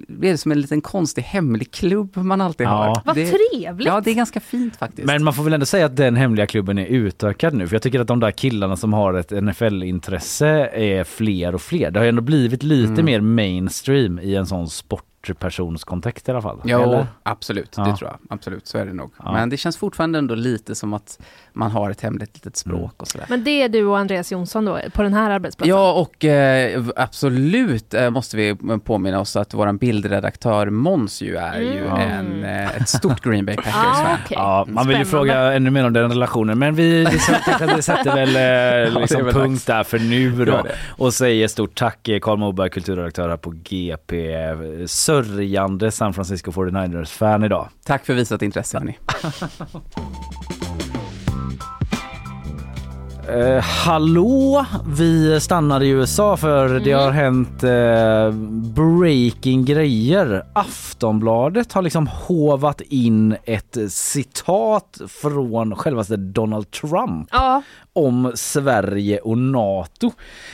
blir 0.09 0.30
det 0.30 0.39
som 0.39 0.53
en 0.53 0.61
liten 0.61 0.80
konstig 0.80 1.22
hemlig 1.22 1.70
klubb 1.70 2.16
man 2.16 2.41
alltid 2.41 2.66
Ja. 2.66 2.70
har. 2.70 3.03
Vad 3.05 3.14
det, 3.14 3.26
trevligt! 3.53 3.87
Ja, 3.87 4.01
det 4.01 4.11
är 4.11 4.14
ganska 4.14 4.41
fint 4.41 4.76
faktiskt. 4.76 5.07
Men 5.07 5.24
man 5.24 5.34
får 5.34 5.43
väl 5.45 5.53
ändå 5.53 5.66
säga 5.66 5.87
att 5.87 5.97
den 5.97 6.16
hemliga 6.16 6.47
klubben 6.47 6.78
är 6.78 6.87
utökad 6.87 7.55
nu. 7.55 7.66
För 7.68 7.74
jag 7.74 7.82
tycker 7.82 8.01
att 8.01 8.07
de 8.09 8.20
där 8.20 8.30
killarna 8.30 8.76
som 8.76 8.93
har 8.93 9.14
ett 9.14 9.30
NFL-intresse 9.32 10.47
är 10.74 11.05
fler 11.05 11.55
och 11.55 11.62
fler. 11.62 11.91
Det 11.91 11.99
har 12.01 12.05
ju 12.05 12.09
ändå 12.09 12.22
blivit 12.22 12.62
lite 12.62 12.93
Mm. 12.93 13.05
mer 13.05 13.20
mainstream 13.20 14.18
i 14.18 14.34
en 14.34 14.47
sån 14.47 14.68
sportpersonskontext 15.34 16.28
i 16.28 16.30
alla 16.32 16.42
fall. 16.42 16.60
Jo, 16.64 16.82
Eller? 16.82 17.06
absolut, 17.22 17.74
Ja. 17.76 17.84
det 17.84 17.96
tror 17.96 18.10
jag. 18.10 18.18
Absolut, 18.30 18.66
så 18.66 18.78
är 18.78 18.86
det 18.86 18.92
nog. 18.92 19.10
Ja. 19.24 19.32
Men 19.32 19.48
det 19.50 19.56
känns 19.56 19.76
fortfarande 19.76 20.18
ändå 20.18 20.34
lite 20.34 20.74
som 20.74 20.94
att 20.94 21.18
man 21.52 21.70
har 21.70 21.90
ett 21.90 22.00
hemligt 22.00 22.34
litet 22.34 22.56
språk 22.56 22.94
och 23.02 23.08
sådär. 23.08 23.26
Men 23.30 23.44
det 23.44 23.62
är 23.62 23.68
du 23.68 23.84
och 23.86 23.98
Andreas 23.98 24.32
Jonsson 24.32 24.64
då, 24.64 24.78
på 24.92 25.02
den 25.02 25.14
här 25.14 25.30
arbetsplatsen? 25.30 25.76
Ja, 25.76 25.92
och 25.92 26.24
eh, 26.24 26.84
absolut 26.96 27.94
eh, 27.94 28.10
måste 28.10 28.36
vi 28.36 28.56
påminna 28.84 29.20
oss 29.20 29.36
att 29.36 29.54
vår 29.54 29.72
bildredaktör 29.72 30.70
Måns 30.70 31.22
ju 31.22 31.36
är 31.36 31.60
ju 31.60 31.86
Mm. 31.86 32.00
en, 32.00 32.44
eh, 32.44 32.76
ett 32.76 32.88
stort 32.88 33.20
Green 33.24 33.46
Bay 33.46 33.54
Ah, 33.58 33.62
Packers-fan. 33.62 34.18
okej. 34.24 34.36
Ja, 34.40 34.64
man 34.68 34.88
vill 34.88 34.98
ju 34.98 35.04
Spännande. 35.04 35.32
fråga 35.34 35.52
ännu 35.52 35.70
mer 35.70 35.86
om 35.86 35.92
den 35.92 36.10
relationen 36.10 36.58
men 36.58 36.74
vi 36.74 37.04
vi 37.04 37.18
sätter, 37.82 38.14
väl 38.14 38.36
eh, 38.94 39.00
liksom 39.00 39.24
väl 39.24 39.34
punkt 39.34 39.50
dags. 39.52 39.64
där 39.64 39.84
för 39.84 39.98
nu 39.98 40.44
då. 40.44 40.66
Och 40.88 41.14
säger 41.14 41.48
stort 41.48 41.74
tack 41.74 42.08
eh, 42.08 42.18
Karl 42.20 42.38
Moberg, 42.38 42.70
kulturredaktör 42.70 43.28
här 43.28 43.36
på 43.36 43.50
GP. 43.64 44.36
Sörjande 45.24 45.90
San 45.90 46.12
Francisco 46.14 46.50
49ers-fan 46.50 47.44
idag. 47.44 47.68
Tack 47.84 48.06
för 48.06 48.14
visat 48.14 48.42
intresse 48.42 48.78
hörni. 48.78 48.98
Eh, 53.28 53.60
hallå! 53.62 54.66
Vi 54.96 55.40
stannar 55.40 55.82
i 55.82 55.88
USA 55.88 56.36
för 56.36 56.68
det 56.68 56.92
Mm. 56.92 57.04
har 57.04 57.10
hänt 57.10 57.62
eh, 57.64 58.30
breaking 58.74 59.64
grejer. 59.64 60.42
Aftonbladet 60.52 61.72
har 61.72 61.82
liksom 61.82 62.06
hovat 62.06 62.80
in 62.80 63.36
ett 63.44 63.76
citat 63.88 65.00
från 65.08 65.76
självaste 65.76 66.16
Donald 66.16 66.70
Trump 66.70 67.28
Ja, 67.32 67.62
om 67.92 68.32
Sverige 68.34 69.18
och 69.18 69.38
NATO. 69.38 70.10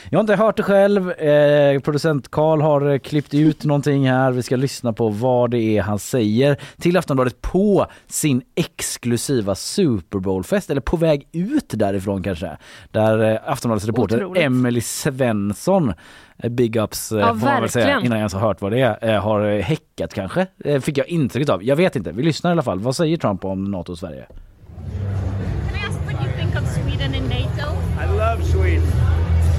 Jag 0.09 0.17
har 0.17 0.21
inte 0.21 0.35
hört 0.35 0.57
det 0.57 0.63
själv. 0.63 1.11
Eh, 1.11 1.79
producent 1.79 2.31
Karl 2.31 2.61
har 2.61 2.91
eh, 2.91 2.99
klippt 2.99 3.33
ut 3.33 3.63
någonting 3.63 4.09
här. 4.09 4.31
Vi 4.31 4.43
ska 4.43 4.55
lyssna 4.55 4.93
på 4.93 5.09
vad 5.09 5.51
det 5.51 5.77
är 5.77 5.81
han 5.81 5.99
säger 5.99 6.57
till 6.81 6.97
Aftonbladet 6.97 7.41
på 7.41 7.87
sin 8.07 8.41
exklusiva 8.55 9.55
Super 9.55 10.19
Bowl-fest 10.19 10.69
eller 10.69 10.81
på 10.81 10.97
väg 10.97 11.27
ut 11.31 11.69
därifrån 11.69 12.23
kanske. 12.23 12.57
Där 12.91 13.31
eh, 13.31 13.39
Aftonbladets 13.51 13.85
reporter. 13.85 14.37
Emily 14.37 14.81
Svensson 14.81 15.93
eh, 16.37 16.49
Big 16.49 16.75
ups 16.75 17.11
eh, 17.11 17.19
Ja, 17.19 17.27
får 17.27 17.45
man 17.45 17.61
väl 17.61 17.69
säga 17.69 17.89
innan 17.89 18.03
jag 18.03 18.17
ens 18.17 18.33
har 18.33 18.41
hört 18.41 18.61
vad 18.61 18.71
det 18.71 18.97
är. 19.01 19.17
Har 19.17 19.61
häckat 19.61 20.13
kanske. 20.13 20.47
Fick 20.81 20.97
jag 20.97 21.07
intrycket 21.07 21.49
av. 21.49 21.63
Jag 21.63 21.75
vet 21.75 21.95
inte. 21.95 22.11
Vi 22.11 22.23
lyssnar 22.23 22.51
i 22.51 22.53
alla 22.53 22.61
fall. 22.63 22.79
Vad 22.79 22.95
säger 22.95 23.17
Trump 23.17 23.45
om 23.45 23.63
NATO 23.63 23.91
och 23.91 23.97
Sverige? 23.97 24.25
Can 24.25 25.75
I 25.75 25.85
ask 25.87 25.99
what 26.05 26.25
you 26.25 26.33
think 26.37 26.55
of 26.55 26.67
Sweden 26.73 27.15
and 27.15 27.29
NATO? 27.29 27.71
I 28.03 28.17
love 28.17 28.43
Sweden. 28.43 28.83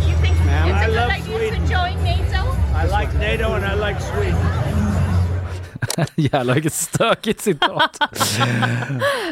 You 0.08 0.16
think 0.22 0.36
Ma'am, 0.46 0.68
it's 0.68 0.98
a 0.98 1.16
I 1.16 1.20
good 1.20 1.40
idea 1.40 1.50
to 1.50 1.62
join 1.74 2.04
NATO? 2.04 2.40
I 2.74 2.84
like 3.00 3.14
NATO 3.14 3.54
and 3.54 3.64
I 3.64 3.88
like 3.88 4.00
Sweden. 4.00 4.53
Jävlar 6.14 6.54
vilket 6.54 6.72
stökigt 6.72 7.40
citat. 7.40 7.98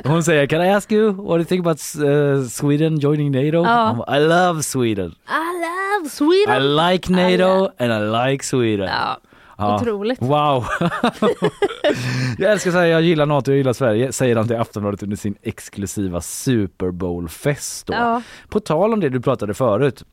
Hon 0.04 0.22
säger 0.22 0.46
Can 0.46 0.62
I 0.62 0.70
ask 0.70 0.92
you 0.92 1.12
what 1.12 1.26
do 1.26 1.36
you 1.36 1.44
think 1.44 1.66
about 1.66 1.78
uh, 1.96 2.44
Sweden 2.48 2.98
joining 3.00 3.30
NATO? 3.32 3.64
Ja. 3.68 3.94
Bara, 3.98 4.16
I 4.16 4.20
love 4.20 4.62
Sweden. 4.62 5.14
I 5.28 5.60
love 5.60 6.10
Sweden! 6.10 6.62
I 6.62 6.92
like 6.92 7.12
NATO 7.12 7.70
and 7.78 7.92
I 7.92 8.28
like 8.30 8.44
Sweden. 8.44 8.86
Ja, 8.86 9.18
Ja. 9.58 9.76
otroligt. 9.76 10.22
Wow. 10.22 10.66
jag 12.38 12.52
älskar 12.52 12.70
att 12.70 12.74
säga 12.74 12.86
jag 12.86 13.02
gillar 13.02 13.26
NATO, 13.26 13.50
jag 13.50 13.58
gillar 13.58 13.72
Sverige, 13.72 14.12
säger 14.12 14.36
han 14.36 14.46
till 14.48 14.56
Aftonbladet 14.56 15.02
under 15.02 15.16
sin 15.16 15.34
exklusiva 15.42 16.20
Super 16.20 16.90
Bowl-fest. 16.90 17.88
Ja. 17.92 18.22
På 18.48 18.60
tal 18.60 18.92
om 18.92 19.00
det 19.00 19.08
du 19.08 19.20
pratade 19.20 19.54
förut. 19.54 20.04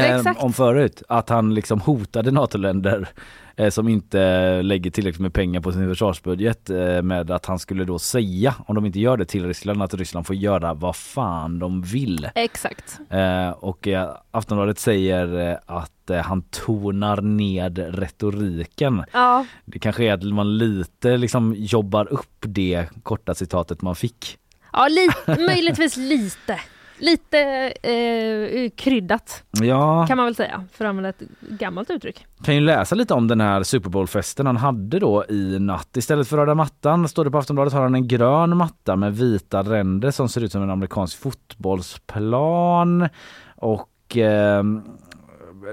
Exakt. 0.00 0.42
om 0.42 0.52
förut, 0.52 1.02
att 1.08 1.28
han 1.28 1.54
liksom 1.54 1.80
hotade 1.80 2.30
NATO-länder 2.30 3.08
eh, 3.56 3.70
som 3.70 3.88
inte 3.88 4.62
lägger 4.62 4.90
tillräckligt 4.90 5.20
med 5.20 5.34
pengar 5.34 5.60
på 5.60 5.72
sin 5.72 5.88
försvarsbudget 5.88 6.70
eh, 6.70 7.02
med 7.02 7.30
att 7.30 7.46
han 7.46 7.58
skulle 7.58 7.84
då 7.84 7.98
säga, 7.98 8.54
om 8.66 8.74
de 8.74 8.86
inte 8.86 9.00
gör 9.00 9.16
det 9.16 9.24
till 9.24 9.46
Ryssland, 9.46 9.82
att 9.82 9.94
Ryssland 9.94 10.26
får 10.26 10.36
göra 10.36 10.74
vad 10.74 10.96
fan 10.96 11.58
de 11.58 11.82
vill. 11.82 12.28
Exakt. 12.34 12.98
Eh, 13.10 13.50
och 13.50 13.88
eh, 13.88 14.10
Aftonbladet 14.30 14.78
säger 14.78 15.50
eh, 15.50 15.56
att 15.66 16.10
eh, 16.10 16.16
han 16.20 16.42
tonar 16.42 17.20
ned 17.20 17.78
retoriken. 17.98 19.04
Ja, 19.12 19.46
Det 19.64 19.78
kanske 19.78 20.04
är 20.04 20.12
att 20.12 20.22
man 20.24 20.58
lite 20.58 21.16
liksom 21.16 21.54
jobbar 21.56 22.12
upp 22.12 22.36
det 22.40 22.86
korta 23.02 23.34
citatet 23.34 23.82
man 23.82 23.94
fick. 23.96 24.38
ja 24.72 24.88
li- 24.88 25.44
möjligtvis 25.46 25.96
lite. 25.96 26.60
Lite 26.98 27.38
eh, 27.82 28.70
kryddat 28.76 29.44
Ja, 29.50 30.06
kan 30.06 30.16
man 30.16 30.26
väl 30.26 30.34
säga, 30.34 30.64
för 30.72 30.84
att 30.84 30.88
använda 30.88 31.08
ett 31.08 31.22
gammalt 31.40 31.90
uttryck. 31.90 32.26
kan 32.44 32.54
ju 32.54 32.60
läsa 32.60 32.94
lite 32.94 33.14
om 33.14 33.28
den 33.28 33.40
här 33.40 33.62
Super 33.62 33.90
Bowl-festen 33.90 34.46
han 34.46 34.56
hade 34.56 34.98
då 34.98 35.24
i 35.28 35.58
natt. 35.58 35.96
Istället 35.96 36.28
för 36.28 36.36
röda 36.36 36.54
mattan, 36.54 37.08
står 37.08 37.24
det 37.24 37.30
på 37.30 37.38
Aftonbladet, 37.38 37.72
har 37.72 37.82
han 37.82 37.94
en 37.94 38.08
grön 38.08 38.56
matta 38.56 38.96
med 38.96 39.16
vita 39.16 39.62
ränder 39.62 40.10
som 40.10 40.28
ser 40.28 40.40
ut 40.40 40.52
som 40.52 40.62
en 40.62 40.70
amerikansk 40.70 41.18
fotbollsplan. 41.18 43.08
Och 43.56 44.16
eh, 44.16 44.62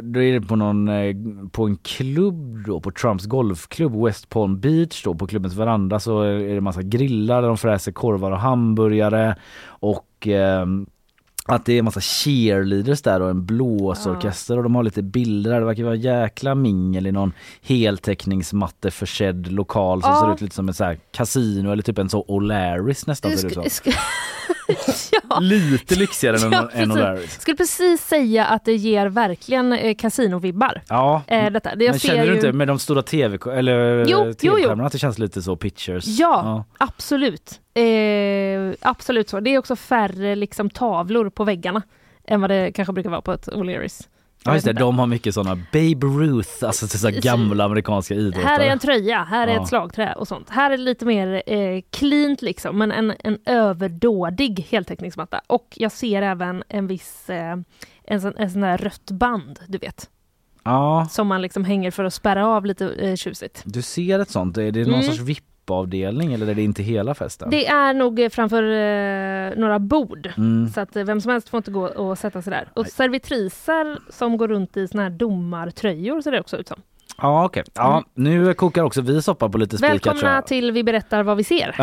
då 0.01 0.21
är 0.21 0.33
det 0.39 0.41
på 0.41 0.55
någon, 0.55 0.87
eh, 0.87 1.15
på 1.51 1.65
en 1.65 1.77
klubb 1.77 2.65
då, 2.65 2.79
på 2.79 2.91
Trumps 2.91 3.25
golfklubb 3.25 4.03
West 4.05 4.29
Palm 4.29 4.59
Beach 4.59 5.03
då, 5.03 5.15
på 5.15 5.27
klubbens 5.27 5.55
veranda 5.55 5.99
så 5.99 6.21
är 6.21 6.55
det 6.55 6.61
massa 6.61 6.81
grillar 6.81 7.41
där 7.41 7.47
de 7.47 7.57
fräser 7.57 7.91
korvar 7.91 8.31
och 8.31 8.39
hamburgare 8.39 9.35
och 9.65 10.27
eh, 10.27 10.65
att 11.45 11.65
det 11.65 11.77
är 11.77 11.81
massa 11.81 12.01
cheerleaders 12.01 13.01
där 13.01 13.21
och 13.21 13.29
en 13.29 13.45
blåsorkester 13.45 14.57
och 14.57 14.63
de 14.63 14.75
har 14.75 14.83
lite 14.83 15.01
bilder 15.01 15.51
där. 15.51 15.59
Det 15.59 15.65
verkar 15.65 15.83
vara 15.83 15.95
jäkla 15.95 16.55
mingel 16.55 17.07
i 17.07 17.11
någon 17.11 17.33
heltäckningsmatte 17.61 18.91
försedd 18.91 19.51
lokal 19.51 20.01
som 20.01 20.11
Ja. 20.11 20.19
ser 20.21 20.33
ut 20.33 20.41
lite 20.41 20.55
som 20.55 20.69
ett 20.69 20.75
så 20.75 20.83
här 20.83 20.99
kasino 21.11 21.71
eller 21.71 21.83
typ 21.83 21.97
en 21.97 22.09
så 22.09 22.23
O'Larrys 22.27 23.03
nästan 23.07 23.37
ser 23.37 23.49
det 23.49 23.65
ut 23.65 23.71
som. 23.73 23.91
Ja. 25.29 25.39
Lite 25.39 25.95
lyxigare 25.95 26.37
än, 26.37 26.51
Ja, 26.51 26.69
än 26.73 26.89
precis. 26.89 27.03
O'Larrys. 27.03 27.39
Skulle 27.41 27.57
precis 27.57 28.01
säga 28.07 28.45
att 28.45 28.65
det 28.65 28.75
ger 28.75 29.07
verkligen 29.07 29.73
eh, 29.73 29.95
kasinovibbar. 29.95 30.81
Ja, 30.87 31.21
Eh, 31.27 31.51
detta. 31.51 31.75
Det 31.75 31.85
jag 31.85 31.91
men 31.91 31.99
känner 31.99 32.21
du 32.21 32.27
ju... 32.29 32.35
inte 32.35 32.51
med 32.51 32.67
de 32.67 32.79
stora 32.79 33.01
tv 33.03 33.37
jo, 33.43 33.47
jo. 34.07 34.33
tv-skärmarna 34.33 34.85
att 34.85 34.91
det 34.91 34.99
känns 34.99 35.19
lite 35.19 35.41
så 35.41 35.55
pictures? 35.55 36.05
Ja, 36.07 36.63
absolut. 36.77 37.60
Eh, 37.73 38.73
absolut 38.81 39.29
så. 39.29 39.39
Det 39.39 39.49
är 39.49 39.57
också 39.57 39.75
färre 39.75 40.35
liksom, 40.35 40.69
tavlor 40.69 41.29
på 41.29 41.43
väggarna 41.43 41.81
än 42.27 42.41
vad 42.41 42.49
det 42.49 42.71
kanske 42.71 42.93
brukar 42.93 43.09
vara 43.09 43.21
på 43.21 43.31
ett 43.33 43.47
O'Learys. 43.47 44.07
Ja 44.43 44.53
just 44.53 44.65
det, 44.65 44.73
de 44.73 44.99
har 44.99 45.07
mycket 45.07 45.33
sådana 45.33 45.55
Babe 45.73 46.07
Ruth, 46.07 46.49
alltså 46.65 46.87
så 46.87 47.07
här 47.09 47.21
gamla 47.21 47.63
amerikanska 47.63 48.13
idrottare. 48.15 48.43
Här 48.43 48.59
är 48.59 48.65
en 48.71 48.79
tröja, 48.79 49.23
här 49.23 49.47
är 49.47 49.53
Ja. 49.53 49.61
ett 49.61 49.67
slagträ 49.67 50.13
och 50.13 50.27
sånt. 50.27 50.49
Här 50.49 50.71
är 50.71 50.77
det 50.77 50.83
lite 50.83 51.05
mer 51.05 51.43
eh, 51.47 51.81
cleant 51.89 52.41
liksom, 52.41 52.77
men 52.77 52.91
en, 52.91 53.13
en 53.19 53.37
överdådig 53.45 54.67
heltäckningsmatta. 54.69 55.41
Och 55.47 55.67
jag 55.75 55.91
ser 55.91 56.21
även 56.21 56.63
en 56.67 56.87
viss, 56.87 57.29
eh, 57.29 57.57
en, 58.03 58.21
sån, 58.21 58.33
en 58.37 58.51
sån 58.51 58.61
där 58.61 58.77
rött 58.77 59.11
band, 59.11 59.59
du 59.67 59.77
vet. 59.77 60.09
Ja, 60.63 61.07
Som 61.11 61.27
man 61.27 61.41
liksom 61.41 61.65
hänger 61.65 61.91
för 61.91 62.03
att 62.03 62.13
spärra 62.13 62.47
av 62.47 62.65
lite 62.65 62.89
eh, 62.93 63.15
tjusigt. 63.15 63.61
du 63.65 63.81
ser 63.81 64.19
ett 64.19 64.29
sånt. 64.29 64.57
Är 64.57 64.71
det 64.71 64.83
någon 64.85 64.93
Mm. 64.93 65.05
sorts 65.05 65.19
VIP-avdelning 65.71 66.33
eller 66.33 66.47
är 66.47 66.55
det 66.55 66.61
inte 66.61 66.83
hela 66.83 67.15
festen? 67.15 67.49
Det 67.49 67.67
är 67.67 67.93
nog 67.93 68.19
eh, 68.19 68.29
framför 68.29 68.63
eh, 68.63 69.57
några 69.57 69.79
bord. 69.79 70.29
Mm. 70.37 70.69
Så 70.69 70.81
att 70.81 70.95
eh, 70.95 71.03
vem 71.03 71.21
som 71.21 71.31
helst 71.31 71.49
får 71.49 71.57
inte 71.57 71.71
gå 71.71 71.87
och 71.87 72.17
sätta 72.17 72.41
sig 72.41 72.51
där. 72.51 72.69
Och 72.73 72.87
servitriser 72.87 73.97
som 74.09 74.37
går 74.37 74.47
runt 74.47 74.77
i 74.77 74.87
såna 74.87 75.03
här 75.03 75.09
domartröjor 75.09 76.21
ser 76.21 76.31
det 76.31 76.39
också 76.39 76.57
ut 76.57 76.67
som. 76.67 76.81
Ja 77.21 77.45
okej, 77.45 77.63
ja, 77.73 78.03
nu 78.13 78.53
kokar 78.53 78.83
också 78.83 79.01
vi 79.01 79.21
soppa 79.21 79.49
på 79.49 79.57
lite 79.57 79.77
spikar 79.77 79.87
Mm. 79.91 79.99
Välkomna 80.03 80.41
till 80.41 80.71
Vi 80.71 80.83
berättar 80.83 81.23
vad 81.23 81.37
vi 81.37 81.43
ser. 81.43 81.71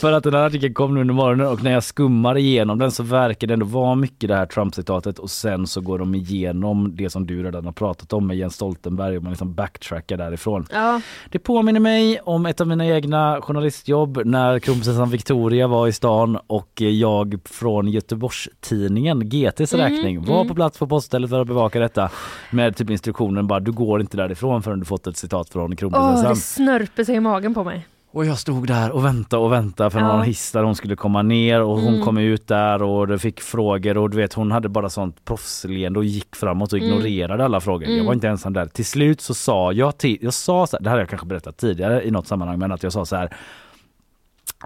För 0.00 0.12
att 0.12 0.24
den 0.24 0.34
här 0.34 0.46
artikeln 0.46 0.74
kom 0.74 0.94
nu 0.94 1.00
under 1.00 1.14
morgonen 1.14 1.46
och 1.46 1.62
när 1.62 1.72
jag 1.72 1.84
skummar 1.84 2.38
igenom 2.38 2.78
den 2.78 2.90
så 2.90 3.02
verkar 3.02 3.46
det 3.46 3.54
ändå 3.54 3.66
vara 3.66 3.94
mycket 3.94 4.28
det 4.28 4.36
här 4.36 4.46
Trump-citatet 4.46 5.18
och 5.18 5.30
sen 5.30 5.66
så 5.66 5.80
går 5.80 5.98
de 5.98 6.14
igenom 6.14 6.96
det 6.96 7.10
som 7.10 7.26
du 7.26 7.42
redan 7.42 7.64
har 7.64 7.72
pratat 7.72 8.12
om 8.12 8.26
med 8.26 8.36
Jens 8.36 8.54
Stoltenberg 8.54 9.16
och 9.16 9.22
man 9.22 9.32
liksom 9.32 9.54
backtrackar 9.54 10.16
därifrån. 10.16 10.66
Ja, 10.72 11.00
Det 11.30 11.38
påminner 11.38 11.80
mig 11.80 12.20
om 12.20 12.46
ett 12.46 12.60
av 12.60 12.66
mina 12.66 12.86
egna 12.86 13.38
journalistjobb 13.42 14.20
när 14.24 14.58
kronprinsessan 14.58 15.10
Victoria 15.10 15.66
var 15.66 15.88
i 15.88 15.92
stan 15.92 16.38
och 16.46 16.72
jag 16.80 17.38
från 17.44 17.88
Göteborgs-Tidningen, 17.88 19.28
GTs 19.28 19.74
Mm, 19.74 19.92
räkning, 19.92 20.24
var 20.24 20.44
på 20.44 20.54
plats 20.54 20.78
på 20.78 20.86
poststället 20.86 21.30
för 21.30 21.40
att 21.40 21.46
bevaka 21.46 21.80
detta 21.80 22.10
med 22.50 22.65
typ 22.72 22.90
instruktionen 22.90 23.46
bara 23.46 23.60
du 23.60 23.72
går 23.72 24.00
inte 24.00 24.16
därifrån 24.16 24.62
förrän 24.62 24.78
du 24.80 24.84
fått 24.86 25.06
ett 25.06 25.16
citat 25.16 25.48
från 25.50 25.70
Åh, 25.72 25.76
kronprinsessan. 25.76 26.30
det 26.34 26.36
snörper 26.40 27.04
sig 27.04 27.14
i 27.14 27.20
magen 27.20 27.54
på 27.54 27.64
mig. 27.64 27.86
Och 28.12 28.26
jag 28.26 28.38
stod 28.38 28.66
där 28.66 28.90
och 28.90 29.04
väntade 29.04 29.42
och 29.42 29.52
väntade 29.52 29.90
för 29.90 29.98
Ja. 30.00 30.06
någon 30.08 30.22
hiss 30.22 30.52
där 30.52 30.62
hon 30.62 30.74
skulle 30.76 30.96
komma 30.96 31.22
ner 31.22 31.62
och 31.62 31.78
hon 31.80 31.94
Mm. 31.94 32.04
kom 32.04 32.18
ut 32.18 32.46
där 32.48 32.82
och 32.82 33.06
det 33.06 33.18
fick 33.18 33.40
frågor 33.40 33.96
och 33.98 34.10
du 34.10 34.16
vet 34.16 34.32
hon 34.32 34.52
hade 34.52 34.68
bara 34.68 34.88
sånt 34.90 35.24
proffsleende 35.24 35.98
och 35.98 36.04
gick 36.04 36.36
framåt 36.36 36.72
och 36.72 36.78
Mm. 36.78 36.90
ignorerade 36.90 37.44
alla 37.44 37.60
frågor. 37.60 37.82
Jag 37.84 37.92
Mm. 37.94 38.06
var 38.06 38.14
inte 38.14 38.28
ensam 38.28 38.52
där. 38.52 38.66
Till 38.66 38.84
slut 38.86 39.20
så 39.20 39.34
sa 39.34 39.72
jag 39.72 39.98
till, 39.98 40.18
jag 40.20 40.34
sa 40.34 40.66
så 40.66 40.76
här, 40.76 40.82
det 40.84 40.88
här 40.90 40.96
har 40.96 41.00
jag 41.02 41.08
kanske 41.08 41.26
berättat 41.26 41.56
tidigare 41.56 42.04
i 42.06 42.10
något 42.10 42.26
sammanhang 42.26 42.58
men 42.58 42.72
att 42.72 42.82
jag 42.82 42.92
sa 42.92 43.04
så 43.06 43.16
här 43.16 43.32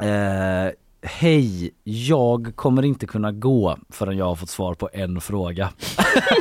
eh, 0.01 0.73
Hej, 1.03 1.71
jag 1.85 2.53
kommer 2.57 2.83
inte 2.85 3.07
kunna 3.07 3.33
gå 3.33 3.77
förrän 3.91 4.17
jag 4.17 4.25
har 4.25 4.35
fått 4.35 4.49
svar 4.51 4.75
på 4.75 4.89
en 4.93 5.21
fråga. 5.21 5.69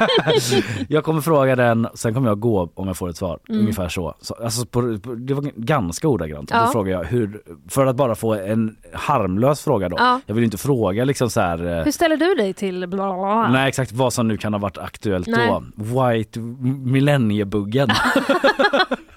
jag 0.88 1.04
kommer 1.04 1.22
fråga 1.22 1.56
den, 1.56 1.88
sen 1.94 2.14
kommer 2.14 2.30
jag 2.30 2.40
gå 2.40 2.72
om 2.74 2.88
jag 2.88 2.98
får 2.98 3.10
ett 3.10 3.18
svar. 3.18 3.40
Mm. 3.50 3.62
Ungefär 3.62 3.90
så. 3.90 4.16
så 4.22 4.34
alltså 4.44 4.66
på, 4.66 5.00
på, 5.00 5.14
det 5.16 5.34
var 5.34 5.52
ganska 5.56 6.08
ordagrant. 6.08 6.50
Ja. 6.54 6.62
Då 6.66 6.72
frågar 6.72 6.92
jag 6.92 7.04
hur, 7.04 7.42
för 7.70 7.86
att 7.86 7.96
bara 7.96 8.16
få 8.16 8.34
en 8.34 8.76
harmlös 8.94 9.62
fråga 9.62 9.90
då. 9.90 9.96
Ja. 10.00 10.22
Jag 10.26 10.36
vill 10.36 10.44
inte 10.44 10.58
fråga 10.58 11.06
liksom 11.06 11.30
så 11.30 11.42
här. 11.42 11.78
eh, 11.78 11.84
Hur 11.84 11.92
ställer 11.92 12.18
du 12.18 12.36
dig 12.36 12.54
till 12.54 12.88
bla 12.88 12.88
bla 12.88 13.14
bla? 13.18 13.48
Nej 13.48 13.70
exakt 13.70 13.92
vad 13.92 14.14
som 14.14 14.28
nu 14.28 14.38
kan 14.38 14.54
ha 14.54 14.60
varit 14.60 14.78
aktuellt 14.78 15.28
Nej. 15.28 15.48
då. 15.48 15.64
White 15.76 16.40
millenniebuggen. 16.40 17.90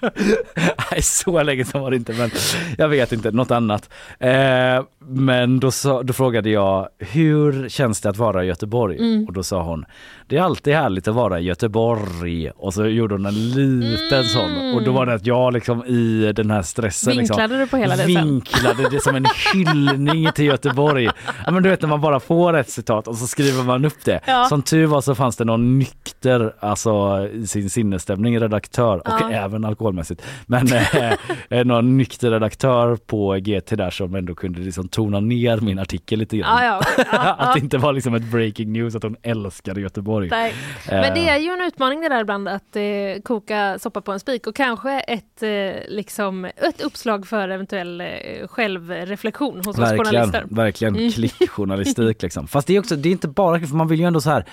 Nej 0.91 1.01
så 1.01 1.43
länge 1.43 1.65
sedan 1.65 1.81
var 1.81 1.91
det 1.91 1.97
inte 1.97 2.13
men 2.13 2.31
jag 2.77 2.87
vet 2.87 3.11
inte, 3.11 3.31
något 3.31 3.51
annat. 3.51 3.89
Eh, 4.19 4.83
men 5.07 5.59
då, 5.59 5.71
sa, 5.71 6.03
då 6.03 6.13
frågade 6.13 6.49
jag 6.49 6.87
hur 6.99 7.69
känns 7.69 8.01
det 8.01 8.09
att 8.09 8.17
vara 8.17 8.43
i 8.43 8.47
Göteborg? 8.47 8.97
Mm. 8.97 9.25
Och 9.27 9.33
då 9.33 9.43
sa 9.43 9.63
hon 9.63 9.85
det 10.27 10.37
är 10.37 10.41
alltid 10.41 10.73
härligt 10.73 11.07
att 11.07 11.15
vara 11.15 11.39
i 11.39 11.43
Göteborg 11.43 12.49
och 12.49 12.73
så 12.73 12.85
gjorde 12.85 13.13
hon 13.15 13.25
en 13.25 13.49
liten 13.49 14.23
sån 14.23 14.75
och 14.75 14.83
då 14.83 14.91
var 14.91 15.05
det 15.05 15.13
att 15.13 15.25
jag 15.25 15.53
liksom 15.53 15.85
i 15.85 16.33
den 16.35 16.51
här 16.51 16.61
stressen 16.61 17.15
liksom, 17.15 17.37
Vinklade 17.37 17.63
du 17.63 17.67
på 17.67 17.77
hela 17.77 17.95
det 17.95 18.05
vinklade 18.05 18.89
det 18.91 19.03
som 19.03 19.15
en 19.15 19.25
hyllning 19.53 20.31
till 20.35 20.45
Göteborg. 20.45 21.09
Ja, 21.45 21.51
men 21.51 21.63
du 21.63 21.69
vet 21.69 21.81
när 21.81 21.89
man 21.89 22.01
bara 22.01 22.19
får 22.19 22.57
ett 22.57 22.69
citat 22.69 23.07
och 23.07 23.17
så 23.17 23.27
skriver 23.27 23.63
man 23.63 23.85
upp 23.85 24.05
det. 24.05 24.19
Ja. 24.25 24.45
Som 24.49 24.61
tur 24.61 24.85
var 24.85 25.01
så 25.01 25.15
fanns 25.15 25.37
det 25.37 25.45
någon 25.45 25.79
nykter 25.79 26.53
alltså 26.59 27.23
i 27.33 27.47
sin 27.47 27.69
sinnesstämning 27.69 28.39
redaktör 28.39 28.97
och 28.97 29.13
Ja. 29.21 29.31
även 29.31 29.65
alkoholmässigt. 29.65 30.21
Men 30.45 30.67
eh, 31.49 31.65
någon 31.65 31.97
nykter 31.97 32.31
redaktör 32.31 32.95
på 32.95 33.33
GT 33.35 33.75
där 33.75 33.89
som 33.89 34.15
ändå 34.15 34.35
kunde 34.35 34.59
liksom 34.59 34.87
tona 34.93 35.19
ner 35.19 35.57
min 35.57 35.79
artikel 35.79 36.19
lite 36.19 36.37
grann. 36.37 36.63
Ja, 36.63 36.65
ja, 36.65 36.81
okej. 36.93 37.05
Ja, 37.11 37.33
att 37.39 37.53
det 37.53 37.59
inte 37.59 37.77
var 37.77 37.93
liksom 37.93 38.13
ett 38.15 38.23
breaking 38.23 38.71
news 38.73 38.95
att 38.95 39.03
hon 39.03 39.15
älskade 39.23 39.81
Göteborg. 39.81 40.29
Nej. 40.29 40.53
Men 40.89 41.13
det 41.13 41.29
är 41.29 41.37
ju 41.37 41.49
en 41.49 41.61
utmaning 41.61 42.01
det 42.01 42.09
där 42.09 42.21
ibland 42.21 42.47
att 42.49 42.75
eh, 42.75 42.81
koka 43.23 43.79
soppa 43.79 44.01
på 44.01 44.11
en 44.11 44.19
spik 44.19 44.47
och 44.47 44.55
kanske 44.55 44.99
ett, 44.99 45.43
eh, 45.43 45.49
liksom, 45.87 46.45
ett 46.45 46.81
uppslag 46.81 47.27
för 47.27 47.49
eventuell 47.49 48.01
eh, 48.01 48.07
självreflektion 48.47 49.57
hos 49.57 49.67
oss 49.67 49.79
Verkligen, 49.79 50.05
journalister. 50.05 50.45
verkligen 50.49 50.95
Mm. 50.95 51.11
klickjournalistik 51.11 52.21
liksom. 52.21 52.47
Fast 52.47 52.67
det 52.67 52.75
är 52.75 52.79
också, 52.79 52.95
det 52.95 53.09
är 53.09 53.11
inte 53.11 53.27
bara, 53.27 53.59
för 53.59 53.75
man 53.75 53.87
vill 53.87 53.99
ju 53.99 54.05
ändå 54.05 54.21
så 54.21 54.29
här 54.29 54.45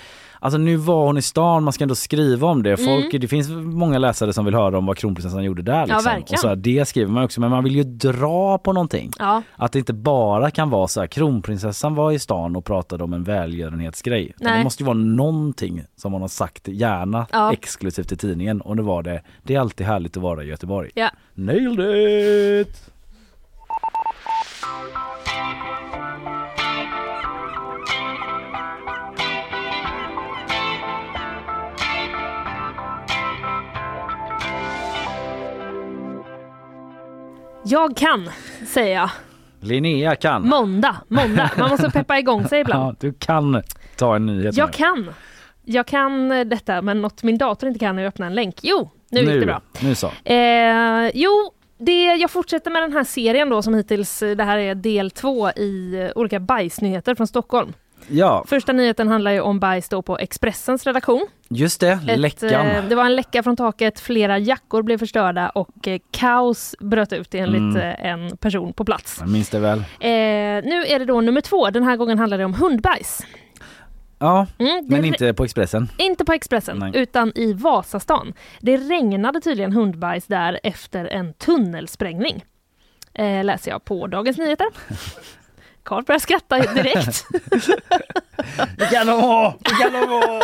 Alltså 0.43 0.59
nu 0.59 0.76
var 0.76 1.07
hon 1.07 1.18
i 1.18 1.22
stan, 1.22 1.64
man 1.64 1.72
ska 1.72 1.84
ändå 1.84 1.95
skriva 1.95 2.49
om 2.49 2.62
det. 2.62 2.76
Folk, 2.76 3.05
Mm. 3.11 3.20
Det 3.20 3.28
finns 3.28 3.49
många 3.51 3.99
läsare 3.99 4.32
som 4.32 4.45
vill 4.45 4.55
höra 4.55 4.78
om 4.78 4.86
vad 4.86 4.97
kronprinsessan 4.97 5.45
gjorde 5.45 5.62
där. 5.62 5.86
Liksom. 5.86 6.05
verkligen. 6.05 6.32
och 6.32 6.38
så 6.38 6.49
här, 6.49 6.57
det 6.57 6.88
skriver 6.88 7.12
man 7.12 7.24
också, 7.24 7.41
men 7.41 7.51
man 7.51 7.64
vill 7.64 7.76
ju 7.76 7.84
dra 7.84 8.59
på 8.59 8.72
någonting. 8.72 9.11
Ja. 9.18 9.43
Att 9.57 9.72
det 9.72 9.78
inte 9.78 9.93
bara 9.93 10.51
kan 10.51 10.70
vara 10.70 10.88
så 10.88 11.01
här, 11.01 11.07
kronprinsessan 11.07 11.95
var 11.95 12.12
i 12.12 12.18
stan 12.18 12.57
och 12.57 12.64
pratade 12.64 13.05
om 13.05 13.12
en 13.12 13.24
välgörenhetsgrej. 13.24 14.32
Det 14.38 14.64
måste 14.64 14.82
ju 14.82 14.86
vara 14.86 14.97
någonting 14.99 15.82
som 15.97 16.12
hon 16.12 16.20
har 16.20 16.28
sagt, 16.28 16.68
gärna 16.68 17.26
Ja. 17.32 17.53
exklusivt 17.53 18.12
i 18.12 18.16
tidningen. 18.16 18.61
Och 18.61 18.76
nu 18.76 18.82
var 18.82 19.03
det, 19.03 19.22
det 19.43 19.55
är 19.55 19.61
alltid 19.61 19.86
härligt 19.86 20.16
att 20.16 20.22
vara 20.22 20.45
i 20.45 20.47
Göteborg. 20.47 20.91
Ja. 20.95 21.11
Nailed 21.34 22.61
it! 22.66 22.91
Jag 37.65 37.97
kan, 37.97 38.31
säger 38.67 38.95
jag. 38.97 39.11
Linnea 39.61 40.17
kan. 40.17 40.49
Måndag, 40.49 40.97
måndag. 41.09 41.51
Man 41.59 41.71
måste 41.71 41.91
peppa 41.91 42.19
igång 42.19 42.49
sig 42.49 42.61
ibland. 42.61 42.83
Ja, 42.89 42.97
du 43.01 43.13
kan 43.13 43.63
ta 43.97 44.17
en 44.17 44.27
nyhet 44.27 44.57
Jag 44.57 44.67
nu. 44.69 44.73
kan. 44.73 45.11
Jag 45.65 45.87
kan 45.87 46.33
eh, 46.33 46.45
detta, 46.45 46.83
men 46.83 47.03
något 47.03 47.23
min 47.23 47.39
dator 47.39 47.69
inte 47.69 47.79
kan 47.79 47.99
är 47.99 48.05
att 48.07 48.09
öppna 48.15 48.27
en 48.27 48.35
länk. 48.35 48.59
Jo, 48.63 48.91
nu 49.11 49.21
gick 49.21 49.29
det 49.41 49.47
bra. 49.47 49.61
Nu 49.83 49.95
så. 49.95 50.07
Eh, 50.25 51.11
jo, 51.15 51.53
det, 51.79 52.05
jag 52.05 52.31
fortsätter 52.31 52.71
med 52.71 52.83
den 52.83 52.93
här 52.93 53.05
serien 53.05 53.49
då 53.49 53.63
som 53.63 53.75
hittills, 53.75 54.23
eh, 54.23 54.37
det 54.37 54.45
här 54.45 54.59
är 54.59 54.75
del 54.75 55.11
två 55.11 55.51
i 55.51 55.95
eh, 56.03 56.19
olika 56.19 56.41
bajsnyheter 56.41 57.15
från 57.15 57.27
Stockholm. 57.27 57.73
Ja, 58.13 58.45
Första 58.49 58.73
nyheten 58.73 59.09
handlar 59.09 59.31
ju 59.31 59.41
om 59.41 59.61
bajs 59.61 59.89
då 59.89 60.03
på 60.03 60.19
Expressens 60.19 60.87
redaktion. 60.87 61.27
just 61.49 61.81
det. 61.81 61.99
Ett, 62.09 62.19
Läckan. 62.19 62.51
eh, 62.67 62.85
det 62.85 62.95
var 62.95 63.05
en 63.05 63.17
läcka 63.17 63.43
från 63.43 63.57
taket, 63.57 64.01
flera 64.01 64.39
jackor 64.39 64.83
blev 64.83 64.99
förstörda 64.99 65.49
och 65.49 65.89
eh, 65.89 65.99
kaos 66.11 66.75
bröt 66.81 67.13
ut 67.13 67.35
enligt 67.35 67.61
Mm. 67.61 67.77
eh, 67.77 68.07
en 68.07 68.37
person 68.37 68.73
på 68.73 68.85
plats. 68.85 69.17
Jag 69.21 69.29
minns 69.29 69.49
det 69.49 69.59
väl. 69.59 69.79
Eh, 69.79 69.85
nu 70.71 70.85
är 70.87 70.99
det 70.99 71.05
då 71.05 71.21
nummer 71.21 71.41
två, 71.41 71.71
den 71.71 71.83
här 71.85 71.97
gången 71.97 72.19
handlar 72.19 72.39
det 72.39 72.45
om 72.45 72.55
hundbajs. 72.55 73.21
Ja, 74.19 74.47
Mm, 74.59 74.87
men 74.89 75.05
inte 75.05 75.35
på 75.35 75.45
Expressen. 75.45 75.89
Inte 75.99 76.25
på 76.25 76.33
Expressen, 76.33 76.79
Nej. 76.79 76.91
utan 76.95 77.33
i 77.35 77.53
Vasastan. 77.53 78.33
Det 78.61 78.77
regnade 78.77 79.41
tydligen 79.41 79.73
hundbajs 79.73 80.27
där 80.27 80.61
efter 80.63 81.05
en 81.05 81.33
tunnelsprängning. 81.35 82.45
Eh, 83.15 83.45
läser 83.45 83.71
jag 83.71 83.85
på 83.85 84.07
Dagens 84.07 84.39
Nyheter. 84.39 84.67
Karl 85.91 86.05
börjar 86.05 86.18
skratta 86.18 86.59
direkt. 86.59 87.24
Det 88.76 88.86
kan 88.86 89.07
de 89.07 89.20
ha! 89.20 89.55
Det 89.61 89.70
kan 89.70 89.93
de 89.93 89.99
ha! 89.99 90.41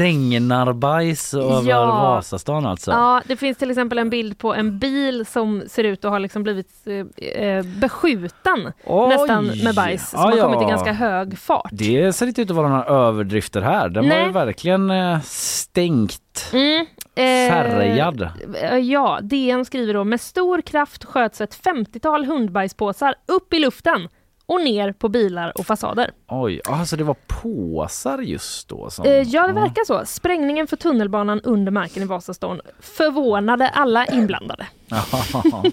Regnarbajs 0.00 1.34
över 1.34 1.70
Ja. 1.70 1.86
Vasastan 1.86 2.66
alltså. 2.66 2.90
ja, 2.90 3.22
det 3.26 3.36
finns 3.36 3.58
till 3.58 3.70
exempel 3.70 3.98
en 3.98 4.10
bild 4.10 4.38
på 4.38 4.54
en 4.54 4.78
bil 4.78 5.26
som 5.26 5.62
ser 5.68 5.84
ut 5.84 6.04
att 6.04 6.10
ha 6.10 6.18
liksom 6.18 6.42
blivit 6.42 6.68
eh, 6.86 7.26
eh, 7.42 7.64
beskjuten 7.64 8.72
Oj. 8.86 9.08
nästan 9.08 9.46
med 9.64 9.74
bajs 9.74 10.10
som 10.10 10.20
Ja, 10.20 10.26
har 10.30 10.36
ja. 10.36 10.44
kommit 10.44 10.62
i 10.62 10.70
ganska 10.70 10.92
hög 10.92 11.38
fart. 11.38 11.68
Det 11.72 12.12
ser 12.12 12.26
inte 12.26 12.42
ut 12.42 12.50
att 12.50 12.56
vara 12.56 12.68
några 12.68 12.84
överdrifter 12.84 13.60
här. 13.60 13.88
Den 13.88 14.08
var 14.08 14.16
Nej. 14.16 14.26
ju 14.26 14.32
verkligen 14.32 14.90
eh, 14.90 15.20
stängt. 15.24 16.50
Mm, 16.52 16.80
eh, 17.14 17.52
Färgad. 17.52 18.28
eh, 18.62 18.76
Ja, 18.78 19.18
DN 19.22 19.64
skriver 19.64 19.94
då 19.94 20.04
med 20.04 20.20
stor 20.20 20.60
kraft 20.60 21.04
sköts 21.04 21.40
ett 21.40 21.60
50-tal 21.64 22.24
hundbajspåsar 22.24 23.14
upp 23.26 23.54
i 23.54 23.58
luften 23.58 24.08
och 24.50 24.60
ner 24.60 24.92
på 24.92 25.08
bilar 25.08 25.58
och 25.58 25.66
fasader. 25.66 26.10
Oj, 26.28 26.60
alltså 26.64 26.96
det 26.96 27.04
var 27.04 27.16
påsar 27.26 28.18
just 28.18 28.68
då. 28.68 28.90
Som, 28.90 29.04
Eh, 29.04 29.12
ja, 29.22 29.46
det 29.46 29.52
verkar 29.52 29.84
så. 29.84 30.02
Sprängningen 30.06 30.66
för 30.66 30.76
tunnelbanan 30.76 31.40
under 31.40 31.72
marken 31.72 32.02
i 32.02 32.06
Vasastan 32.06 32.60
förvånade 32.80 33.68
alla 33.68 34.06
inblandade. 34.06 34.66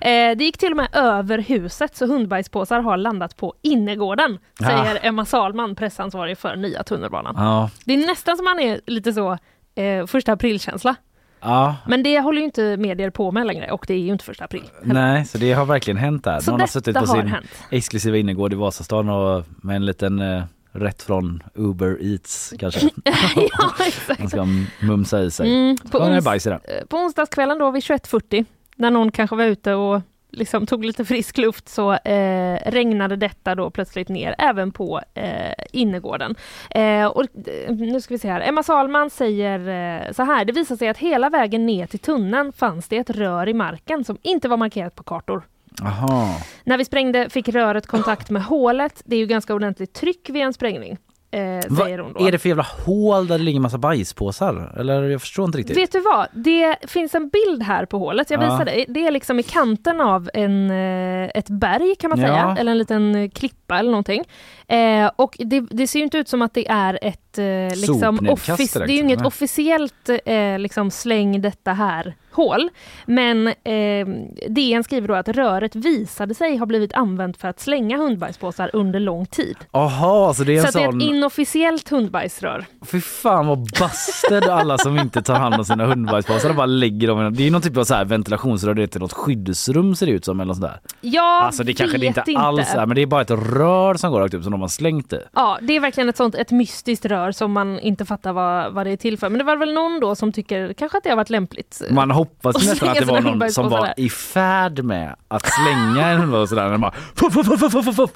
Eh, 0.00 0.36
det 0.36 0.44
gick 0.44 0.58
till 0.58 0.70
och 0.70 0.76
med 0.76 0.88
över 0.92 1.38
huset 1.38 1.96
så 1.96 2.06
hundbajspåsar 2.06 2.80
har 2.80 2.96
landat 2.96 3.36
på 3.36 3.54
innergården, 3.62 4.38
säger 4.58 4.98
Emma 5.02 5.24
Salman, 5.24 5.74
pressansvarig 5.74 6.38
för 6.38 6.56
nya 6.56 6.82
tunnelbanan. 6.82 7.34
ja. 7.38 7.70
Det 7.84 7.94
är 7.94 8.06
nästan 8.06 8.36
som 8.36 8.44
man 8.44 8.60
är 8.60 8.80
lite 8.86 9.12
så 9.12 9.38
eh, 9.74 10.06
första 10.06 10.32
aprilkänsla. 10.32 10.96
Ja. 11.40 11.76
Men 11.86 12.02
det 12.02 12.20
håller 12.20 12.38
ju 12.38 12.44
inte 12.44 12.76
medier 12.76 13.10
på 13.10 13.32
med 13.32 13.46
längre 13.46 13.70
och 13.70 13.84
det 13.88 13.94
är 13.94 13.98
ju 13.98 14.12
inte 14.12 14.24
första 14.24 14.44
april. 14.44 14.62
heller. 14.82 14.94
Nej, 14.94 15.24
så 15.24 15.38
det 15.38 15.52
har 15.52 15.64
verkligen 15.64 15.96
hänt 15.98 16.24
där. 16.24 16.40
Så 16.40 16.50
Någon 16.50 16.60
har 16.60 16.66
suttit 16.66 16.94
på 16.94 17.00
har 17.00 17.16
sin 17.16 17.26
hänt. 17.26 17.46
exklusiva 17.70 18.16
innergård 18.16 18.52
i 18.52 18.56
Vasastan 18.56 19.08
och 19.08 19.44
med 19.62 19.76
en 19.76 19.86
liten 19.86 20.20
eh, 20.20 20.42
rätt 20.72 21.02
från 21.02 21.42
Uber 21.54 21.98
Eats 22.12 22.54
kanske. 22.58 22.80
ja, 23.04 23.74
exakt. 23.86 24.20
Man 24.20 24.28
ska 24.28 24.46
mumsa 24.86 25.22
i 25.22 25.30
sig. 25.30 25.50
Mm, 25.50 25.76
på, 25.90 25.98
ons- 25.98 26.48
eh, 26.64 26.86
på 26.88 26.96
onsdagskvällen 26.96 27.58
då 27.58 27.70
vid 27.70 27.82
21.40 27.82 28.44
när 28.76 28.90
någon 28.90 29.12
kanske 29.12 29.36
var 29.36 29.44
ute 29.44 29.74
och 29.74 30.00
liksom 30.32 30.66
tog 30.66 30.84
lite 30.84 31.04
frisk 31.04 31.38
luft 31.38 31.68
så 31.68 31.92
eh, 31.92 32.58
regnade 32.66 33.16
detta 33.16 33.54
då 33.54 33.70
plötsligt 33.70 34.08
ner 34.08 34.34
även 34.38 34.72
på 34.72 35.00
eh, 35.14 35.52
innergården. 35.72 36.34
Eh, 36.70 37.06
och, 37.06 37.22
eh, 37.22 37.74
nu 37.74 38.00
ska 38.00 38.14
vi 38.14 38.18
se 38.18 38.30
här. 38.30 38.40
Emma 38.40 38.62
Salman 38.62 39.10
säger 39.10 39.58
eh, 39.58 40.12
så 40.12 40.22
här. 40.22 40.44
Det 40.44 40.52
visar 40.52 40.76
sig 40.76 40.88
att 40.88 40.98
hela 40.98 41.30
vägen 41.30 41.66
ner 41.66 41.86
till 41.86 41.98
tunneln 41.98 42.52
fanns 42.52 42.88
det 42.88 42.96
ett 42.96 43.10
rör 43.10 43.48
i 43.48 43.54
marken 43.54 44.04
som 44.04 44.18
inte 44.22 44.48
var 44.48 44.56
markerat 44.56 44.94
på 44.94 45.02
kartor. 45.02 45.42
Jaha. 45.82 46.34
När 46.64 46.78
vi 46.78 46.84
sprängde 46.84 47.30
fick 47.30 47.48
röret 47.48 47.86
kontakt 47.86 48.30
med 48.30 48.44
hålet. 48.44 49.02
Det 49.04 49.16
är 49.16 49.20
ju 49.20 49.26
ganska 49.26 49.54
ordentligt 49.54 49.92
tryck 49.92 50.30
vid 50.30 50.42
en 50.42 50.52
sprängning. 50.52 50.98
Eh, 51.32 51.60
Vad 51.68 51.78
säger 51.78 51.98
hon 51.98 52.12
då. 52.12 52.26
är 52.26 52.32
det 52.32 52.38
för 52.38 52.48
jävla 52.48 52.66
hål 52.86 53.26
där 53.26 53.38
det 53.38 53.44
ligger 53.44 53.60
massa 53.60 53.78
bajspåsar? 53.78 54.74
Eller 54.80 55.02
jag 55.02 55.20
förstår 55.20 55.44
inte 55.44 55.58
riktigt. 55.58 55.76
Vet 55.76 55.92
du 55.92 56.00
vad? 56.00 56.26
Det 56.32 56.76
finns 56.86 57.14
en 57.14 57.28
bild 57.28 57.62
här 57.62 57.84
på 57.86 57.98
hålet. 57.98 58.30
Jag 58.30 58.42
Ja. 58.42 58.52
visar 58.52 58.64
dig. 58.64 58.84
Det 58.88 59.06
är 59.06 59.10
liksom 59.10 59.38
i 59.38 59.42
kanten 59.42 60.00
av 60.00 60.30
en, 60.34 60.70
eh, 60.70 61.30
ett 61.34 61.48
berg 61.48 61.94
kan 61.96 62.10
man 62.10 62.20
Ja. 62.20 62.26
säga. 62.26 62.56
Eller 62.60 62.72
en 62.72 62.78
liten 62.78 63.30
klippa 63.30 63.78
eller 63.78 63.90
någonting. 63.90 64.24
Eh, 64.70 65.10
och 65.16 65.36
det, 65.38 65.60
det 65.60 65.86
ser 65.86 65.98
ju 65.98 66.02
inte 66.04 66.18
ut 66.18 66.28
som 66.28 66.42
att 66.42 66.54
det 66.54 66.68
är 66.68 66.98
ett 67.02 67.38
eh, 67.38 67.44
liksom, 67.80 68.00
Sopnedkast 68.16 68.48
offic- 68.48 68.56
direkt, 68.56 68.74
Det 68.74 68.92
är 68.92 68.96
ju 68.96 69.00
inget 69.02 69.18
nej. 69.18 69.26
officiellt 69.26 70.08
eh, 70.24 70.58
liksom 70.58 70.90
släng 70.90 71.40
detta 71.40 71.72
här 71.72 72.14
hål. 72.32 72.68
Men 73.06 73.46
eh, 73.48 74.06
DN 74.48 74.84
skriver 74.84 75.08
då 75.08 75.14
att 75.14 75.28
röret 75.28 75.76
visade 75.76 76.34
sig 76.34 76.56
ha 76.56 76.66
blivit 76.66 76.92
använt 76.92 77.36
för 77.36 77.48
att 77.48 77.60
slänga 77.60 77.96
hundbajspåsar 77.96 78.70
under 78.72 79.00
lång 79.00 79.26
tid. 79.26 79.56
Jaha, 79.72 80.34
så 80.34 80.44
det 80.44 80.56
är 80.56 80.60
Så 80.60 80.62
en 80.62 80.68
att 80.68 80.74
det 80.74 80.80
är 80.80 80.90
sån... 80.90 81.00
ett 81.00 81.08
inofficiellt 81.08 81.88
hundbajsrör. 81.88 82.64
Fy 82.86 83.00
fan 83.00 83.46
vad 83.46 83.58
busted 83.58 84.44
alla 84.44 84.78
som 84.78 84.98
inte 84.98 85.22
tar 85.22 85.34
hand 85.34 85.54
om 85.54 85.64
sina 85.64 85.86
hundbajspåsar 85.86 86.48
och 86.50 86.56
bara 86.56 86.66
lägger 86.66 87.08
dem. 87.08 87.34
Det 87.34 87.46
är 87.46 87.50
någon 87.50 87.62
typ 87.62 87.76
av 87.76 87.84
så 87.84 87.94
här 87.94 88.04
ventilationsrör, 88.04 88.74
det 88.74 88.82
är 88.82 88.86
till 88.86 89.00
något 89.00 89.12
skyddsrum 89.12 89.94
ser 89.94 90.06
det 90.06 90.12
ut 90.12 90.24
som 90.24 90.40
eller 90.40 90.46
något 90.46 90.56
sånt 90.56 90.72
där. 90.72 90.80
Jag 91.00 91.42
Alltså 91.44 91.64
det 91.64 91.72
kanske 91.72 91.98
det 91.98 92.06
vet 92.06 92.28
inte 92.28 92.40
alls 92.40 92.74
är 92.74 92.86
men 92.86 92.94
det 92.94 93.02
är 93.02 93.06
bara 93.06 93.22
ett 93.22 93.30
rör 93.30 93.94
som 93.94 94.12
går 94.12 94.20
rakt 94.20 94.34
upp 94.34 94.42
som 94.42 94.52
de 94.52 94.59
har 94.60 94.68
slängt 94.68 95.12
i. 95.12 95.20
Ja, 95.34 95.58
det 95.62 95.72
är 95.76 95.80
verkligen 95.80 96.08
ett 96.08 96.16
sånt 96.16 96.34
ett 96.34 96.50
mystiskt 96.50 97.04
rör 97.04 97.32
som 97.32 97.52
man 97.52 97.78
inte 97.80 98.04
fattar 98.04 98.32
vad, 98.32 98.72
vad 98.72 98.86
det 98.86 98.90
är 98.92 98.96
till 98.96 99.18
för. 99.18 99.28
Men 99.28 99.38
det 99.38 99.44
var 99.44 99.56
väl 99.56 99.72
någon 99.72 100.00
då 100.00 100.14
som 100.14 100.32
tycker 100.32 100.72
kanske 100.72 100.98
att 100.98 101.04
det 101.04 101.10
har 101.10 101.16
varit 101.16 101.30
lämpligt. 101.30 101.82
Man 101.90 102.10
hoppas 102.10 102.66
nästan 102.66 102.88
att 102.88 102.98
det 102.98 103.04
var 103.04 103.20
någon 103.20 103.50
som 103.50 103.68
var 103.68 103.94
i 103.96 104.08
färd 104.10 104.84
med 104.84 105.16
att 105.28 105.46
slänga 105.46 106.06
en 106.08 106.34
och 106.34 106.48
sådär. 106.48 106.76
Man 106.76 106.92
fuff, 107.14 107.32
fuff, 107.34 107.46
fuff, 107.60 107.72
fuff, 107.72 107.96
fuff. 107.96 108.10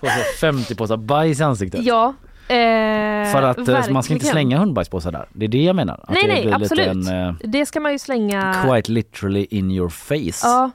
Får 0.00 0.06
så 0.08 0.38
50 0.40 0.74
påsar 0.74 0.96
bajs 0.96 1.40
i 1.40 1.42
ansiktet. 1.42 1.82
Ja. 1.84 2.14
Eh, 2.48 3.32
För 3.32 3.42
att 3.42 3.68
eh, 3.68 3.74
man 3.74 4.02
ska 4.02 4.12
inte 4.12 4.12
verkligen. 4.12 4.20
slänga 4.20 4.58
hundbajspåsar 4.58 5.12
där. 5.12 5.26
Det 5.32 5.44
är 5.44 5.48
det 5.48 5.62
jag 5.62 5.76
menar. 5.76 5.94
Att 6.02 6.10
Nej, 6.10 6.22
det 6.22 6.28
nej, 6.50 6.52
absolut. 6.52 6.86
En, 6.86 7.28
eh, 7.28 7.34
Det 7.44 7.66
ska 7.66 7.80
man 7.80 7.92
ju 7.92 7.98
slänga. 7.98 8.54
quite 8.64 8.92
literally 8.92 9.46
in 9.50 9.70
your 9.70 9.88
face. 9.88 10.46
Ja. 10.48 10.70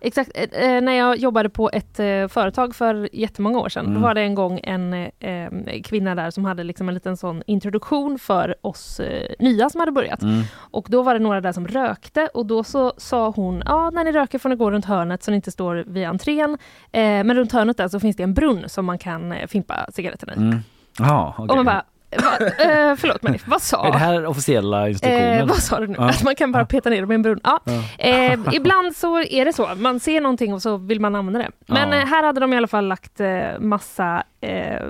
Exakt, 0.00 0.30
eh, 0.34 0.42
eh, 0.74 0.80
när 0.82 0.92
jag 0.92 1.16
jobbade 1.16 1.48
på 1.48 1.70
ett 1.72 2.00
eh, 2.00 2.28
företag 2.28 2.74
för 2.74 3.08
jättemånga 3.12 3.58
år 3.58 3.68
sedan, 3.68 3.84
Mm. 3.86 3.94
då 3.94 4.06
var 4.06 4.14
det 4.14 4.20
en 4.20 4.34
gång 4.34 4.60
en 4.62 4.92
eh, 4.94 5.82
kvinna 5.84 6.14
där 6.14 6.30
som 6.30 6.44
hade 6.44 6.64
liksom 6.64 6.88
en 6.88 6.94
liten 6.94 7.16
sån 7.16 7.42
introduktion 7.46 8.18
för 8.18 8.54
oss 8.66 9.00
eh, 9.00 9.28
nya 9.38 9.70
som 9.70 9.80
hade 9.80 9.92
börjat. 9.92 10.22
Mm. 10.22 10.42
Och 10.56 10.86
då 10.90 11.02
var 11.02 11.14
det 11.14 11.20
några 11.20 11.40
där 11.40 11.52
som 11.52 11.68
rökte 11.68 12.26
och 12.34 12.46
då 12.46 12.64
så 12.64 12.92
sa 12.96 13.30
hon, 13.30 13.62
ja 13.66 13.90
när 13.90 14.04
ni 14.04 14.12
röker 14.12 14.38
får 14.38 14.48
ni 14.48 14.56
gå 14.56 14.70
runt 14.70 14.84
hörnet 14.84 15.22
så 15.22 15.30
ni 15.30 15.34
inte 15.34 15.50
står 15.50 15.84
vid 15.86 16.04
entrén. 16.06 16.58
Eh, 16.92 17.00
men 17.02 17.34
runt 17.34 17.52
hörnet 17.52 17.76
där 17.76 17.88
så 17.88 18.00
finns 18.00 18.16
det 18.16 18.22
en 18.22 18.34
brunn 18.34 18.64
som 18.68 18.84
man 18.84 18.98
kan 18.98 19.34
fimpa 19.48 19.86
cigaretterna 19.92 20.32
i. 20.34 20.36
Mm. 20.36 20.58
Ja, 20.98 21.34
okej. 21.38 21.48
Och 21.50 21.56
man 21.56 21.64
bara, 21.64 21.82
va, 22.16 22.46
eh, 22.46 22.96
förlåt 22.96 23.22
mig, 23.22 23.40
vad 23.46 23.62
sa? 23.62 23.86
Är 23.86 23.92
det 23.92 23.98
här 23.98 24.26
officiella 24.26 24.88
instruktionen? 24.88 25.38
Eh, 25.38 25.46
vad 25.46 25.58
sa 25.58 25.80
du 25.80 25.86
nu? 25.86 25.94
Ja. 25.98 26.08
Att 26.08 26.22
man 26.22 26.34
kan 26.34 26.52
bara 26.52 26.66
peta 26.66 26.90
ner 26.90 27.00
dem 27.00 27.12
i 27.12 27.14
en 27.14 27.22
brunn? 27.22 27.40
Ja. 27.44 27.60
Ja. 27.64 27.82
Eh, 27.98 28.38
ibland 28.52 28.96
så 28.96 29.20
är 29.22 29.44
det 29.44 29.52
så. 29.52 29.68
Man 29.76 30.00
ser 30.00 30.20
någonting 30.20 30.54
och 30.54 30.62
så 30.62 30.76
vill 30.76 31.00
man 31.00 31.14
använda 31.14 31.38
det. 31.40 31.50
Men 31.66 31.92
Ja. 31.92 31.96
eh, 31.98 32.06
här 32.06 32.22
hade 32.22 32.40
de 32.40 32.52
i 32.52 32.56
alla 32.56 32.66
fall 32.66 32.88
lagt 32.88 33.20
eh, 33.20 33.58
massa 33.58 34.22
eh, 34.40 34.82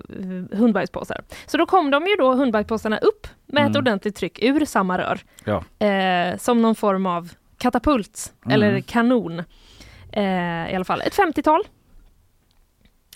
hundbajspåsar. 0.52 1.20
Så 1.46 1.56
då 1.56 1.66
kom 1.66 1.90
de 1.90 2.06
ju 2.06 2.14
då 2.16 2.32
hundbajspåsarna 2.34 2.98
upp 2.98 3.26
med 3.46 3.62
ett 3.62 3.68
Mm. 3.68 3.78
ordentligt 3.80 4.16
tryck 4.16 4.42
ur 4.42 4.64
samma 4.64 4.98
rör. 4.98 5.18
Eh, 5.78 6.36
som 6.38 6.62
någon 6.62 6.74
form 6.74 7.06
av 7.06 7.30
katapult 7.58 8.32
Mm. 8.46 8.54
eller 8.54 8.80
kanon. 8.80 9.42
I 10.70 10.74
alla 10.74 10.84
fall 10.84 11.00
ett 11.00 11.14
50-tal. 11.16 11.62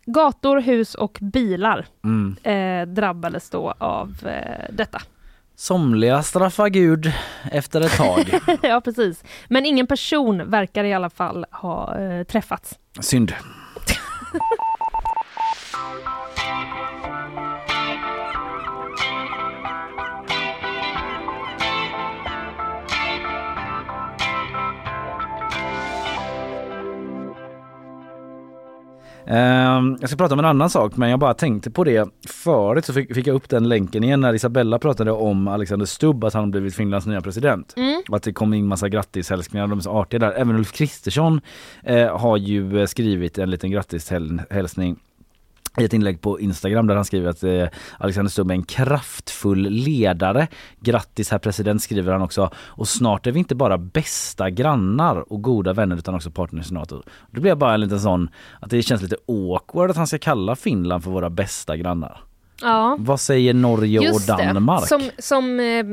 Gator, 0.07 0.61
hus 0.61 0.95
och 0.95 1.19
bilar 1.21 1.87
Mm. 2.05 2.37
eh, 2.43 2.95
drabbades 2.95 3.51
då 3.51 3.75
av 3.79 4.15
eh, 4.27 4.65
detta. 4.71 5.03
Somliga 5.57 6.23
straffar 6.23 6.69
Gud 6.69 7.13
efter 7.53 7.81
ett 7.81 7.97
tag. 7.97 8.31
ja, 8.63 8.81
precis. 8.81 9.25
Men 9.49 9.67
ingen 9.67 9.87
person 9.87 10.51
verkar 10.51 10.85
i 10.85 10.93
alla 10.95 11.11
fall 11.11 11.47
ha 11.51 11.99
eh, 11.99 12.25
träffats. 12.25 12.79
Synd. 13.01 13.33
jag 30.01 30.09
ska 30.09 30.17
prata 30.17 30.35
om 30.35 30.39
en 30.39 30.45
annan 30.45 30.71
sak 30.71 30.97
men 30.97 31.11
jag 31.11 31.19
bara 31.19 31.35
tänkte 31.35 31.71
på 31.71 31.85
det 31.85 32.09
förut 32.29 32.85
så 32.85 32.93
fick, 32.93 33.15
fick 33.15 33.27
jag 33.27 33.35
upp 33.35 33.49
den 33.49 33.69
länken 33.69 34.05
igen 34.05 34.21
när 34.21 34.35
Isabella 34.35 34.79
pratade 34.79 35.13
om 35.13 35.49
Alexander 35.49 35.87
Stubb 35.87 36.25
att 36.25 36.35
han 36.35 36.51
blivit 36.51 36.75
Finlands 36.75 37.07
nya 37.07 37.21
president. 37.21 37.75
Mm. 37.77 38.03
Och 38.09 38.17
att 38.17 38.23
det 38.23 38.33
kom 38.33 38.55
in 38.55 38.67
massa 38.67 38.89
grattishälsningar, 38.89 39.67
de 39.67 39.79
är 39.79 39.83
så 39.83 39.91
artiga 39.91 40.19
där. 40.19 40.33
Även 40.33 40.57
Ulf 40.57 40.73
Kristersson 40.73 41.41
eh, 41.83 42.19
har 42.19 42.37
ju 42.37 42.81
eh, 42.81 42.87
skrivit 42.87 43.39
en 43.39 43.51
liten 43.51 43.71
grattishälsning 43.71 44.97
i 45.79 45.85
ett 45.85 45.93
inlägg 45.93 46.21
på 46.21 46.41
Instagram 46.41 46.87
där 46.87 46.95
han 46.95 47.05
skriver 47.05 47.31
att 47.31 47.43
eh, 47.43 47.67
Alexander 47.99 48.31
Stubb 48.31 48.51
är 48.51 48.55
en 48.55 48.63
kraftfull 48.63 49.69
ledare. 49.71 50.49
Grattis 50.81 51.31
herr 51.31 51.39
president 51.39 51.83
skriver 51.83 52.13
han 52.13 52.23
också. 52.23 52.51
Och 52.57 52.89
snart 52.89 53.27
är 53.27 53.33
vi 53.33 53.39
inte 53.39 53.55
bara 53.55 53.79
bästa 53.79 54.51
grannar 54.51 55.33
och 55.33 55.43
goda 55.43 55.73
vänner 55.73 55.97
utan 55.97 56.15
också 56.15 56.31
partners 56.31 56.71
i 56.71 56.75
NATO. 56.75 57.03
Det 57.31 57.41
blir 57.41 57.55
bara 57.55 57.75
en 57.75 57.81
liten 57.81 58.01
sån 58.01 58.31
att 58.61 58.71
det 58.71 58.83
känns 58.83 59.03
lite 59.03 59.17
awkward 59.29 59.91
att 59.91 59.97
han 59.97 60.07
ska 60.07 60.19
kalla 60.19 60.57
Finland 60.57 61.05
för 61.05 61.11
våra 61.11 61.31
bästa 61.31 61.77
grannar. 61.77 62.25
Ja. 62.63 62.97
Vad 62.99 63.21
säger 63.21 63.55
Norge 63.55 64.01
Just 64.03 64.31
och 64.31 64.37
Danmark? 64.37 64.81
Det. 64.81 64.87
Som, 64.87 65.03
som 65.19 65.61
eh, 65.61 65.85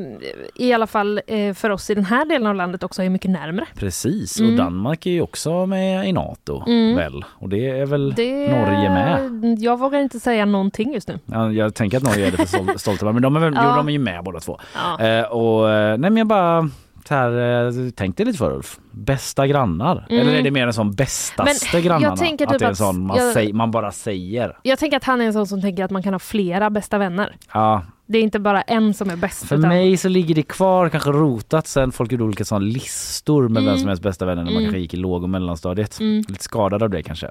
i 0.55 0.73
alla 0.73 0.87
fall 0.87 1.21
eh, 1.27 1.53
för 1.53 1.69
oss 1.69 1.89
i 1.89 1.95
den 1.95 2.05
här 2.05 2.25
delen 2.25 2.47
av 2.47 2.55
landet 2.55 2.83
också 2.83 3.03
är 3.03 3.09
mycket 3.09 3.31
närmre. 3.31 3.65
Precis, 3.75 4.39
Mm. 4.39 4.51
och 4.51 4.57
Danmark 4.57 5.05
är 5.05 5.11
ju 5.11 5.21
också 5.21 5.65
med 5.65 6.07
i 6.09 6.11
NATO 6.11 6.63
Mm. 6.67 6.95
väl? 6.95 7.25
Och 7.29 7.49
det 7.49 7.69
är 7.69 7.85
väl 7.85 8.13
Det, 8.15 8.51
Norge 8.51 8.89
med? 8.89 9.55
Jag 9.59 9.79
vågar 9.79 9.99
inte 9.99 10.19
säga 10.19 10.45
någonting 10.45 10.93
just 10.93 11.07
nu. 11.07 11.19
Ja, 11.25 11.51
jag 11.51 11.73
tänker 11.75 11.97
att 11.97 12.03
Norge 12.03 12.27
är 12.27 12.31
det 12.31 12.37
för 12.37 12.57
stol- 12.57 12.77
stolta 12.77 13.05
över, 13.05 13.13
men 13.13 13.21
de 13.21 13.35
är, 13.35 13.39
väl, 13.39 13.53
Ja. 13.55 13.63
jo, 13.69 13.75
de 13.75 13.87
är 13.87 13.91
ju 13.93 13.99
med 13.99 14.23
båda 14.23 14.39
två. 14.39 14.59
Ja. 14.99 15.05
Eh, 15.05 15.23
och, 15.25 15.69
eh, 15.69 15.97
nej 15.97 16.09
men 16.09 16.17
jag 16.17 16.27
bara 16.27 16.69
här, 17.09 17.67
eh, 17.67 17.73
tänk 17.95 18.17
dig 18.17 18.25
lite 18.25 18.37
för 18.37 18.55
Ulf. 18.55 18.79
Bästa 18.91 19.47
grannar? 19.47 20.05
Mm. 20.09 20.21
Eller 20.21 20.37
är 20.39 20.41
det 20.43 20.51
mer 20.51 20.67
en 20.67 20.73
sån 20.73 20.91
bästaste 20.93 21.43
Men 21.43 21.55
jag 21.73 21.83
grannarna? 21.83 22.15
tänker 22.17 22.45
att 22.45 22.51
typ 22.51 22.59
det 22.59 22.65
är 22.65 22.67
en 22.67 22.71
att 22.71 22.77
sån 22.77 23.05
man, 23.07 23.17
jag- 23.17 23.33
säger, 23.33 23.53
man 23.53 23.71
bara 23.71 23.91
säger. 23.91 24.57
Jag 24.63 24.79
tänker 24.79 24.97
att 24.97 25.03
han 25.03 25.21
är 25.21 25.25
en 25.25 25.33
sån 25.33 25.47
som 25.47 25.61
tänker 25.61 25.83
att 25.85 25.91
man 25.91 26.03
kan 26.03 26.13
ha 26.13 26.19
flera 26.19 26.69
bästa 26.69 26.97
vänner. 26.97 27.35
Ja, 27.53 27.81
Det 28.05 28.17
är 28.17 28.21
inte 28.21 28.39
bara 28.39 28.61
en 28.61 28.93
som 28.93 29.09
är 29.09 29.15
bäst. 29.15 29.45
för 29.45 29.57
utan- 29.57 29.69
mig 29.69 29.97
så 29.97 30.09
ligger 30.09 30.35
det 30.35 30.43
kvar, 30.43 30.89
kanske 30.89 31.09
rotat 31.11 31.67
sen 31.67 31.91
folk 31.91 32.11
gjorde 32.11 32.23
olika 32.23 32.45
såna 32.45 32.59
listor 32.59 33.43
med 33.49 33.63
vem 33.63 33.67
Mm. 33.67 33.77
som 33.77 33.87
är 33.87 33.91
ens 33.91 34.01
bästa 34.01 34.25
vänner 34.25 34.43
när 34.43 34.51
man 34.51 34.53
Mm. 34.53 34.65
kanske 34.65 34.79
gick 34.79 34.93
i 34.93 34.97
låg 34.97 35.23
och 35.23 35.29
mellanstadiet. 35.29 35.99
Mm. 35.99 36.23
Lite 36.27 36.43
skadad 36.43 36.83
av 36.83 36.89
det 36.89 37.03
kanske. 37.03 37.27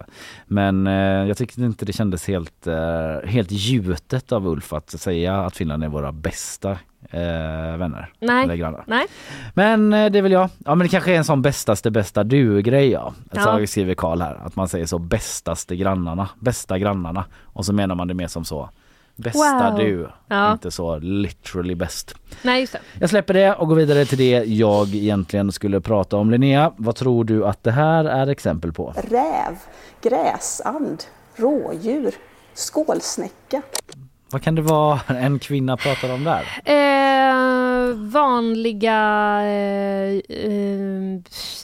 Men 0.47 0.87
eh, 0.87 0.93
jag 1.29 1.37
tyckte 1.37 1.61
inte 1.61 1.85
det 1.85 1.93
kändes 1.93 2.29
helt, 2.29 2.67
eh, 2.67 3.29
helt 3.29 3.51
gjutet 3.51 4.33
av 4.33 4.47
Ulf 4.49 4.73
att 4.73 4.91
säga 4.91 5.37
att 5.41 5.57
Finland 5.57 5.85
är 5.85 5.89
våra 5.89 6.13
bästa 6.13 6.79
eh, 7.11 7.77
vänner. 7.79 8.13
Nej. 8.21 8.45
Eller 8.45 8.57
grannar. 8.57 8.85
Nej. 8.87 9.07
Men 9.55 9.93
eh, 9.93 10.11
det 10.11 10.21
väl 10.21 10.33
jag. 10.33 10.51
Ja 10.65 10.75
men 10.75 10.79
det 10.79 10.89
kanske 10.89 11.13
är 11.13 11.17
en 11.17 11.25
sån 11.25 11.43
bästaste 11.43 11.91
bästa 11.91 12.25
du-grej 12.25 12.91
ja. 12.91 13.13
Så 13.33 13.39
Ja. 13.41 13.67
skriver 13.67 13.95
Karl 13.95 14.21
här. 14.21 14.41
Att 14.45 14.57
man 14.57 14.69
säger 14.69 14.87
så 14.87 14.99
bästaste 14.99 15.77
grannarna. 15.77 16.29
Bästa 16.41 16.79
grannarna. 16.79 17.25
Och 17.45 17.65
så 17.67 17.73
menar 17.73 17.95
man 17.95 18.09
det 18.09 18.15
mer 18.15 18.27
som 18.29 18.45
så. 18.45 18.71
Bästa 19.17 19.71
Wow. 19.71 19.79
du. 19.79 20.09
Ja. 20.29 20.53
Inte 20.53 20.71
så 20.71 20.99
literally 20.99 21.75
bäst. 21.75 22.15
Nej, 22.43 22.61
just 22.61 22.73
det. 22.73 22.79
Jag 23.01 23.11
släpper 23.11 23.35
det 23.35 23.55
och 23.55 23.69
går 23.69 23.77
vidare 23.77 24.05
till 24.05 24.19
det 24.19 24.31
jag 24.45 24.95
egentligen 24.95 25.53
skulle 25.53 25.81
prata 25.81 26.17
om. 26.17 26.31
Linnea, 26.31 26.73
vad 26.77 26.97
tror 26.97 27.25
du 27.25 27.47
att 27.47 27.63
det 27.65 27.71
här 27.71 28.05
är 28.05 28.27
exempel 28.27 28.73
på? 28.73 28.95
Räv, 29.11 29.57
gräsand, 30.03 31.05
rådjur, 31.37 32.15
skålsnäcka. 32.55 33.63
Vad 34.31 34.43
kan 34.43 34.55
det 34.55 34.63
vara 34.63 35.01
en 35.07 35.39
kvinna 35.39 35.77
pratar 35.77 36.15
om 36.15 36.25
där? 36.25 36.45
Eh, 36.65 37.95
vanliga 37.95 39.41
eh, 39.43 40.13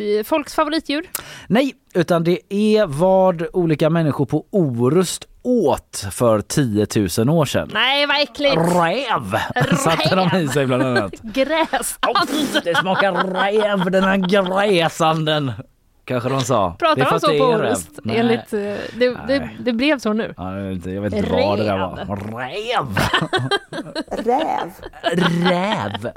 eh, 0.09 0.25
folks 0.25 0.55
favoritdjur. 0.55 1.05
Nej, 1.47 1.73
utan 1.95 2.25
det 2.25 2.39
är 2.49 2.87
vad 2.87 3.47
olika 3.53 3.91
människor 3.91 4.27
på 4.27 4.45
Orust 4.51 5.25
åt 5.43 6.07
för 6.13 6.41
10 6.41 6.87
000 7.19 7.31
år 7.39 7.45
sedan. 7.45 7.71
Nej, 7.73 8.07
vad 8.07 8.23
äckligt! 8.23 8.57
Räv 8.57 9.39
satte 9.77 10.15
de 10.17 10.37
i 10.39 10.49
sig 10.49 10.67
bland 10.67 10.83
annat. 10.83 11.13
Gräsand! 11.23 12.65
Det 12.65 12.77
smakar 12.77 13.13
räv 13.13 13.91
den 13.91 14.05
här 14.05 14.17
gräsanden. 14.17 15.53
Kanske 16.05 16.29
de 16.29 16.41
sa. 16.41 16.77
Pratar 16.79 17.11
de 17.11 17.21
så 17.21 17.31
det 17.31 17.39
på. 17.39 17.45
Orust? 17.45 17.89
Enligt, 18.11 18.53
eh, 18.53 18.59
det, 18.99 19.19
det, 19.29 19.51
det 19.59 19.73
blev 19.73 19.99
så 19.99 20.13
nu. 20.13 20.35
Ja, 20.37 20.57
jag 20.57 20.63
vet 20.65 20.73
inte, 20.75 20.91
jag 20.91 21.03
vet 21.03 21.13
inte 21.15 21.31
vad 21.31 21.59
det 21.59 21.65
där 21.65 21.79
var. 21.79 22.17
Räv! 22.27 22.99
Räv, 24.27 24.71
Räv! 25.49 26.13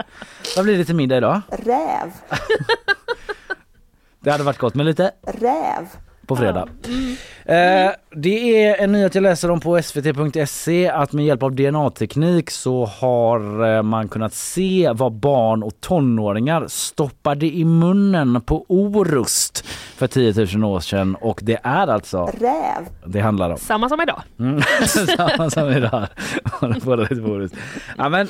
Vad 0.56 0.66
blir 0.66 0.78
det 0.78 0.86
till 0.86 0.96
middag 0.96 1.18
idag? 1.18 1.42
räv, 1.50 2.12
Det 4.20 4.32
hade 4.32 4.44
varit 4.44 4.58
gott 4.58 4.76
med 4.76 4.86
lite 4.86 5.12
räv. 5.28 5.88
På 6.28 6.36
fredag. 6.36 6.68
Eh, 7.46 7.92
det 8.16 8.66
är 8.66 8.84
en 8.84 8.92
nyhet 8.92 9.16
jag 9.16 9.22
läser 9.22 9.52
om 9.52 9.60
på 9.60 9.82
svt.se 9.82 10.90
att 10.90 11.14
med 11.14 11.26
hjälp 11.26 11.44
av 11.44 11.56
DNA-teknik 11.56 12.52
så 12.52 12.86
har 12.86 13.76
eh, 13.76 13.84
man 13.84 14.08
kunnat 14.08 14.34
se 14.34 14.92
vad 14.94 15.12
barn 15.14 15.64
och 15.64 15.82
tonåringar 15.82 16.66
stoppade 16.68 17.46
i 17.46 17.66
munnen 17.66 18.42
på 18.42 18.66
Orust 18.68 19.66
för 19.96 20.08
10 20.08 20.48
000 20.56 20.64
år 20.64 20.80
sedan 20.80 21.16
och 21.16 21.40
det 21.44 21.60
är 21.64 21.88
alltså 21.88 22.26
Räv. 22.26 22.88
det 23.06 23.20
handlar 23.20 23.50
om. 23.50 23.58
Samma 23.58 23.90
som 23.90 24.02
idag. 24.02 24.22
Mm. 24.40 24.62
Samma 25.18 25.50
som 25.50 25.70
idag. 25.72 26.08
Båda 26.84 27.02
lite 27.04 27.16
på 27.16 27.28
Orust. 27.30 27.56
Ja, 27.98 28.10
men, 28.10 28.28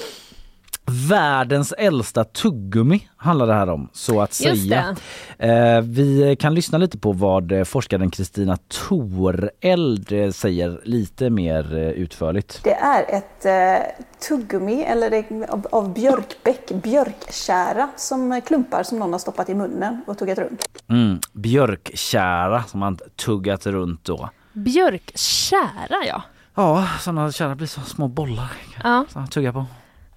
Världens 0.92 1.72
äldsta 1.78 2.24
tuggummi 2.24 3.08
handlar 3.18 3.48
det 3.48 3.54
här 3.54 3.70
om, 3.70 3.90
så 3.94 4.22
att 4.22 4.34
säga. 4.34 4.96
Eh, 5.40 5.82
vi 5.82 6.36
kan 6.40 6.54
lyssna 6.54 6.78
lite 6.78 6.98
på 6.98 7.12
vad 7.12 7.52
eh, 7.52 7.64
forskaren 7.64 8.12
Kristina 8.12 8.58
Toreld 8.68 10.12
eh, 10.12 10.32
säger 10.32 10.82
lite 10.84 11.30
mer 11.30 11.78
eh, 11.78 11.90
utförligt. 11.90 12.64
Det 12.64 12.74
är 12.74 13.06
ett 13.18 13.46
eh, 13.46 13.88
tuggummi 14.28 14.84
eller 14.84 15.10
det, 15.10 15.50
av, 15.50 15.68
av 15.72 15.94
björkbäck, 15.94 16.72
björkkära 16.84 17.90
som 17.96 18.42
klumpar 18.46 18.84
som 18.84 19.00
någon 19.00 19.12
har 19.12 19.20
stoppat 19.20 19.50
i 19.50 19.56
munnen 19.56 20.02
och 20.08 20.18
tuggat 20.18 20.38
runt. 20.38 20.66
Mm, 20.90 21.20
björkkära 21.34 22.64
som 22.64 22.80
man 22.80 22.98
tuggat 23.16 23.66
runt 23.66 24.04
då. 24.06 24.30
Björkkära, 24.54 26.06
ja. 26.08 26.22
Ja, 26.56 26.88
sådana 27.00 27.32
kära 27.32 27.56
blir 27.56 27.68
så 27.68 27.82
små 27.82 28.08
bollar. 28.08 28.52
ja. 28.84 29.06
Så 29.10 29.20
man 29.20 29.28
tuggar 29.28 29.52
på. 29.52 29.66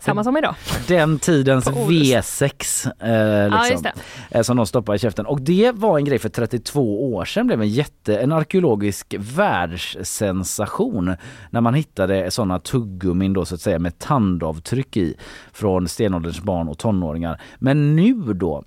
Samma 0.01 0.25
som 0.25 0.37
idag. 0.37 0.55
Den 0.89 1.19
tidens 1.19 1.65
På 1.65 1.71
Orust. 1.71 2.43
V6 2.43 2.91
eh, 3.01 3.11
Ja, 3.55 3.63
liksom, 3.63 3.83
det. 4.31 4.39
eh, 4.39 4.43
som 4.43 4.57
de 4.57 4.67
stoppade 4.67 4.97
i 4.97 4.99
käften. 4.99 5.27
Och 5.27 5.41
det 5.41 5.73
var 5.73 5.99
en 5.99 6.05
grej 6.05 6.19
för 6.19 6.29
32 6.29 7.15
år 7.15 7.25
sedan 7.25 7.47
blev 7.47 7.63
en 7.63 7.69
jätte, 7.69 8.19
en 8.19 8.33
arkeologisk 8.33 9.15
världssensation 9.19 11.17
när 11.51 11.61
man 11.61 11.75
hittade 11.75 12.31
sådana 12.31 12.59
tuggummin 12.59 13.33
då 13.33 13.45
så 13.45 13.55
att 13.55 13.61
säga 13.61 13.79
med 13.79 13.99
tandavtryck 13.99 14.97
i 14.97 15.15
från 15.53 15.89
stenålderns 15.89 16.41
barn 16.41 16.69
och 16.69 16.79
tonåringar. 16.79 17.41
Men 17.59 17.97
nu 17.97 18.15
då 18.15 18.65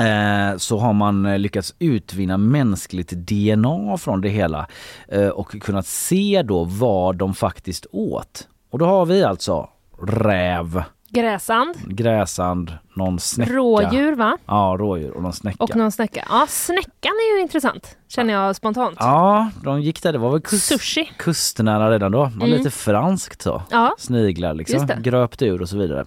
eh, 0.00 0.56
så 0.56 0.78
har 0.78 0.92
man 0.92 1.26
eh, 1.26 1.38
lyckats 1.38 1.74
utvinna 1.78 2.36
mänskligt 2.38 3.10
DNA 3.10 3.96
från 3.98 4.20
det 4.20 4.28
hela 4.28 4.66
eh, 5.08 5.28
och 5.28 5.50
kunnat 5.62 5.86
se 5.86 6.42
då 6.44 6.64
vad 6.64 7.16
de 7.16 7.34
faktiskt 7.34 7.86
åt. 7.92 8.48
Och 8.70 8.78
då 8.78 8.84
har 8.86 9.06
vi 9.06 9.22
alltså 9.24 9.68
räv, 10.02 10.82
Gräsand, 11.08 11.76
gräsand, 11.86 12.72
någon 12.94 13.18
snäcka. 13.20 13.52
rådjur 13.52 14.14
va? 14.14 14.38
Ja, 14.46 14.76
rådjur 14.78 15.10
och 15.10 15.22
någon 15.22 15.32
snäcka. 15.32 15.64
Och 15.64 15.76
någon 15.76 15.92
snäcka. 15.92 16.24
Ja, 16.30 16.46
snäckan 16.48 17.12
är 17.12 17.36
ju 17.36 17.42
intressant 17.42 17.96
känner 18.08 18.34
jag 18.34 18.56
spontant. 18.56 18.96
Ja, 19.00 19.50
de 19.64 19.80
gick 19.80 20.02
där. 20.02 20.12
Det 20.12 20.18
var 20.18 20.30
väl 20.30 20.40
kust, 20.40 20.66
Sushi. 20.66 21.10
kustnära 21.16 21.90
redan 21.90 22.12
då. 22.12 22.24
Mm. 22.24 22.48
lite 22.50 22.70
franskt 22.70 23.42
så. 23.42 23.62
Ja. 23.70 23.94
Sniglar 23.98 24.54
liksom. 24.54 24.88
Gröpt 24.98 25.42
ur 25.42 25.62
och 25.62 25.68
så 25.68 25.78
vidare. 25.78 26.04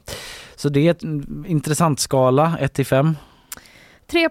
Så 0.55 0.69
det 0.69 0.87
är 0.87 1.03
mm, 1.03 1.45
intressant 1.47 1.99
skala, 1.99 2.57
1 2.59 2.73
till 2.73 2.85
5. 2.85 3.15
Tre, 4.07 4.29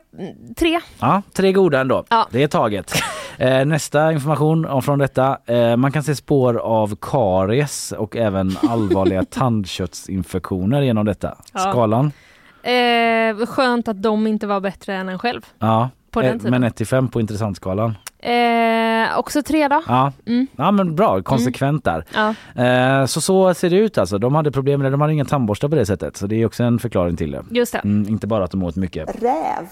tre. 0.57 0.81
Ja, 1.01 1.23
tre 1.33 1.53
goda 1.53 1.81
ändå. 1.81 2.05
Ja. 2.09 2.29
Det 2.31 2.43
är 2.43 2.49
taget. 2.49 2.95
Eh, 3.39 3.65
nästa 3.67 4.13
information 4.13 4.67
om- 4.67 4.83
från 4.83 4.99
detta. 4.99 5.39
Eh, 5.47 5.77
man 5.77 5.93
kan 5.93 6.03
se 6.03 6.15
spår 6.15 6.57
av 6.59 6.97
karies 7.01 7.93
och 7.93 8.17
även 8.17 8.57
allvarliga 8.69 9.25
tandköttsinfektioner 9.31 10.83
genom 10.83 11.07
detta. 11.07 11.37
Ja. 11.53 11.61
Skalan? 11.61 12.13
Eh, 12.63 13.47
skönt 13.47 13.89
att 13.89 14.03
de 14.03 14.27
inte 14.27 14.47
var 14.47 14.61
bättre 14.61 14.95
än 14.95 15.09
en 15.09 15.19
själv. 15.19 15.41
Ja. 15.59 15.91
På 16.11 16.21
den 16.23 16.31
Eh, 16.31 16.37
tiden. 16.39 16.51
Men 16.51 16.65
1 16.65 16.77
till 16.77 16.87
5 16.87 17.09
på 17.09 17.21
intressantskalan. 17.21 17.95
Eh, 18.19 19.19
också 19.19 19.43
tre 19.43 19.69
då. 19.69 19.83
Ja. 19.89 20.13
Mm. 20.27 20.47
ja 20.57 20.71
men 20.71 20.95
bra, 20.97 21.23
konsekvent 21.23 21.85
där. 21.85 22.05
Ja. 22.15 22.35
Eh, 22.65 23.07
så 23.07 23.21
så 23.21 23.55
ser 23.55 23.71
det 23.71 23.77
ut 23.77 23.99
alltså. 23.99 24.19
De 24.19 24.35
hade 24.35 24.51
problem 24.53 24.81
med 24.81 24.87
det. 24.87 24.91
De 24.91 25.01
hade 25.01 25.13
ingen 25.13 25.27
tandborste 25.27 25.69
på 25.69 25.75
det 25.77 25.87
sättet. 25.87 26.17
Så 26.17 26.27
det 26.27 26.43
är 26.43 26.47
också 26.47 26.63
en 26.65 26.79
förklaring 26.79 27.17
till 27.17 27.31
det. 27.31 27.43
Just 27.51 27.73
det. 27.73 27.79
Mm, 27.79 28.09
inte 28.09 28.27
bara 28.27 28.45
att 28.45 28.51
de 28.51 28.63
åt 28.63 28.77
mycket. 28.77 29.23
Räv. 29.23 29.67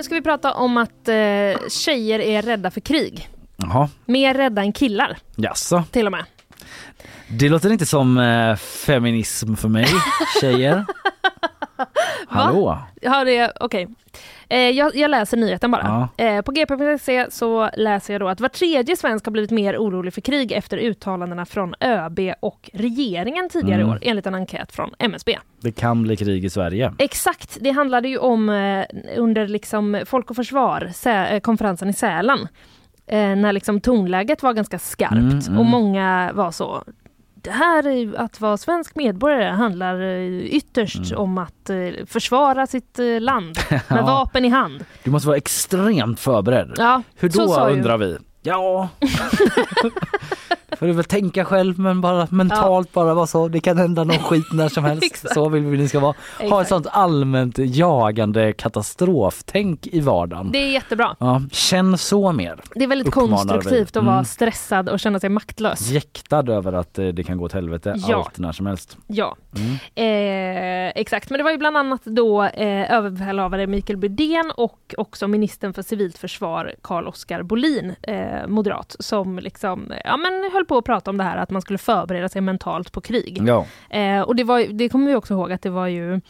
Nu 0.00 0.04
ska 0.04 0.14
vi 0.14 0.22
prata 0.22 0.54
om 0.54 0.76
att 0.76 1.08
eh, 1.08 1.68
tjejer 1.68 2.18
är 2.18 2.42
rädda 2.42 2.70
för 2.70 2.80
krig. 2.80 3.28
Jaha, 3.56 3.88
Mer 4.04 4.34
rädda 4.34 4.62
än 4.62 4.72
killar 4.72 5.18
jaså. 5.36 5.82
till 5.90 6.06
och 6.06 6.12
med. 6.12 6.24
Det 7.28 7.48
låter 7.48 7.70
inte 7.72 7.86
som 7.86 8.18
eh, 8.18 8.56
feminism 8.56 9.54
för 9.54 9.68
mig, 9.68 9.86
tjejer. 10.40 10.84
Hallå? 12.28 12.78
Ja, 13.00 13.24
det 13.24 13.52
okej. 13.60 13.82
Eh, 13.82 13.88
jag, 14.58 14.96
jag 14.96 15.10
läser 15.10 15.36
nyheten 15.36 15.70
bara. 15.70 16.08
Ja. 16.16 16.24
Eh, 16.24 16.42
på 16.42 16.52
gp.se 16.52 17.26
så 17.30 17.70
läser 17.76 18.14
jag 18.14 18.20
då 18.20 18.28
att 18.28 18.40
var 18.40 18.48
tredje 18.48 18.96
svensk 18.96 19.24
har 19.24 19.32
blivit 19.32 19.50
mer 19.50 19.76
orolig 19.78 20.14
för 20.14 20.20
krig 20.20 20.52
efter 20.52 20.76
uttalandena 20.78 21.46
från 21.46 21.74
ÖB 21.80 22.20
och 22.40 22.70
regeringen 22.72 23.48
tidigare 23.48 23.80
i 23.80 23.82
Mm. 23.82 23.92
år 23.92 23.98
enligt 24.02 24.26
en 24.26 24.34
enkät 24.34 24.72
från 24.72 24.90
MSB. 24.98 25.38
Det 25.60 25.72
kan 25.72 26.02
bli 26.02 26.16
krig 26.16 26.44
i 26.44 26.50
Sverige. 26.50 26.92
Exakt, 26.98 27.58
det 27.60 27.70
handlade 27.70 28.08
ju 28.08 28.18
om 28.18 28.48
eh, 28.48 28.84
under 29.16 29.48
liksom 29.48 30.02
Folk 30.06 30.30
och 30.30 30.36
Försvar, 30.36 30.90
eh, 31.06 31.40
konferensen 31.40 31.88
i 31.88 31.92
Sälen. 31.92 32.38
Eh, 33.06 33.36
när 33.36 33.52
liksom 33.52 33.80
tonläget 33.80 34.42
var 34.42 34.52
ganska 34.52 34.78
skarpt 34.78 35.12
Mm, 35.14 35.38
mm. 35.38 35.58
och 35.58 35.64
många 35.66 36.30
var 36.34 36.50
så 36.50 36.84
det 37.42 37.50
här 37.50 38.14
att 38.16 38.40
vara 38.40 38.56
svensk 38.56 38.94
medborgare 38.96 39.44
handlar 39.50 40.00
eh, 40.00 40.44
ytterst 40.46 41.12
om 41.12 41.38
att 41.38 41.70
eh, 41.70 41.76
försvara 42.06 42.66
sitt 42.66 42.98
eh, 42.98 43.20
land 43.20 43.56
med 43.70 43.80
Ja. 43.88 44.02
vapen 44.02 44.44
i 44.44 44.48
hand. 44.48 44.84
Du 45.04 45.10
måste 45.10 45.28
vara 45.28 45.36
extremt 45.36 46.20
förberedd. 46.20 46.74
Ja, 46.76 47.02
Hur 47.16 47.28
då 47.28 47.60
undrar 47.68 47.98
vi? 47.98 48.18
Ja, 48.42 48.88
får 50.78 50.86
du 50.86 50.92
väl 50.92 51.04
tänka 51.04 51.44
själv 51.44 51.78
men 51.78 52.00
bara 52.00 52.26
mentalt 52.30 52.92
bara 52.92 53.14
vara 53.14 53.26
så. 53.26 53.48
Det 53.48 53.60
kan 53.60 53.78
hända 53.78 54.04
någon 54.04 54.18
skit 54.18 54.52
när 54.52 54.68
som 54.68 54.84
helst. 54.84 55.26
Så 55.34 55.48
vill 55.48 55.62
vi 55.66 55.78
ni 55.78 55.88
ska 55.88 56.00
vara. 56.00 56.14
Ha 56.50 56.62
ett 56.62 56.68
sånt 56.68 56.86
allmänt 56.90 57.58
jagande 57.58 58.52
katastroftänk 58.52 59.86
i 59.86 60.00
vardagen. 60.00 60.50
Det 60.52 60.58
är 60.58 60.70
jättebra. 60.72 61.16
Ja, 61.20 61.42
känn 61.52 61.98
så 61.98 62.32
mer. 62.32 62.60
Det 62.74 62.84
är 62.84 62.88
väldigt 62.88 63.08
Uppmanar 63.08 63.36
konstruktivt 63.36 63.96
vi. 63.96 63.98
att 63.98 64.04
vara 64.04 64.14
Mm. 64.14 64.24
stressad 64.24 64.88
och 64.88 65.00
känna 65.00 65.20
sig 65.20 65.30
maktlös. 65.30 65.90
Jäktad 65.90 66.52
över 66.52 66.72
att 66.72 66.98
eh, 66.98 67.06
det 67.06 67.22
kan 67.24 67.38
gå 67.38 67.44
åt 67.44 67.52
helvete 67.52 67.94
Ja. 68.08 68.16
allt 68.16 68.38
när 68.38 68.52
som 68.52 68.66
helst. 68.66 68.96
Ja, 69.06 69.36
Mm. 69.56 69.72
eh, 69.94 70.92
exakt. 71.00 71.30
Men 71.30 71.38
det 71.38 71.44
var 71.44 71.50
ju 71.50 71.58
bland 71.58 71.76
annat 71.76 72.04
då 72.04 72.42
eh, 72.42 72.92
överbefälhavare 72.92 73.66
Mikael 73.66 73.96
Bydén 73.96 74.52
och 74.56 74.94
också 74.98 75.28
ministern 75.28 75.72
för 75.72 75.82
civilt 75.82 76.18
försvar 76.18 76.74
Carl-Oskar 76.82 77.42
Bolin, 77.42 77.94
eh, 78.02 78.46
moderat, 78.48 78.96
som 78.98 79.38
liksom, 79.38 79.92
ja, 80.04 80.16
men 80.16 80.50
höll 80.60 80.66
på 80.66 80.78
att 80.78 80.84
prata 80.84 81.10
om 81.10 81.16
det 81.16 81.24
här 81.24 81.36
att 81.36 81.50
man 81.50 81.62
skulle 81.62 81.78
förbereda 81.78 82.28
sig 82.28 82.40
mentalt 82.40 82.92
på 82.92 83.00
krig. 83.00 83.42
Ja. 83.46 83.66
Eh, 83.90 84.20
och 84.20 84.36
det, 84.36 84.44
var, 84.44 84.60
det 84.72 84.88
kommer 84.88 85.06
vi 85.06 85.14
också 85.14 85.34
ihåg 85.34 85.52
att 85.52 85.62
det 85.62 85.70
var 85.70 85.86
ju 85.86 86.20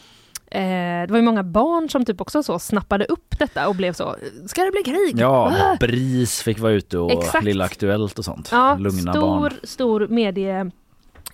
Eh, 0.53 1.07
det 1.07 1.07
var 1.11 1.17
ju 1.17 1.23
många 1.23 1.43
barn 1.43 1.89
som 1.89 2.05
typ 2.05 2.21
också 2.21 2.43
så 2.43 2.59
snappade 2.59 3.05
upp 3.05 3.39
detta 3.39 3.69
och 3.69 3.75
blev 3.75 3.93
så, 3.93 4.17
ska 4.47 4.65
det 4.65 4.71
bli 4.71 4.83
krig? 4.83 5.15
Ja, 5.21 5.53
Ah! 5.61 5.77
BRIS 5.81 6.43
fick 6.43 6.59
vara 6.59 6.73
ute 6.73 6.99
och 6.99 7.13
Exakt. 7.13 7.45
Lilla 7.45 7.65
Aktuellt 7.65 8.19
och 8.19 8.25
sånt. 8.25 8.49
Ja, 8.53 8.77
Lugna 8.79 9.13
stor, 9.13 9.21
barn. 9.41 9.53
stor 9.63 10.07
medie 10.09 10.71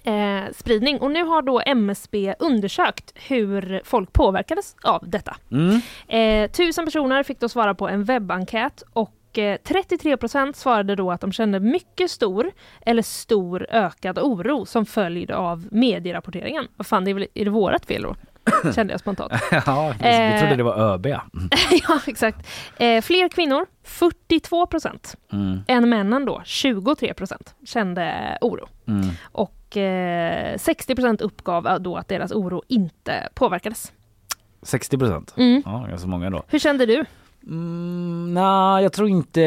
eh, 0.05 0.53
spridning. 0.57 0.99
Och 1.01 1.11
nu 1.11 1.25
har 1.25 1.43
då 1.43 1.63
MSB 1.67 2.35
undersökt 2.39 3.13
hur 3.15 3.81
folk 3.85 4.13
påverkades 4.13 4.77
av 4.83 5.05
detta. 5.09 5.37
Mm. 5.51 5.81
Eh, 6.09 6.51
tusen 6.51 6.85
personer 6.85 7.23
fick 7.23 7.41
då 7.41 7.49
svara 7.49 7.75
på 7.75 7.89
en 7.89 8.05
webbenkät 8.05 8.83
och 8.93 9.16
eh, 9.39 9.57
33 9.65 10.17
procent 10.17 10.57
svarade 10.57 10.95
då 10.95 11.11
att 11.11 11.21
de 11.21 11.33
kände 11.33 11.61
mycket 11.61 12.11
stor 12.11 12.51
eller 12.87 13.03
stor 13.03 13.67
ökad 13.71 14.19
oro 14.19 14.67
som 14.67 14.87
följd 14.87 15.31
av 15.31 15.69
medierapporteringen. 15.71 16.69
Vad 16.77 16.87
fan, 16.87 17.05
det 17.05 17.11
är, 17.11 17.15
väl, 17.15 17.27
är 17.35 17.45
det 17.45 17.51
vårat 17.51 17.87
fel 17.87 18.03
då? 18.03 18.15
Kände 18.75 18.93
jag 18.93 19.01
spontant. 19.01 19.33
ja, 19.67 19.95
vi 20.01 20.09
Eh. 20.09 20.39
trodde 20.41 20.57
det 20.57 20.63
var 20.63 20.79
ÖB. 20.95 21.07
Mm. 21.07 21.21
ja, 21.89 22.01
exakt. 22.07 22.47
Eh, 22.79 23.01
fler 23.03 23.29
kvinnor, 23.29 23.67
42 23.85 24.67
procent, 24.67 25.17
Mm. 25.33 25.59
än 25.69 25.89
männen 25.89 26.25
då, 26.25 26.43
23 26.45 27.15
procent, 27.15 27.55
kände 27.65 28.39
oro. 28.41 28.69
Mm. 28.89 29.07
Och 29.23 29.77
eh, 29.77 30.57
60 30.59 30.95
procent 30.95 31.21
uppgav 31.21 31.67
eh, 31.67 31.77
då 31.79 31.97
att 31.97 32.09
deras 32.09 32.33
oro 32.33 32.63
inte 32.69 33.29
påverkades. 33.35 33.93
60 34.63 34.99
procent. 34.99 35.35
Mm. 35.37 35.63
Ja, 35.65 35.87
ganska 35.89 36.09
många 36.09 36.31
då. 36.31 36.43
Hur 36.49 36.59
kände 36.59 36.87
du? 36.87 37.05
Mm, 37.47 38.35
Nej, 38.35 38.83
jag 38.83 38.93
tror 38.93 39.09
inte 39.09 39.41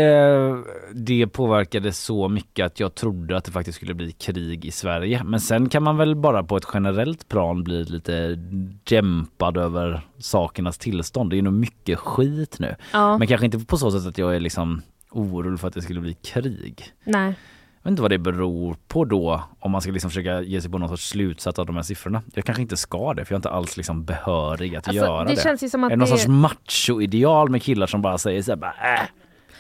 det 0.94 1.28
påverkade 1.28 1.92
så 1.92 2.28
mycket 2.28 2.66
att 2.66 2.80
jag 2.80 2.96
trodde 2.96 3.38
att 3.38 3.44
det 3.46 3.52
faktiskt 3.52 3.76
skulle 3.76 3.94
bli 3.94 4.12
krig 4.12 4.66
i 4.66 4.72
Sverige. 4.72 5.24
Men 5.24 5.40
sen 5.40 5.70
kan 5.70 5.84
man 5.84 5.98
väl 5.98 6.16
bara 6.16 6.44
på 6.44 6.58
ett 6.58 6.68
generellt 6.74 7.30
plan 7.30 7.64
bli 7.64 7.84
lite 7.84 8.36
dämpad 8.84 9.58
över 9.58 10.02
sakernas 10.18 10.78
tillstånd. 10.78 11.30
Det 11.30 11.38
är 11.38 11.42
nog 11.42 11.54
mycket 11.54 12.00
skit 12.00 12.60
nu. 12.60 12.76
Ja. 12.94 13.18
Men 13.18 13.28
kanske 13.28 13.46
inte 13.46 13.60
på 13.60 13.78
så 13.78 13.92
sätt 13.92 14.08
att 14.08 14.18
jag 14.18 14.36
är 14.36 14.40
liksom 14.40 14.82
orolig 15.12 15.60
för 15.60 15.68
att 15.68 15.74
det 15.74 15.82
skulle 15.82 16.02
bli 16.02 16.14
krig. 16.14 16.84
Nej. 17.04 17.34
Jag 17.82 17.90
vet 17.90 17.92
inte 17.92 18.02
vad 18.02 18.12
det 18.12 18.18
beror 18.18 18.76
på 18.88 19.06
då 19.06 19.44
om 19.60 19.72
man 19.72 19.82
ska 19.82 19.92
liksom 19.92 20.10
försöka 20.10 20.42
ge 20.42 20.62
sig 20.62 20.72
på 20.72 20.78
någon 20.78 20.90
sorts 20.90 21.10
slutsats 21.10 21.60
av 21.60 21.66
de 21.66 21.76
här 21.76 21.84
siffrorna. 21.84 22.22
Jag 22.34 22.46
kanske 22.46 22.62
inte 22.62 22.78
ska 22.78 23.14
det 23.14 23.26
för 23.26 23.34
jag 23.34 23.36
är 23.36 23.40
inte 23.40 23.50
alls 23.50 23.78
liksom 23.78 24.06
behörig 24.06 24.76
att 24.76 24.88
Alltså, 24.88 25.06
göra 25.06 25.24
det 25.24 25.36
det. 25.36 25.42
känns 25.42 25.64
ju 25.64 25.70
som 25.70 25.84
att 25.84 25.88
är 25.92 25.96
det 25.96 26.00
någon 26.00 26.10
det- 26.10 26.18
sorts 26.18 26.28
macho-ideal 26.28 27.50
med 27.50 27.64
killar 27.64 27.88
som 27.88 28.02
bara 28.02 28.18
säger 28.18 28.42
så 28.42 28.52
här, 28.52 28.56
bara, 28.58 28.74
äh, 28.96 29.00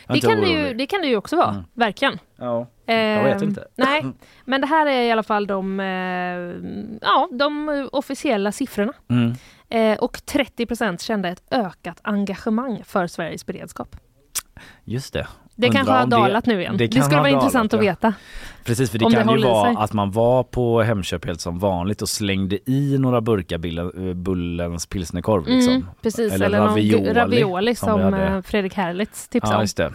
Det 0.07 0.19
kan, 0.21 0.29
det, 0.31 0.37
orolig. 0.37 0.67
ju, 0.67 0.73
det 0.73 0.85
kan 0.85 1.01
det 1.01 1.07
ju 1.07 1.15
också 1.17 1.35
vara, 1.35 1.49
Mm. 1.49 1.63
verkligen. 1.73 2.19
Ja, 2.37 2.67
jag 2.85 3.23
vet 3.23 3.41
Ehm, 3.41 3.49
inte. 3.49 3.67
Nej, 3.75 4.05
men 4.45 4.61
det 4.61 4.67
här 4.67 4.85
är 4.85 5.01
i 5.03 5.11
alla 5.11 5.23
fall 5.23 5.47
de, 5.47 5.79
eh, 5.79 5.87
ja, 7.01 7.29
de 7.31 7.89
officiella 7.91 8.51
siffrorna. 8.51 8.93
Mm. 9.09 9.33
Eh, 9.69 9.99
och 9.99 10.25
30 10.25 10.65
procent 10.65 11.01
kände 11.01 11.29
ett 11.29 11.43
ökat 11.51 11.99
engagemang 12.03 12.81
för 12.85 13.07
Sveriges 13.07 13.45
beredskap. 13.45 13.95
Just 14.83 15.13
det. 15.13 15.27
Det 15.61 15.69
kanske 15.69 15.93
har 15.93 16.03
om 16.03 16.09
det- 16.09 16.15
dalat 16.15 16.45
nu 16.45 16.61
igen. 16.61 16.77
Det, 16.77 16.87
kan 16.87 17.03
skulle 17.03 17.17
vara 17.19 17.29
dalat, 17.29 17.43
intressant 17.43 17.73
att 17.73 17.81
veta. 17.81 18.13
Precis, 18.65 18.91
för 18.91 18.99
det 18.99 19.05
Om 19.05 19.11
det 19.11 19.17
kan 19.17 19.25
ju 19.27 19.31
håller 19.31 19.47
i 19.47 19.51
vara 19.51 19.73
sig. 19.73 19.83
att 19.83 19.93
man 19.93 20.11
var 20.11 20.43
på 20.43 20.81
Hemköp 20.81 21.25
helt 21.25 21.41
som 21.41 21.59
vanligt 21.59 22.01
och 22.01 22.09
slängde 22.09 22.69
i 22.71 22.97
några 22.99 23.21
burkar 23.21 23.55
eh, 24.09 24.13
Bullens 24.13 24.85
pilsnerkorv. 24.85 25.47
Liksom. 25.47 25.73
Mm, 25.73 25.87
precis, 26.01 26.33
eller, 26.33 26.59
någon 26.59 26.77
gu- 26.77 27.13
ravioli 27.13 27.75
som, 27.75 28.01
hade. 28.01 28.23
eh, 28.27 28.41
Fredrik 28.41 28.73
Herlitz 28.73 29.27
tipsade 29.27 29.53
Ja 29.53 29.57
om. 29.57 29.63
just 29.63 29.77
det. 29.77 29.91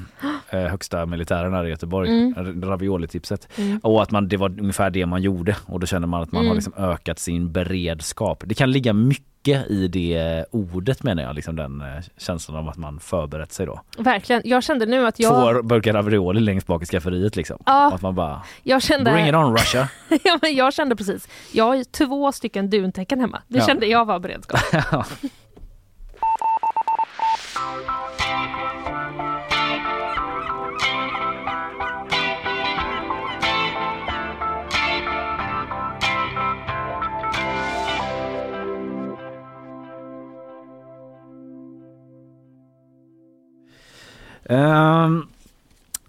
Eh, 0.51 0.61
högsta 0.61 1.07
militären 1.07 1.53
här 1.55 1.65
i 1.66 1.69
Göteborg. 1.70 2.09
Mm. 2.11 2.35
Mm. 2.39 2.62
Ravioli-tipset. 2.65 3.49
Mm. 3.59 3.78
Och 3.82 4.03
att 4.03 4.11
man, 4.11 4.28
det 4.28 4.36
var 4.36 4.61
ungefär 4.61 4.91
det 4.91 5.07
man 5.07 5.23
gjorde 5.23 5.57
och 5.66 5.81
då 5.81 5.86
känner 5.86 6.07
man 6.07 6.23
att 6.23 6.32
man 6.32 6.41
Mm. 6.41 6.49
har 6.49 6.55
liksom 6.55 6.73
ökat 6.77 7.19
sin 7.19 7.53
beredskap. 7.53 8.43
Det 8.47 8.55
kan 8.55 8.70
ligga 8.70 8.93
mycket 8.93 9.24
i 9.49 9.89
det 9.89 10.45
ordet 10.51 11.03
menar 11.03 11.23
jag, 11.23 11.35
liksom 11.35 11.57
den 11.57 11.81
eh, 11.81 11.87
känslan 12.16 12.57
av 12.59 12.69
att 12.69 12.77
man 12.77 13.01
förberett 13.01 13.53
sig 13.53 13.66
då. 13.66 13.81
Verkligen. 13.99 14.43
Jag 14.45 14.62
kände 14.62 14.87
nu 14.87 15.07
att 15.07 15.19
jag... 15.19 15.55
Två 15.55 15.62
burkar 15.62 15.93
ravioli 15.93 16.41
längst 16.41 16.66
bak 16.66 16.83
i 16.83 16.87
skafferiet 16.87 17.37
liksom. 17.37 17.59
Ja. 17.66 17.93
Att 17.95 18.03
man 18.03 18.15
bara, 18.15 18.43
Jag 18.62 18.83
kände... 18.83 19.12
bring 19.12 19.27
it 19.29 19.35
on 19.35 19.57
Russia. 19.57 19.89
ja, 20.25 20.39
men 20.43 20.55
jag 20.55 20.75
kände 20.75 20.97
precis. 20.97 21.29
Jag 21.53 21.65
har 21.65 21.75
ju 21.75 21.85
två 21.85 22.33
stycken 22.33 22.71
duntäcken 22.71 23.21
hemma. 23.21 23.43
Det 23.49 23.59
Ja. 23.59 23.66
kände 23.66 23.87
jag 23.87 24.05
var 24.05 24.19
beredskap. 24.19 24.61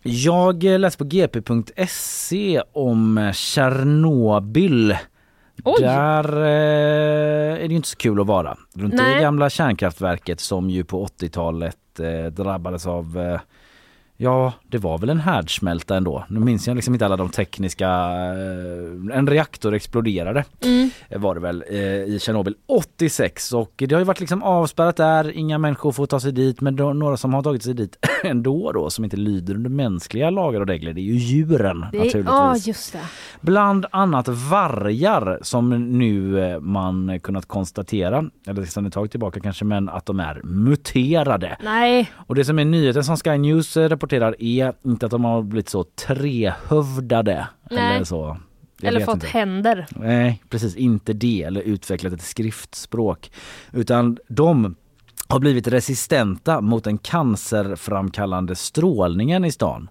jag 0.02 0.64
läste 0.64 0.98
på 0.98 1.04
gp.se 1.04 2.62
om 2.74 3.32
Tjernobyl. 3.34 4.98
Oj. 5.64 5.82
Där 5.82 6.38
eh, 6.38 7.54
är 7.54 7.60
det 7.60 7.68
ju 7.68 7.76
inte 7.76 7.88
så 7.88 7.98
kul 7.98 8.22
att 8.22 8.28
vara. 8.28 8.58
Runt 8.74 8.94
Nej. 8.94 9.16
det 9.16 9.22
gamla 9.22 9.50
kärnkraftverket 9.50 10.40
som 10.40 10.70
ju 10.70 10.84
på 10.84 11.06
80-talet 11.06 12.00
eh, 12.00 12.32
drabbades 12.32 12.88
av 12.88 13.20
eh, 13.20 13.40
Ja, 14.18 14.54
det 14.70 14.78
var 14.78 14.98
väl 14.98 15.10
en 15.10 15.20
härdsmälta 15.20 15.98
ändå. 15.98 16.26
Nu 16.30 16.40
minns 16.40 16.68
jag 16.68 16.76
liksom 16.76 16.94
inte 16.94 17.06
alla 17.06 17.18
de 17.18 17.30
tekniska... 17.30 17.88
Eh, 17.88 19.18
en 19.18 19.28
reaktor 19.28 19.74
exploderade 19.74 20.44
Mm. 20.64 20.90
eh, 21.10 21.20
var 21.20 21.36
det 21.36 21.42
väl 21.42 21.64
eh, 21.70 21.78
i 21.80 22.20
Tjernobyl 22.22 22.56
86 22.68 23.54
och 23.54 23.72
det 23.76 23.92
har 23.92 24.00
ju 24.00 24.06
varit 24.06 24.20
liksom 24.20 24.44
avspärrat 24.44 24.96
där, 24.98 25.32
inga 25.32 25.58
människor 25.58 25.92
får 25.92 26.06
ta 26.06 26.20
sig 26.20 26.32
dit 26.32 26.62
men 26.62 26.76
då, 26.76 26.94
några 26.94 27.18
som 27.18 27.34
har 27.34 27.44
tagit 27.44 27.64
sig 27.64 27.74
dit 27.74 27.98
ändå 28.24 28.72
då 28.72 28.90
som 28.90 29.04
inte 29.04 29.18
lyder 29.18 29.56
under 29.56 29.70
mänskliga 29.70 30.30
lagar 30.30 30.62
och 30.62 30.68
regler 30.68 30.94
det 30.94 31.02
är 31.02 31.04
ju 31.04 31.16
djuren 31.16 31.86
Det 31.92 31.98
är, 31.98 32.06
naturligtvis. 32.06 32.92
det. 32.92 33.00
Bland 33.42 33.86
annat 33.92 34.28
vargar 34.28 35.40
som 35.42 35.70
nu 35.98 36.60
man 36.60 37.20
kunnat 37.20 37.46
konstatera, 37.46 38.24
eller 38.48 38.66
sedan 38.66 38.86
ett 38.86 38.94
tag 38.94 39.12
tillbaka 39.12 39.40
kanske, 39.40 39.66
men 39.66 39.90
att 39.90 40.06
de 40.06 40.20
är 40.20 40.42
muterade. 40.44 41.58
Nej. 41.64 42.12
Och 42.28 42.36
det 42.36 42.46
som 42.46 42.60
är 42.60 42.66
nyheten 42.66 43.04
som 43.04 43.18
Sky 43.18 43.38
News 43.38 43.78
rapporterar 44.06 44.36
är 44.40 44.74
inte 44.86 45.06
att 45.06 45.12
de 45.12 45.24
har 45.24 45.42
blivit 45.42 45.70
så 45.70 45.84
trehövdade 45.84 47.48
Nej. 47.72 47.96
eller 47.96 48.06
så. 48.06 48.38
Jag 48.82 48.88
Eller 48.88 49.06
fått 49.06 49.16
inte. 49.16 49.28
händer. 49.28 49.88
Nej, 49.90 50.44
precis 50.50 50.76
inte 50.76 51.14
det 51.14 51.44
eller 51.44 51.62
utvecklat 51.62 52.14
ett 52.14 52.22
skriftspråk. 52.22 53.32
Utan 53.74 54.18
de 54.28 54.76
har 55.28 55.40
blivit 55.40 55.68
resistenta 55.68 56.62
mot 56.62 56.84
den 56.84 56.98
cancerframkallande 56.98 58.56
strålningen 58.56 59.46
i 59.46 59.52
stan. 59.52 59.90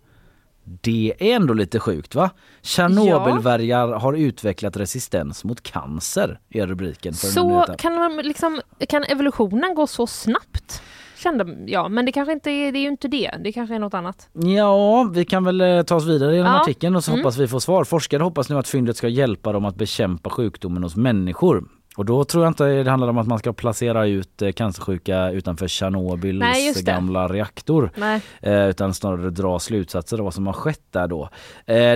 Det 0.64 1.14
är 1.18 1.34
ändå 1.36 1.54
lite 1.54 1.80
sjukt 1.80 2.14
va? 2.14 2.30
Tjernobylvargar 2.62 3.88
har 3.88 4.12
utvecklat 4.12 4.76
resistens 4.76 5.44
mot 5.44 5.62
cancer 5.62 6.38
är 6.50 6.66
rubriken 6.66 7.14
här 7.22 7.30
Så 7.30 7.66
kan, 7.78 7.94
man 7.94 8.16
liksom, 8.16 8.60
kan 8.88 9.04
evolutionen 9.04 9.74
gå 9.74 9.86
så 9.86 10.06
snabbt? 10.06 10.82
Kände 11.24 11.56
jag, 11.72 11.90
men 11.90 12.06
det 12.06 12.12
kanske 12.12 12.32
inte 12.32 12.50
är, 12.50 12.72
det 12.72 12.78
är 12.78 12.82
ju 12.82 12.88
inte 12.88 13.08
det. 13.08 13.30
Det 13.44 13.52
kanske 13.52 13.74
är 13.74 13.78
något 13.78 13.94
annat. 13.94 14.28
Ja, 14.32 15.10
vi 15.14 15.24
kan 15.24 15.44
väl 15.44 15.60
eh, 15.60 15.82
ta 15.82 15.96
oss 15.96 16.06
vidare 16.06 16.36
genom 16.36 16.52
Ja. 16.52 16.60
artikeln 16.60 16.96
och 16.96 17.04
så 17.04 17.10
Mm. 17.10 17.20
hoppas 17.24 17.36
vi 17.38 17.48
får 17.48 17.58
svar. 17.60 17.84
Forskare 17.84 18.22
hoppas 18.22 18.48
nu 18.48 18.58
att 18.58 18.68
fyndet 18.68 18.96
ska 18.96 19.08
hjälpa 19.08 19.52
dem 19.52 19.64
att 19.64 19.76
bekämpa 19.76 20.30
sjukdomen 20.30 20.82
hos 20.82 20.96
människor. 20.96 21.64
Och 21.96 22.04
då 22.04 22.24
tror 22.24 22.44
jag 22.44 22.50
inte 22.50 22.64
det 22.82 22.90
handlar 22.90 23.08
om 23.08 23.18
att 23.18 23.26
man 23.26 23.38
ska 23.38 23.52
placera 23.52 24.06
ut 24.06 24.42
eh, 24.42 24.52
cancersjuka 24.52 25.30
utanför 25.30 25.64
Nej, 25.64 25.68
Tjernobyls 25.68 26.74
det. 26.76 26.82
gamla 26.82 27.28
reaktor. 27.28 27.90
Nej. 27.96 28.20
Eh, 28.42 28.68
utan 28.68 28.94
snarare 28.94 29.30
dra 29.30 29.58
slutsatser 29.58 30.18
av 30.18 30.24
vad 30.24 30.34
som 30.34 30.46
har 30.46 30.52
skett 30.54 30.82
där 30.92 31.08
då. 31.08 31.28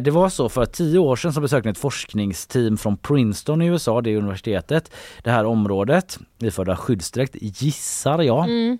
Det 0.02 0.10
var 0.10 0.28
så 0.28 0.48
för 0.48 0.64
tio 0.64 0.98
år 0.98 1.16
sedan 1.16 1.32
så 1.32 1.40
besökte 1.40 1.70
ett 1.70 1.78
forskningsteam 1.78 2.76
från 2.76 2.96
Princeton 2.96 3.62
i 3.62 3.66
USA, 3.66 4.00
det 4.00 4.10
är 4.10 4.16
universitetet, 4.16 4.90
det 5.24 5.30
här 5.30 5.44
området, 5.44 6.18
iförda 6.42 6.76
skyddsdräkt 6.76 7.36
gissar 7.40 8.22
jag. 8.22 8.44
Mm. 8.44 8.78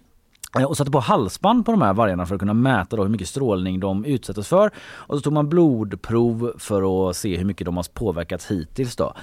Eh, 0.57 0.65
och 0.65 0.77
satte 0.77 0.91
på 0.91 1.01
halsband 1.01 1.67
på 1.67 1.73
de 1.73 1.83
här 1.83 1.95
vargarna 1.95 2.27
för 2.27 2.35
att 2.35 2.41
kunna 2.41 2.55
mäta 2.55 2.97
då 2.97 3.03
hur 3.03 3.11
mycket 3.11 3.29
strålning 3.29 3.81
de 3.81 4.05
utsätts 4.05 4.49
för. 4.49 4.71
Och 4.79 5.17
så 5.17 5.23
tog 5.23 5.33
man 5.33 5.49
blodprov 5.49 6.53
för 6.59 7.11
att 7.11 7.17
se 7.17 7.37
hur 7.37 7.45
mycket 7.45 7.65
de 7.65 7.77
har 7.77 7.87
påverkats 7.95 8.51
hittills 8.51 8.97
då. 8.97 9.15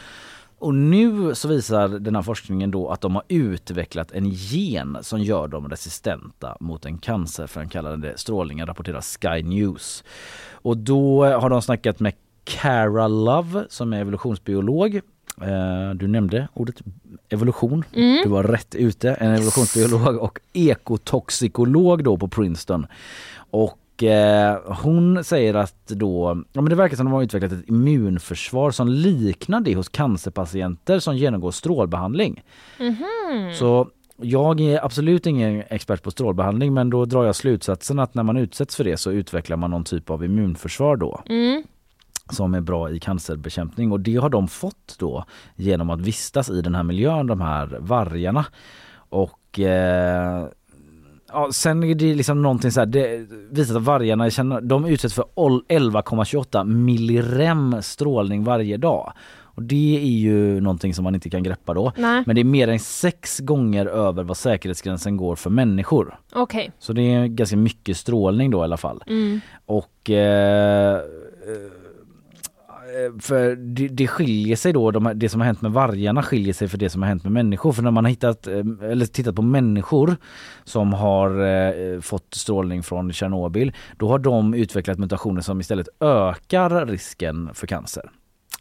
Och 0.60 0.76
nu 0.76 1.36
så 1.36 1.48
visar 1.48 1.88
den 1.88 2.16
här 2.16 2.22
forskningen 2.22 2.72
då 2.72 2.90
att 2.90 3.02
de 3.02 3.16
har 3.16 3.24
utvecklat 3.28 4.12
en 4.12 4.30
gen 4.30 4.98
som 5.02 5.20
gör 5.20 5.48
dem 5.48 5.70
resistenta 5.70 6.58
mot 6.60 6.86
en 6.86 6.98
cancerframkallande 6.98 8.14
strålningen 8.18 8.68
rapporterar 8.68 9.02
Sky 9.02 9.44
News. 9.44 10.04
Och 10.52 10.78
då 10.78 11.26
har 11.26 11.50
de 11.50 11.62
snackat 11.62 12.00
med 12.00 12.14
Cara 12.44 13.08
Love 13.08 13.66
som 13.70 13.94
är 13.94 14.02
evolutionsbiolog. 14.02 15.02
Eh, 15.42 15.96
Du 15.96 16.08
nämnde 16.08 16.48
ordet 16.54 16.76
evolution. 17.30 17.84
Mm. 17.94 18.24
Du 18.24 18.30
var 18.30 18.44
rätt 18.44 18.76
ute. 18.76 19.10
En 19.14 19.32
evolutionsbiolog 19.32 20.16
och 20.18 20.40
ekotoxikolog 20.54 22.04
då 22.04 22.18
på 22.18 22.28
Princeton. 22.28 22.88
Och 23.38 24.04
eh, 24.04 24.58
hon 24.84 25.24
säger 25.24 25.54
att 25.54 25.88
då, 25.88 26.44
ja 26.54 26.62
men 26.62 26.70
det 26.70 26.76
verkar 26.76 26.96
som 26.98 27.08
att 27.08 27.12
de 27.12 27.16
har 27.16 27.24
utvecklat 27.24 27.52
ett 27.52 27.70
immunförsvar 27.70 28.72
som 28.72 28.88
liknar 28.88 29.62
det 29.62 29.76
hos 29.76 29.90
cancerpatienter 29.90 31.00
som 31.00 31.18
genomgår 31.18 31.52
strålbehandling. 31.52 32.44
Mhm. 32.80 33.54
Så 33.54 33.88
jag 34.22 34.62
är 34.62 34.86
absolut 34.86 35.26
ingen 35.26 35.64
expert 35.70 36.04
på 36.04 36.12
strålbehandling 36.12 36.74
men 36.74 36.90
då 36.90 37.06
drar 37.06 37.24
jag 37.26 37.36
slutsatsen 37.36 38.00
att 38.00 38.14
när 38.16 38.24
man 38.24 38.38
utsätts 38.38 38.76
för 38.76 38.84
det 38.84 38.98
så 38.98 39.12
utvecklar 39.12 39.58
man 39.58 39.72
någon 39.72 39.84
typ 39.84 40.10
av 40.10 40.24
immunförsvar 40.26 40.96
då 40.98 41.22
Mm. 41.30 41.64
Som 42.30 42.54
är 42.54 42.62
bra 42.62 42.90
i 42.92 43.00
cancerbekämpning 43.00 43.92
och 43.92 44.00
det 44.00 44.16
har 44.16 44.30
de 44.30 44.48
fått 44.48 44.96
då 45.00 45.26
genom 45.56 45.90
att 45.90 46.02
vistas 46.02 46.50
i 46.50 46.62
den 46.62 46.76
här 46.76 46.84
miljön, 46.84 47.28
de 47.28 47.42
här 47.42 47.78
vargarna. 47.80 48.46
Och 49.10 49.60
eh, 49.60 50.48
ja, 51.32 51.50
sen 51.52 51.84
är 51.84 51.96
det 51.96 52.16
liksom 52.16 52.42
någonting 52.42 52.72
så 52.72 52.80
här, 52.80 52.88
det 52.88 53.28
visar 53.52 53.76
att 53.76 53.84
vargarna 53.84 54.30
känner, 54.30 54.62
de 54.62 54.86
utsätts 54.86 55.14
för 55.16 55.26
ol- 55.36 55.66
11,28 55.70 56.66
millirem 56.66 57.76
strålning 57.82 58.44
varje 58.44 58.78
dag. 58.78 59.14
Och 59.56 59.64
det 59.64 59.98
är 59.98 60.10
ju 60.18 60.62
någonting 60.62 60.94
som 60.94 61.04
man 61.04 61.16
inte 61.16 61.30
kan 61.30 61.44
greppa 61.44 61.74
då. 61.74 61.92
Nej. 61.98 62.24
Men 62.26 62.36
det 62.36 62.42
är 62.42 62.46
mer 62.46 62.68
än 62.68 62.80
sex 62.80 63.40
gånger 63.40 63.86
över 63.86 64.24
vad 64.24 64.38
säkerhetsgränsen 64.38 65.18
går 65.18 65.36
för 65.36 65.50
människor. 65.50 66.20
Okej. 66.34 66.72
Så 66.80 66.94
det 66.94 67.02
är 67.02 67.28
ganska 67.28 67.58
mycket 67.58 67.98
strålning 67.98 68.52
då 68.52 68.60
i 68.60 68.64
alla 68.64 68.78
fall. 68.78 69.04
Mm. 69.08 69.40
Och 69.66 70.10
eh, 70.10 71.02
Eh, 72.96 73.20
för 73.20 73.56
det, 73.56 73.88
det 73.88 74.08
skiljer 74.08 74.56
sig 74.56 74.74
då, 74.74 74.92
de, 74.92 75.12
det 75.16 75.30
som 75.30 75.42
har 75.42 75.46
hänt 75.46 75.62
med 75.62 75.72
vargarna 75.72 76.24
skiljer 76.24 76.54
sig 76.54 76.68
för 76.68 76.78
det 76.78 76.90
som 76.90 77.02
har 77.02 77.10
hänt 77.10 77.24
med 77.24 77.32
människor. 77.32 77.72
För 77.72 77.84
när 77.84 77.92
man 77.92 78.06
har 78.06 78.10
hittat, 78.10 78.48
eh, 78.48 78.64
eller 78.82 79.06
tittat 79.06 79.36
på 79.36 79.42
människor 79.42 80.16
som 80.64 80.94
har 80.94 81.46
eh, 81.46 82.02
fått 82.02 82.34
strålning 82.34 82.84
från 82.84 83.14
Tjernobyl, 83.14 83.74
då 83.98 84.08
har 84.08 84.20
de 84.20 84.54
utvecklat 84.54 85.00
mutationer 85.00 85.42
som 85.42 85.60
istället 85.60 85.88
ökar 86.00 86.86
risken 86.86 87.50
för 87.54 87.68
cancer. 87.68 88.12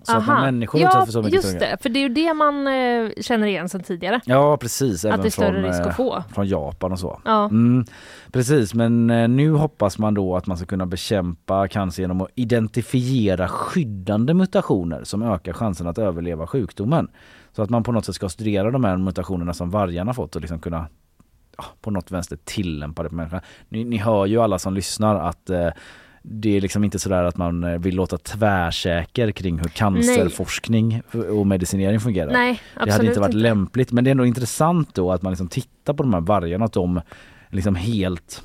Så 0.05 0.17
att 0.17 0.27
när 0.27 0.41
människor 0.41 0.81
ja, 0.81 0.89
utsätts 0.89 1.05
för 1.05 1.13
så 1.13 1.23
mycket 1.23 1.35
just 1.35 1.49
strålning- 1.49 1.71
det. 1.71 1.83
För 1.83 1.89
det 1.89 1.99
är 1.99 2.03
ju 2.03 2.09
det 2.09 2.35
man 2.35 2.67
eh, 2.67 3.11
känner 3.23 3.47
igen 3.47 3.69
sedan 3.69 3.83
tidigare. 3.83 4.21
Ja 4.25 4.57
precis, 4.57 5.05
Att 5.05 5.23
det 5.23 5.29
är 5.29 5.31
större 5.31 5.53
från, 5.53 5.63
risk 5.63 5.81
att 5.81 5.87
eh, 5.87 5.93
få. 5.93 6.23
från 6.35 6.47
Japan 6.47 6.93
och 6.93 6.99
så. 6.99 7.21
Ja. 7.25 7.45
Mm, 7.45 7.85
precis, 8.33 8.75
men 8.75 9.11
eh, 9.11 9.29
nu 9.29 9.51
hoppas 9.53 9.99
man 9.99 10.15
då 10.15 10.37
att 10.37 10.47
man 10.47 10.57
ska 10.57 10.67
kunna 10.67 10.87
bekämpa 10.87 11.69
cancer 11.69 12.03
genom 12.03 12.21
att 12.21 12.29
identifiera 12.35 13.49
skyddande 13.49 14.35
mutationer 14.35 15.05
som 15.05 15.23
ökar 15.23 15.53
chansen 15.53 15.87
att 15.87 15.99
överleva 15.99 16.47
sjukdomen. 16.47 17.09
Så 17.53 17.63
att 17.63 17.71
man 17.71 17.83
på 17.83 17.93
något 17.93 18.05
sätt 18.05 18.15
ska 18.15 18.29
studera 18.29 18.71
de 18.71 18.85
här 18.85 18.97
mutationerna 18.97 19.53
som 19.55 19.71
vargarna 19.71 20.15
fått 20.15 20.35
och 20.37 20.41
liksom 20.41 20.59
kunna 20.59 20.87
ja, 21.57 21.65
på 21.81 21.91
något 21.91 22.11
vänster 22.11 22.39
tillämpa 22.45 23.03
det 23.03 23.09
på 23.09 23.15
människan. 23.15 23.41
Ni, 23.69 23.85
ni 23.85 23.97
hör 23.97 24.27
ju 24.27 24.41
alla 24.41 24.59
som 24.59 24.75
lyssnar 24.75 25.15
att 25.29 25.51
eh, 25.51 25.69
det 26.27 26.57
är 26.57 26.61
liksom 26.61 26.85
inte 26.85 26.99
sådär 26.99 27.25
att 27.25 27.37
man 27.37 27.65
eh, 27.65 27.79
vill 27.79 27.95
låta 27.97 28.19
tvärsäker 28.19 29.31
kring 29.31 29.59
hur 29.59 29.69
cancerforskning 29.69 31.03
och 31.31 31.47
medicinering 31.47 32.01
fungerar. 32.01 32.33
Nej, 32.33 32.61
det 32.85 32.93
hade 32.93 33.07
inte 33.07 33.21
varit 33.21 33.29
inte. 33.35 33.43
lämpligt 33.43 33.93
men 33.93 34.05
det 34.05 34.09
är 34.11 34.13
ändå 34.13 34.27
intressant 34.27 34.95
då 34.95 35.13
att 35.13 35.23
man 35.23 35.33
liksom 35.33 35.49
tittar 35.49 35.95
på 35.95 36.03
de 36.03 36.15
här 36.15 36.21
vargarna 36.21 36.65
att 36.65 36.73
de 36.73 37.01
liksom 37.51 37.75
helt 37.75 38.43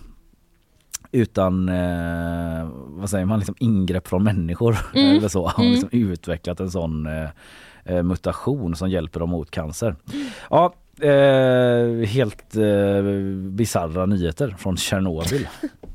utan 1.11 1.69
eh, 1.69 2.69
vad 2.73 3.09
säger 3.09 3.25
man, 3.25 3.39
liksom 3.39 3.55
ingrepp 3.59 4.07
från 4.07 4.23
människor 4.23 4.77
Mm. 4.95 5.17
eller 5.17 5.27
så 5.27 5.47
har 5.47 5.63
Mm. 5.63 5.71
liksom 5.71 5.89
utvecklat 5.91 6.59
en 6.59 6.71
sån 6.71 7.05
eh, 7.07 7.29
eh, 7.85 8.03
mutation 8.03 8.75
som 8.75 8.89
hjälper 8.89 9.19
dem 9.19 9.29
mot 9.29 9.51
cancer. 9.51 9.95
Ja, 10.49 10.73
eh, 11.01 12.07
helt 12.07 12.55
eh, 12.55 13.03
bizarra 13.49 14.05
nyheter 14.05 14.55
från 14.59 14.77
Tjernobyl. 14.77 15.47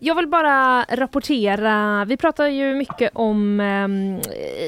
Jag 0.00 0.14
vill 0.14 0.26
bara 0.28 0.82
rapportera, 0.84 2.04
vi 2.04 2.16
pratar 2.16 2.46
ju 2.46 2.74
mycket 2.74 3.10
om 3.14 3.60
um, 3.60 4.20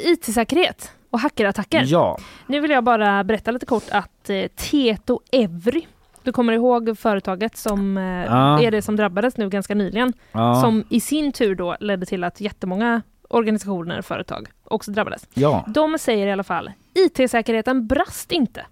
IT-säkerhet 0.04 0.92
och 1.10 1.20
hackerattacker. 1.20 1.84
Ja. 1.86 2.18
Nu 2.46 2.60
vill 2.60 2.70
jag 2.70 2.84
bara 2.84 3.24
berätta 3.24 3.50
lite 3.50 3.66
kort 3.66 3.84
att 3.90 4.30
eh, 4.30 4.46
Tieto 4.56 5.20
Evry, 5.32 5.82
du 6.22 6.32
kommer 6.32 6.52
ihåg 6.52 6.98
företaget 6.98 7.56
som 7.56 7.96
eh, 7.98 8.04
Ja. 8.04 8.62
är 8.62 8.70
det 8.70 8.82
som 8.82 8.96
drabbades 8.96 9.36
nu 9.36 9.48
ganska 9.48 9.74
nyligen, 9.74 10.12
Ja. 10.32 10.60
som 10.60 10.84
i 10.88 11.00
sin 11.00 11.32
tur 11.32 11.54
då 11.54 11.76
ledde 11.80 12.06
till 12.06 12.24
att 12.24 12.40
jättemånga 12.40 13.02
organisationer 13.28 13.98
och 13.98 14.04
företag 14.04 14.48
också 14.64 14.90
drabbades. 14.90 15.26
Ja. 15.34 15.64
De 15.68 15.98
säger 15.98 16.26
i 16.26 16.32
alla 16.32 16.44
fall, 16.44 16.70
IT-säkerheten 16.94 17.86
brast 17.86 18.32
inte. 18.32 18.66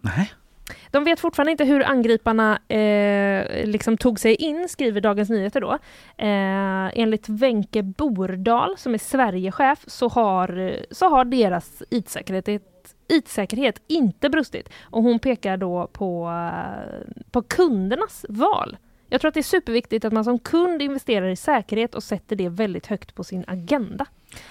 Nej. 0.00 0.32
De 0.90 1.04
vet 1.04 1.20
fortfarande 1.20 1.50
inte 1.52 1.64
hur 1.64 1.84
angriparna 1.88 2.58
eh, 2.68 3.66
liksom 3.66 3.96
tog 3.96 4.20
sig 4.20 4.34
in, 4.34 4.68
skriver 4.68 5.00
Dagens 5.00 5.30
Nyheter 5.30 5.60
då. 5.60 5.72
Eh, 6.16 7.00
enligt 7.02 7.28
Wenche 7.28 7.82
Bordal, 7.82 8.76
som 8.78 8.94
är 8.94 8.98
Sverigechef, 8.98 9.78
så 9.86 10.08
har, 10.08 10.76
så 10.90 11.08
har 11.08 11.24
deras 11.24 11.82
IT-säkerhet 11.90 12.48
IT-säkerhet 13.08 13.82
inte 13.86 14.30
brustit. 14.30 14.68
Och 14.82 15.02
hon 15.02 15.18
pekar 15.18 15.56
då 15.56 15.86
på, 15.92 16.30
på 17.30 17.42
kundernas 17.42 18.26
val. 18.28 18.76
Jag 19.10 19.20
tror 19.20 19.28
att 19.28 19.34
det 19.34 19.40
är 19.40 19.42
superviktigt 19.42 20.04
att 20.04 20.12
man 20.12 20.24
som 20.24 20.38
kund 20.38 20.82
investerar 20.82 21.28
i 21.28 21.36
säkerhet 21.36 21.94
och 21.94 22.02
sätter 22.02 22.36
det 22.36 22.48
väldigt 22.48 22.86
högt 22.86 23.14
på 23.14 23.24
sin 23.24 23.44
agenda. 23.46 24.06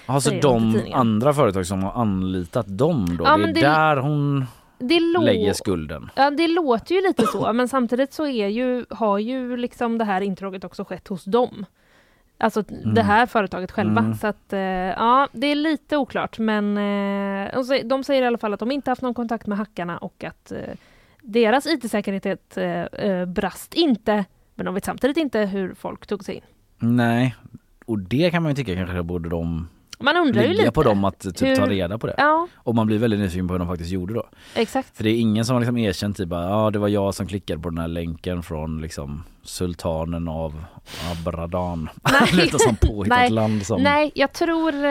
Alltså 0.06 0.30
de 0.42 0.80
andra 0.92 1.32
företag 1.32 1.66
som 1.66 1.82
har 1.82 1.92
anlitat 2.02 2.66
dem 2.78 3.16
då, 3.18 3.24
Ja, 3.24 3.36
det 3.36 3.42
är 3.42 3.46
det- 3.52 3.60
där 3.60 3.96
hon 3.96 4.46
Det 4.78 5.00
lägger 5.00 5.52
skulden. 5.52 6.10
Ja, 6.14 6.30
det 6.30 6.48
låter 6.48 6.94
ju 6.94 7.00
lite 7.00 7.26
så, 7.26 7.52
men 7.52 7.68
samtidigt 7.68 8.12
så 8.12 8.26
är 8.26 8.46
ju, 8.48 8.84
har 8.90 9.18
ju 9.18 9.56
liksom 9.56 9.98
det 9.98 10.04
här 10.04 10.20
intrånget 10.20 10.64
också 10.64 10.84
skett 10.84 11.08
hos 11.08 11.24
dem. 11.24 11.66
Alltså 12.40 12.62
det 12.94 13.02
här 13.02 13.26
företaget 13.26 13.70
själva. 13.70 14.00
Mm. 14.00 14.14
Så 14.14 14.26
att 14.26 14.52
eh, 14.52 14.58
ja, 14.60 15.28
det 15.32 15.46
är 15.46 15.54
lite 15.54 15.96
oklart, 15.96 16.38
men 16.38 16.76
eh, 16.78 17.60
de 17.84 18.04
säger- 18.04 18.22
i 18.22 18.26
alla 18.26 18.38
fall 18.38 18.54
att 18.54 18.60
de 18.60 18.70
inte 18.70 18.90
haft 18.90 19.02
någon 19.02 19.14
kontakt 19.14 19.46
med 19.46 19.58
hackarna 19.58 19.98
och 19.98 20.24
att 20.24 20.52
eh, 20.52 20.58
deras 21.22 21.66
IT-säkerhet 21.66 22.58
brast 23.26 23.74
inte, 23.74 24.24
men 24.54 24.66
de 24.66 24.74
vet 24.74 24.84
samtidigt 24.84 25.16
inte 25.16 25.40
hur 25.40 25.74
folk 25.74 26.06
tog 26.06 26.24
sig 26.24 26.34
in. 26.34 26.42
Nej, 26.96 27.34
och 27.86 27.98
det 27.98 28.30
kan 28.30 28.42
man 28.42 28.52
ju 28.52 28.56
tycka 28.56 28.74
kanske 28.74 29.02
borde 29.02 29.28
de 29.28 29.68
Man 30.00 30.16
undrar 30.16 30.42
ju 30.42 30.48
lite. 30.52 30.70
på 30.70 30.82
dem 30.82 31.04
att 31.04 31.20
typ 31.20 31.40
hur- 31.42 31.56
ta 31.56 31.66
reda 31.66 31.98
på 31.98 32.06
det. 32.06 32.14
Ja, 32.18 32.48
Och 32.56 32.74
man 32.74 32.86
blir 32.86 32.98
väldigt 32.98 33.20
nyfiken 33.20 33.48
på 33.48 33.54
hur 33.54 33.58
de 33.58 33.68
faktiskt 33.68 33.90
gjorde 33.90 34.14
då. 34.14 34.28
exakt. 34.54 34.96
För 34.96 35.04
det 35.04 35.10
är 35.10 35.20
ingen 35.20 35.44
som 35.44 35.54
har 35.54 35.60
liksom 35.60 35.76
erkänt 35.78 36.16
typ 36.16 36.28
ja 36.30 36.70
det 36.70 36.78
var 36.78 36.88
jag 36.88 37.14
som 37.14 37.26
klickade 37.26 37.62
på 37.62 37.70
den 37.70 37.78
här 37.78 37.88
länken 37.88 38.42
från 38.42 38.80
liksom 38.80 39.24
sultanen 39.48 40.28
av 40.28 40.64
Abradan. 41.12 41.88
Lite 42.32 42.58
som 42.58 42.76
påhittat 42.76 43.08
Nej. 43.18 43.30
land 43.30 43.66
som... 43.66 43.82
Nej, 43.82 44.12
jag 44.14 44.32
tror, 44.32 44.74
eh, 44.84 44.90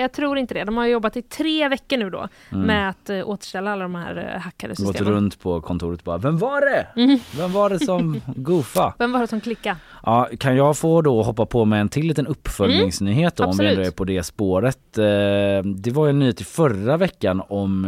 jag 0.00 0.12
tror 0.12 0.38
inte 0.38 0.54
det. 0.54 0.64
De 0.64 0.76
har 0.76 0.86
jobbat 0.86 1.16
i 1.16 1.22
tre 1.22 1.68
veckor 1.68 1.96
nu 1.96 2.10
då 2.10 2.28
Mm. 2.52 2.66
med 2.66 2.88
att 2.90 3.10
eh, 3.10 3.28
återställa 3.28 3.72
alla 3.72 3.82
de 3.82 3.94
här 3.94 4.32
eh, 4.34 4.40
hackade 4.40 4.70
Gått 4.74 4.86
systemen. 4.86 5.12
runt 5.12 5.40
på 5.40 5.60
kontoret 5.60 6.04
bara, 6.04 6.18
vem 6.18 6.38
var 6.38 6.60
det? 6.60 6.86
Mm. 7.02 7.18
Vem 7.38 7.52
var 7.52 7.70
det 7.70 7.80
som 7.80 8.20
goofa? 8.36 8.94
Vem 8.98 9.12
var 9.12 9.20
det 9.20 9.26
som 9.26 9.40
klickade? 9.40 9.76
Ja, 10.02 10.28
kan 10.38 10.56
jag 10.56 10.76
få 10.78 11.02
då 11.02 11.22
hoppa 11.22 11.46
på 11.46 11.64
med 11.64 11.80
en 11.80 11.88
till 11.88 12.06
liten 12.06 12.26
uppföljningsnyhet 12.26 13.36
då, 13.36 13.44
om 13.44 13.56
vi 13.58 13.64
Mm, 13.64 13.76
ändå 13.78 13.88
är 13.88 13.92
på 13.92 14.04
det 14.04 14.22
spåret. 14.22 14.78
Det 15.64 15.90
var 15.92 16.06
ju 16.06 16.10
en 16.10 16.18
nyhet 16.18 16.40
i 16.40 16.44
förra 16.44 16.96
veckan 16.96 17.42
om 17.48 17.86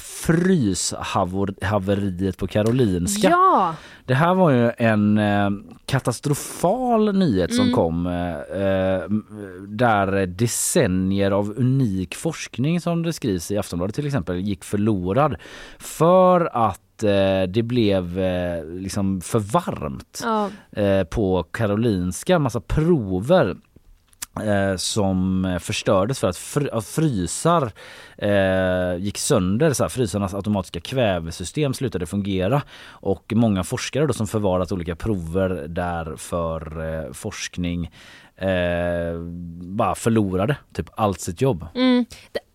fryshaveriet 0.00 2.36
på 2.38 2.46
Karolinska. 2.46 3.28
Ja! 3.30 3.74
Det 4.06 4.14
här 4.14 4.34
var 4.34 4.50
ju 4.50 4.70
en 4.78 5.18
katastrofal 5.86 7.12
nyhet 7.14 7.54
som 7.54 7.64
Mm. 7.64 7.74
kom 7.74 8.06
eh, 8.06 8.62
eh, 8.62 9.02
där 9.68 10.26
decennier 10.26 11.30
av 11.30 11.50
unik 11.58 12.14
forskning 12.14 12.80
som 12.80 13.02
det 13.02 13.12
skrivs 13.12 13.50
i 13.50 13.58
Aftonbladet 13.58 13.94
till 13.94 14.06
exempel 14.06 14.36
gick 14.40 14.64
förlorad 14.64 15.36
för 15.78 16.50
att 16.68 17.02
eh, 17.02 17.42
det 17.48 17.62
blev 17.62 18.20
liksom 18.80 19.20
för 19.20 19.38
varmt 19.38 20.20
Ja. 20.24 20.50
på 21.10 21.42
Karolinska, 21.42 22.38
massa 22.38 22.60
prover 22.60 23.56
eh, 24.40 24.76
som 24.76 25.44
eh, 25.44 25.58
förstördes 25.58 26.18
för 26.18 26.28
att 26.28 26.36
fr- 26.36 26.80
frysar 26.80 27.72
eh, 28.18 28.96
gick 28.98 29.18
sönder. 29.18 29.72
Så 29.72 29.84
här, 29.84 29.88
frysarnas 29.88 30.34
automatiska 30.34 30.80
kvävesystem 30.80 31.74
slutade 31.74 32.06
fungera 32.06 32.62
och 32.88 33.32
många 33.36 33.64
forskare 33.64 34.06
då 34.06 34.12
som 34.12 34.26
förvarat 34.26 34.72
olika 34.72 34.96
prover 34.96 35.64
där 35.68 36.16
för 36.16 36.84
eh, 36.94 37.12
forskning 37.12 37.90
eh, 38.36 39.18
bara 39.62 39.94
förlorade 39.94 40.56
typ 40.74 40.86
allt 40.94 41.20
sitt 41.20 41.40
jobb. 41.40 41.66
Mm. 41.74 42.04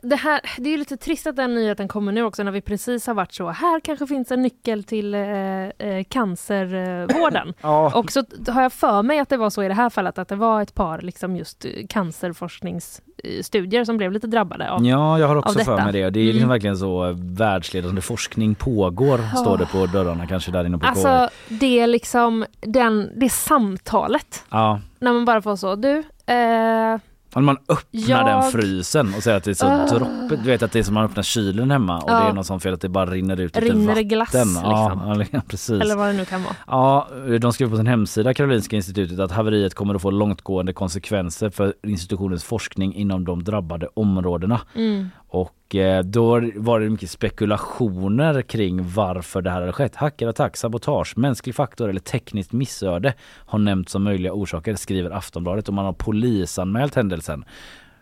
Det, 0.02 0.15
här, 0.15 0.41
det 0.57 0.69
är 0.69 0.72
ju 0.72 0.78
lite 0.78 0.98
trist 0.98 1.28
att 1.28 1.36
den 1.36 1.56
nyheten 1.56 1.88
kommer 1.88 2.11
nu 2.11 2.24
också 2.24 2.44
när 2.44 2.52
vi 2.52 2.61
precis 2.61 3.07
har 3.07 3.14
varit 3.14 3.34
så, 3.34 3.49
här 3.49 3.80
kanske 3.80 4.07
finns 4.07 4.32
en 4.32 4.41
nyckel 4.41 4.84
till 4.84 5.14
eh, 5.14 5.22
eh, 5.22 6.03
cancervården. 6.10 7.53
Ja. 7.61 7.91
Och 7.95 8.11
så 8.11 8.24
har 8.48 8.61
jag 8.61 8.74
för 8.74 9.03
mig 9.03 9.19
att 9.19 9.30
det 9.30 9.38
var 9.38 9.49
så 9.49 9.64
i 9.64 9.68
det 9.68 9.74
här 9.74 9.90
fallet, 9.90 10.18
att 10.18 10.28
det 10.28 10.36
var 10.36 10.61
ett 10.61 10.74
par 10.76 11.02
liksom 11.02 11.36
just 11.36 11.65
eh, 11.65 11.72
cancerforskningsstudier 11.90 13.84
som 13.86 13.98
blev 13.98 14.11
lite 14.11 14.28
drabbade 14.28 14.72
av, 14.72 14.86
Ja, 14.86 15.19
jag 15.19 15.28
har 15.28 15.36
också 15.36 15.60
för 15.60 15.78
mig 15.84 15.94
det. 15.94 16.10
Det 16.10 16.19
är 16.19 16.24
liksom 16.24 16.38
Mm. 16.38 16.49
verkligen 16.49 16.78
så 16.78 17.06
eh, 17.10 17.15
världsledande 17.19 18.02
forskning 18.02 18.56
pågår, 18.56 19.36
står 19.36 19.57
det 19.57 19.65
på 19.65 19.86
dörrarna 19.86 20.28
kanske 20.28 20.52
där 20.52 20.65
inne 20.65 20.78
på. 20.78 20.86
Alltså 20.88 21.30
det 21.48 21.80
är 21.80 21.88
liksom 21.88 22.45
den, 22.60 23.11
det 23.15 23.30
samtalet. 23.30 24.44
Ja, 24.49 24.80
När 24.99 25.14
man 25.14 25.26
bara 25.26 25.41
får 25.41 25.56
så, 25.56 25.76
du, 25.76 25.98
eh, 26.26 26.98
Om 27.38 27.46
man 27.46 27.58
öppnar 27.70 28.24
den 28.24 28.34
Jag- 28.34 28.52
frysen 28.52 29.14
och 29.18 29.24
säger 29.24 29.38
att 29.38 29.44
det 29.44 29.52
är 29.52 29.54
så 29.56 29.66
Ah. 29.68 29.86
droppigt. 29.88 30.44
Du 30.44 30.50
vet 30.50 30.64
att 30.64 30.72
det 30.72 30.80
är 30.80 30.84
som 30.84 30.94
man 30.94 31.06
öppnar 31.06 31.24
kylen 31.24 31.72
hemma 31.72 31.98
och 32.02 32.12
Ja. 32.12 32.20
det 32.20 32.26
är 32.30 32.34
något 32.34 32.46
sånt 32.46 32.64
fel 32.64 32.74
att 32.74 32.82
det 32.82 32.90
bara 32.90 33.06
rinner 33.06 33.40
ut 33.40 33.56
lite 33.56 33.68
Rinner 33.68 33.80
det 33.80 33.88
vatten. 33.88 34.08
glass, 34.08 34.34
Ja, 34.64 35.24
ja, 35.32 35.42
precis. 35.48 35.82
eller 35.82 35.96
vad 35.96 36.08
det 36.08 36.14
nu 36.14 36.26
kan 36.26 36.44
vara. 36.44 36.56
Ja, 36.68 37.08
de 37.42 37.54
skriver 37.54 37.70
på 37.70 37.78
sin 37.78 37.88
hemsida 37.88 38.34
Karolinska 38.34 38.76
institutet 38.76 39.20
att 39.20 39.32
haveriet 39.32 39.74
kommer 39.74 39.96
att 39.96 40.02
få 40.02 40.12
långtgående 40.12 40.74
konsekvenser 40.74 41.50
för 41.50 41.74
institutionens 41.84 42.44
forskning 42.44 42.96
inom 42.96 43.26
de 43.26 43.44
drabbade 43.44 43.88
områdena. 43.94 44.60
Mm. 44.76 45.10
Och 45.30 45.76
eh, 45.76 46.04
då 46.04 46.41
var 46.56 46.80
det 46.80 46.90
mycket 46.90 47.10
spekulationer 47.12 48.41
kring 48.41 48.90
varför 48.94 49.41
det 49.41 49.49
här 49.49 49.60
hade 49.62 49.74
skett. 49.74 49.95
Hackerattack, 49.95 50.58
sabotage, 50.58 51.18
mänsklig 51.18 51.56
faktor 51.56 51.90
eller 51.90 51.99
tekniskt 51.99 52.52
missöde 52.52 53.14
har 53.24 53.60
nämnts 53.60 53.91
som 53.91 54.04
möjliga 54.04 54.34
orsaker, 54.34 54.76
skriver 54.76 55.12
Aftonbladet 55.12 55.68
och 55.68 55.74
man 55.74 55.86
har 55.86 55.94
polisanmält 55.94 56.95
händelsen. 56.95 57.45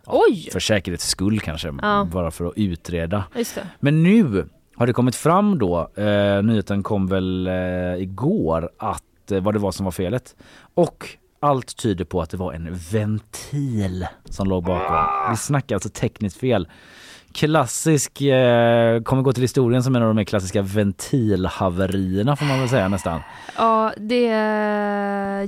Oj! 0.06 0.50
För 0.52 0.60
säkerhets 0.60 1.08
skull 1.08 1.40
kanske, 1.40 1.74
Ja. 1.82 2.08
bara 2.12 2.32
för 2.32 2.46
att 2.46 2.54
utreda. 2.56 3.24
Men 3.80 4.04
nu 4.04 4.46
har 4.76 4.88
det 4.88 4.94
kommit 4.94 5.16
fram 5.16 5.60
då, 5.60 5.90
eh, 5.96 6.44
nyheten 6.44 6.84
kom 6.84 7.08
väl 7.08 7.48
eh, 7.48 7.54
igår, 7.96 8.70
att 8.78 9.32
eh, 9.32 9.40
vad 9.40 9.54
det 9.56 9.60
var 9.60 9.72
som 9.72 9.84
var 9.86 9.92
felet. 9.92 10.36
Och 10.74 11.10
allt 11.40 11.78
tyder 11.78 12.06
på 12.06 12.22
att 12.22 12.30
det 12.30 12.38
var 12.38 12.54
en 12.54 12.70
ventil 12.92 14.08
som 14.26 14.48
låg 14.48 14.64
bakom. 14.64 15.32
Vi 15.32 15.38
snackar 15.38 15.76
alltså 15.76 15.90
tekniskt 15.90 16.38
fel. 16.38 16.68
Klassisk, 17.36 18.22
eh, 18.22 19.02
kommer 19.02 19.22
gå 19.22 19.34
till 19.34 19.42
historien 19.44 19.84
som 19.84 19.96
en 19.96 20.02
av 20.02 20.08
de 20.08 20.16
mer 20.16 20.24
klassiska 20.24 20.62
ventilhaverierna 20.62 22.36
får 22.36 22.46
man 22.46 22.60
väl 22.60 22.70
säga 22.70 22.88
nästan. 22.88 23.22
Ja, 23.58 23.94
det, 23.98 24.26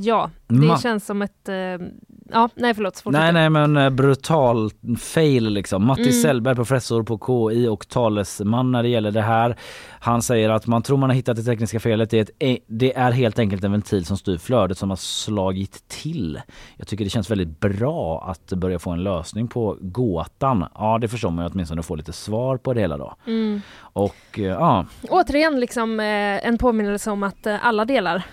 ja, 0.02 0.30
det 0.48 0.56
Ma- 0.56 0.82
känns 0.82 1.06
som 1.06 1.22
ett... 1.22 1.50
eh, 1.50 1.88
Ja, 2.32 2.50
nej 2.56 2.74
förlåt. 2.74 3.00
fortsätt. 3.00 3.22
Nej 3.22 3.34
nej 3.34 3.50
men 3.50 3.78
eh, 3.78 3.90
brutal 3.90 4.70
fail 5.00 5.50
liksom. 5.50 5.86
Matti 5.86 6.02
Mm. 6.02 6.14
Sellberg, 6.14 6.56
professor 6.56 7.04
på 7.04 7.18
KI 7.52 7.68
och 7.68 7.88
talesman 7.88 8.72
när 8.72 8.84
det 8.84 8.90
gäller 8.90 9.12
det 9.12 9.22
här. 9.22 9.56
Han 10.00 10.22
säger 10.22 10.50
att 10.50 10.68
man 10.68 10.82
tror 10.82 10.98
man 10.98 11.10
har 11.10 11.16
hittat 11.16 11.36
det 11.38 11.44
tekniska 11.44 11.80
felet. 11.80 12.10
Det 12.10 12.18
är, 12.18 12.22
ett, 12.22 12.30
e- 12.40 12.60
det 12.68 12.94
är 12.98 13.12
helt 13.12 13.40
enkelt 13.40 13.64
en 13.64 13.72
ventil 13.72 14.06
som 14.06 14.18
styr 14.18 14.38
flödet 14.38 14.78
som 14.78 14.90
har 14.90 14.98
slagit 14.98 15.88
till. 15.88 16.42
Jag 16.78 16.88
tycker 16.88 17.04
det 17.04 17.10
känns 17.10 17.32
väldigt 17.32 17.60
bra 17.60 18.24
att 18.30 18.54
börja 18.54 18.80
få 18.80 18.90
en 18.92 19.04
lösning 19.04 19.48
på 19.48 19.78
gåtan. 19.82 20.66
Ja 20.76 20.98
det 21.02 21.08
förstår 21.08 21.30
man 21.32 21.46
ju 21.46 21.52
åtminstone 21.54 21.84
få 21.84 21.96
lite 21.96 22.14
svar 22.14 22.58
på 22.58 22.74
det 22.74 22.82
hela 22.82 22.98
då. 22.98 23.16
Mm. 23.28 23.62
Och 23.80 24.16
eh, 24.40 24.44
ja, 24.44 24.86
Återigen 25.10 25.60
liksom 25.60 26.00
eh, 26.00 26.48
en 26.48 26.58
påminnelse 26.58 27.12
om 27.12 27.24
att 27.24 27.48
eh, 27.48 27.66
alla 27.66 27.86
delar, 27.86 28.24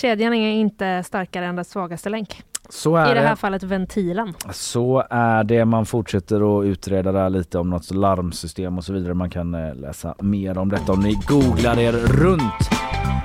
kedjan 0.00 0.34
är 0.34 0.50
inte 0.52 1.02
starkare 1.02 1.46
än 1.46 1.56
dess 1.56 1.70
svagaste 1.70 2.08
länk. 2.08 2.42
Så 2.70 2.96
är 2.96 3.10
I 3.10 3.14
det 3.14 3.20
här 3.20 3.30
det. 3.30 3.36
fallet 3.36 3.62
ventilen. 3.62 4.34
Så 4.52 5.04
är 5.10 5.44
det. 5.44 5.64
Man 5.64 5.86
fortsätter 5.86 6.60
att 6.60 6.64
utreda 6.64 7.12
där 7.12 7.30
lite 7.30 7.58
om 7.58 7.70
något 7.70 7.90
larmsystem 7.90 8.78
och 8.78 8.84
så 8.84 8.92
vidare. 8.92 9.14
Man 9.14 9.30
kan 9.30 9.54
eh, 9.54 9.74
läsa 9.74 10.14
mer 10.20 10.58
om 10.58 10.68
detta 10.68 10.92
om 10.92 11.00
ni 11.00 11.14
googlar 11.28 11.78
er 11.78 11.92
runt. 11.92 12.70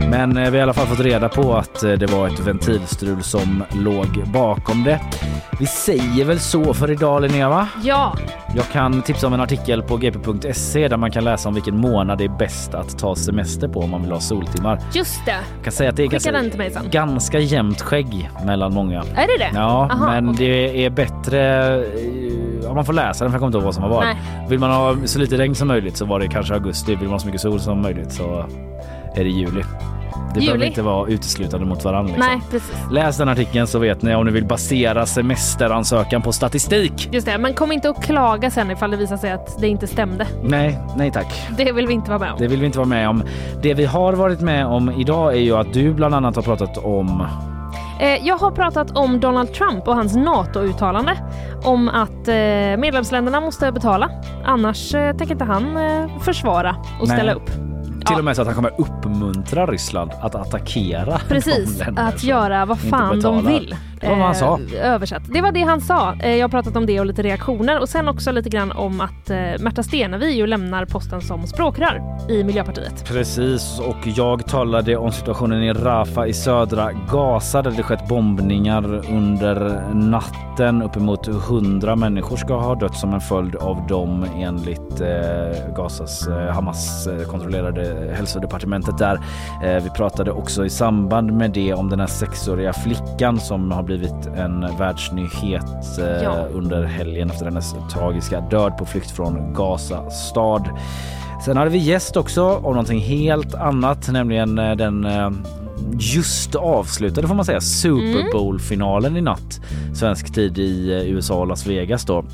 Men 0.09 0.37
eh, 0.37 0.43
vi 0.43 0.49
har 0.49 0.55
i 0.57 0.61
alla 0.61 0.73
fall 0.73 0.87
fått 0.87 0.99
reda 0.99 1.29
på 1.29 1.53
att 1.55 1.83
eh, 1.83 1.91
det 1.91 2.11
var 2.11 2.27
ett 2.27 2.39
ventilstrul 2.39 3.23
som 3.23 3.63
låg 3.75 4.23
bakom 4.33 4.83
det. 4.83 4.99
Vi 5.59 5.65
säger 5.65 6.25
väl 6.25 6.39
så 6.39 6.73
för 6.73 6.91
idag 6.91 7.21
Linnea 7.21 7.49
va? 7.49 7.67
Ja, 7.83 8.15
Jag 8.55 8.65
kan 8.71 9.01
tipsa 9.01 9.27
om 9.27 9.33
en 9.33 9.41
artikel 9.41 9.81
på 9.83 9.97
gp.se 9.97 10.87
där 10.87 10.97
man 10.97 11.11
kan 11.11 11.23
läsa 11.23 11.49
om 11.49 11.55
vilken 11.55 11.77
månad 11.77 12.17
det 12.17 12.23
är 12.23 12.37
bäst 12.37 12.73
att 12.73 12.99
ta 12.99 13.15
semester 13.15 13.67
på 13.67 13.79
om 13.79 13.89
man 13.91 14.01
vill 14.01 14.11
ha 14.11 14.19
soltimmar. 14.19 14.79
just 14.93 15.25
det. 15.25 15.31
Jag 15.31 15.63
kan 15.63 15.73
säga 15.73 15.89
att 15.89 15.95
det 15.95 16.03
är 16.03 16.07
ganska, 16.07 16.31
mig 16.57 16.71
sen. 16.71 16.83
ganska 16.91 17.39
jämnt 17.39 17.81
skägg 17.81 18.29
mellan 18.45 18.73
många. 18.73 18.99
Är 18.99 19.27
det 19.27 19.37
det? 19.39 19.49
Ja, 19.53 19.89
Aha, 19.91 20.05
men 20.11 20.29
okej. 20.29 20.47
det 20.73 20.85
är 20.85 20.89
bättre... 20.89 21.65
eh, 22.63 22.69
Om 22.69 22.75
man 22.75 22.85
får 22.85 22.93
läsa 22.93 23.23
den 23.23 23.31
för 23.31 23.35
jag 23.35 23.39
kommer 23.41 23.47
inte 23.47 23.57
ihåg 23.57 23.65
vad 23.65 23.73
som 23.73 23.83
har 23.83 23.89
varit. 23.89 24.17
Vill 24.49 24.59
man 24.59 24.71
ha 24.71 24.95
så 25.05 25.19
lite 25.19 25.37
regn 25.37 25.55
som 25.55 25.67
möjligt 25.67 25.97
så 25.97 26.05
var 26.05 26.19
det 26.19 26.27
kanske 26.27 26.53
augusti. 26.53 26.95
Vill 26.95 27.03
man 27.03 27.11
ha 27.11 27.19
så 27.19 27.25
mycket 27.25 27.41
sol 27.41 27.59
som 27.59 27.81
möjligt 27.81 28.11
så 28.11 28.45
är 29.15 29.23
det 29.23 29.29
juli. 29.29 29.63
Det 30.33 30.39
Juli. 30.41 30.45
behöver 30.47 30.65
inte 30.65 30.81
vara 30.81 31.07
uteslutande 31.07 31.65
mot 31.65 31.83
varandra. 31.83 32.13
Liksom. 32.15 32.31
Nej, 32.31 32.41
precis. 32.51 32.75
Läs 32.91 33.17
den 33.17 33.29
artikeln 33.29 33.67
så 33.67 33.79
vet 33.79 34.01
ni 34.01 34.15
om 34.15 34.25
ni 34.25 34.31
vill 34.31 34.45
basera 34.45 35.05
semesteransökan 35.05 36.21
på 36.21 36.31
statistik. 36.31 37.09
Just 37.11 37.25
det, 37.27 37.37
men 37.37 37.53
kom 37.53 37.71
inte 37.71 37.89
och 37.89 38.03
klaga 38.03 38.51
sen 38.51 38.71
ifall 38.71 38.91
det 38.91 38.97
visar 38.97 39.17
sig 39.17 39.31
att 39.31 39.61
det 39.61 39.67
inte 39.67 39.87
stämde. 39.87 40.27
Nej, 40.43 40.79
nej 40.97 41.11
tack. 41.11 41.47
Det 41.57 41.71
vill 41.71 41.87
vi 41.87 41.93
inte 41.93 42.09
vara 42.09 42.19
med 42.19 42.31
om. 42.31 42.37
Det 42.39 42.47
vill 42.47 42.59
vi 42.59 42.65
inte 42.65 42.77
vara 42.77 42.87
med 42.87 43.09
om. 43.09 43.23
Det 43.61 43.73
vi 43.73 43.85
har 43.85 44.13
varit 44.13 44.41
med 44.41 44.65
om 44.65 44.91
idag 44.91 45.33
är 45.33 45.39
ju 45.41 45.55
att 45.57 45.73
du 45.73 45.93
bland 45.93 46.15
annat 46.15 46.35
har 46.35 46.43
pratat 46.43 46.77
om 46.77 47.27
Eh, 47.99 48.27
Jag 48.27 48.37
har 48.37 48.51
pratat 48.51 48.97
om 48.97 49.19
Donald 49.19 49.53
Trump 49.53 49.87
och 49.87 49.95
hans 49.95 50.15
NATO-uttalande 50.15 51.17
om 51.63 51.89
att 51.89 52.27
eh, 52.27 52.33
medlemsländerna 52.77 53.41
måste 53.41 53.71
betala. 53.71 54.09
Annars 54.45 54.93
eh, 54.95 55.15
tänker 55.15 55.33
inte 55.33 55.45
han 55.45 55.77
försvara 56.21 56.75
och 57.01 57.07
ställa 57.07 57.23
Nej. 57.23 57.35
upp. 57.35 57.74
Till 58.05 58.17
och 58.17 58.25
med 58.25 58.35
så 58.35 58.41
att 58.41 58.47
han 58.47 58.55
kommer 58.55 58.73
uppmuntra 58.77 59.65
Ryssland 59.65 60.11
att 60.21 60.35
attackera 60.35 61.17
Precis, 61.27 61.81
att 61.95 62.23
göra 62.23 62.65
vad 62.65 62.79
fan 62.79 63.19
de 63.19 63.47
vill. 63.47 63.75
Det 64.01 64.07
var 64.07 64.15
vad 64.15 64.25
han 64.25 64.35
sa. 64.35 64.59
Eh, 64.73 64.93
översatt. 64.93 65.23
Det 65.33 65.41
var 65.41 65.51
det 65.51 65.61
han 65.61 65.81
sa. 65.81 66.13
Eh, 66.13 66.35
jag 66.35 66.43
har 66.43 66.49
pratat 66.49 66.75
om 66.75 66.85
det 66.85 66.99
och 66.99 67.05
lite 67.05 67.23
reaktioner 67.23 67.79
och 67.79 67.89
sen 67.89 68.07
också 68.07 68.31
lite 68.31 68.49
grann 68.49 68.71
om 68.71 69.01
att 69.01 69.29
eh, 69.29 69.37
Märta 69.59 69.83
Stenevi 69.83 70.31
ju 70.31 70.47
lämnar 70.47 70.85
posten 70.85 71.21
som 71.21 71.47
språkrör 71.47 72.01
i 72.29 72.43
Miljöpartiet. 72.43 73.05
Precis, 73.05 73.79
och 73.79 73.97
jag 74.03 74.47
talade 74.47 74.97
om 74.97 75.11
situationen 75.11 75.63
i 75.63 75.73
Rafah 75.73 76.27
i 76.27 76.33
södra 76.33 76.91
Gaza 77.11 77.61
där 77.61 77.71
det 77.71 77.83
skett 77.83 78.07
bombningar 78.07 79.11
under 79.11 79.83
natten. 79.93 80.81
Uppemot 80.81 81.27
100 81.27 81.95
människor 81.95 82.37
ska 82.37 82.59
ha 82.59 82.75
dött 82.75 82.95
som 82.95 83.13
en 83.13 83.21
följd 83.21 83.55
av 83.55 83.87
dem 83.87 84.25
enligt 84.35 85.01
eh, 85.01 85.75
Gazas 85.75 86.27
eh, 86.27 86.53
Hamas 86.53 87.07
kontrollerade 87.31 87.94
hälsodepartementet 88.13 88.97
där. 88.97 89.19
Eh, 89.63 89.83
vi 89.83 89.89
pratade 89.89 90.31
också 90.31 90.65
i 90.65 90.69
samband 90.69 91.31
med 91.33 91.51
det 91.51 91.73
om 91.73 91.89
den 91.89 91.99
här 91.99 92.07
sexåriga 92.07 92.73
flickan 92.73 93.39
som 93.39 93.71
har 93.71 93.83
blivit 93.83 94.25
en 94.35 94.77
världsnyhet 94.77 95.99
eh, 95.99 96.23
Ja. 96.23 96.35
under 96.53 96.83
helgen 96.83 97.29
efter 97.29 97.45
hennes 97.45 97.75
tragiska 97.93 98.41
död 98.41 98.77
på 98.77 98.85
flykt 98.85 99.11
från 99.11 99.53
Gaza 99.53 100.09
stad. 100.09 100.69
Sen 101.45 101.57
hade 101.57 101.69
vi 101.69 101.77
gäst 101.77 102.17
också 102.17 102.43
om 102.55 102.63
någonting 102.63 102.99
helt 102.99 103.55
annat, 103.55 104.09
nämligen 104.11 104.59
eh, 104.59 104.75
den 104.75 105.07
just 105.99 106.55
avslutade 106.55 107.27
får 107.27 107.35
man 107.35 107.45
säga 107.45 107.61
Super 107.61 108.31
Bowl-finalen 108.31 109.17
i 109.17 109.21
natt. 109.21 109.61
Svensk 109.93 110.33
tid 110.33 110.57
i 110.59 110.91
USA 111.09 111.35
och 111.35 111.47
Las 111.47 111.67
Vegas 111.67 112.05
då. 112.05 112.25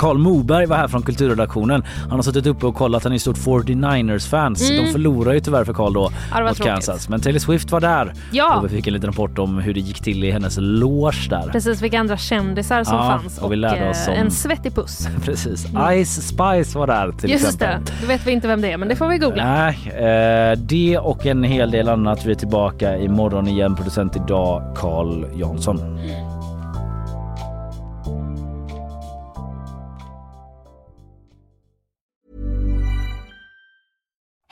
Karl 0.00 0.18
Moberg 0.18 0.66
var 0.66 0.76
här 0.76 0.88
från 0.88 1.02
kulturredaktionen. 1.02 1.84
Han 2.02 2.10
har 2.10 2.22
suttit 2.22 2.46
uppe 2.46 2.66
och 2.66 2.74
kollat. 2.74 3.04
Han 3.04 3.12
är 3.12 3.18
stort 3.18 3.36
49ers-fans. 3.36 4.70
Mm. 4.70 4.84
De 4.84 4.92
förlorar 4.92 5.32
ju 5.32 5.40
tyvärr 5.40 5.64
för 5.64 5.72
Karl 5.72 5.92
då 5.92 6.10
Ja, 6.30 6.40
mot 6.40 6.46
tråkigt. 6.56 6.64
Kansas. 6.72 7.08
Men 7.08 7.20
Taylor 7.20 7.38
Swift 7.38 7.72
var 7.72 7.80
där 7.80 8.12
Ja. 8.32 8.56
och 8.58 8.64
vi 8.64 8.68
fick 8.68 8.86
en 8.86 8.92
liten 8.92 9.10
rapport 9.10 9.38
om 9.38 9.58
hur 9.58 9.74
det 9.74 9.80
gick 9.80 10.00
till 10.00 10.24
i 10.24 10.30
hennes 10.30 10.56
loge 10.60 11.26
där. 11.30 11.48
Precis 11.52 11.82
vilka 11.82 12.00
andra 12.00 12.16
kändisar 12.16 12.84
som 12.84 12.96
Ja, 12.96 13.02
fanns 13.22 13.38
och 13.38 13.52
vi 13.52 13.56
lärde 13.56 13.76
eh, 13.76 14.08
om- 14.08 14.14
en 14.14 14.30
svettig 14.30 14.74
puss. 14.74 15.08
Precis. 15.24 15.66
Ice 16.04 16.22
Spice 16.28 16.78
var 16.78 16.86
där 16.86 17.12
till 17.12 17.30
Just 17.30 17.44
exempel. 17.44 17.84
det, 17.84 17.92
då 18.00 18.06
vet 18.06 18.26
vi 18.26 18.30
inte 18.32 18.48
vem 18.48 18.60
det 18.60 18.72
är 18.72 18.76
men 18.76 18.88
det 18.88 18.96
får 18.96 19.08
vi 19.08 19.18
googla. 19.18 19.44
Nej, 19.44 19.78
eh, 20.52 20.58
det 20.58 20.98
och 20.98 21.26
en 21.26 21.44
hel 21.44 21.70
del 21.70 21.88
annat. 21.88 22.26
Vi 22.26 22.30
är 22.30 22.34
tillbaka 22.34 22.96
imorgon 22.98 23.48
igen. 23.48 23.76
Producent 23.76 24.16
idag 24.16 24.62
Carl 24.76 25.26
Jansson. 25.34 25.98